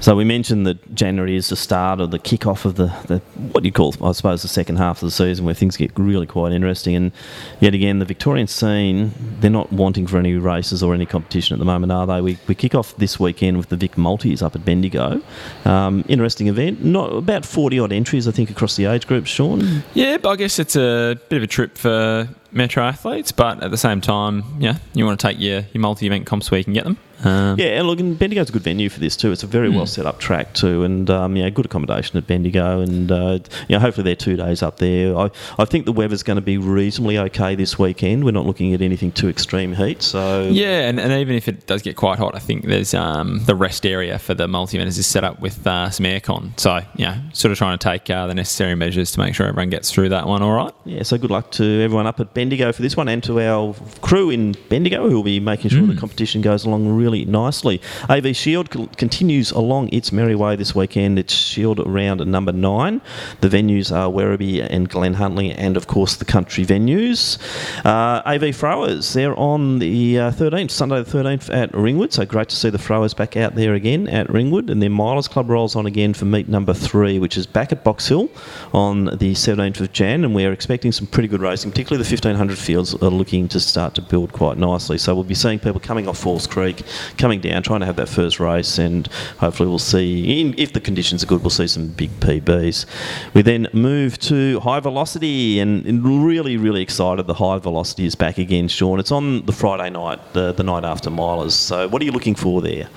So 0.01 0.15
we 0.15 0.23
mentioned 0.23 0.67
that 0.67 0.93
January 0.93 1.35
is 1.35 1.49
the 1.49 1.55
start 1.55 1.99
or 1.99 2.05
the 2.05 2.19
kick-off 2.19 2.65
of 2.65 2.75
the, 2.75 2.87
the 3.07 3.19
what 3.51 3.63
do 3.63 3.67
you 3.67 3.71
call, 3.71 3.95
I 4.03 4.11
suppose, 4.11 4.43
the 4.43 4.47
second 4.47 4.75
half 4.75 5.01
of 5.01 5.07
the 5.07 5.11
season 5.11 5.45
where 5.45 5.55
things 5.55 5.77
get 5.77 5.91
really 5.97 6.27
quite 6.27 6.51
interesting. 6.51 6.95
And 6.95 7.11
yet 7.59 7.73
again, 7.73 7.99
the 7.99 8.05
Victorian 8.05 8.47
scene, 8.47 9.13
they're 9.39 9.49
not 9.49 9.71
wanting 9.73 10.05
for 10.05 10.17
any 10.17 10.35
races 10.35 10.83
or 10.83 10.93
any 10.93 11.05
competition 11.05 11.55
at 11.55 11.59
the 11.59 11.65
moment, 11.65 11.91
are 11.91 12.05
they? 12.05 12.21
We, 12.21 12.37
we 12.47 12.53
kick 12.53 12.75
off 12.75 12.95
this 12.97 13.19
weekend 13.19 13.57
with 13.57 13.69
the 13.69 13.77
Vic 13.77 13.97
Multis 13.97 14.41
up 14.43 14.55
at 14.55 14.63
Bendigo. 14.63 15.21
Um, 15.65 16.05
interesting 16.07 16.47
event. 16.47 16.83
Not 16.83 17.11
about 17.11 17.43
40 17.45 17.79
odd 17.79 17.91
entries, 17.91 18.27
I 18.27 18.31
think, 18.31 18.51
across 18.51 18.75
the 18.75 18.85
age 18.85 19.07
groups. 19.07 19.29
Sean. 19.29 19.83
Yeah, 19.95 20.17
but 20.17 20.29
I 20.29 20.35
guess 20.35 20.59
it's 20.59 20.75
a 20.75 21.19
bit 21.29 21.37
of 21.37 21.43
a 21.43 21.47
trip 21.47 21.77
for 21.77 22.29
metro 22.51 22.83
athletes, 22.83 23.31
but 23.31 23.61
at 23.63 23.71
the 23.71 23.77
same 23.77 24.01
time, 24.01 24.43
yeah, 24.59 24.77
you 24.93 25.05
want 25.05 25.19
to 25.19 25.27
take 25.27 25.39
your, 25.39 25.65
your 25.73 25.81
multi-event 25.81 26.25
comps 26.25 26.51
where 26.51 26.57
you 26.59 26.63
can 26.63 26.73
get 26.73 26.83
them. 26.83 26.97
Um, 27.23 27.57
yeah, 27.59 27.77
and 27.79 27.87
look, 27.87 27.99
and 27.99 28.17
Bendigo's 28.17 28.49
a 28.49 28.51
good 28.53 28.63
venue 28.63 28.89
for 28.89 28.99
this 28.99 29.15
too. 29.15 29.31
It's 29.31 29.43
a 29.43 29.47
very 29.47 29.69
Mm. 29.69 29.75
well 29.75 29.85
set 29.85 30.05
up 30.05 30.19
track 30.19 30.53
too, 30.53 30.83
and 30.83 31.09
um, 31.09 31.35
yeah, 31.35 31.49
good 31.49 31.65
accommodation 31.65 32.17
at 32.17 32.27
Bendigo, 32.27 32.81
and 32.81 33.11
uh, 33.11 33.39
you 33.67 33.75
know, 33.75 33.79
hopefully 33.79 34.03
they're 34.03 34.15
two 34.15 34.35
days 34.35 34.61
up 34.61 34.77
there. 34.77 35.15
I, 35.17 35.29
I 35.57 35.65
think 35.65 35.85
the 35.85 35.91
weather's 35.91 36.23
going 36.23 36.35
to 36.35 36.41
be 36.41 36.57
reasonably 36.57 37.17
okay 37.17 37.55
this 37.55 37.79
weekend. 37.79 38.23
We're 38.25 38.31
not 38.31 38.45
looking 38.45 38.73
at 38.73 38.81
anything 38.81 39.11
too 39.11 39.29
extreme 39.29 39.73
heat, 39.73 40.01
so 40.01 40.49
Yeah, 40.51 40.87
and, 40.89 40.99
and 40.99 41.13
even 41.13 41.35
if 41.35 41.47
it 41.47 41.65
does 41.67 41.81
get 41.81 41.95
quite 41.95 42.19
hot, 42.19 42.35
I 42.35 42.39
think 42.39 42.65
there's 42.65 42.93
um, 42.93 43.43
the 43.45 43.55
rest 43.55 43.85
area 43.85 44.19
for 44.19 44.33
the 44.33 44.47
multi 44.47 44.77
eventers 44.77 44.97
is 44.97 45.07
set 45.07 45.23
up 45.23 45.39
with 45.39 45.65
uh, 45.65 45.89
some 45.89 46.05
aircon. 46.05 46.59
So, 46.59 46.81
yeah, 46.95 47.19
sort 47.33 47.51
of 47.51 47.57
trying 47.57 47.77
to 47.77 47.83
take 47.83 48.09
uh, 48.09 48.27
the 48.27 48.33
necessary 48.35 48.75
measures 48.75 49.11
to 49.11 49.19
make 49.19 49.33
sure 49.35 49.47
everyone 49.47 49.69
gets 49.69 49.91
through 49.91 50.09
that 50.09 50.27
one 50.27 50.41
all 50.41 50.53
right. 50.53 50.73
Yeah, 50.85 51.03
so 51.03 51.17
good 51.17 51.31
luck 51.31 51.51
to 51.53 51.63
everyone 51.81 52.07
up 52.07 52.19
at 52.19 52.33
Bendigo 52.33 52.71
for 52.71 52.81
this 52.81 52.95
one 52.97 53.07
and 53.07 53.23
to 53.23 53.39
our 53.39 53.73
crew 54.01 54.29
in 54.29 54.53
Bendigo 54.69 55.09
who 55.09 55.15
will 55.15 55.23
be 55.23 55.39
making 55.39 55.71
sure 55.71 55.85
the 55.85 55.95
competition 55.95 56.41
goes 56.41 56.65
along 56.65 56.87
really 56.89 57.04
nicely. 57.05 57.79
AV 58.09 58.35
Shield 58.35 58.69
con- 58.71 58.87
continues 58.87 59.51
along 59.51 59.89
its 59.93 60.11
merry 60.11 60.35
way 60.35 60.55
this 60.55 60.73
weekend. 60.73 61.19
It's 61.19 61.33
Shield 61.33 61.79
round 61.85 62.25
number 62.25 62.51
nine. 62.51 63.01
The 63.41 63.49
venues 63.49 63.95
are 63.95 64.11
Werribee 64.11 64.65
and 64.67 64.89
Glen 64.89 65.13
Huntly 65.13 65.51
and, 65.51 65.77
of 65.77 65.87
course, 65.87 66.15
the 66.15 66.25
country 66.25 66.65
venues. 66.65 67.37
Uh, 67.85 68.21
AV 68.25 68.55
Throwers, 68.55 69.13
they're 69.13 69.37
on 69.37 69.79
the 69.79 70.19
uh, 70.19 70.31
13th, 70.31 70.71
Sunday 70.71 71.03
the 71.03 71.11
13th 71.11 71.53
at 71.53 71.73
Ringwood. 71.73 72.13
So 72.13 72.25
great 72.25 72.49
to 72.49 72.55
see 72.55 72.69
the 72.69 72.77
Throwers 72.77 73.13
back 73.13 73.37
out 73.37 73.55
there 73.55 73.73
again 73.75 74.07
at 74.07 74.29
Ringwood. 74.29 74.69
And 74.69 74.81
then 74.81 74.91
Milers 74.91 75.29
Club 75.29 75.49
rolls 75.49 75.75
on 75.75 75.85
again 75.85 76.13
for 76.13 76.25
meet 76.25 76.49
number 76.49 76.73
three, 76.73 77.19
which 77.19 77.37
is 77.37 77.45
back 77.45 77.71
at 77.71 77.83
Box 77.83 78.07
Hill 78.07 78.29
on 78.73 79.05
the 79.05 79.33
17th 79.33 79.79
of 79.81 79.91
Jan. 79.91 80.23
And 80.23 80.33
we're 80.33 80.51
expecting 80.51 80.91
some 80.91 81.07
pretty 81.07 81.27
good 81.27 81.41
racing, 81.41 81.71
particularly 81.71 82.03
the 82.03 82.09
1500 82.09 82.57
fields 82.57 82.93
are 82.95 83.09
looking 83.09 83.47
to 83.49 83.59
start 83.59 83.93
to 83.95 84.01
build 84.01 84.33
quite 84.33 84.57
nicely. 84.57 84.97
So 84.97 85.13
we'll 85.13 85.23
be 85.23 85.35
seeing 85.35 85.59
people 85.59 85.79
coming 85.79 86.07
off 86.07 86.17
Falls 86.17 86.47
Creek, 86.47 86.81
coming 87.17 87.41
down, 87.41 87.63
trying 87.63 87.79
to 87.81 87.85
have 87.85 87.95
that 87.97 88.09
first 88.09 88.39
race. 88.39 88.77
And 88.77 89.07
hopefully 89.39 89.69
we'll 89.69 89.79
see, 89.79 90.41
in, 90.41 90.55
if 90.57 90.73
the 90.73 90.81
conditions 90.81 91.23
are 91.23 91.27
good, 91.27 91.41
we'll 91.41 91.49
see 91.49 91.67
some 91.67 91.89
big 91.89 92.11
PBs. 92.19 92.85
We 93.33 93.41
then 93.41 93.67
move 93.73 94.17
to 94.19 94.59
High 94.59 94.79
Velocity 94.79 95.59
and, 95.59 95.85
and 95.85 96.05
really, 96.25 96.57
really 96.57 96.81
excited 96.81 97.27
the 97.27 97.33
High 97.33 97.59
Velocity 97.59 98.05
is 98.05 98.15
back 98.15 98.37
again, 98.37 98.67
Sean. 98.67 98.99
It's 98.99 99.11
on 99.11 99.45
the 99.45 99.53
Friday 99.53 99.89
night, 99.89 100.19
the, 100.33 100.51
the 100.53 100.63
night 100.63 100.83
after 100.83 101.09
Milers. 101.09 101.51
So 101.51 101.87
what 101.87 102.01
are 102.01 102.05
you 102.05 102.11
looking 102.11 102.35
for 102.35 102.61
there? 102.61 102.89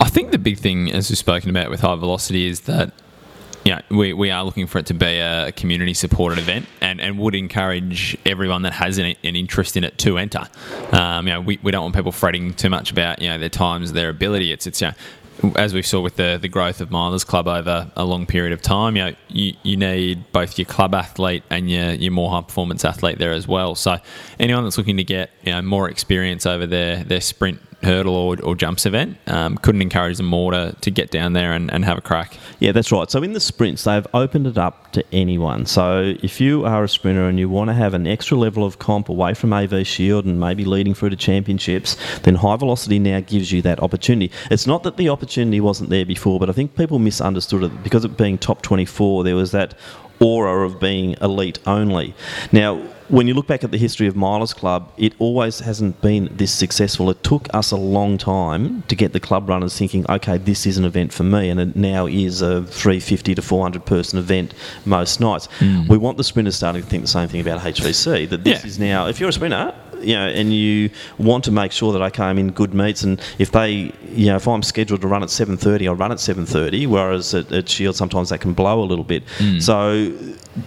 I 0.00 0.08
think 0.08 0.30
the 0.30 0.38
big 0.38 0.58
thing, 0.58 0.90
as 0.92 1.10
we've 1.10 1.18
spoken 1.18 1.50
about 1.50 1.70
with 1.70 1.80
high 1.80 1.94
velocity, 1.96 2.46
is 2.46 2.60
that 2.62 2.92
know, 3.72 3.80
we, 3.90 4.12
we 4.12 4.30
are 4.30 4.44
looking 4.44 4.66
for 4.66 4.78
it 4.78 4.86
to 4.86 4.94
be 4.94 5.18
a 5.18 5.52
community 5.52 5.94
supported 5.94 6.38
event 6.38 6.66
and, 6.80 7.00
and 7.00 7.18
would 7.18 7.34
encourage 7.34 8.16
everyone 8.24 8.62
that 8.62 8.72
has 8.74 8.98
an, 8.98 9.14
an 9.24 9.36
interest 9.36 9.76
in 9.76 9.84
it 9.84 9.98
to 9.98 10.18
enter. 10.18 10.44
Um, 10.92 11.26
you 11.26 11.34
know, 11.34 11.40
we, 11.40 11.58
we 11.62 11.72
don't 11.72 11.82
want 11.82 11.94
people 11.94 12.12
fretting 12.12 12.54
too 12.54 12.70
much 12.70 12.90
about 12.90 13.20
you 13.20 13.28
know 13.28 13.38
their 13.38 13.48
times, 13.48 13.92
their 13.92 14.08
ability. 14.08 14.52
It's 14.52 14.66
it's 14.66 14.80
you 14.80 14.88
know, 14.88 14.94
as 15.56 15.74
we 15.74 15.82
saw 15.82 16.00
with 16.00 16.16
the, 16.16 16.38
the 16.40 16.48
growth 16.48 16.80
of 16.80 16.90
Milers 16.90 17.26
Club 17.26 17.48
over 17.48 17.90
a 17.96 18.04
long 18.04 18.26
period 18.26 18.52
of 18.52 18.62
time, 18.62 18.96
you 18.96 19.04
know, 19.04 19.12
you, 19.28 19.54
you 19.62 19.76
need 19.76 20.30
both 20.32 20.58
your 20.58 20.66
club 20.66 20.94
athlete 20.94 21.42
and 21.50 21.70
your, 21.70 21.90
your 21.92 22.12
more 22.12 22.30
high 22.30 22.40
performance 22.40 22.84
athlete 22.84 23.18
there 23.18 23.32
as 23.32 23.46
well. 23.46 23.74
So 23.74 23.98
anyone 24.38 24.64
that's 24.64 24.78
looking 24.78 24.96
to 24.96 25.04
get 25.04 25.30
you 25.42 25.52
know 25.52 25.62
more 25.62 25.88
experience 25.88 26.46
over 26.46 26.66
their, 26.66 27.04
their 27.04 27.20
sprint 27.20 27.60
hurdle 27.86 28.14
or, 28.14 28.36
or 28.42 28.54
jumps 28.54 28.84
event, 28.84 29.16
um, 29.28 29.56
couldn't 29.56 29.80
encourage 29.80 30.18
them 30.18 30.26
more 30.26 30.52
to, 30.52 30.76
to 30.82 30.90
get 30.90 31.10
down 31.10 31.32
there 31.32 31.52
and, 31.52 31.72
and 31.72 31.84
have 31.84 31.96
a 31.96 32.00
crack. 32.02 32.36
Yeah, 32.60 32.72
that's 32.72 32.92
right. 32.92 33.10
So 33.10 33.22
in 33.22 33.32
the 33.32 33.40
sprints, 33.40 33.84
they've 33.84 34.06
opened 34.12 34.46
it 34.46 34.58
up 34.58 34.92
to 34.92 35.04
anyone. 35.12 35.64
So 35.66 36.14
if 36.22 36.40
you 36.40 36.64
are 36.66 36.84
a 36.84 36.88
sprinter 36.88 37.28
and 37.28 37.38
you 37.38 37.48
want 37.48 37.68
to 37.68 37.74
have 37.74 37.94
an 37.94 38.06
extra 38.06 38.36
level 38.36 38.64
of 38.64 38.78
comp 38.78 39.08
away 39.08 39.34
from 39.34 39.52
AV 39.52 39.86
Shield 39.86 40.26
and 40.26 40.38
maybe 40.38 40.64
leading 40.64 40.94
through 40.94 41.10
to 41.10 41.16
championships, 41.16 41.96
then 42.22 42.34
High 42.34 42.56
Velocity 42.56 42.98
now 42.98 43.20
gives 43.20 43.52
you 43.52 43.62
that 43.62 43.82
opportunity. 43.82 44.32
It's 44.50 44.66
not 44.66 44.82
that 44.82 44.96
the 44.96 45.08
opportunity 45.08 45.60
wasn't 45.60 45.90
there 45.90 46.04
before, 46.04 46.38
but 46.38 46.50
I 46.50 46.52
think 46.52 46.76
people 46.76 46.98
misunderstood 46.98 47.62
it 47.64 47.82
because 47.82 48.04
of 48.04 48.16
being 48.16 48.36
top 48.36 48.62
24. 48.62 49.24
There 49.24 49.36
was 49.36 49.52
that 49.52 49.74
aura 50.20 50.66
of 50.66 50.80
being 50.80 51.14
elite 51.20 51.58
only. 51.66 52.14
Now, 52.52 52.80
when 53.08 53.28
you 53.28 53.34
look 53.34 53.46
back 53.46 53.62
at 53.62 53.70
the 53.70 53.78
history 53.78 54.08
of 54.08 54.14
Milers 54.14 54.52
Club, 54.54 54.92
it 54.96 55.12
always 55.20 55.60
hasn't 55.60 56.00
been 56.00 56.28
this 56.32 56.50
successful. 56.50 57.08
It 57.08 57.22
took 57.22 57.46
us 57.54 57.70
a 57.70 57.76
long 57.76 58.18
time 58.18 58.82
to 58.88 58.96
get 58.96 59.12
the 59.12 59.20
club 59.20 59.48
runners 59.48 59.78
thinking, 59.78 60.04
okay, 60.10 60.38
this 60.38 60.66
is 60.66 60.76
an 60.76 60.84
event 60.84 61.12
for 61.12 61.22
me, 61.22 61.48
and 61.48 61.60
it 61.60 61.76
now 61.76 62.06
is 62.06 62.42
a 62.42 62.64
350 62.64 63.36
to 63.36 63.42
400 63.42 63.84
person 63.86 64.18
event 64.18 64.54
most 64.84 65.20
nights. 65.20 65.46
Mm. 65.60 65.88
We 65.88 65.98
want 65.98 66.16
the 66.16 66.24
sprinters 66.24 66.56
starting 66.56 66.82
to 66.82 66.88
think 66.88 67.02
the 67.04 67.08
same 67.08 67.28
thing 67.28 67.40
about 67.40 67.60
HVC, 67.60 68.26
that 68.30 68.42
this 68.42 68.62
Yeah. 68.64 68.66
is 68.68 68.78
now, 68.80 69.06
if 69.06 69.20
you're 69.20 69.28
a 69.28 69.32
sprinter, 69.32 69.72
you 70.00 70.14
know, 70.14 70.28
and 70.28 70.52
you 70.52 70.90
want 71.18 71.44
to 71.44 71.50
make 71.50 71.72
sure 71.72 71.92
that 71.92 72.02
okay, 72.02 72.24
I'm 72.24 72.38
in 72.38 72.50
good 72.50 72.74
meets, 72.74 73.02
and 73.02 73.20
if 73.38 73.50
they, 73.50 73.92
you 74.10 74.26
know, 74.26 74.36
if 74.36 74.46
I'm 74.46 74.62
scheduled 74.62 75.00
to 75.02 75.08
run 75.08 75.22
at 75.22 75.28
7:30, 75.28 75.88
I'll 75.88 75.94
run 75.94 76.12
at 76.12 76.18
7:30. 76.18 76.86
Whereas 76.86 77.34
at, 77.34 77.52
at 77.52 77.68
Shield, 77.68 77.96
sometimes 77.96 78.30
that 78.30 78.40
can 78.40 78.52
blow 78.52 78.82
a 78.82 78.84
little 78.84 79.04
bit. 79.04 79.24
Mm. 79.38 79.62
So, 79.62 80.12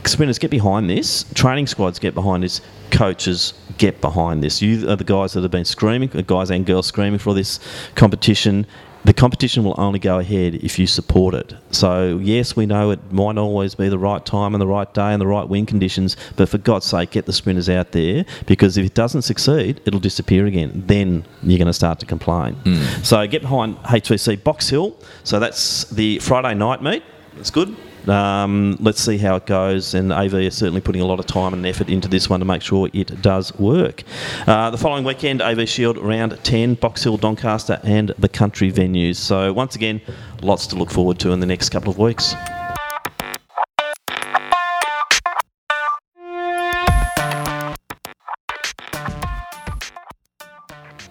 sprinters 0.05 0.39
get 0.39 0.51
behind 0.51 0.89
this. 0.89 1.25
Training 1.33 1.67
squads 1.67 1.99
get 1.99 2.13
behind 2.13 2.43
this. 2.43 2.61
Coaches 2.91 3.53
get 3.77 4.01
behind 4.01 4.43
this. 4.43 4.61
You 4.61 4.89
are 4.89 4.95
the 4.95 5.03
guys 5.03 5.33
that 5.33 5.41
have 5.41 5.51
been 5.51 5.65
screaming, 5.65 6.09
guys 6.27 6.51
and 6.51 6.65
girls 6.65 6.87
screaming 6.87 7.19
for 7.19 7.33
this 7.33 7.59
competition. 7.95 8.65
The 9.05 9.13
competition 9.13 9.63
will 9.63 9.75
only 9.77 9.99
go 9.99 10.19
ahead 10.19 10.55
if 10.55 10.77
you 10.77 10.85
support 10.85 11.33
it. 11.33 11.55
So, 11.71 12.19
yes, 12.21 12.55
we 12.55 12.65
know 12.65 12.91
it 12.91 13.11
might 13.11 13.33
not 13.33 13.43
always 13.43 13.73
be 13.75 13.87
the 13.87 13.97
right 13.97 14.25
time 14.25 14.53
and 14.53 14.61
the 14.61 14.67
right 14.67 14.93
day 14.93 15.13
and 15.13 15.21
the 15.21 15.27
right 15.27 15.47
wind 15.47 15.67
conditions, 15.69 16.17
but 16.35 16.49
for 16.49 16.57
God's 16.57 16.85
sake, 16.85 17.11
get 17.11 17.25
the 17.25 17.33
sprinters 17.33 17.69
out 17.69 17.93
there 17.93 18.25
because 18.45 18.77
if 18.77 18.85
it 18.85 18.93
doesn't 18.93 19.21
succeed, 19.21 19.79
it'll 19.85 20.01
disappear 20.01 20.45
again. 20.45 20.83
Then 20.85 21.25
you're 21.43 21.57
going 21.57 21.67
to 21.67 21.73
start 21.73 21.99
to 21.99 22.05
complain. 22.05 22.55
Hmm. 22.55 22.83
So, 23.03 23.25
get 23.25 23.41
behind 23.41 23.77
HVC 23.77 24.43
Box 24.43 24.69
Hill. 24.69 24.97
So, 25.23 25.39
that's 25.39 25.85
the 25.85 26.19
Friday 26.19 26.53
night 26.53 26.83
meet. 26.83 27.03
That's 27.35 27.51
good. 27.51 27.75
Um, 28.07 28.77
let's 28.79 29.01
see 29.01 29.17
how 29.17 29.35
it 29.35 29.45
goes. 29.45 29.93
And 29.93 30.13
AV 30.13 30.35
is 30.35 30.55
certainly 30.55 30.81
putting 30.81 31.01
a 31.01 31.05
lot 31.05 31.19
of 31.19 31.25
time 31.25 31.53
and 31.53 31.65
effort 31.65 31.89
into 31.89 32.07
this 32.07 32.29
one 32.29 32.39
to 32.39 32.45
make 32.45 32.61
sure 32.61 32.89
it 32.93 33.21
does 33.21 33.57
work. 33.59 34.03
Uh, 34.47 34.69
the 34.69 34.77
following 34.77 35.03
weekend, 35.03 35.41
AV 35.41 35.67
Shield 35.67 35.97
round 35.97 36.37
10, 36.43 36.75
Box 36.75 37.03
Hill, 37.03 37.17
Doncaster, 37.17 37.79
and 37.83 38.13
the 38.17 38.29
country 38.29 38.71
venues. 38.71 39.17
So, 39.17 39.51
once 39.53 39.75
again, 39.75 40.01
lots 40.41 40.67
to 40.67 40.75
look 40.75 40.91
forward 40.91 41.19
to 41.19 41.31
in 41.31 41.39
the 41.39 41.45
next 41.45 41.69
couple 41.69 41.91
of 41.91 41.97
weeks. 41.97 42.35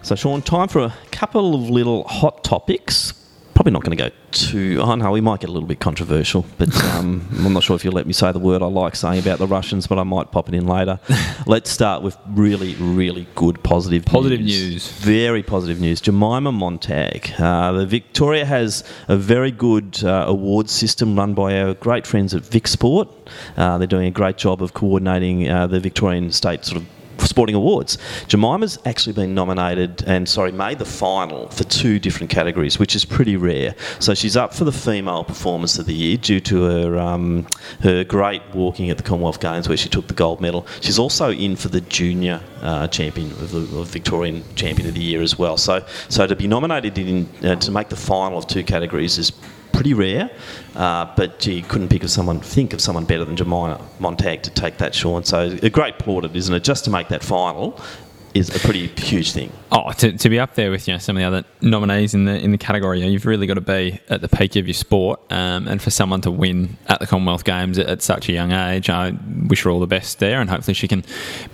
So, 0.09 0.15
Sean, 0.15 0.41
time 0.41 0.67
for 0.67 0.79
a 0.81 0.93
couple 1.11 1.53
of 1.53 1.69
little 1.69 2.03
hot 2.05 2.43
topics. 2.43 3.18
Probably 3.59 3.73
not 3.73 3.83
going 3.83 3.97
to 3.97 4.09
go 4.09 4.15
too. 4.31 4.81
I 4.81 4.95
know 4.95 5.11
we 5.11 5.19
might 5.19 5.41
get 5.41 5.49
a 5.49 5.51
little 5.51 5.67
bit 5.67 5.81
controversial, 5.81 6.45
but 6.57 6.73
um, 6.95 7.27
I'm 7.43 7.51
not 7.51 7.61
sure 7.61 7.75
if 7.75 7.83
you'll 7.83 7.91
let 7.91 8.07
me 8.07 8.13
say 8.13 8.31
the 8.31 8.39
word 8.39 8.61
I 8.61 8.67
like 8.67 8.95
saying 8.95 9.19
about 9.19 9.37
the 9.37 9.47
Russians, 9.47 9.85
but 9.85 9.99
I 9.99 10.03
might 10.03 10.31
pop 10.31 10.47
it 10.47 10.55
in 10.55 10.65
later. 10.65 10.97
Let's 11.45 11.69
start 11.69 12.01
with 12.01 12.15
really, 12.29 12.75
really 12.75 13.27
good 13.35 13.61
positive 13.61 14.05
Positive 14.05 14.39
news. 14.39 14.71
news. 14.71 14.91
Very 14.93 15.43
positive 15.43 15.81
news. 15.81 15.99
Jemima 15.99 16.53
Montag. 16.53 17.33
Uh, 17.37 17.73
the 17.73 17.85
Victoria 17.85 18.45
has 18.45 18.85
a 19.09 19.17
very 19.17 19.51
good 19.51 20.05
uh, 20.05 20.23
award 20.25 20.69
system 20.69 21.17
run 21.17 21.33
by 21.33 21.59
our 21.59 21.73
great 21.73 22.07
friends 22.07 22.33
at 22.33 22.43
Vic 22.43 22.65
Sport. 22.65 23.09
Uh, 23.57 23.77
they're 23.77 23.87
doing 23.87 24.07
a 24.07 24.11
great 24.11 24.37
job 24.37 24.63
of 24.63 24.73
coordinating 24.73 25.49
uh, 25.49 25.67
the 25.67 25.81
Victorian 25.81 26.31
state 26.31 26.63
sort 26.63 26.81
of 26.81 26.87
sporting 27.27 27.55
awards. 27.55 27.97
Jemima's 28.27 28.77
actually 28.85 29.13
been 29.13 29.33
nominated 29.33 30.03
and 30.07 30.27
sorry 30.27 30.51
made 30.51 30.79
the 30.79 30.85
final 30.85 31.47
for 31.49 31.63
two 31.63 31.99
different 31.99 32.29
categories, 32.29 32.79
which 32.79 32.95
is 32.95 33.05
pretty 33.05 33.35
rare. 33.35 33.75
So 33.99 34.13
she's 34.13 34.37
up 34.37 34.53
for 34.53 34.63
the 34.63 34.71
female 34.71 35.23
performance 35.23 35.77
of 35.79 35.85
the 35.85 35.93
year 35.93 36.17
due 36.17 36.39
to 36.41 36.63
her 36.63 36.99
um, 36.99 37.47
her 37.81 38.03
great 38.03 38.41
walking 38.53 38.89
at 38.89 38.97
the 38.97 39.03
Commonwealth 39.03 39.39
Games 39.39 39.67
where 39.67 39.77
she 39.77 39.89
took 39.89 40.07
the 40.07 40.13
gold 40.13 40.41
medal. 40.41 40.65
She's 40.81 40.99
also 40.99 41.31
in 41.31 41.55
for 41.55 41.69
the 41.69 41.81
junior 41.81 42.41
uh, 42.61 42.87
champion 42.87 43.31
of 43.31 43.51
the 43.51 43.79
of 43.79 43.87
Victorian 43.87 44.43
champion 44.55 44.87
of 44.87 44.95
the 44.95 45.01
year 45.01 45.21
as 45.21 45.37
well. 45.37 45.57
So 45.57 45.85
so 46.09 46.27
to 46.27 46.35
be 46.35 46.47
nominated 46.47 46.97
in 46.97 47.29
uh, 47.43 47.55
to 47.55 47.71
make 47.71 47.89
the 47.89 47.95
final 47.95 48.37
of 48.37 48.47
two 48.47 48.63
categories 48.63 49.17
is 49.17 49.31
pretty 49.79 49.93
rare, 49.93 50.29
uh, 50.75 51.05
but 51.15 51.45
you 51.45 51.61
couldn't 51.61 51.87
pick 51.87 52.03
of 52.03 52.09
someone, 52.09 52.41
think 52.41 52.73
of 52.73 52.81
someone 52.81 53.05
better 53.05 53.23
than 53.23 53.37
Jemima 53.37 53.79
Montag 53.99 54.43
to 54.43 54.49
take 54.49 54.77
that, 54.77 54.93
Sean. 54.93 55.23
So 55.23 55.57
a 55.63 55.69
great 55.69 55.97
plaudit, 55.97 56.35
isn't 56.35 56.53
it? 56.53 56.65
Just 56.65 56.83
to 56.83 56.91
make 56.91 57.07
that 57.07 57.23
final, 57.23 57.79
is 58.33 58.55
a 58.55 58.59
pretty 58.59 58.87
huge 58.87 59.31
thing. 59.31 59.51
Oh, 59.71 59.91
to, 59.93 60.13
to 60.13 60.29
be 60.29 60.39
up 60.39 60.55
there 60.55 60.71
with 60.71 60.87
you 60.87 60.93
know 60.93 60.97
some 60.97 61.15
of 61.17 61.21
the 61.21 61.27
other 61.27 61.45
nominees 61.61 62.13
in 62.13 62.25
the 62.25 62.37
in 62.39 62.51
the 62.51 62.57
category, 62.57 62.99
you 62.99 63.05
know, 63.05 63.11
you've 63.11 63.25
really 63.25 63.47
got 63.47 63.55
to 63.55 63.61
be 63.61 63.99
at 64.09 64.21
the 64.21 64.27
peak 64.27 64.55
of 64.55 64.67
your 64.67 64.73
sport, 64.73 65.19
um, 65.31 65.67
and 65.67 65.81
for 65.81 65.91
someone 65.91 66.21
to 66.21 66.31
win 66.31 66.77
at 66.87 66.99
the 66.99 67.07
Commonwealth 67.07 67.43
Games 67.43 67.77
at, 67.77 67.87
at, 67.87 68.01
such 68.01 68.29
a 68.29 68.31
young 68.31 68.51
age, 68.51 68.89
I 68.89 69.13
wish 69.47 69.63
her 69.63 69.69
all 69.69 69.79
the 69.79 69.87
best 69.87 70.19
there, 70.19 70.41
and 70.41 70.49
hopefully 70.49 70.73
she 70.73 70.87
can 70.87 71.03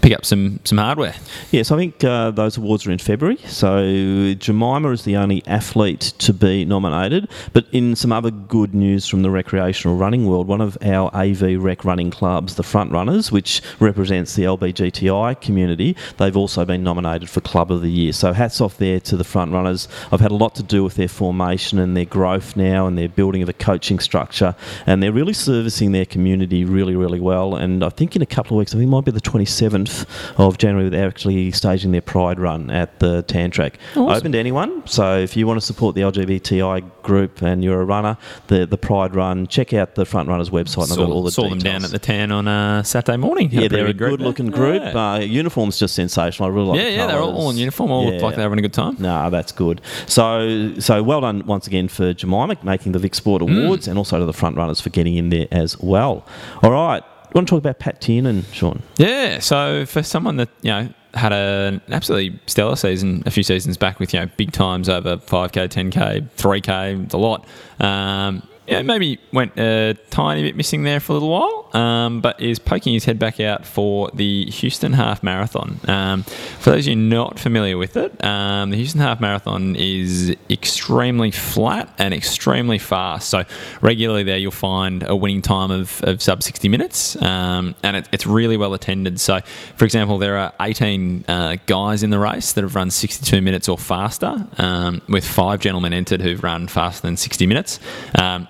pick 0.01 0.13
up 0.13 0.25
some 0.25 0.59
some 0.63 0.77
hardware. 0.77 1.15
Yes, 1.51 1.71
I 1.71 1.77
think 1.77 2.03
uh, 2.03 2.31
those 2.31 2.57
awards 2.57 2.87
are 2.87 2.91
in 2.91 2.99
February. 2.99 3.37
So 3.47 4.33
Jemima 4.35 4.89
is 4.91 5.03
the 5.03 5.17
only 5.17 5.45
athlete 5.47 6.13
to 6.19 6.33
be 6.33 6.65
nominated, 6.65 7.29
but 7.53 7.65
in 7.71 7.95
some 7.95 8.11
other 8.11 8.31
good 8.31 8.73
news 8.73 9.07
from 9.07 9.21
the 9.21 9.29
recreational 9.29 9.97
running 9.97 10.27
world, 10.27 10.47
one 10.47 10.61
of 10.61 10.77
our 10.81 11.13
AV 11.15 11.61
rec 11.61 11.85
running 11.85 12.11
clubs, 12.11 12.55
the 12.55 12.63
Front 12.63 12.91
Runners, 12.91 13.31
which 13.31 13.61
represents 13.79 14.35
the 14.35 14.43
LBGTI 14.43 15.39
community, 15.41 15.95
they've 16.17 16.35
also 16.35 16.64
been 16.65 16.83
nominated 16.83 17.29
for 17.29 17.41
Club 17.41 17.71
of 17.71 17.81
the 17.81 17.91
Year. 17.91 18.13
So 18.13 18.33
hats 18.33 18.61
off 18.61 18.77
there 18.77 18.99
to 19.01 19.17
the 19.17 19.23
front 19.23 19.51
runners. 19.51 19.87
I've 20.11 20.19
had 20.19 20.31
a 20.31 20.35
lot 20.35 20.55
to 20.55 20.63
do 20.63 20.83
with 20.83 20.95
their 20.95 21.07
formation 21.07 21.79
and 21.79 21.95
their 21.95 22.05
growth 22.05 22.55
now 22.55 22.87
and 22.87 22.97
their 22.97 23.09
building 23.09 23.41
of 23.41 23.49
a 23.49 23.53
coaching 23.53 23.99
structure, 23.99 24.55
and 24.85 25.01
they're 25.01 25.11
really 25.11 25.33
servicing 25.33 25.91
their 25.91 26.05
community 26.05 26.65
really, 26.65 26.95
really 26.95 27.19
well. 27.19 27.55
And 27.55 27.83
I 27.83 27.89
think 27.89 28.15
in 28.15 28.21
a 28.21 28.25
couple 28.25 28.57
of 28.57 28.59
weeks, 28.59 28.73
I 28.73 28.77
think 28.77 28.87
it 28.87 28.91
might 28.91 29.05
be 29.05 29.11
the 29.11 29.21
27th 29.21 30.07
of 30.37 30.57
January, 30.57 30.89
they're 30.89 31.07
actually 31.07 31.51
staging 31.51 31.91
their 31.91 32.01
Pride 32.01 32.39
Run 32.39 32.69
at 32.69 32.99
the 32.99 33.21
Tan 33.23 33.51
Track. 33.51 33.77
Awesome. 33.91 34.09
Open 34.09 34.31
to 34.33 34.37
anyone. 34.37 34.85
So 34.87 35.17
if 35.17 35.35
you 35.35 35.47
want 35.47 35.59
to 35.59 35.65
support 35.65 35.95
the 35.95 36.01
LGBTI 36.01 37.01
group 37.03 37.41
and 37.41 37.63
you're 37.63 37.81
a 37.81 37.85
runner, 37.85 38.17
the 38.47 38.65
the 38.65 38.77
Pride 38.77 39.15
Run, 39.15 39.47
check 39.47 39.73
out 39.73 39.95
the 39.95 40.05
front 40.05 40.29
runners 40.29 40.49
website. 40.49 40.87
Saw, 40.87 41.05
all 41.05 41.23
the 41.23 41.31
saw 41.31 41.49
them 41.49 41.59
down 41.59 41.83
at 41.83 41.91
the 41.91 41.99
Tan 41.99 42.31
on 42.31 42.47
uh, 42.47 42.83
Saturday 42.83 43.17
morning. 43.17 43.49
Yeah, 43.51 43.67
they're 43.67 43.87
a 43.87 43.93
good 43.93 44.21
looking 44.21 44.47
group. 44.47 44.81
Yeah. 44.81 45.13
Uh, 45.13 45.19
uniform's 45.19 45.79
just 45.79 45.95
sensational. 45.95 46.49
I 46.49 46.51
really 46.55 46.67
like. 46.69 46.79
Yeah, 46.79 46.87
yeah, 46.89 47.07
they're 47.07 47.19
all, 47.19 47.35
all 47.35 47.49
in 47.49 47.57
uniform. 47.57 47.91
All 47.91 48.05
look 48.05 48.21
like 48.21 48.35
they're 48.35 48.43
having 48.43 48.59
a 48.59 48.61
good 48.61 48.73
time. 48.73 48.95
No, 48.99 49.29
that's 49.29 49.51
good. 49.51 49.81
So, 50.07 50.73
so 50.79 51.03
well 51.03 51.21
done 51.21 51.45
once 51.45 51.67
again 51.67 51.87
for 51.87 52.13
Jemima 52.13 52.57
making 52.63 52.93
the 52.93 52.99
Vic 52.99 53.15
Sport 53.15 53.41
Mm. 53.41 53.65
Awards, 53.65 53.85
mm. 53.85 53.91
and 53.91 53.97
also 53.97 54.19
to 54.19 54.25
the 54.25 54.33
front 54.33 54.57
runners 54.57 54.79
for 54.81 54.89
getting 54.89 55.15
in 55.15 55.29
there 55.29 55.47
as 55.51 55.77
well. 55.79 56.25
All 56.63 56.71
right, 56.71 57.03
you 57.03 57.31
want 57.33 57.47
to 57.47 57.51
talk 57.51 57.59
about 57.59 57.79
Pat 57.79 58.01
Tiernan, 58.01 58.43
Sean? 58.51 58.81
Yeah. 58.97 59.39
So 59.39 59.85
for 59.85 60.01
someone 60.03 60.37
that 60.37 60.49
you 60.61 60.71
know 60.71 60.89
had 61.13 61.31
an 61.31 61.81
absolutely 61.89 62.39
stellar 62.45 62.75
season 62.75 63.23
a 63.25 63.31
few 63.31 63.43
seasons 63.43 63.77
back 63.77 63.99
with 63.99 64.13
you 64.13 64.19
know 64.19 64.29
big 64.37 64.51
times 64.51 64.89
over 64.89 65.17
5k, 65.17 65.69
10k, 65.69 66.29
3k, 66.37 67.09
the 67.09 67.17
lot. 67.17 67.45
Um, 67.79 68.47
yeah, 68.67 68.81
maybe 68.81 69.19
went 69.31 69.57
a 69.59 69.95
tiny 70.09 70.41
bit 70.41 70.55
missing 70.55 70.83
there 70.83 70.99
for 70.99 71.11
a 71.11 71.15
little 71.15 71.29
while, 71.29 71.69
um, 71.79 72.21
but 72.21 72.41
is 72.41 72.57
poking 72.57 72.93
his 72.93 73.05
head 73.05 73.19
back 73.19 73.39
out 73.39 73.65
for 73.65 74.09
the 74.13 74.45
Houston 74.45 74.93
Half 74.93 75.21
Marathon. 75.21 75.79
Um, 75.87 76.23
for 76.23 76.71
those 76.71 76.85
of 76.85 76.89
you 76.89 76.95
not 76.95 77.39
familiar 77.39 77.77
with 77.77 77.95
it, 77.95 78.23
um, 78.23 78.71
the 78.71 78.77
Houston 78.77 79.01
Half 79.01 79.21
Marathon 79.21 79.75
is 79.75 80.35
extremely 80.49 81.29
flat 81.29 81.93
and 81.99 82.13
extremely 82.13 82.79
fast. 82.79 83.29
So 83.29 83.43
regularly 83.81 84.23
there 84.23 84.37
you'll 84.37 84.51
find 84.51 85.03
a 85.07 85.15
winning 85.15 85.43
time 85.43 85.69
of, 85.69 86.01
of 86.03 86.23
sub 86.23 86.41
60 86.41 86.67
minutes, 86.67 87.21
um, 87.21 87.75
and 87.83 87.97
it, 87.97 88.09
it's 88.11 88.25
really 88.25 88.57
well 88.57 88.73
attended. 88.73 89.19
So, 89.19 89.41
for 89.75 89.85
example, 89.85 90.17
there 90.17 90.37
are 90.37 90.53
18 90.59 91.25
uh, 91.27 91.57
guys 91.67 92.01
in 92.01 92.09
the 92.09 92.19
race 92.19 92.53
that 92.53 92.63
have 92.63 92.73
run 92.73 92.89
62 92.89 93.41
minutes 93.41 93.69
or 93.69 93.77
faster, 93.77 94.47
um, 94.57 95.03
with 95.07 95.25
five 95.25 95.59
gentlemen 95.59 95.93
entered 95.93 96.21
who've 96.21 96.41
run 96.41 96.67
faster 96.67 97.05
than 97.05 97.15
60 97.15 97.45
minutes. 97.45 97.79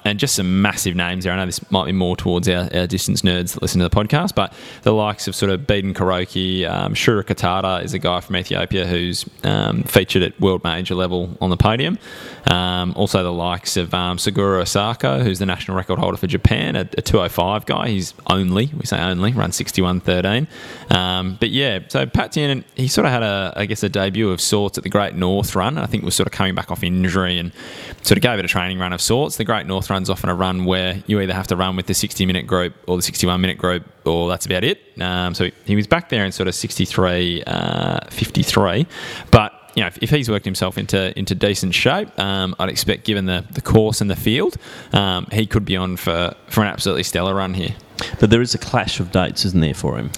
And 0.05 0.19
just 0.19 0.35
some 0.35 0.61
massive 0.61 0.95
names 0.95 1.23
there. 1.23 1.33
I 1.33 1.35
know 1.35 1.45
this 1.47 1.69
might 1.71 1.85
be 1.85 1.91
more 1.91 2.15
towards 2.15 2.47
our, 2.47 2.69
our 2.73 2.87
distance 2.87 3.23
nerds 3.23 3.53
that 3.53 3.61
listen 3.61 3.81
to 3.81 3.89
the 3.89 3.95
podcast, 3.95 4.35
but 4.35 4.53
the 4.83 4.93
likes 4.93 5.27
of 5.27 5.35
sort 5.35 5.51
of 5.51 5.65
Bedan 5.65 5.93
Karoki, 5.95 6.69
um, 6.69 6.93
Shura 6.93 7.23
Kitata 7.23 7.83
is 7.83 7.93
a 7.93 7.99
guy 7.99 8.19
from 8.19 8.35
Ethiopia 8.37 8.85
who's 8.85 9.25
um, 9.43 9.81
featured 9.83 10.21
at 10.21 10.39
world 10.39 10.63
major 10.63 10.93
level 10.93 11.35
on 11.41 11.49
the 11.49 11.57
podium. 11.57 11.97
Um, 12.45 12.93
also, 12.95 13.23
the 13.23 13.31
likes 13.31 13.77
of 13.77 13.93
um, 13.93 14.17
Suguru 14.17 14.61
Osako, 14.61 15.23
who's 15.23 15.39
the 15.39 15.45
national 15.47 15.75
record 15.75 15.97
holder 15.97 16.17
for 16.17 16.27
Japan, 16.27 16.75
a, 16.75 16.81
a 16.81 17.01
205 17.01 17.65
guy. 17.65 17.89
He's 17.89 18.13
only, 18.27 18.69
we 18.77 18.85
say 18.85 18.99
only, 18.99 19.33
run 19.33 19.49
61.13. 19.49 20.47
Um, 20.95 21.37
but 21.39 21.49
yeah, 21.49 21.79
so 21.87 22.05
Pat 22.05 22.31
Tiernan, 22.31 22.63
he 22.75 22.87
sort 22.87 23.05
of 23.05 23.11
had 23.11 23.23
a, 23.23 23.53
I 23.55 23.65
guess, 23.65 23.81
a 23.81 23.89
debut 23.89 24.29
of 24.29 24.39
sorts 24.39 24.77
at 24.77 24.83
the 24.83 24.89
Great 24.89 25.15
North 25.15 25.55
Run. 25.55 25.79
I 25.79 25.87
think 25.87 26.03
was 26.03 26.15
sort 26.15 26.27
of 26.27 26.33
coming 26.33 26.53
back 26.53 26.69
off 26.69 26.83
injury 26.83 27.39
and 27.39 27.51
sort 28.03 28.17
of 28.17 28.21
gave 28.21 28.37
it 28.37 28.45
a 28.45 28.47
training 28.47 28.77
run 28.77 28.93
of 28.93 29.01
sorts. 29.01 29.37
The 29.37 29.43
Great 29.43 29.65
North 29.65 29.89
Run 29.89 29.94
runs 29.95 30.09
often 30.09 30.29
a 30.29 30.35
run 30.35 30.65
where 30.65 31.01
you 31.07 31.21
either 31.21 31.33
have 31.33 31.47
to 31.47 31.55
run 31.55 31.77
with 31.77 31.85
the 31.85 31.93
60 31.93 32.25
minute 32.25 32.45
group 32.45 32.73
or 32.85 32.97
the 32.97 33.01
61 33.01 33.39
minute 33.39 33.57
group, 33.57 33.85
or 34.05 34.27
that's 34.27 34.45
about 34.45 34.65
it. 34.65 34.77
Um, 34.99 35.33
so 35.33 35.49
he 35.63 35.75
was 35.77 35.87
back 35.87 36.09
there 36.09 36.25
in 36.25 36.33
sort 36.33 36.49
of 36.49 36.55
63, 36.55 37.43
uh, 37.47 37.99
53. 38.09 38.87
But 39.31 39.53
you 39.75 39.81
know, 39.81 39.87
if, 39.87 39.97
if, 40.03 40.09
he's 40.09 40.29
worked 40.29 40.43
himself 40.43 40.77
into 40.77 41.17
into 41.17 41.33
decent 41.33 41.73
shape, 41.73 42.09
um, 42.19 42.55
I'd 42.59 42.69
expect, 42.69 43.05
given 43.05 43.25
the, 43.25 43.45
the 43.51 43.61
course 43.61 44.01
and 44.01 44.09
the 44.09 44.15
field, 44.17 44.57
um, 44.91 45.27
he 45.31 45.45
could 45.45 45.63
be 45.63 45.77
on 45.77 45.95
for, 45.95 46.35
for 46.47 46.61
an 46.61 46.67
absolutely 46.67 47.03
stellar 47.03 47.33
run 47.33 47.53
here. 47.53 47.75
But 48.19 48.29
there 48.29 48.41
is 48.41 48.53
a 48.53 48.57
clash 48.57 48.99
of 48.99 49.11
dates, 49.11 49.45
isn't 49.45 49.61
there, 49.61 49.73
for 49.73 49.97
him? 49.97 50.11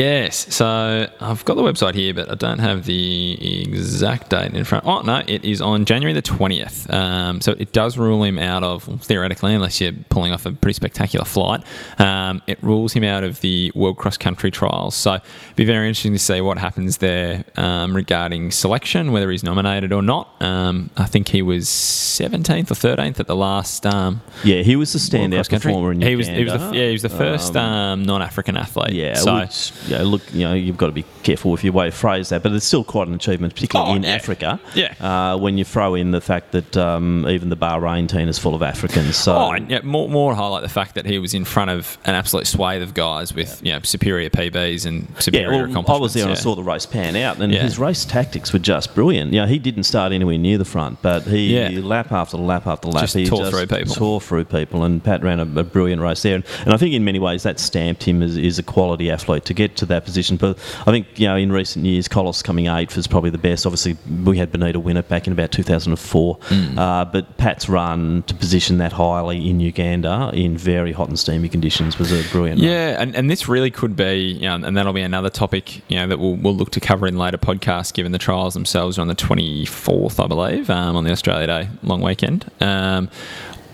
Yes, 0.00 0.54
so 0.54 1.06
I've 1.20 1.44
got 1.44 1.56
the 1.56 1.62
website 1.62 1.92
here, 1.92 2.14
but 2.14 2.30
I 2.30 2.34
don't 2.34 2.58
have 2.58 2.86
the 2.86 3.64
exact 3.64 4.30
date 4.30 4.54
in 4.54 4.64
front. 4.64 4.86
Oh 4.86 5.02
no, 5.02 5.22
it 5.26 5.44
is 5.44 5.60
on 5.60 5.84
January 5.84 6.14
the 6.14 6.22
twentieth. 6.22 6.90
Um, 6.90 7.42
so 7.42 7.54
it 7.58 7.74
does 7.74 7.98
rule 7.98 8.24
him 8.24 8.38
out 8.38 8.62
of 8.62 8.84
theoretically, 9.02 9.54
unless 9.54 9.78
you're 9.78 9.92
pulling 10.08 10.32
off 10.32 10.46
a 10.46 10.52
pretty 10.52 10.72
spectacular 10.72 11.26
flight. 11.26 11.62
Um, 11.98 12.40
it 12.46 12.62
rules 12.62 12.94
him 12.94 13.04
out 13.04 13.24
of 13.24 13.42
the 13.42 13.72
World 13.74 13.98
Cross 13.98 14.16
Country 14.16 14.50
Trials. 14.50 14.94
So 14.94 15.16
it'd 15.16 15.56
be 15.56 15.66
very 15.66 15.86
interesting 15.86 16.14
to 16.14 16.18
see 16.18 16.40
what 16.40 16.56
happens 16.56 16.96
there 16.96 17.44
um, 17.58 17.94
regarding 17.94 18.52
selection, 18.52 19.12
whether 19.12 19.30
he's 19.30 19.44
nominated 19.44 19.92
or 19.92 20.00
not. 20.00 20.34
Um, 20.40 20.88
I 20.96 21.04
think 21.04 21.28
he 21.28 21.42
was 21.42 21.68
seventeenth 21.68 22.70
or 22.70 22.74
thirteenth 22.74 23.20
at 23.20 23.26
the 23.26 23.36
last. 23.36 23.84
Um, 23.84 24.22
yeah, 24.44 24.62
he 24.62 24.76
was 24.76 24.94
the 24.94 24.98
standout 24.98 25.50
performer 25.50 25.92
in 25.92 26.00
He 26.00 26.16
was, 26.16 26.26
he 26.26 26.42
was 26.42 26.54
the, 26.54 26.70
yeah, 26.72 26.86
he 26.86 26.92
was 26.92 27.02
the 27.02 27.10
first 27.10 27.54
um, 27.54 28.04
non-African 28.04 28.56
athlete. 28.56 28.94
Yeah, 28.94 29.14
so. 29.16 29.40
Which, 29.40 29.72
yeah, 29.90 30.02
look, 30.02 30.22
you 30.32 30.44
know, 30.44 30.54
you've 30.54 30.76
got 30.76 30.86
to 30.86 30.92
be 30.92 31.04
careful 31.22 31.50
with 31.50 31.64
your 31.64 31.72
way 31.72 31.88
of 31.88 31.94
phrase 31.94 32.28
that, 32.30 32.42
but 32.42 32.52
it's 32.52 32.64
still 32.66 32.84
quite 32.84 33.08
an 33.08 33.14
achievement, 33.14 33.54
particularly 33.54 33.92
Oh, 33.92 33.94
in 33.96 34.02
yeah. 34.04 34.10
Africa. 34.10 34.60
Yeah. 34.74 34.94
Uh, 35.00 35.36
when 35.36 35.58
you 35.58 35.64
throw 35.64 35.94
in 35.94 36.10
the 36.12 36.20
fact 36.20 36.52
that 36.52 36.76
um, 36.76 37.26
even 37.28 37.48
the 37.48 37.56
Bahrain 37.56 38.08
team 38.08 38.28
is 38.28 38.38
full 38.38 38.54
of 38.54 38.62
Africans. 38.62 39.16
So 39.16 39.36
Oh, 39.36 39.50
and 39.52 39.70
yeah, 39.70 39.80
more, 39.82 40.08
more 40.08 40.34
highlight 40.34 40.62
the 40.62 40.68
fact 40.68 40.94
that 40.94 41.06
he 41.06 41.18
was 41.18 41.34
in 41.34 41.44
front 41.44 41.70
of 41.70 41.98
an 42.04 42.14
absolute 42.14 42.46
swathe 42.46 42.82
of 42.82 42.94
guys 42.94 43.34
with 43.34 43.60
you 43.64 43.72
know 43.72 43.80
superior 43.82 44.30
PBs 44.30 44.86
and 44.86 45.08
yeah, 45.14 45.18
superior 45.20 45.50
well, 45.50 45.70
accomplishments. 45.70 45.90
I 45.90 45.98
was 46.00 46.14
there 46.14 46.22
and 46.24 46.32
I 46.32 46.36
saw 46.36 46.54
the 46.54 46.62
race 46.62 46.86
pan 46.86 47.16
out, 47.16 47.38
and 47.40 47.52
Yeah. 47.52 47.62
his 47.62 47.78
race 47.78 48.04
tactics 48.04 48.52
were 48.52 48.58
just 48.58 48.94
brilliant. 48.94 49.32
You 49.32 49.40
know, 49.40 49.46
he 49.46 49.58
didn't 49.58 49.84
start 49.84 50.12
anywhere 50.12 50.38
near 50.38 50.58
the 50.58 50.64
front, 50.64 51.02
but 51.02 51.24
he 51.24 51.54
Yeah. 51.56 51.80
lap 51.82 52.12
after 52.12 52.36
lap 52.36 52.66
after 52.66 52.88
lap, 52.88 53.02
Just 53.02 53.14
he 53.14 53.26
tore 53.26 53.40
just 53.40 53.50
through 53.52 53.66
people. 53.66 53.94
tore 53.94 54.20
through 54.20 54.44
people, 54.44 54.84
and 54.84 55.02
Pat 55.02 55.22
ran 55.22 55.40
a, 55.40 55.60
a 55.60 55.64
brilliant 55.64 56.00
race 56.02 56.22
there. 56.22 56.36
And, 56.36 56.44
and 56.64 56.72
I 56.74 56.76
think 56.76 56.94
in 56.94 57.04
many 57.04 57.18
ways 57.18 57.42
that 57.42 57.58
stamped 57.58 58.02
him 58.04 58.22
as, 58.22 58.36
as 58.38 58.58
a 58.58 58.62
quality 58.62 59.10
athlete 59.10 59.44
to 59.46 59.54
get 59.54 59.69
to 59.76 59.86
that 59.86 60.04
position. 60.04 60.36
But 60.36 60.58
I 60.86 60.90
think 60.90 61.06
you 61.18 61.26
know 61.26 61.36
in 61.36 61.52
recent 61.52 61.84
years, 61.84 62.08
Colos 62.08 62.42
coming 62.42 62.66
eighth 62.66 62.96
was 62.96 63.06
probably 63.06 63.30
the 63.30 63.38
best. 63.38 63.66
Obviously, 63.66 63.96
we 64.24 64.38
had 64.38 64.50
Benita 64.52 64.78
win 64.80 64.96
it 64.96 65.08
back 65.08 65.26
in 65.26 65.32
about 65.32 65.52
2004, 65.52 66.36
Mm. 66.38 66.78
uh, 66.78 67.04
but 67.04 67.36
Pat's 67.38 67.68
run 67.68 68.22
to 68.26 68.34
position 68.34 68.78
that 68.78 68.92
highly 68.92 69.48
in 69.48 69.60
Uganda 69.60 70.30
in 70.34 70.56
very 70.56 70.92
hot 70.92 71.08
and 71.08 71.18
steamy 71.18 71.48
conditions 71.48 71.98
was 71.98 72.12
a 72.12 72.22
brilliant. 72.30 72.60
run. 72.60 72.68
Yeah, 72.70 73.00
and, 73.00 73.14
and 73.14 73.30
this 73.30 73.48
really 73.48 73.70
could 73.70 73.96
be, 73.96 74.14
you 74.32 74.40
know, 74.42 74.54
and 74.54 74.76
that'll 74.76 74.92
be 74.92 75.00
another 75.02 75.30
topic, 75.30 75.82
you 75.88 75.96
know, 75.96 76.06
that 76.08 76.18
we'll, 76.18 76.36
we'll 76.36 76.54
look 76.56 76.70
to 76.72 76.80
cover 76.80 77.06
in 77.06 77.16
later 77.18 77.38
podcasts, 77.38 77.92
given 77.92 78.12
the 78.12 78.18
trials 78.18 78.54
themselves 78.54 78.98
are 78.98 79.02
on 79.02 79.08
the 79.08 79.14
24th, 79.14 80.22
I 80.22 80.26
believe, 80.26 80.70
um, 80.70 80.96
on 80.96 81.04
the 81.04 81.10
Australia 81.12 81.46
Day 81.46 81.68
long 81.82 82.00
weekend. 82.00 82.50
Um, 82.60 83.08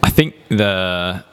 I 0.03 0.11
think 0.11 0.35
the 0.49 1.25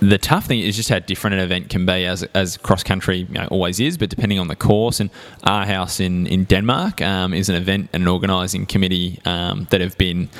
the 0.00 0.18
tough 0.18 0.46
thing 0.46 0.60
is 0.60 0.76
just 0.76 0.88
how 0.88 0.98
different 0.98 1.34
an 1.34 1.40
event 1.40 1.68
can 1.68 1.84
be 1.84 2.06
as, 2.06 2.22
as 2.34 2.56
cross 2.56 2.82
country 2.82 3.18
you 3.18 3.34
know, 3.34 3.46
always 3.50 3.78
is, 3.78 3.98
but 3.98 4.08
depending 4.08 4.38
on 4.38 4.48
the 4.48 4.56
course. 4.56 4.98
And 4.98 5.10
our 5.44 5.66
house 5.66 6.00
in, 6.00 6.26
in 6.26 6.44
Denmark 6.44 7.02
um, 7.02 7.34
is 7.34 7.48
an 7.48 7.54
event 7.54 7.90
and 7.92 8.02
an 8.02 8.08
organising 8.08 8.66
committee 8.66 9.20
um, 9.26 9.66
that 9.70 9.80
have 9.80 9.96
been 9.98 10.30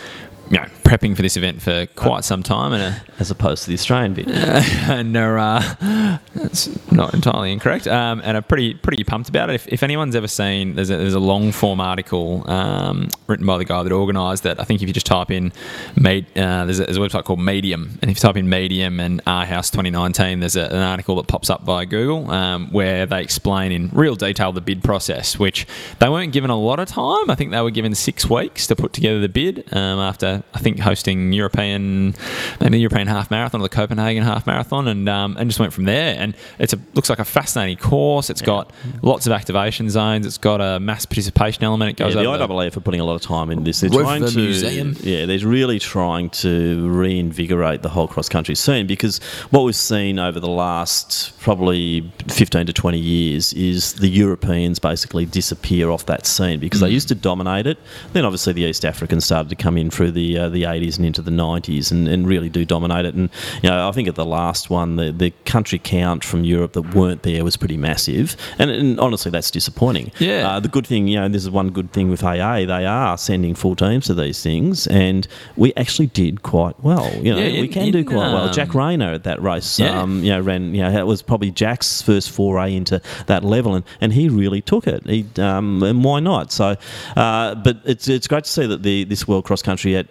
you 0.50 0.58
know, 0.58 0.66
prepping 0.82 1.14
for 1.14 1.22
this 1.22 1.36
event 1.36 1.62
for 1.62 1.86
quite 1.94 2.24
some 2.24 2.42
time. 2.42 2.72
And 2.72 2.82
a, 2.82 3.02
as 3.20 3.30
opposed 3.30 3.62
to 3.64 3.68
the 3.68 3.74
Australian 3.74 4.14
bit. 4.14 4.28
and 4.28 5.16
are, 5.16 5.38
uh, 5.38 6.18
that's 6.34 6.90
not 6.90 7.14
entirely 7.14 7.52
incorrect. 7.52 7.86
Um, 7.86 8.20
and 8.24 8.36
are 8.36 8.42
pretty 8.42 8.74
pretty 8.74 9.04
pumped 9.04 9.28
about 9.28 9.50
it. 9.50 9.54
If, 9.54 9.68
if 9.68 9.82
anyone's 9.84 10.16
ever 10.16 10.26
seen, 10.26 10.74
there's 10.74 10.90
a, 10.90 10.96
there's 10.96 11.14
a 11.14 11.20
long 11.20 11.52
form 11.52 11.80
article 11.80 12.50
um, 12.50 13.08
written 13.28 13.46
by 13.46 13.58
the 13.58 13.64
guy 13.64 13.82
that 13.84 13.92
organised 13.92 14.42
that. 14.42 14.60
I 14.60 14.64
think 14.64 14.82
if 14.82 14.88
you 14.88 14.94
just 14.94 15.06
type 15.06 15.30
in, 15.30 15.52
med, 15.94 16.26
uh, 16.36 16.64
there's, 16.64 16.80
a, 16.80 16.84
there's 16.84 16.96
a 16.96 17.00
website 17.00 17.24
called 17.24 17.40
Medium, 17.40 17.98
and 18.02 18.10
if 18.10 18.16
you 18.16 18.20
type 18.20 18.36
in 18.36 18.48
Medium 18.48 18.98
and 18.98 19.24
Aarhus 19.26 19.70
2019, 19.70 20.40
there's 20.40 20.56
a, 20.56 20.64
an 20.64 20.82
article 20.82 21.14
that 21.16 21.28
pops 21.28 21.48
up 21.48 21.62
via 21.62 21.86
Google 21.86 22.28
um, 22.30 22.68
where 22.72 23.06
they 23.06 23.22
explain 23.22 23.70
in 23.70 23.90
real 23.92 24.16
detail 24.16 24.50
the 24.50 24.60
bid 24.60 24.82
process, 24.82 25.38
which 25.38 25.66
they 26.00 26.08
weren't 26.08 26.32
given 26.32 26.50
a 26.50 26.58
lot 26.58 26.80
of 26.80 26.88
time. 26.88 27.30
I 27.30 27.36
think 27.36 27.52
they 27.52 27.60
were 27.60 27.70
given 27.70 27.94
six 27.94 28.28
weeks 28.28 28.66
to 28.66 28.74
put 28.74 28.92
together 28.92 29.20
the 29.20 29.28
bid 29.28 29.72
um, 29.72 30.00
after 30.00 30.39
I 30.54 30.58
think 30.58 30.78
hosting 30.80 31.32
European, 31.32 32.14
maybe 32.60 32.70
the 32.70 32.78
European 32.78 33.06
half 33.06 33.30
marathon 33.30 33.60
or 33.60 33.64
the 33.64 33.68
Copenhagen 33.74 34.22
half 34.22 34.46
marathon, 34.46 34.88
and 34.88 35.08
um, 35.08 35.36
and 35.38 35.48
just 35.50 35.60
went 35.60 35.72
from 35.72 35.84
there. 35.84 36.16
And 36.18 36.34
it's 36.58 36.72
a 36.72 36.78
looks 36.94 37.08
like 37.10 37.18
a 37.18 37.24
fascinating 37.24 37.76
course. 37.76 38.30
It's 38.30 38.42
got 38.42 38.72
lots 39.02 39.26
of 39.26 39.32
activation 39.32 39.88
zones. 39.90 40.26
It's 40.26 40.38
got 40.38 40.60
a 40.60 40.78
mass 40.80 41.06
participation 41.06 41.64
element. 41.64 41.90
It 41.90 41.96
goes 41.96 42.14
yeah, 42.14 42.22
the 42.22 42.28
IAAF 42.46 42.76
are 42.76 42.80
putting 42.80 43.00
a 43.00 43.04
lot 43.04 43.14
of 43.14 43.22
time 43.22 43.50
in 43.50 43.64
this. 43.64 43.80
They're 43.80 43.90
trying 43.90 44.22
of 44.22 44.32
to, 44.32 44.38
museum. 44.38 44.96
yeah, 45.00 45.26
they're 45.26 45.38
really 45.46 45.78
trying 45.78 46.30
to 46.30 46.88
reinvigorate 46.90 47.82
the 47.82 47.88
whole 47.88 48.08
cross 48.08 48.28
country 48.28 48.54
scene 48.54 48.86
because 48.86 49.18
what 49.50 49.62
we've 49.64 49.74
seen 49.74 50.18
over 50.18 50.40
the 50.40 50.48
last 50.48 51.38
probably 51.40 52.10
15 52.28 52.66
to 52.66 52.72
20 52.72 52.98
years 52.98 53.52
is 53.54 53.94
the 53.94 54.08
Europeans 54.08 54.78
basically 54.78 55.24
disappear 55.24 55.90
off 55.90 56.06
that 56.06 56.26
scene 56.26 56.60
because 56.60 56.80
they 56.80 56.88
Mm. 56.90 56.92
used 56.94 57.08
to 57.08 57.14
dominate 57.14 57.66
it. 57.66 57.78
Then 58.12 58.24
obviously 58.24 58.52
the 58.52 58.62
East 58.62 58.84
Africans 58.84 59.24
started 59.24 59.48
to 59.50 59.56
come 59.56 59.76
in 59.76 59.90
through 59.90 60.10
the 60.12 60.29
uh, 60.38 60.48
the 60.48 60.62
80s 60.64 60.96
and 60.96 61.06
into 61.06 61.22
the 61.22 61.30
90s 61.30 61.90
and, 61.90 62.08
and 62.08 62.26
really 62.26 62.48
do 62.48 62.64
dominate 62.64 63.04
it. 63.04 63.14
And 63.14 63.30
you 63.62 63.70
know, 63.70 63.88
I 63.88 63.92
think 63.92 64.08
at 64.08 64.14
the 64.14 64.24
last 64.24 64.70
one, 64.70 64.96
the, 64.96 65.12
the 65.12 65.30
country 65.44 65.78
count 65.78 66.24
from 66.24 66.44
Europe 66.44 66.72
that 66.74 66.94
weren't 66.94 67.22
there 67.22 67.44
was 67.44 67.56
pretty 67.56 67.76
massive. 67.76 68.36
And, 68.58 68.70
and 68.70 69.00
honestly, 69.00 69.30
that's 69.30 69.50
disappointing. 69.50 70.12
Yeah. 70.18 70.48
Uh, 70.48 70.60
the 70.60 70.68
good 70.68 70.86
thing, 70.86 71.08
you 71.08 71.18
know, 71.20 71.28
this 71.28 71.42
is 71.42 71.50
one 71.50 71.70
good 71.70 71.92
thing 71.92 72.10
with 72.10 72.22
AA. 72.22 72.64
They 72.66 72.86
are 72.86 73.16
sending 73.18 73.54
full 73.54 73.76
teams 73.76 74.06
to 74.06 74.14
these 74.14 74.42
things, 74.42 74.86
and 74.86 75.26
we 75.56 75.72
actually 75.74 76.06
did 76.08 76.42
quite 76.42 76.78
well. 76.82 77.10
You 77.14 77.34
know, 77.34 77.38
Yeah, 77.40 77.60
we 77.60 77.66
in- 77.66 77.72
can 77.72 77.90
do 77.92 77.98
in, 77.98 78.04
quite 78.06 78.16
well. 78.32 78.46
um, 78.48 78.52
Jack 78.52 78.74
Rayner 78.74 79.12
at 79.12 79.24
that 79.24 79.42
race, 79.42 79.78
Yeah. 79.78 80.00
um, 80.00 80.22
you 80.22 80.30
know, 80.30 80.40
ran. 80.40 80.74
You 80.74 80.82
know, 80.82 80.98
it 80.98 81.06
was 81.06 81.22
probably 81.22 81.50
Jack's 81.50 82.02
first 82.02 82.30
foray 82.30 82.74
into 82.74 83.00
that 83.26 83.44
level, 83.44 83.74
and, 83.74 83.84
and 84.00 84.12
he 84.12 84.28
really 84.28 84.60
took 84.60 84.86
it. 84.86 85.06
He, 85.06 85.26
um, 85.38 85.82
and 85.82 86.04
why 86.04 86.20
not? 86.20 86.52
So, 86.52 86.76
uh, 87.16 87.54
but 87.56 87.78
it's 87.84 88.08
it's 88.08 88.26
great 88.28 88.44
to 88.44 88.50
see 88.50 88.66
that 88.66 88.82
the 88.82 89.04
this 89.04 89.26
World 89.28 89.44
Cross 89.44 89.62
Country 89.62 89.96
at 89.96 90.06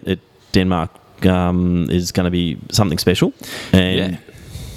Denmark 0.52 0.91
um, 1.26 1.88
is 1.89 2.12
going 2.12 2.26
to 2.26 2.32
be 2.32 2.58
something 2.72 2.97
special, 2.97 3.34
and. 3.74 4.18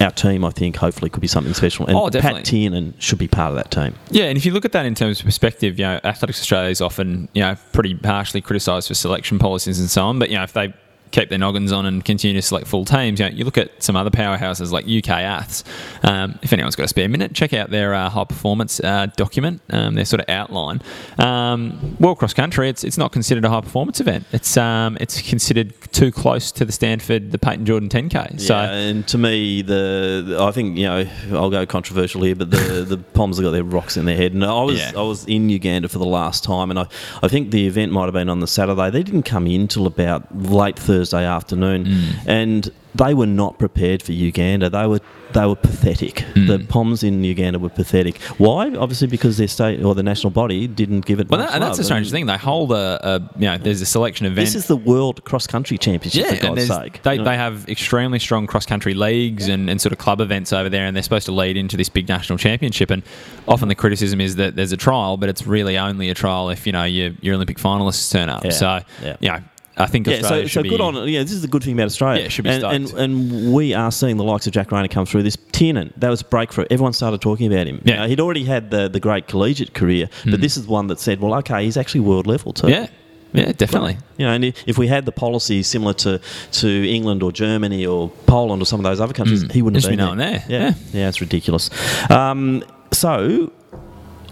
Our 0.01 0.11
team, 0.11 0.45
I 0.45 0.51
think, 0.51 0.75
hopefully 0.75 1.11
could 1.11 1.21
be 1.21 1.29
something 1.29 1.55
special, 1.55 1.87
and 1.87 1.97
Oh. 1.97 2.11
Pat 2.11 2.45
Tiernan 2.45 2.95
should 2.99 3.19
be 3.21 3.29
part 3.29 3.51
of 3.51 3.55
that 3.55 3.71
team. 3.71 3.95
Yeah, 4.11 4.25
and 4.25 4.37
if 4.37 4.45
you 4.45 4.53
look 4.53 4.65
at 4.65 4.73
that 4.73 4.85
in 4.85 4.97
terms 4.97 5.21
of 5.21 5.27
perspective, 5.27 5.79
you 5.79 5.85
know, 5.85 6.01
Athletics 6.03 6.41
Australia 6.41 6.71
is 6.71 6.81
often, 6.81 7.29
you 7.35 7.43
know, 7.43 7.55
pretty 7.73 7.97
harshly 8.03 8.41
criticised 8.41 8.89
for 8.89 8.95
selection 8.95 9.39
policies 9.39 9.79
and 9.79 9.89
so 9.89 10.03
on. 10.05 10.19
But 10.19 10.31
you 10.31 10.37
know, 10.39 10.43
if 10.43 10.55
they 10.55 10.75
keep 11.13 11.29
their 11.29 11.39
noggins 11.39 11.71
on 11.73 11.87
and 11.87 12.05
continue 12.05 12.35
to 12.35 12.43
select 12.43 12.67
full 12.67 12.85
teams, 12.85 13.21
you 13.21 13.27
know, 13.29 13.33
you 13.35 13.45
look 13.45 13.59
at 13.59 13.83
some 13.83 13.95
other 13.97 14.11
powerhouses 14.11 14.73
like 14.73 14.85
UK 14.87 15.11
Aths. 15.11 15.63
Um, 16.03 16.39
if 16.43 16.53
anyone's 16.53 16.75
got 16.75 16.85
a 16.85 16.89
spare 16.89 17.09
minute, 17.09 17.35
check 17.35 17.53
out 17.53 17.71
their 17.71 17.95
uh, 17.95 18.09
high 18.11 18.25
performance 18.25 18.81
uh, 18.81 19.07
document, 19.17 19.61
um, 19.71 19.95
their 19.95 20.05
sort 20.05 20.21
of 20.21 20.29
outline. 20.29 20.81
Um, 21.19 21.97
World 22.01 22.19
Cross 22.19 22.35
Country, 22.35 22.69
it's 22.69 22.83
it's 22.85 22.99
not 22.99 23.13
considered 23.13 23.45
a 23.45 23.49
high 23.51 23.61
performance 23.61 24.01
event. 24.01 24.25
It's 24.33 24.57
um, 24.57 24.97
it's 25.01 25.21
considered 25.23 25.73
too 25.93 26.11
close 26.11 26.51
to 26.53 26.65
the 26.65 26.73
Stanford, 26.73 27.31
the 27.33 27.39
Peyton 27.39 27.67
Jordan 27.67 27.89
10k. 27.89 28.41
So 28.41 28.55
yeah, 28.55 28.71
and 28.73 29.07
to 29.09 29.19
me, 29.19 29.63
the, 29.63 30.25
the- 30.27 30.43
I 30.43 30.51
think 30.51 30.77
you 30.79 30.87
know 30.87 31.07
I'll 31.33 31.51
go 31.51 31.65
controversial 31.67 32.23
here, 32.23 32.35
but 32.35 32.51
the 32.51 32.85
the 32.89 32.97
Poms 32.99 33.37
have 33.37 33.45
got 33.45 33.51
their 33.53 33.65
rocks 33.65 33.97
in 33.97 34.07
their 34.07 34.17
head. 34.17 34.33
And 34.33 34.45
I 34.45 34.63
was 34.63 34.79
Yeah. 34.79 34.93
I 34.97 35.03
was 35.03 35.27
in 35.27 35.49
Uganda 35.51 35.89
for 35.89 35.99
the 35.99 36.07
last 36.07 36.43
time, 36.43 36.71
and 36.71 36.79
I, 36.79 36.87
I 37.23 37.29
think 37.29 37.51
the 37.51 37.67
event 37.67 37.93
might 37.93 38.05
have 38.05 38.15
been 38.15 38.29
on 38.31 38.41
the 38.41 38.47
Saturday. 38.47 38.91
They 38.91 39.03
didn't 39.03 39.25
come 39.25 39.47
in 39.47 39.69
till 39.69 39.87
about 39.87 40.35
late 40.37 40.79
Thursday 40.79 41.02
afternoon, 41.11 41.85
Mm. 41.87 42.15
and 42.27 42.73
they 42.95 43.15
were 43.15 43.27
not 43.27 43.59
prepared 43.59 44.03
for 44.03 44.13
Uganda. 44.13 44.69
They 44.69 44.87
were 44.87 45.01
they 45.33 45.47
were 45.47 45.57
pathetic. 45.57 46.17
Mm. 46.35 46.47
The 46.47 46.59
Poms 46.67 47.03
in 47.03 47.25
Uganda 47.25 47.59
were 47.59 47.71
pathetic. 47.71 48.21
Why? 48.37 48.67
Obviously 48.75 49.07
because 49.09 49.39
their 49.39 49.49
state 49.49 49.83
or 49.83 49.95
the 49.95 50.03
national 50.03 50.31
body 50.31 50.67
didn't 50.67 51.07
give 51.07 51.21
it. 51.21 51.31
Well, 51.31 51.41
that, 51.41 51.55
and 51.55 51.63
that's 51.63 51.79
a 51.79 51.85
strange 51.85 52.11
thing. 52.11 52.27
They 52.27 52.37
hold 52.37 52.71
a, 52.71 53.01
a, 53.03 53.21
you 53.39 53.47
know, 53.47 53.57
there's 53.57 53.81
a 53.81 53.87
selection 53.87 54.27
event. 54.27 54.45
This 54.45 54.55
is 54.55 54.67
the 54.67 54.77
World 54.77 55.25
Cross 55.25 55.47
Country 55.47 55.79
Championship 55.79 56.27
for 56.27 56.33
and 56.47 56.57
God's 56.57 56.67
sake. 56.67 57.03
They, 57.03 57.13
You 57.15 57.19
know? 57.21 57.25
they 57.25 57.37
have 57.37 57.67
extremely 57.67 58.19
strong 58.19 58.47
cross 58.47 58.67
country 58.67 58.93
leagues 58.93 59.49
and, 59.49 59.71
and 59.71 59.81
sort 59.81 59.95
of 59.95 59.99
club 59.99 60.21
events 60.21 60.53
over 60.53 60.69
there, 60.69 60.85
and 60.85 60.95
they're 60.95 61.03
supposed 61.03 61.25
to 61.27 61.33
lead 61.33 61.57
into 61.57 61.79
this 61.79 61.89
big 61.89 62.09
national 62.11 62.37
championship. 62.37 62.91
And 62.91 63.03
often 63.49 63.69
the 63.69 63.75
criticism 63.75 64.21
is 64.21 64.37
that 64.37 64.55
there's 64.55 64.73
a 64.73 64.77
trial, 64.77 65.17
but 65.17 65.31
it's 65.31 65.47
really 65.47 65.79
only 65.79 66.11
a 66.11 66.15
trial 66.15 66.51
if 66.51 66.67
you 66.67 66.73
know 66.73 66.85
your, 66.85 67.13
your 67.23 67.37
Olympic 67.37 67.57
finalists 67.57 68.13
turn 68.13 68.29
up. 68.29 68.45
Yeah, 68.45 68.51
So, 68.51 68.81
yeah. 69.03 69.17
you 69.21 69.29
know, 69.31 69.39
I 69.77 69.87
think 69.87 70.07
Yeah, 70.07 70.17
Australia 70.19 70.49
so, 70.49 70.63
so 70.63 70.69
good 70.69 70.81
on 70.81 71.09
yeah. 71.09 71.23
This 71.23 71.33
is 71.33 71.43
the 71.43 71.49
good 71.49 71.65
thing 71.65 71.73
about 71.75 71.87
Australia. 71.87 72.21
Yeah, 72.21 72.27
it 72.27 72.33
should 72.33 72.45
be 72.45 72.51
and, 72.51 72.63
and, 72.65 72.93
and 72.93 73.53
we 73.55 73.73
are 73.75 73.91
seeing 73.91 74.17
the 74.19 74.25
likes 74.25 74.47
of 74.47 74.53
Jack 74.53 74.71
Rayner 74.71 74.89
come 74.89 75.07
through. 75.07 75.23
This 75.23 75.39
Tiernan, 75.53 75.93
that 75.97 76.11
was 76.11 76.21
a 76.21 76.25
breakthrough. 76.25 76.67
Everyone 76.71 76.93
started 76.93 77.21
talking 77.21 77.53
about 77.53 77.67
him. 77.67 77.81
Yeah. 77.85 78.03
Uh, 78.05 78.07
he'd 78.09 78.21
already 78.21 78.45
had 78.45 78.71
the 78.71 78.89
the 78.89 79.01
great 79.01 79.29
collegiate 79.29 79.73
career, 79.75 80.09
but 80.25 80.35
Mm. 80.35 80.41
this 80.43 80.57
is 80.57 80.67
one 80.67 80.89
that 80.89 81.01
said, 81.01 81.21
well, 81.21 81.35
okay, 81.37 81.65
he's 81.65 81.77
actually 81.77 82.01
world 82.01 82.27
level 82.27 82.53
too. 82.53 82.69
Yeah, 82.69 82.87
yeah, 83.33 83.53
definitely. 83.53 83.97
You 84.19 84.27
know, 84.27 84.33
and 84.33 84.45
if 84.67 84.77
we 84.77 84.89
had 84.89 85.07
the 85.07 85.13
policy 85.13 85.63
similar 85.63 85.95
to, 85.95 86.21
to 86.61 86.69
England 86.69 87.23
or 87.23 87.33
Germany 87.33 87.87
or 87.87 88.11
Poland 88.27 88.61
or 88.61 88.67
some 88.67 88.79
of 88.79 88.85
those 88.85 89.01
other 89.01 89.15
countries, 89.15 89.43
Mm. 89.45 89.53
he 89.53 89.63
wouldn't 89.63 89.77
Just 89.83 89.87
have 89.89 89.93
be 89.93 90.03
been 90.03 90.09
one 90.09 90.19
there. 90.19 90.45
Yeah, 90.49 90.59
Yeah. 90.59 90.75
yeah, 90.93 91.09
it's 91.09 91.21
ridiculous. 91.23 91.71
Um, 92.11 92.63
so 92.93 93.51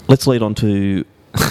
let's 0.07 0.27
lead 0.27 0.41
on 0.43 0.53
to 0.55 1.03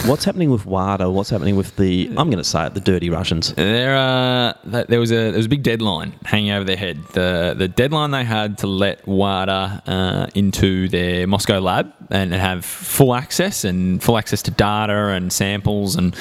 what's 0.05 0.24
happening 0.24 0.51
with 0.51 0.66
WADA. 0.66 1.11
What's 1.11 1.31
happening 1.31 1.57
with 1.57 1.77
the? 1.77 2.09
I'm 2.09 2.28
going 2.28 2.39
to 2.39 2.44
say 2.44 2.66
it, 2.66 2.74
the 2.74 2.81
dirty 2.81 3.11
Russians. 3.11 3.55
There, 3.55 3.97
uh, 3.97 4.52
there 4.65 5.01
was 5.01 5.11
a 5.11 5.15
there 5.15 5.36
was 5.36 5.47
a 5.47 5.48
big 5.48 5.62
deadline 5.62 6.12
hanging 6.24 6.51
over 6.52 6.65
their 6.65 6.77
head. 6.77 7.02
The 7.12 7.55
the 7.57 7.69
deadline 7.69 8.11
they 8.11 8.24
had 8.24 8.59
to 8.59 8.66
let 8.66 9.07
WADA 9.07 9.82
uh, 9.86 10.27
into 10.35 10.89
their 10.89 11.27
Moscow 11.27 11.61
lab 11.61 11.93
and 12.11 12.32
have 12.32 12.65
full 12.65 13.15
access 13.15 13.65
and 13.65 14.02
full 14.02 14.19
access 14.19 14.43
to 14.43 14.51
data 14.51 15.09
and 15.09 15.32
samples 15.32 15.97
and 15.97 16.16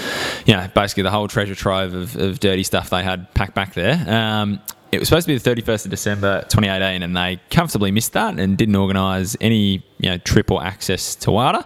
you 0.46 0.54
know 0.54 0.70
basically 0.76 1.04
the 1.04 1.12
whole 1.12 1.28
treasure 1.28 1.56
trove 1.56 1.94
of, 1.94 2.16
of 2.16 2.40
dirty 2.40 2.64
stuff 2.64 2.90
they 2.90 3.04
had 3.04 3.34
packed 3.34 3.56
back 3.56 3.74
there. 3.74 4.04
Um, 4.08 4.62
it 4.92 5.00
was 5.00 5.08
supposed 5.08 5.28
to 5.28 5.34
be 5.34 5.38
the 5.38 5.62
31st 5.62 5.86
of 5.86 5.92
December 5.92 6.42
2018, 6.50 7.04
and 7.04 7.16
they 7.16 7.40
comfortably 7.52 7.92
missed 7.92 8.14
that 8.14 8.40
and 8.40 8.58
didn't 8.58 8.76
organise 8.76 9.38
any 9.40 9.84
you 10.00 10.10
know 10.10 10.18
trip 10.18 10.50
or 10.50 10.64
access 10.64 11.16
to 11.16 11.32
WADA. 11.32 11.66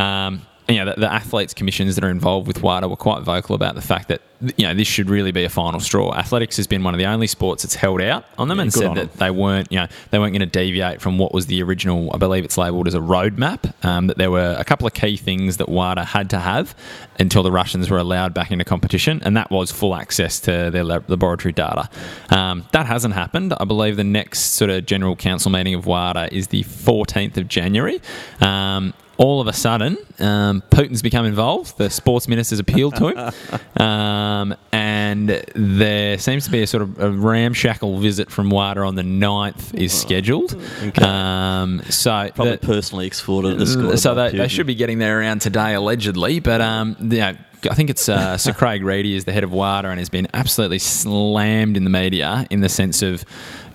Um, 0.00 0.42
you 0.72 0.84
know, 0.84 0.92
the, 0.92 1.00
the 1.00 1.12
athletes 1.12 1.54
commissions 1.54 1.94
that 1.94 2.04
are 2.04 2.10
involved 2.10 2.46
with 2.46 2.62
WADA 2.62 2.88
were 2.88 2.96
quite 2.96 3.22
vocal 3.22 3.54
about 3.54 3.74
the 3.74 3.82
fact 3.82 4.08
that 4.08 4.22
you 4.56 4.66
know 4.66 4.74
this 4.74 4.88
should 4.88 5.08
really 5.08 5.30
be 5.30 5.44
a 5.44 5.48
final 5.48 5.78
straw. 5.78 6.12
Athletics 6.14 6.56
has 6.56 6.66
been 6.66 6.82
one 6.82 6.94
of 6.94 6.98
the 6.98 7.06
only 7.06 7.28
sports 7.28 7.62
that's 7.62 7.76
held 7.76 8.00
out 8.00 8.24
on 8.38 8.48
them 8.48 8.58
Yeah, 8.58 8.62
and 8.62 8.72
said 8.72 8.94
that 8.96 9.12
they 9.14 9.30
weren't 9.30 9.70
you 9.70 9.78
know 9.78 9.86
they 10.10 10.18
weren't 10.18 10.32
going 10.32 10.40
to 10.40 10.46
deviate 10.46 11.00
from 11.00 11.18
what 11.18 11.32
was 11.32 11.46
the 11.46 11.62
original. 11.62 12.10
I 12.12 12.18
believe 12.18 12.44
it's 12.44 12.58
labelled 12.58 12.88
as 12.88 12.94
a 12.94 12.98
roadmap. 12.98 13.72
Um, 13.84 14.08
that 14.08 14.18
there 14.18 14.30
were 14.30 14.56
a 14.58 14.64
couple 14.64 14.86
of 14.86 14.94
key 14.94 15.16
things 15.16 15.58
that 15.58 15.68
WADA 15.68 16.04
had 16.04 16.30
to 16.30 16.38
have 16.38 16.74
until 17.18 17.42
the 17.42 17.52
Russians 17.52 17.88
were 17.90 17.98
allowed 17.98 18.34
back 18.34 18.50
into 18.50 18.64
competition, 18.64 19.20
and 19.24 19.36
that 19.36 19.50
was 19.50 19.70
full 19.70 19.94
access 19.94 20.40
to 20.40 20.70
their 20.70 20.84
lab- 20.84 21.08
laboratory 21.08 21.52
data. 21.52 21.88
Um, 22.30 22.66
that 22.72 22.86
hasn't 22.86 23.14
happened. 23.14 23.54
I 23.60 23.64
believe 23.64 23.96
the 23.96 24.04
next 24.04 24.54
sort 24.54 24.70
of 24.70 24.86
general 24.86 25.14
council 25.14 25.50
meeting 25.52 25.74
of 25.74 25.86
WADA 25.86 26.34
is 26.34 26.48
the 26.48 26.64
14th 26.64 27.36
of 27.36 27.46
January. 27.48 28.00
Um, 28.40 28.94
all 29.22 29.40
of 29.40 29.46
a 29.46 29.52
sudden, 29.52 29.96
um, 30.18 30.62
Putin's 30.70 31.00
become 31.00 31.24
involved. 31.24 31.78
The 31.78 31.88
sports 31.90 32.26
minister's 32.28 32.58
appealed 32.58 32.96
to 32.96 33.08
him. 33.08 33.32
Um, 33.82 34.54
and 34.72 35.28
there 35.56 36.16
seems 36.18 36.44
to 36.44 36.50
be 36.52 36.62
a 36.62 36.66
sort 36.66 36.82
of 36.82 37.00
a 37.00 37.10
ramshackle 37.10 37.98
visit 37.98 38.30
from 38.30 38.48
WADA 38.50 38.80
on 38.86 38.94
the 38.94 39.02
9th 39.02 39.74
is 39.74 39.92
scheduled. 39.98 40.54
Um, 41.02 41.82
so 41.88 42.30
Probably 42.34 42.52
the- 42.56 42.58
personally 42.66 43.06
exported 43.06 43.58
the 43.58 43.66
score. 43.66 43.96
so 43.96 44.14
they, 44.14 44.30
they 44.30 44.48
should 44.48 44.66
be 44.66 44.74
getting 44.76 44.98
there 44.98 45.18
around 45.20 45.40
today, 45.40 45.74
allegedly. 45.74 46.38
But 46.40 46.60
um, 46.60 46.96
you 47.00 47.18
know, 47.18 47.36
I 47.70 47.74
think 47.74 47.90
it's 47.90 48.08
uh, 48.08 48.36
Sir 48.38 48.52
Craig 48.52 48.82
Reedie 48.82 49.14
is 49.14 49.24
the 49.24 49.32
head 49.32 49.44
of 49.44 49.52
WADA 49.52 49.88
and 49.88 49.98
has 49.98 50.08
been 50.08 50.28
absolutely 50.34 50.78
slammed 50.78 51.76
in 51.76 51.84
the 51.84 51.90
media 51.90 52.46
in 52.50 52.60
the 52.60 52.68
sense 52.68 53.02
of, 53.02 53.24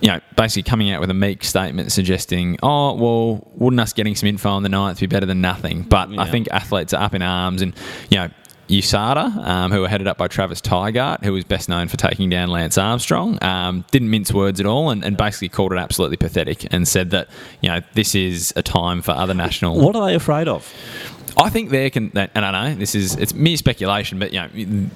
you 0.00 0.08
know, 0.08 0.20
basically 0.36 0.62
coming 0.62 0.90
out 0.90 1.00
with 1.00 1.10
a 1.10 1.14
meek 1.14 1.44
statement 1.44 1.92
suggesting, 1.92 2.58
oh, 2.62 2.94
well, 2.94 3.48
wouldn't 3.54 3.80
us 3.80 3.92
getting 3.92 4.14
some 4.14 4.28
info 4.28 4.50
on 4.50 4.62
the 4.62 4.68
9th 4.68 5.00
be 5.00 5.06
better 5.06 5.26
than 5.26 5.40
nothing? 5.40 5.82
But 5.82 6.10
I 6.18 6.30
think 6.30 6.48
athletes 6.50 6.92
are 6.94 7.02
up 7.02 7.14
in 7.14 7.22
arms 7.22 7.62
and, 7.62 7.74
you 8.10 8.18
know, 8.18 8.28
USADA, 8.68 9.46
um, 9.46 9.72
who 9.72 9.80
were 9.80 9.88
headed 9.88 10.06
up 10.06 10.18
by 10.18 10.28
Travis 10.28 10.60
Tygart, 10.60 11.24
who 11.24 11.32
was 11.32 11.44
best 11.44 11.70
known 11.70 11.88
for 11.88 11.96
taking 11.96 12.28
down 12.28 12.50
Lance 12.50 12.76
Armstrong, 12.76 13.42
um, 13.42 13.84
didn't 13.90 14.10
mince 14.10 14.30
words 14.32 14.60
at 14.60 14.66
all 14.66 14.90
and, 14.90 15.02
and 15.04 15.16
basically 15.16 15.48
called 15.48 15.72
it 15.72 15.78
absolutely 15.78 16.18
pathetic 16.18 16.70
and 16.72 16.86
said 16.86 17.10
that, 17.10 17.28
you 17.62 17.70
know, 17.70 17.80
this 17.94 18.14
is 18.14 18.52
a 18.56 18.62
time 18.62 19.00
for 19.00 19.12
other 19.12 19.32
national 19.32 19.80
What 19.80 19.96
are 19.96 20.06
they 20.06 20.14
afraid 20.14 20.48
of? 20.48 20.70
I 21.40 21.50
think 21.50 21.70
there 21.70 21.88
can, 21.90 22.10
and 22.16 22.44
I 22.44 22.70
know 22.70 22.74
this 22.74 22.94
is 22.96 23.14
it's 23.14 23.32
mere 23.32 23.56
speculation, 23.56 24.18
but 24.18 24.32
you 24.32 24.40
know, 24.40 24.48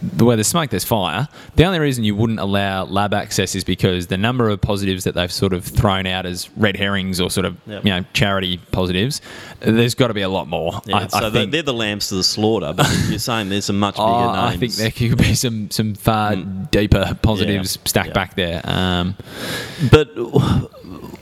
the 0.02 0.24
where 0.24 0.36
there's 0.36 0.48
smoke, 0.48 0.70
there's 0.70 0.84
fire. 0.84 1.28
The 1.56 1.64
only 1.64 1.78
reason 1.78 2.02
you 2.02 2.16
wouldn't 2.16 2.40
allow 2.40 2.84
lab 2.84 3.14
access 3.14 3.54
is 3.54 3.62
because 3.62 4.08
the 4.08 4.16
number 4.16 4.48
of 4.48 4.60
positives 4.60 5.04
that 5.04 5.14
they've 5.14 5.30
sort 5.30 5.52
of 5.52 5.64
thrown 5.64 6.04
out 6.06 6.26
as 6.26 6.50
red 6.56 6.76
herrings 6.76 7.20
or 7.20 7.30
sort 7.30 7.46
of 7.46 7.56
Yep. 7.66 7.84
you 7.84 7.90
know 7.90 8.04
charity 8.12 8.58
positives. 8.72 9.20
There's 9.60 9.94
got 9.94 10.08
to 10.08 10.14
be 10.14 10.22
a 10.22 10.28
lot 10.28 10.48
more. 10.48 10.80
Yeah, 10.84 10.96
I, 10.96 11.06
so 11.06 11.16
I 11.18 11.20
they're, 11.20 11.30
think. 11.30 11.52
they're 11.52 11.62
the 11.62 11.72
lambs 11.74 12.08
to 12.08 12.16
the 12.16 12.24
slaughter, 12.24 12.72
but 12.76 12.88
you're 13.08 13.18
saying 13.20 13.48
there's 13.48 13.66
some 13.66 13.78
much 13.78 13.94
bigger 13.96 14.06
Oh, 14.08 14.32
names. 14.34 14.54
I 14.54 14.56
think 14.56 14.72
there 14.74 14.90
could 14.90 15.18
be 15.18 15.34
some 15.34 15.70
some 15.70 15.94
far 15.94 16.34
deeper 16.36 17.16
positives 17.22 17.78
stacked 17.84 18.08
yeah. 18.08 18.12
back 18.14 18.34
there. 18.34 18.60
Um, 18.64 19.16
But 19.90 20.10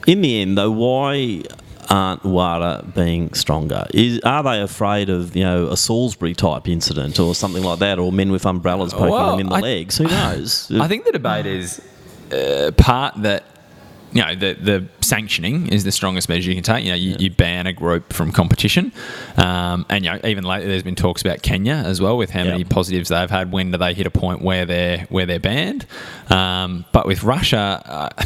in 0.06 0.22
the 0.22 0.40
end, 0.40 0.56
though, 0.56 0.70
why 0.70 1.42
aren't 1.90 2.24
WADA 2.24 2.92
being 2.94 3.34
stronger? 3.34 3.84
Is, 3.92 4.20
are 4.20 4.42
they 4.42 4.60
afraid 4.62 5.10
of 5.10 5.34
you 5.36 5.42
know 5.44 5.66
a 5.68 5.76
Salisbury 5.76 6.34
type 6.34 6.68
incident 6.68 7.18
or 7.20 7.34
something 7.34 7.64
like 7.64 7.80
that, 7.80 7.98
or 7.98 8.12
men 8.12 8.30
with 8.32 8.46
umbrellas 8.46 8.92
poking 8.92 9.10
Well, 9.10 9.30
them 9.32 9.40
in 9.40 9.48
the 9.48 9.56
I- 9.56 9.60
legs? 9.60 9.98
Who 9.98 10.04
knows? 10.04 10.70
I 10.80 10.88
think 10.88 11.04
the 11.04 11.12
debate 11.12 11.46
is 11.46 11.80
uh, 12.32 12.70
part 12.76 13.14
that 13.22 13.44
you 14.12 14.22
know 14.22 14.34
the 14.34 14.54
the 14.54 14.88
sanctioning 15.00 15.68
is 15.68 15.84
the 15.84 15.92
strongest 15.92 16.28
measure 16.28 16.50
you 16.50 16.56
can 16.56 16.64
take. 16.64 16.84
You 16.84 16.90
know, 16.90 16.96
you, 16.96 17.16
you 17.18 17.30
ban 17.30 17.66
a 17.66 17.72
group 17.72 18.12
from 18.12 18.32
competition, 18.32 18.92
um, 19.36 19.84
and 19.88 20.04
you 20.04 20.10
know 20.12 20.20
even 20.24 20.44
lately 20.44 20.68
there's 20.68 20.82
been 20.82 20.94
talks 20.96 21.22
about 21.22 21.42
Kenya 21.42 21.74
as 21.74 22.00
well 22.00 22.16
with 22.16 22.30
how 22.30 22.44
many 22.44 22.64
positives 22.64 23.08
they've 23.08 23.30
had. 23.30 23.52
When 23.52 23.70
do 23.72 23.78
they 23.78 23.94
hit 23.94 24.06
a 24.06 24.10
point 24.10 24.42
where 24.42 24.64
they're 24.64 25.06
where 25.10 25.26
they're 25.26 25.40
banned? 25.40 25.86
Um, 26.28 26.84
but 26.92 27.06
with 27.06 27.22
Russia. 27.24 27.82
Uh, 27.84 28.24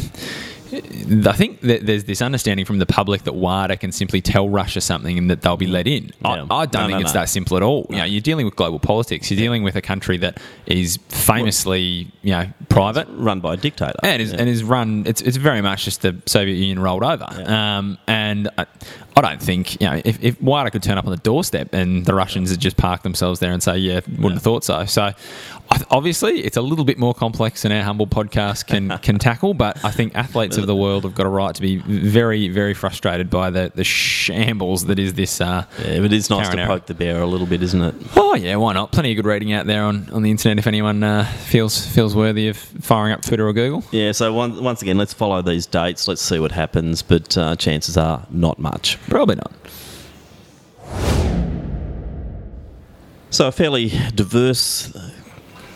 I 0.73 1.33
think 1.33 1.61
that 1.61 1.85
there's 1.85 2.05
this 2.05 2.21
understanding 2.21 2.65
from 2.65 2.79
the 2.79 2.85
public 2.85 3.23
that 3.23 3.33
WADA 3.35 3.77
can 3.77 3.91
simply 3.91 4.21
tell 4.21 4.49
Russia 4.49 4.81
something 4.81 5.17
and 5.17 5.29
that 5.29 5.41
they'll 5.41 5.57
be 5.57 5.67
let 5.67 5.87
in. 5.87 6.11
I, 6.23 6.45
I 6.49 6.65
don't 6.65 6.73
No, 6.73 6.87
think 6.87 6.89
no, 6.91 6.99
it's 6.99 7.13
no. 7.13 7.19
that 7.21 7.29
simple 7.29 7.57
at 7.57 7.63
all. 7.63 7.85
You 7.89 7.97
know, 7.97 8.03
you're 8.05 8.21
dealing 8.21 8.45
with 8.45 8.55
global 8.55 8.79
politics. 8.79 9.29
You're 9.29 9.37
dealing 9.37 9.63
with 9.63 9.75
a 9.75 9.81
country 9.81 10.17
that 10.17 10.39
is 10.65 10.97
famously, 11.09 12.11
you 12.21 12.31
know, 12.31 12.47
private, 12.69 13.07
run 13.11 13.39
by 13.41 13.53
a 13.53 13.57
dictator, 13.57 13.93
and 14.03 14.21
is 14.21 14.33
and 14.33 14.49
is 14.49 14.63
run. 14.63 15.03
It's 15.05 15.21
it's 15.21 15.37
very 15.37 15.61
much 15.61 15.85
just 15.85 16.01
the 16.01 16.15
Soviet 16.25 16.55
Union 16.55 16.79
rolled 16.79 17.03
over. 17.03 17.25
Um, 17.45 17.97
and 18.07 18.49
I, 18.57 18.65
I 19.17 19.21
don't 19.21 19.41
think 19.41 19.79
you 19.81 19.87
know 19.89 20.01
if, 20.03 20.21
if 20.23 20.41
WADA 20.41 20.71
could 20.71 20.83
turn 20.83 20.97
up 20.97 21.05
on 21.05 21.11
the 21.11 21.17
doorstep 21.17 21.73
and 21.73 22.05
the 22.05 22.13
Russians 22.13 22.49
had 22.51 22.59
just 22.59 22.77
parked 22.77 23.03
themselves 23.03 23.39
there 23.39 23.51
and 23.51 23.61
say, 23.61 23.77
yeah, 23.77 24.01
wouldn't 24.07 24.33
have 24.35 24.43
thought 24.43 24.63
so. 24.63 24.85
So. 24.85 25.11
Obviously, 25.89 26.43
it's 26.43 26.57
a 26.57 26.61
little 26.61 26.85
bit 26.85 26.97
more 26.97 27.13
complex 27.13 27.63
than 27.63 27.71
our 27.71 27.81
humble 27.83 28.07
podcast 28.07 28.67
can 28.67 28.97
can 29.01 29.17
tackle, 29.17 29.53
but 29.53 29.83
I 29.83 29.91
think 29.91 30.15
athletes 30.15 30.57
of 30.57 30.67
the 30.67 30.75
world 30.75 31.03
have 31.03 31.15
got 31.15 31.25
a 31.25 31.29
right 31.29 31.53
to 31.53 31.61
be 31.61 31.77
very, 31.77 32.49
very 32.49 32.73
frustrated 32.73 33.29
by 33.29 33.49
the, 33.49 33.71
the 33.73 33.83
shambles 33.83 34.85
that 34.85 34.99
is 34.99 35.13
this. 35.13 35.41
Uh, 35.41 35.65
yeah, 35.83 35.99
but 35.99 36.13
it's 36.13 36.29
nice 36.29 36.49
to 36.49 36.65
poke 36.65 36.85
the 36.85 36.93
bear 36.93 37.21
a 37.21 37.25
little 37.25 37.47
bit, 37.47 37.63
isn't 37.63 37.81
it? 37.81 37.95
Oh 38.15 38.35
yeah, 38.35 38.55
why 38.57 38.73
not? 38.73 38.91
Plenty 38.91 39.11
of 39.11 39.15
good 39.17 39.25
reading 39.25 39.53
out 39.53 39.65
there 39.65 39.83
on, 39.83 40.09
on 40.11 40.21
the 40.23 40.31
internet 40.31 40.59
if 40.59 40.67
anyone 40.67 41.03
uh, 41.03 41.25
feels 41.25 41.85
feels 41.85 42.15
worthy 42.15 42.47
of 42.47 42.57
firing 42.57 43.13
up 43.13 43.21
Twitter 43.21 43.47
or 43.47 43.53
Google. 43.53 43.83
Yeah, 43.91 44.11
so 44.11 44.33
one, 44.33 44.63
once 44.63 44.81
again, 44.81 44.97
let's 44.97 45.13
follow 45.13 45.41
these 45.41 45.65
dates. 45.65 46.07
Let's 46.07 46.21
see 46.21 46.39
what 46.39 46.51
happens, 46.51 47.01
but 47.01 47.37
uh, 47.37 47.55
chances 47.55 47.97
are 47.97 48.25
not 48.29 48.59
much. 48.59 48.99
Probably 49.07 49.35
not. 49.35 49.51
So, 53.35 53.47
a 53.47 53.51
fairly 53.51 53.91
diverse 54.15 54.95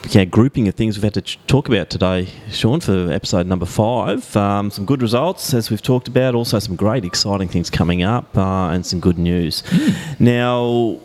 yeah, 0.10 0.26
grouping 0.26 0.68
of 0.68 0.76
things 0.76 0.98
we've 0.98 1.04
had 1.04 1.14
to 1.16 1.22
ch- 1.22 1.40
talk 1.48 1.68
about 1.68 1.90
today, 1.90 2.28
Sean, 2.52 2.80
for 2.80 3.12
episode 3.12 3.46
number 3.48 3.66
five. 3.66 4.36
Um, 4.36 4.72
some 4.72 4.86
good 4.86 5.02
results, 5.02 5.54
as 5.54 5.70
we've 5.70 5.82
talked 5.82 6.08
about, 6.08 6.36
also 6.36 6.58
some 6.60 6.76
great, 6.76 7.06
exciting 7.06 7.48
things 7.48 7.70
coming 7.70 8.02
up, 8.02 8.38
uh, 8.38 8.70
and 8.70 8.86
some 8.86 9.00
good 9.00 9.18
news. 9.18 9.64
Now, 10.20 11.00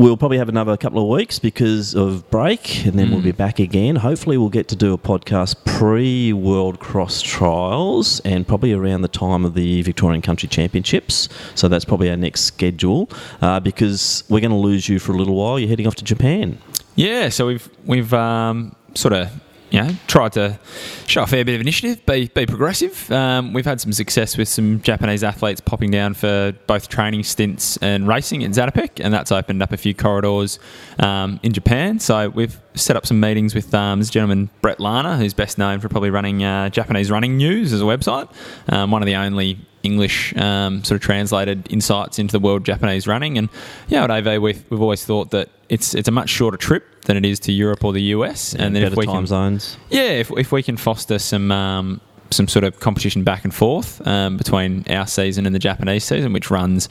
We'll 0.00 0.16
probably 0.16 0.38
have 0.38 0.48
another 0.48 0.78
couple 0.78 1.02
of 1.02 1.08
weeks 1.14 1.38
because 1.38 1.94
of 1.94 2.30
break, 2.30 2.86
and 2.86 2.98
then 2.98 3.10
we'll 3.10 3.20
be 3.20 3.32
back 3.32 3.58
again. 3.58 3.96
Hopefully, 3.96 4.38
we'll 4.38 4.48
get 4.48 4.66
to 4.68 4.74
do 4.74 4.94
a 4.94 4.98
podcast 4.98 5.62
pre 5.66 6.32
World 6.32 6.80
Cross 6.80 7.20
Trials 7.20 8.18
and 8.20 8.48
probably 8.48 8.72
around 8.72 9.02
the 9.02 9.08
time 9.08 9.44
of 9.44 9.52
the 9.52 9.82
Victorian 9.82 10.22
Country 10.22 10.48
Championships. 10.48 11.28
So 11.54 11.68
that's 11.68 11.84
probably 11.84 12.08
our 12.08 12.16
next 12.16 12.44
schedule 12.46 13.10
uh, 13.42 13.60
because 13.60 14.24
we're 14.30 14.40
going 14.40 14.52
to 14.52 14.56
lose 14.56 14.88
you 14.88 14.98
for 14.98 15.12
a 15.12 15.16
little 15.16 15.34
while. 15.34 15.58
You're 15.58 15.68
heading 15.68 15.86
off 15.86 15.96
to 15.96 16.04
Japan. 16.04 16.56
Yeah, 16.94 17.28
so 17.28 17.48
we've 17.48 17.68
we've 17.84 18.14
um, 18.14 18.74
sort 18.94 19.12
of 19.12 19.28
you 19.70 19.82
know 19.82 19.90
tried 20.06 20.32
to 20.32 20.58
show 21.06 21.22
a 21.22 21.26
fair 21.26 21.44
bit 21.44 21.54
of 21.54 21.60
initiative, 21.60 22.04
be 22.06 22.28
be 22.28 22.46
progressive. 22.46 23.10
Um, 23.10 23.52
we've 23.52 23.64
had 23.64 23.80
some 23.80 23.92
success 23.92 24.36
with 24.36 24.48
some 24.48 24.80
Japanese 24.80 25.24
athletes 25.24 25.60
popping 25.60 25.90
down 25.90 26.14
for 26.14 26.52
both 26.66 26.88
training 26.88 27.22
stints 27.22 27.76
and 27.78 28.06
racing 28.06 28.44
at 28.44 28.50
Zatopek, 28.50 29.00
and 29.02 29.12
that's 29.12 29.32
opened 29.32 29.62
up 29.62 29.72
a 29.72 29.76
few 29.76 29.94
corridors 29.94 30.58
um, 30.98 31.40
in 31.42 31.52
Japan. 31.52 31.98
So 31.98 32.28
we've 32.28 32.60
set 32.74 32.96
up 32.96 33.06
some 33.06 33.20
meetings 33.20 33.54
with 33.54 33.72
um, 33.74 33.98
this 33.98 34.10
gentleman 34.10 34.50
Brett 34.60 34.80
Larner, 34.80 35.16
who's 35.16 35.34
best 35.34 35.58
known 35.58 35.80
for 35.80 35.88
probably 35.88 36.10
running 36.10 36.42
uh, 36.42 36.68
Japanese 36.68 37.10
Running 37.10 37.36
News 37.36 37.72
as 37.72 37.80
a 37.80 37.84
website, 37.84 38.32
um, 38.68 38.90
one 38.90 39.02
of 39.02 39.06
the 39.06 39.16
only 39.16 39.58
English 39.82 40.36
um, 40.36 40.84
sort 40.84 40.96
of 40.96 41.02
translated 41.02 41.66
insights 41.70 42.18
into 42.18 42.32
the 42.32 42.40
world 42.40 42.64
Japanese 42.64 43.06
running. 43.06 43.38
And 43.38 43.48
yeah, 43.88 44.04
at 44.04 44.10
AV 44.10 44.40
we've, 44.40 44.64
we've 44.70 44.80
always 44.80 45.04
thought 45.04 45.30
that 45.30 45.48
it's 45.68 45.94
it's 45.94 46.08
a 46.08 46.12
much 46.12 46.28
shorter 46.28 46.56
trip 46.56 47.04
than 47.04 47.16
it 47.16 47.24
is 47.24 47.38
to 47.40 47.52
Europe 47.52 47.84
or 47.84 47.92
the 47.92 48.02
US. 48.14 48.54
Yeah, 48.54 48.64
and 48.64 48.76
then 48.76 48.82
better 48.82 48.94
if 48.94 48.98
we 48.98 49.06
time 49.06 49.22
can, 49.22 49.26
zones. 49.26 49.76
yeah, 49.88 50.02
if, 50.02 50.30
if 50.36 50.52
we 50.52 50.62
can 50.62 50.76
foster 50.76 51.18
some 51.18 51.50
um, 51.50 52.00
some 52.32 52.48
sort 52.48 52.64
of 52.64 52.80
competition 52.80 53.24
back 53.24 53.44
and 53.44 53.54
forth 53.54 54.06
um, 54.06 54.36
between 54.36 54.84
our 54.90 55.06
season 55.06 55.46
and 55.46 55.54
the 55.54 55.58
Japanese 55.58 56.04
season, 56.04 56.32
which 56.32 56.50
runs 56.50 56.88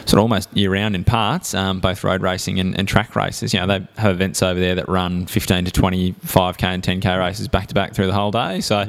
sort 0.00 0.14
of 0.14 0.20
almost 0.20 0.54
year 0.56 0.72
round 0.72 0.94
in 0.94 1.04
parts, 1.04 1.54
um, 1.54 1.80
both 1.80 2.04
road 2.04 2.22
racing 2.22 2.58
and, 2.58 2.78
and 2.78 2.88
track 2.88 3.14
races. 3.16 3.54
You 3.54 3.60
know, 3.60 3.66
they 3.66 3.86
have 3.96 4.12
events 4.12 4.42
over 4.42 4.58
there 4.58 4.74
that 4.74 4.88
run 4.88 5.26
15 5.26 5.66
to 5.66 5.70
25k 5.70 6.62
and 6.64 6.82
10k 6.82 7.18
races 7.18 7.48
back 7.48 7.68
to 7.68 7.74
back 7.74 7.94
through 7.94 8.06
the 8.06 8.12
whole 8.12 8.30
day. 8.30 8.60
So, 8.60 8.80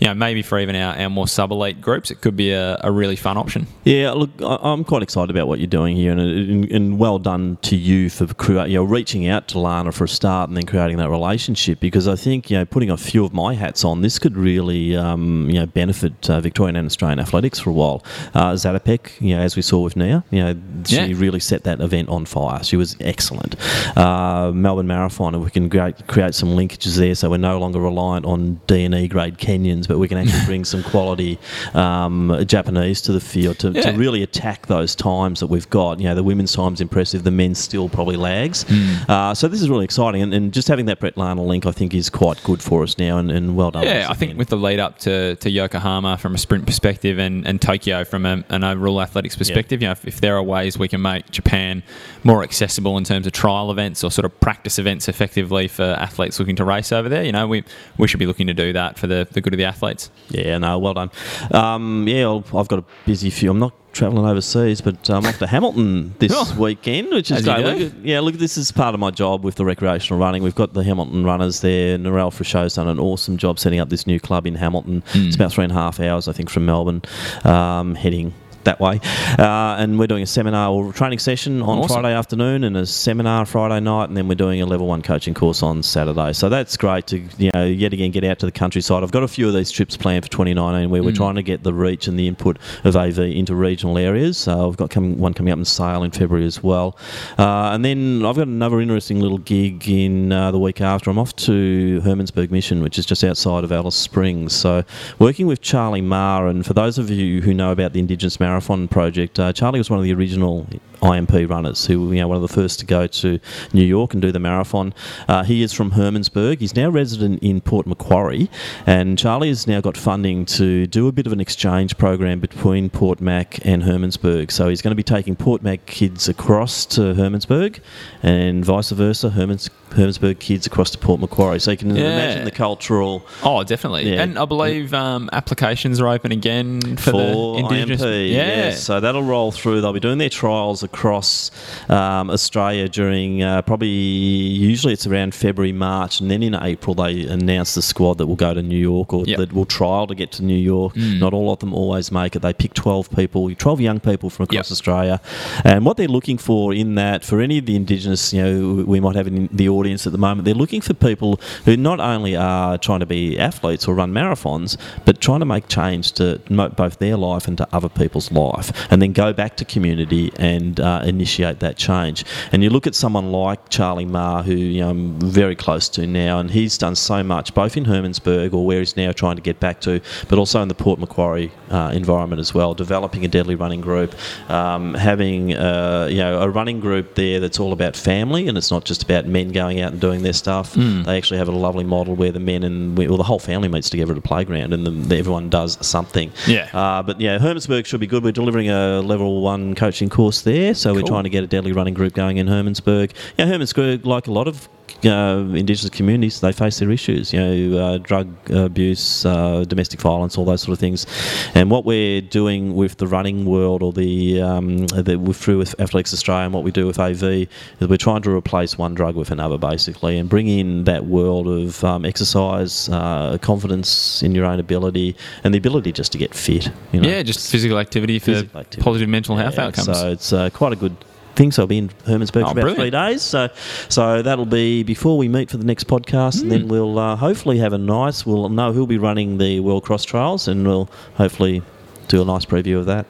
you 0.00 0.06
know, 0.06 0.14
maybe 0.14 0.42
for 0.42 0.58
even 0.58 0.76
our, 0.76 0.96
our 0.96 1.10
more 1.10 1.28
sub 1.28 1.52
elite 1.52 1.80
groups, 1.80 2.10
it 2.10 2.20
could 2.20 2.36
be 2.36 2.52
a, 2.52 2.78
a 2.82 2.90
really 2.90 3.16
fun 3.16 3.36
option. 3.36 3.66
Yeah, 3.84 4.12
look, 4.12 4.30
I'm 4.40 4.84
quite 4.84 5.02
excited 5.02 5.30
about 5.30 5.48
what 5.48 5.58
you're 5.58 5.66
doing 5.66 5.96
here, 5.96 6.12
and, 6.12 6.20
and, 6.20 6.70
and 6.70 6.98
well 6.98 7.18
done 7.18 7.58
to 7.62 7.76
you 7.76 8.10
for 8.10 8.26
create, 8.34 8.68
you 8.68 8.76
know, 8.76 8.84
reaching 8.84 9.28
out 9.28 9.48
to 9.48 9.58
Larner 9.58 9.92
for 9.92 10.04
a 10.04 10.08
start, 10.08 10.48
and 10.48 10.56
then 10.56 10.66
creating 10.66 10.96
that 10.98 11.10
relationship. 11.10 11.80
Because 11.80 12.08
I 12.08 12.16
think 12.16 12.50
you 12.50 12.58
know, 12.58 12.64
putting 12.64 12.90
a 12.90 12.96
few 12.96 13.24
of 13.24 13.32
my 13.32 13.54
hats 13.54 13.84
on, 13.84 14.02
this 14.02 14.18
could 14.18 14.36
really 14.36 14.96
um, 14.96 15.43
you 15.50 15.58
know 15.60 15.66
benefit 15.66 16.28
uh, 16.30 16.40
Victorian 16.40 16.76
and 16.76 16.86
Australian 16.86 17.20
athletics 17.20 17.58
for 17.58 17.70
a 17.70 17.72
while. 17.72 18.04
Uh, 18.34 18.52
Zatopek, 18.52 19.20
you 19.20 19.36
know, 19.36 19.42
as 19.42 19.56
we 19.56 19.62
saw 19.62 19.80
with 19.80 19.96
Nia, 19.96 20.24
you 20.30 20.42
know, 20.42 20.54
she 20.86 20.96
Yeah. 20.96 21.06
really 21.16 21.40
set 21.40 21.64
that 21.64 21.80
event 21.80 22.08
on 22.08 22.24
fire. 22.24 22.62
She 22.62 22.76
was 22.76 22.96
excellent. 23.00 23.56
Uh, 23.96 24.50
Melbourne 24.54 24.86
Marathon, 24.86 25.34
if 25.34 25.42
we 25.42 25.50
can 25.50 25.68
create, 25.70 26.06
create 26.06 26.34
some 26.34 26.50
linkages 26.50 26.96
there, 26.96 27.14
so 27.14 27.30
we're 27.30 27.36
no 27.38 27.58
longer 27.58 27.80
reliant 27.80 28.26
on 28.26 28.60
D 28.66 28.84
and 28.84 28.94
E 28.94 29.08
grade 29.08 29.38
Kenyans, 29.38 29.86
but 29.88 29.98
we 29.98 30.08
can 30.08 30.18
actually 30.18 30.44
bring 30.46 30.64
some 30.64 30.82
quality 30.82 31.38
um, 31.74 32.44
Japanese 32.46 33.00
to 33.02 33.12
the 33.12 33.20
field 33.20 33.58
to, 33.60 33.72
to 33.72 33.92
really 33.92 34.22
attack 34.22 34.66
those 34.66 34.94
times 34.94 35.40
that 35.40 35.46
we've 35.48 35.68
got. 35.70 35.98
You 36.00 36.06
know, 36.06 36.14
the 36.14 36.22
women's 36.22 36.52
time's 36.52 36.80
impressive, 36.80 37.24
the 37.24 37.30
men's 37.30 37.58
still 37.58 37.88
probably 37.88 38.16
lags. 38.16 38.64
Hmm. 38.68 38.94
Uh, 39.10 39.34
so 39.34 39.48
this 39.48 39.60
is 39.62 39.68
really 39.68 39.84
exciting, 39.84 40.22
and, 40.22 40.32
and 40.34 40.52
just 40.52 40.68
having 40.68 40.86
that 40.86 41.00
Brett 41.00 41.16
Larner 41.16 41.42
link, 41.42 41.66
I 41.66 41.72
think, 41.72 41.94
is 41.94 42.10
quite 42.10 42.42
good 42.44 42.62
for 42.62 42.82
us 42.82 42.98
now, 42.98 43.18
and, 43.18 43.30
and 43.30 43.56
well 43.56 43.70
done. 43.70 43.84
Yeah, 43.84 44.06
I 44.08 44.14
think 44.14 44.38
with 44.38 44.48
the 44.48 44.56
lead 44.56 44.80
up 44.80 44.98
to, 45.00 45.33
to 45.36 45.50
Yokohama 45.50 46.18
from 46.18 46.34
a 46.34 46.38
sprint 46.38 46.66
perspective 46.66 47.18
and, 47.18 47.46
and 47.46 47.60
Tokyo 47.60 48.04
from 48.04 48.26
a, 48.26 48.44
an 48.48 48.64
overall 48.64 49.00
athletics 49.00 49.36
perspective, 49.36 49.82
you 49.82 49.88
know, 49.88 49.92
if, 49.92 50.06
if 50.06 50.20
there 50.20 50.36
are 50.36 50.42
ways 50.42 50.78
we 50.78 50.88
can 50.88 51.02
make 51.02 51.30
Japan 51.30 51.82
more 52.22 52.42
accessible 52.42 52.96
in 52.98 53.04
terms 53.04 53.26
of 53.26 53.32
trial 53.32 53.70
events 53.70 54.02
or 54.02 54.10
sort 54.10 54.24
of 54.24 54.40
practice 54.40 54.78
events 54.78 55.08
effectively 55.08 55.68
for 55.68 55.84
athletes 55.84 56.38
looking 56.38 56.56
to 56.56 56.64
race 56.64 56.92
over 56.92 57.08
there, 57.08 57.24
you 57.24 57.32
know, 57.32 57.46
we, 57.46 57.64
we 57.98 58.08
should 58.08 58.20
be 58.20 58.26
looking 58.26 58.46
to 58.46 58.54
do 58.54 58.72
that 58.72 58.98
for 58.98 59.06
the, 59.06 59.26
the 59.32 59.40
good 59.40 59.52
of 59.52 59.58
the 59.58 59.64
athletes. 59.64 60.10
Yeah, 60.28 60.58
no, 60.58 60.78
well 60.78 60.94
done. 60.94 61.10
Um, 61.50 62.06
yeah, 62.08 62.28
I've 62.28 62.68
got 62.68 62.78
a 62.78 62.84
busy 63.06 63.30
few. 63.30 63.50
I'm 63.50 63.58
not 63.58 63.74
travelling 63.94 64.26
overseas, 64.26 64.80
but 64.80 65.08
I'm 65.08 65.24
off 65.24 65.38
to 65.38 65.46
Hamilton 65.46 66.14
this 66.18 66.32
Oh. 66.34 66.54
weekend, 66.58 67.08
which 67.10 67.30
is 67.30 67.44
great. 67.44 67.64
Look, 67.64 67.92
yeah, 68.02 68.20
look, 68.20 68.34
this 68.36 68.58
is 68.58 68.70
part 68.72 68.94
of 68.94 69.00
my 69.00 69.10
job 69.10 69.44
with 69.44 69.54
the 69.54 69.64
recreational 69.64 70.20
running. 70.20 70.42
We've 70.42 70.54
got 70.54 70.74
the 70.74 70.84
Hamilton 70.84 71.24
runners 71.24 71.60
there. 71.60 71.96
Narelle 71.98 72.32
Frichot's 72.32 72.74
done 72.74 72.88
an 72.88 72.98
awesome 72.98 73.36
job 73.36 73.58
setting 73.58 73.80
up 73.80 73.88
this 73.88 74.06
new 74.06 74.20
club 74.20 74.46
in 74.46 74.56
Hamilton. 74.56 75.02
Hmm. 75.12 75.26
It's 75.26 75.36
about 75.36 75.52
three 75.52 75.64
and 75.64 75.72
a 75.72 75.76
half 75.76 76.00
hours, 76.00 76.28
I 76.28 76.32
think, 76.32 76.50
from 76.50 76.66
Melbourne, 76.66 77.02
um, 77.44 77.94
heading 77.94 78.34
that 78.64 78.80
way. 78.80 79.00
Uh, 79.38 79.76
and 79.78 79.98
we're 79.98 80.06
doing 80.06 80.22
a 80.22 80.26
seminar 80.26 80.70
or 80.70 80.92
training 80.92 81.18
session 81.18 81.62
on 81.62 81.78
Awesome. 81.78 82.00
Friday 82.02 82.14
afternoon 82.14 82.64
and 82.64 82.76
a 82.76 82.86
seminar 82.86 83.44
Friday 83.46 83.80
night, 83.80 84.08
and 84.08 84.16
then 84.16 84.28
we're 84.28 84.34
doing 84.34 84.60
a 84.62 84.66
level 84.66 84.86
one 84.86 85.02
coaching 85.02 85.34
course 85.34 85.62
on 85.62 85.82
Saturday. 85.82 86.32
So 86.32 86.48
that's 86.48 86.76
great 86.76 87.06
to 87.08 87.22
you 87.38 87.50
know 87.54 87.64
yet 87.64 87.92
again 87.92 88.10
get 88.10 88.24
out 88.24 88.38
to 88.40 88.46
the 88.46 88.52
countryside. 88.52 89.02
I've 89.02 89.10
got 89.12 89.22
a 89.22 89.28
few 89.28 89.48
of 89.48 89.54
these 89.54 89.70
trips 89.70 89.96
planned 89.96 90.24
for 90.24 90.30
2019 90.30 90.90
where 90.90 91.02
we're 91.02 91.10
Mm. 91.12 91.16
trying 91.16 91.34
to 91.36 91.42
get 91.42 91.62
the 91.62 91.72
reach 91.74 92.08
and 92.08 92.18
the 92.18 92.26
input 92.26 92.58
of 92.84 92.96
AV 92.96 93.18
into 93.18 93.54
regional 93.54 93.98
areas. 93.98 94.36
So 94.38 94.66
I've 94.68 94.76
got 94.76 94.90
come, 94.90 95.18
one 95.18 95.32
coming 95.34 95.52
up 95.52 95.58
in 95.58 95.64
Sale 95.64 96.02
in 96.02 96.10
February 96.10 96.46
as 96.46 96.62
well, 96.62 96.96
uh, 97.38 97.70
and 97.72 97.84
then 97.84 98.24
I've 98.24 98.36
got 98.36 98.48
another 98.48 98.80
interesting 98.80 99.20
little 99.20 99.38
gig 99.38 99.88
in 99.88 100.32
uh, 100.32 100.50
the 100.50 100.58
week 100.58 100.80
after. 100.80 101.10
I'm 101.10 101.18
off 101.18 101.34
to 101.36 102.00
Hermannsburg 102.04 102.50
Mission, 102.50 102.82
which 102.82 102.98
is 102.98 103.06
just 103.06 103.22
outside 103.24 103.64
of 103.64 103.72
Alice 103.72 103.94
Springs. 103.96 104.52
So 104.52 104.82
working 105.18 105.46
with 105.46 105.60
Charlie 105.60 106.00
Maher, 106.00 106.48
and 106.48 106.64
for 106.66 106.72
those 106.74 106.98
of 106.98 107.10
you 107.10 107.42
who 107.42 107.54
know 107.54 107.70
about 107.70 107.92
the 107.92 108.00
Indigenous 108.00 108.40
Marathon 108.54 108.86
Project, 108.86 109.40
uh, 109.40 109.52
Charlie 109.52 109.80
was 109.80 109.90
one 109.90 109.98
of 109.98 110.04
the 110.04 110.14
original 110.14 110.64
IMP 111.02 111.48
runners 111.48 111.86
who 111.86 112.06
were 112.08 112.14
you 112.14 112.20
know, 112.20 112.28
one 112.28 112.36
of 112.36 112.42
the 112.42 112.48
first 112.48 112.78
to 112.80 112.86
go 112.86 113.06
to 113.06 113.38
New 113.72 113.84
York 113.84 114.12
and 114.12 114.22
do 114.22 114.32
the 114.32 114.38
marathon. 114.38 114.94
Uh, 115.28 115.42
he 115.44 115.62
is 115.62 115.72
from 115.72 115.92
Hermannsburg. 115.92 116.60
He's 116.60 116.74
now 116.76 116.88
resident 116.90 117.42
in 117.42 117.60
Port 117.60 117.86
Macquarie, 117.86 118.48
and 118.86 119.18
Charlie 119.18 119.48
has 119.48 119.66
now 119.66 119.80
got 119.80 119.96
funding 119.96 120.44
to 120.46 120.86
do 120.86 121.08
a 121.08 121.12
bit 121.12 121.26
of 121.26 121.32
an 121.32 121.40
exchange 121.40 121.96
program 121.98 122.40
between 122.40 122.90
Port 122.90 123.20
Mac 123.20 123.64
and 123.66 123.82
Hermannsburg. 123.82 124.50
So 124.50 124.68
he's 124.68 124.82
going 124.82 124.92
to 124.92 124.96
be 124.96 125.02
taking 125.02 125.36
Port 125.36 125.62
Mac 125.62 125.86
kids 125.86 126.28
across 126.28 126.86
to 126.86 127.00
Hermannsburg, 127.14 127.80
and 128.22 128.64
vice 128.64 128.90
versa, 128.90 129.30
Hermans, 129.30 129.68
Hermannsburg 129.90 130.38
kids 130.38 130.66
across 130.66 130.90
to 130.92 130.98
Port 130.98 131.20
Macquarie. 131.20 131.60
So 131.60 131.70
you 131.72 131.76
can 131.76 131.94
Yeah. 131.94 132.04
imagine 132.12 132.44
the 132.44 132.50
cultural. 132.50 133.24
Oh, 133.42 133.62
definitely. 133.64 134.12
Yeah. 134.12 134.22
And 134.22 134.38
I 134.38 134.44
believe 134.44 134.92
um, 134.94 135.28
applications 135.32 136.00
are 136.00 136.08
open 136.08 136.32
again 136.32 136.80
for, 136.96 137.10
for 137.12 137.12
the 137.56 137.58
Indigenous. 137.60 138.02
IMP. 138.02 138.30
yeah. 138.32 138.46
yes. 138.46 138.82
So 138.84 139.00
that'll 139.00 139.22
roll 139.22 139.52
through. 139.52 139.80
They'll 139.80 139.92
be 139.92 140.00
doing 140.00 140.18
their 140.18 140.28
trials 140.30 140.82
across 140.84 141.50
um, 141.88 142.30
Australia 142.30 142.88
during 142.88 143.42
uh, 143.42 143.62
probably 143.62 143.88
usually 143.88 144.92
it's 144.92 145.06
around 145.06 145.34
February, 145.34 145.72
March, 145.72 146.20
and 146.20 146.30
then 146.30 146.42
in 146.42 146.54
April 146.54 146.94
they 146.94 147.26
announce 147.26 147.74
the 147.74 147.82
squad 147.82 148.18
that 148.18 148.26
will 148.26 148.36
go 148.36 148.54
to 148.54 148.62
New 148.62 148.76
York 148.78 149.12
or 149.12 149.24
Yep. 149.26 149.38
that 149.38 149.52
will 149.52 149.64
trial 149.64 150.06
to 150.06 150.14
get 150.14 150.32
to 150.32 150.44
New 150.44 150.56
York. 150.56 150.94
Mm. 150.94 151.18
Not 151.18 151.32
all 151.32 151.50
of 151.52 151.58
them 151.60 151.72
always 151.72 152.12
make 152.12 152.36
it. 152.36 152.40
They 152.42 152.52
pick 152.52 152.74
12 152.74 153.10
people, 153.10 153.52
12 153.54 153.80
young 153.80 154.00
people 154.00 154.28
from 154.30 154.44
across 154.44 154.70
Australia, 154.70 155.20
and 155.64 155.84
what 155.86 155.96
they're 155.96 156.08
looking 156.08 156.36
for 156.38 156.74
in 156.74 156.94
that 156.96 157.24
for 157.24 157.40
any 157.40 157.58
of 157.58 157.66
the 157.66 157.74
Indigenous, 157.76 158.32
you 158.32 158.42
know, 158.42 158.84
we 158.84 159.00
might 159.00 159.16
have 159.16 159.26
in 159.26 159.48
the 159.52 159.68
audience 159.68 160.06
at 160.06 160.12
the 160.12 160.18
moment, 160.18 160.44
they're 160.44 160.54
looking 160.54 160.80
for 160.82 160.92
people 160.94 161.40
who 161.64 161.76
not 161.76 162.00
only 162.00 162.36
are 162.36 162.76
trying 162.78 163.00
to 163.00 163.06
be 163.06 163.38
athletes 163.38 163.88
or 163.88 163.94
run 163.94 164.12
marathons, 164.12 164.76
but 165.04 165.20
trying 165.20 165.40
to 165.40 165.46
make 165.46 165.68
change 165.68 166.12
to 166.12 166.38
both 166.76 166.98
their 166.98 167.16
life 167.16 167.48
and 167.48 167.56
to 167.58 167.68
other 167.72 167.88
people's 167.88 168.30
life, 168.30 168.70
and 168.90 169.00
then 169.00 169.12
go 169.12 169.32
back 169.32 169.56
to 169.56 169.64
community 169.64 170.30
and 170.38 170.73
uh, 170.80 171.02
initiate 171.04 171.60
that 171.60 171.76
change. 171.76 172.24
And 172.52 172.62
you 172.62 172.70
look 172.70 172.86
at 172.86 172.94
someone 172.94 173.32
like 173.32 173.68
Charlie 173.68 174.04
Maher, 174.04 174.42
who 174.42 174.54
you 174.54 174.80
know, 174.80 174.90
I'm 174.90 175.20
very 175.20 175.56
close 175.56 175.88
to 175.90 176.06
now, 176.06 176.38
and 176.38 176.50
he's 176.50 176.78
done 176.78 176.96
so 176.96 177.22
much, 177.22 177.54
both 177.54 177.76
in 177.76 177.84
Hermannsburg 177.84 178.52
or 178.52 178.64
where 178.64 178.78
he's 178.78 178.96
now 178.96 179.12
trying 179.12 179.36
to 179.36 179.42
get 179.42 179.60
back 179.60 179.80
to, 179.82 180.00
but 180.28 180.38
also 180.38 180.62
in 180.62 180.68
the 180.68 180.74
Port 180.74 180.98
Macquarie 180.98 181.52
uh, 181.70 181.90
environment 181.94 182.40
as 182.40 182.54
well, 182.54 182.74
developing 182.74 183.24
a 183.24 183.28
deadly 183.28 183.54
running 183.54 183.80
group, 183.80 184.14
um, 184.50 184.94
having 184.94 185.54
uh, 185.54 186.08
you 186.10 186.18
know 186.18 186.40
a 186.40 186.48
running 186.48 186.80
group 186.80 187.14
there 187.14 187.40
that's 187.40 187.60
all 187.60 187.72
about 187.72 187.96
family, 187.96 188.48
and 188.48 188.56
it's 188.56 188.70
not 188.70 188.84
just 188.84 189.02
about 189.02 189.26
men 189.26 189.48
going 189.50 189.80
out 189.80 189.92
and 189.92 190.00
doing 190.00 190.22
their 190.22 190.32
stuff. 190.32 190.74
Mm. 190.74 191.04
They 191.04 191.16
actually 191.16 191.38
have 191.38 191.48
a 191.48 191.52
lovely 191.52 191.84
model 191.84 192.14
where 192.14 192.32
the 192.32 192.40
men 192.40 192.62
and 192.62 192.96
well, 192.96 193.16
the 193.16 193.22
whole 193.22 193.38
family 193.38 193.68
meets 193.68 193.90
together 193.90 194.12
at 194.12 194.18
a 194.18 194.22
playground, 194.22 194.72
and 194.72 194.86
the, 194.86 195.16
everyone 195.16 195.50
does 195.50 195.84
something. 195.86 196.32
Yeah. 196.46 196.68
Uh, 196.72 197.02
but 197.02 197.20
yeah, 197.20 197.38
Hermannsburg 197.38 197.86
should 197.86 198.00
be 198.00 198.06
good. 198.06 198.22
We're 198.22 198.32
delivering 198.32 198.70
a 198.70 199.00
level 199.00 199.42
one 199.42 199.74
coaching 199.74 200.08
course 200.08 200.42
there, 200.42 200.63
so 200.72 200.94
we're 200.94 201.02
trying 201.02 201.24
to 201.24 201.30
get 201.30 201.44
a 201.44 201.46
deadly 201.46 201.72
running 201.72 201.94
group 201.94 202.14
going 202.14 202.38
in 202.38 202.46
Hermannsburg. 202.46 203.12
Yeah, 203.36 203.46
Hermannsburg, 203.46 204.04
like 204.04 204.26
a 204.26 204.32
lot 204.32 204.48
of 204.48 204.68
uh, 205.06 205.44
Indigenous 205.54 205.90
communities, 205.90 206.40
they 206.40 206.52
face 206.52 206.78
their 206.78 206.90
issues. 206.90 207.32
You 207.32 207.40
know, 207.40 207.78
uh, 207.78 207.98
drug 207.98 208.28
abuse, 208.50 209.24
uh, 209.26 209.64
domestic 209.66 210.00
violence, 210.00 210.36
all 210.38 210.44
those 210.44 210.62
sort 210.62 210.72
of 210.72 210.78
things. 210.78 211.06
And 211.54 211.70
what 211.70 211.84
we're 211.84 212.20
doing 212.20 212.74
with 212.74 212.96
the 212.98 213.06
running 213.06 213.44
world, 213.44 213.82
or 213.82 213.92
the, 213.92 214.40
um, 214.42 214.86
the 214.88 215.16
with, 215.16 215.36
through 215.36 215.58
with 215.58 215.78
Athletics 215.80 216.12
Australia, 216.12 216.44
and 216.46 216.54
what 216.54 216.64
we 216.64 216.70
do 216.70 216.86
with 216.86 216.98
AV, 216.98 217.22
is 217.22 217.48
we're 217.80 217.96
trying 217.96 218.22
to 218.22 218.30
replace 218.30 218.76
one 218.78 218.94
drug 218.94 219.16
with 219.16 219.30
another, 219.30 219.58
basically, 219.58 220.18
and 220.18 220.28
bring 220.28 220.48
in 220.48 220.84
that 220.84 221.06
world 221.06 221.46
of 221.48 221.82
um, 221.84 222.04
exercise, 222.04 222.88
uh, 222.90 223.38
confidence 223.40 224.22
in 224.22 224.34
your 224.34 224.44
own 224.46 224.58
ability, 224.60 225.16
and 225.44 225.52
the 225.54 225.58
ability 225.58 225.92
just 225.92 226.12
to 226.12 226.18
get 226.18 226.34
fit. 226.34 226.70
You 226.92 227.00
know? 227.00 227.08
yeah, 227.08 227.22
just 227.22 227.50
physical 227.50 227.78
activity 227.78 228.18
for 228.18 228.26
Physical 228.26 228.60
activity. 228.60 228.82
positive 228.82 229.08
mental 229.08 229.36
health 229.36 229.54
Yeah, 229.56 229.66
outcomes. 229.66 229.98
So 229.98 230.10
it's 230.10 230.32
uh, 230.32 230.50
quite 230.50 230.72
a 230.72 230.76
good 230.76 230.96
thing. 231.36 231.52
So 231.52 231.62
I'll 231.62 231.66
be 231.66 231.78
in 231.78 231.88
Hermannsburg 232.06 232.42
Oh, 232.42 232.46
for 232.46 232.52
about 232.52 232.54
brilliant. 232.54 232.78
three 232.78 232.90
days. 232.90 233.22
So 233.22 233.48
so 233.88 234.22
that'll 234.22 234.46
be 234.46 234.82
before 234.82 235.16
we 235.18 235.28
meet 235.28 235.50
for 235.50 235.56
the 235.56 235.64
next 235.66 235.86
podcast, 235.86 236.34
and 236.42 236.44
Hmm. 236.44 236.48
then 236.50 236.68
we'll 236.68 236.98
uh, 236.98 237.16
hopefully 237.16 237.58
have 237.58 237.72
a 237.72 237.78
nice. 237.78 238.24
We'll 238.26 238.48
know 238.48 238.72
who'll 238.72 238.86
be 238.86 238.98
running 238.98 239.38
the 239.38 239.60
World 239.60 239.84
Cross 239.84 240.04
Trials, 240.04 240.48
and 240.48 240.66
we'll 240.66 240.88
hopefully 241.14 241.62
do 242.08 242.20
a 242.22 242.24
nice 242.24 242.44
preview 242.44 242.78
of 242.78 242.86
that. 242.86 243.06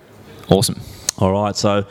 Awesome. 0.48 0.80
All 1.18 1.30
right, 1.30 1.54
so 1.54 1.84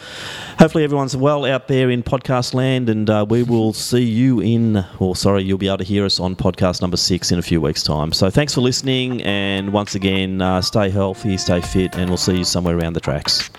hopefully 0.59 0.83
everyone's 0.83 1.15
well 1.15 1.45
out 1.45 1.69
there 1.69 1.89
in 1.89 2.03
podcast 2.03 2.53
land, 2.53 2.89
and 2.89 3.09
uh, 3.09 3.25
we 3.29 3.41
will 3.43 3.71
see 3.71 4.03
you 4.03 4.41
in, 4.41 4.83
or 4.99 5.15
sorry, 5.15 5.43
you'll 5.43 5.57
be 5.57 5.67
able 5.69 5.77
to 5.77 5.85
hear 5.85 6.03
us 6.03 6.19
on 6.19 6.35
podcast 6.35 6.81
number 6.81 6.97
six 6.97 7.31
in 7.31 7.39
a 7.39 7.41
few 7.41 7.61
weeks' 7.61 7.83
time. 7.83 8.11
So 8.11 8.29
thanks 8.29 8.53
for 8.53 8.59
listening, 8.59 9.21
and 9.23 9.71
once 9.71 9.95
again, 9.95 10.41
uh, 10.41 10.59
stay 10.61 10.89
healthy, 10.89 11.37
stay 11.37 11.61
fit, 11.61 11.95
and 11.95 12.09
we'll 12.09 12.17
see 12.17 12.39
you 12.39 12.43
somewhere 12.43 12.77
around 12.77 12.93
the 12.93 12.99
tracks. 12.99 13.49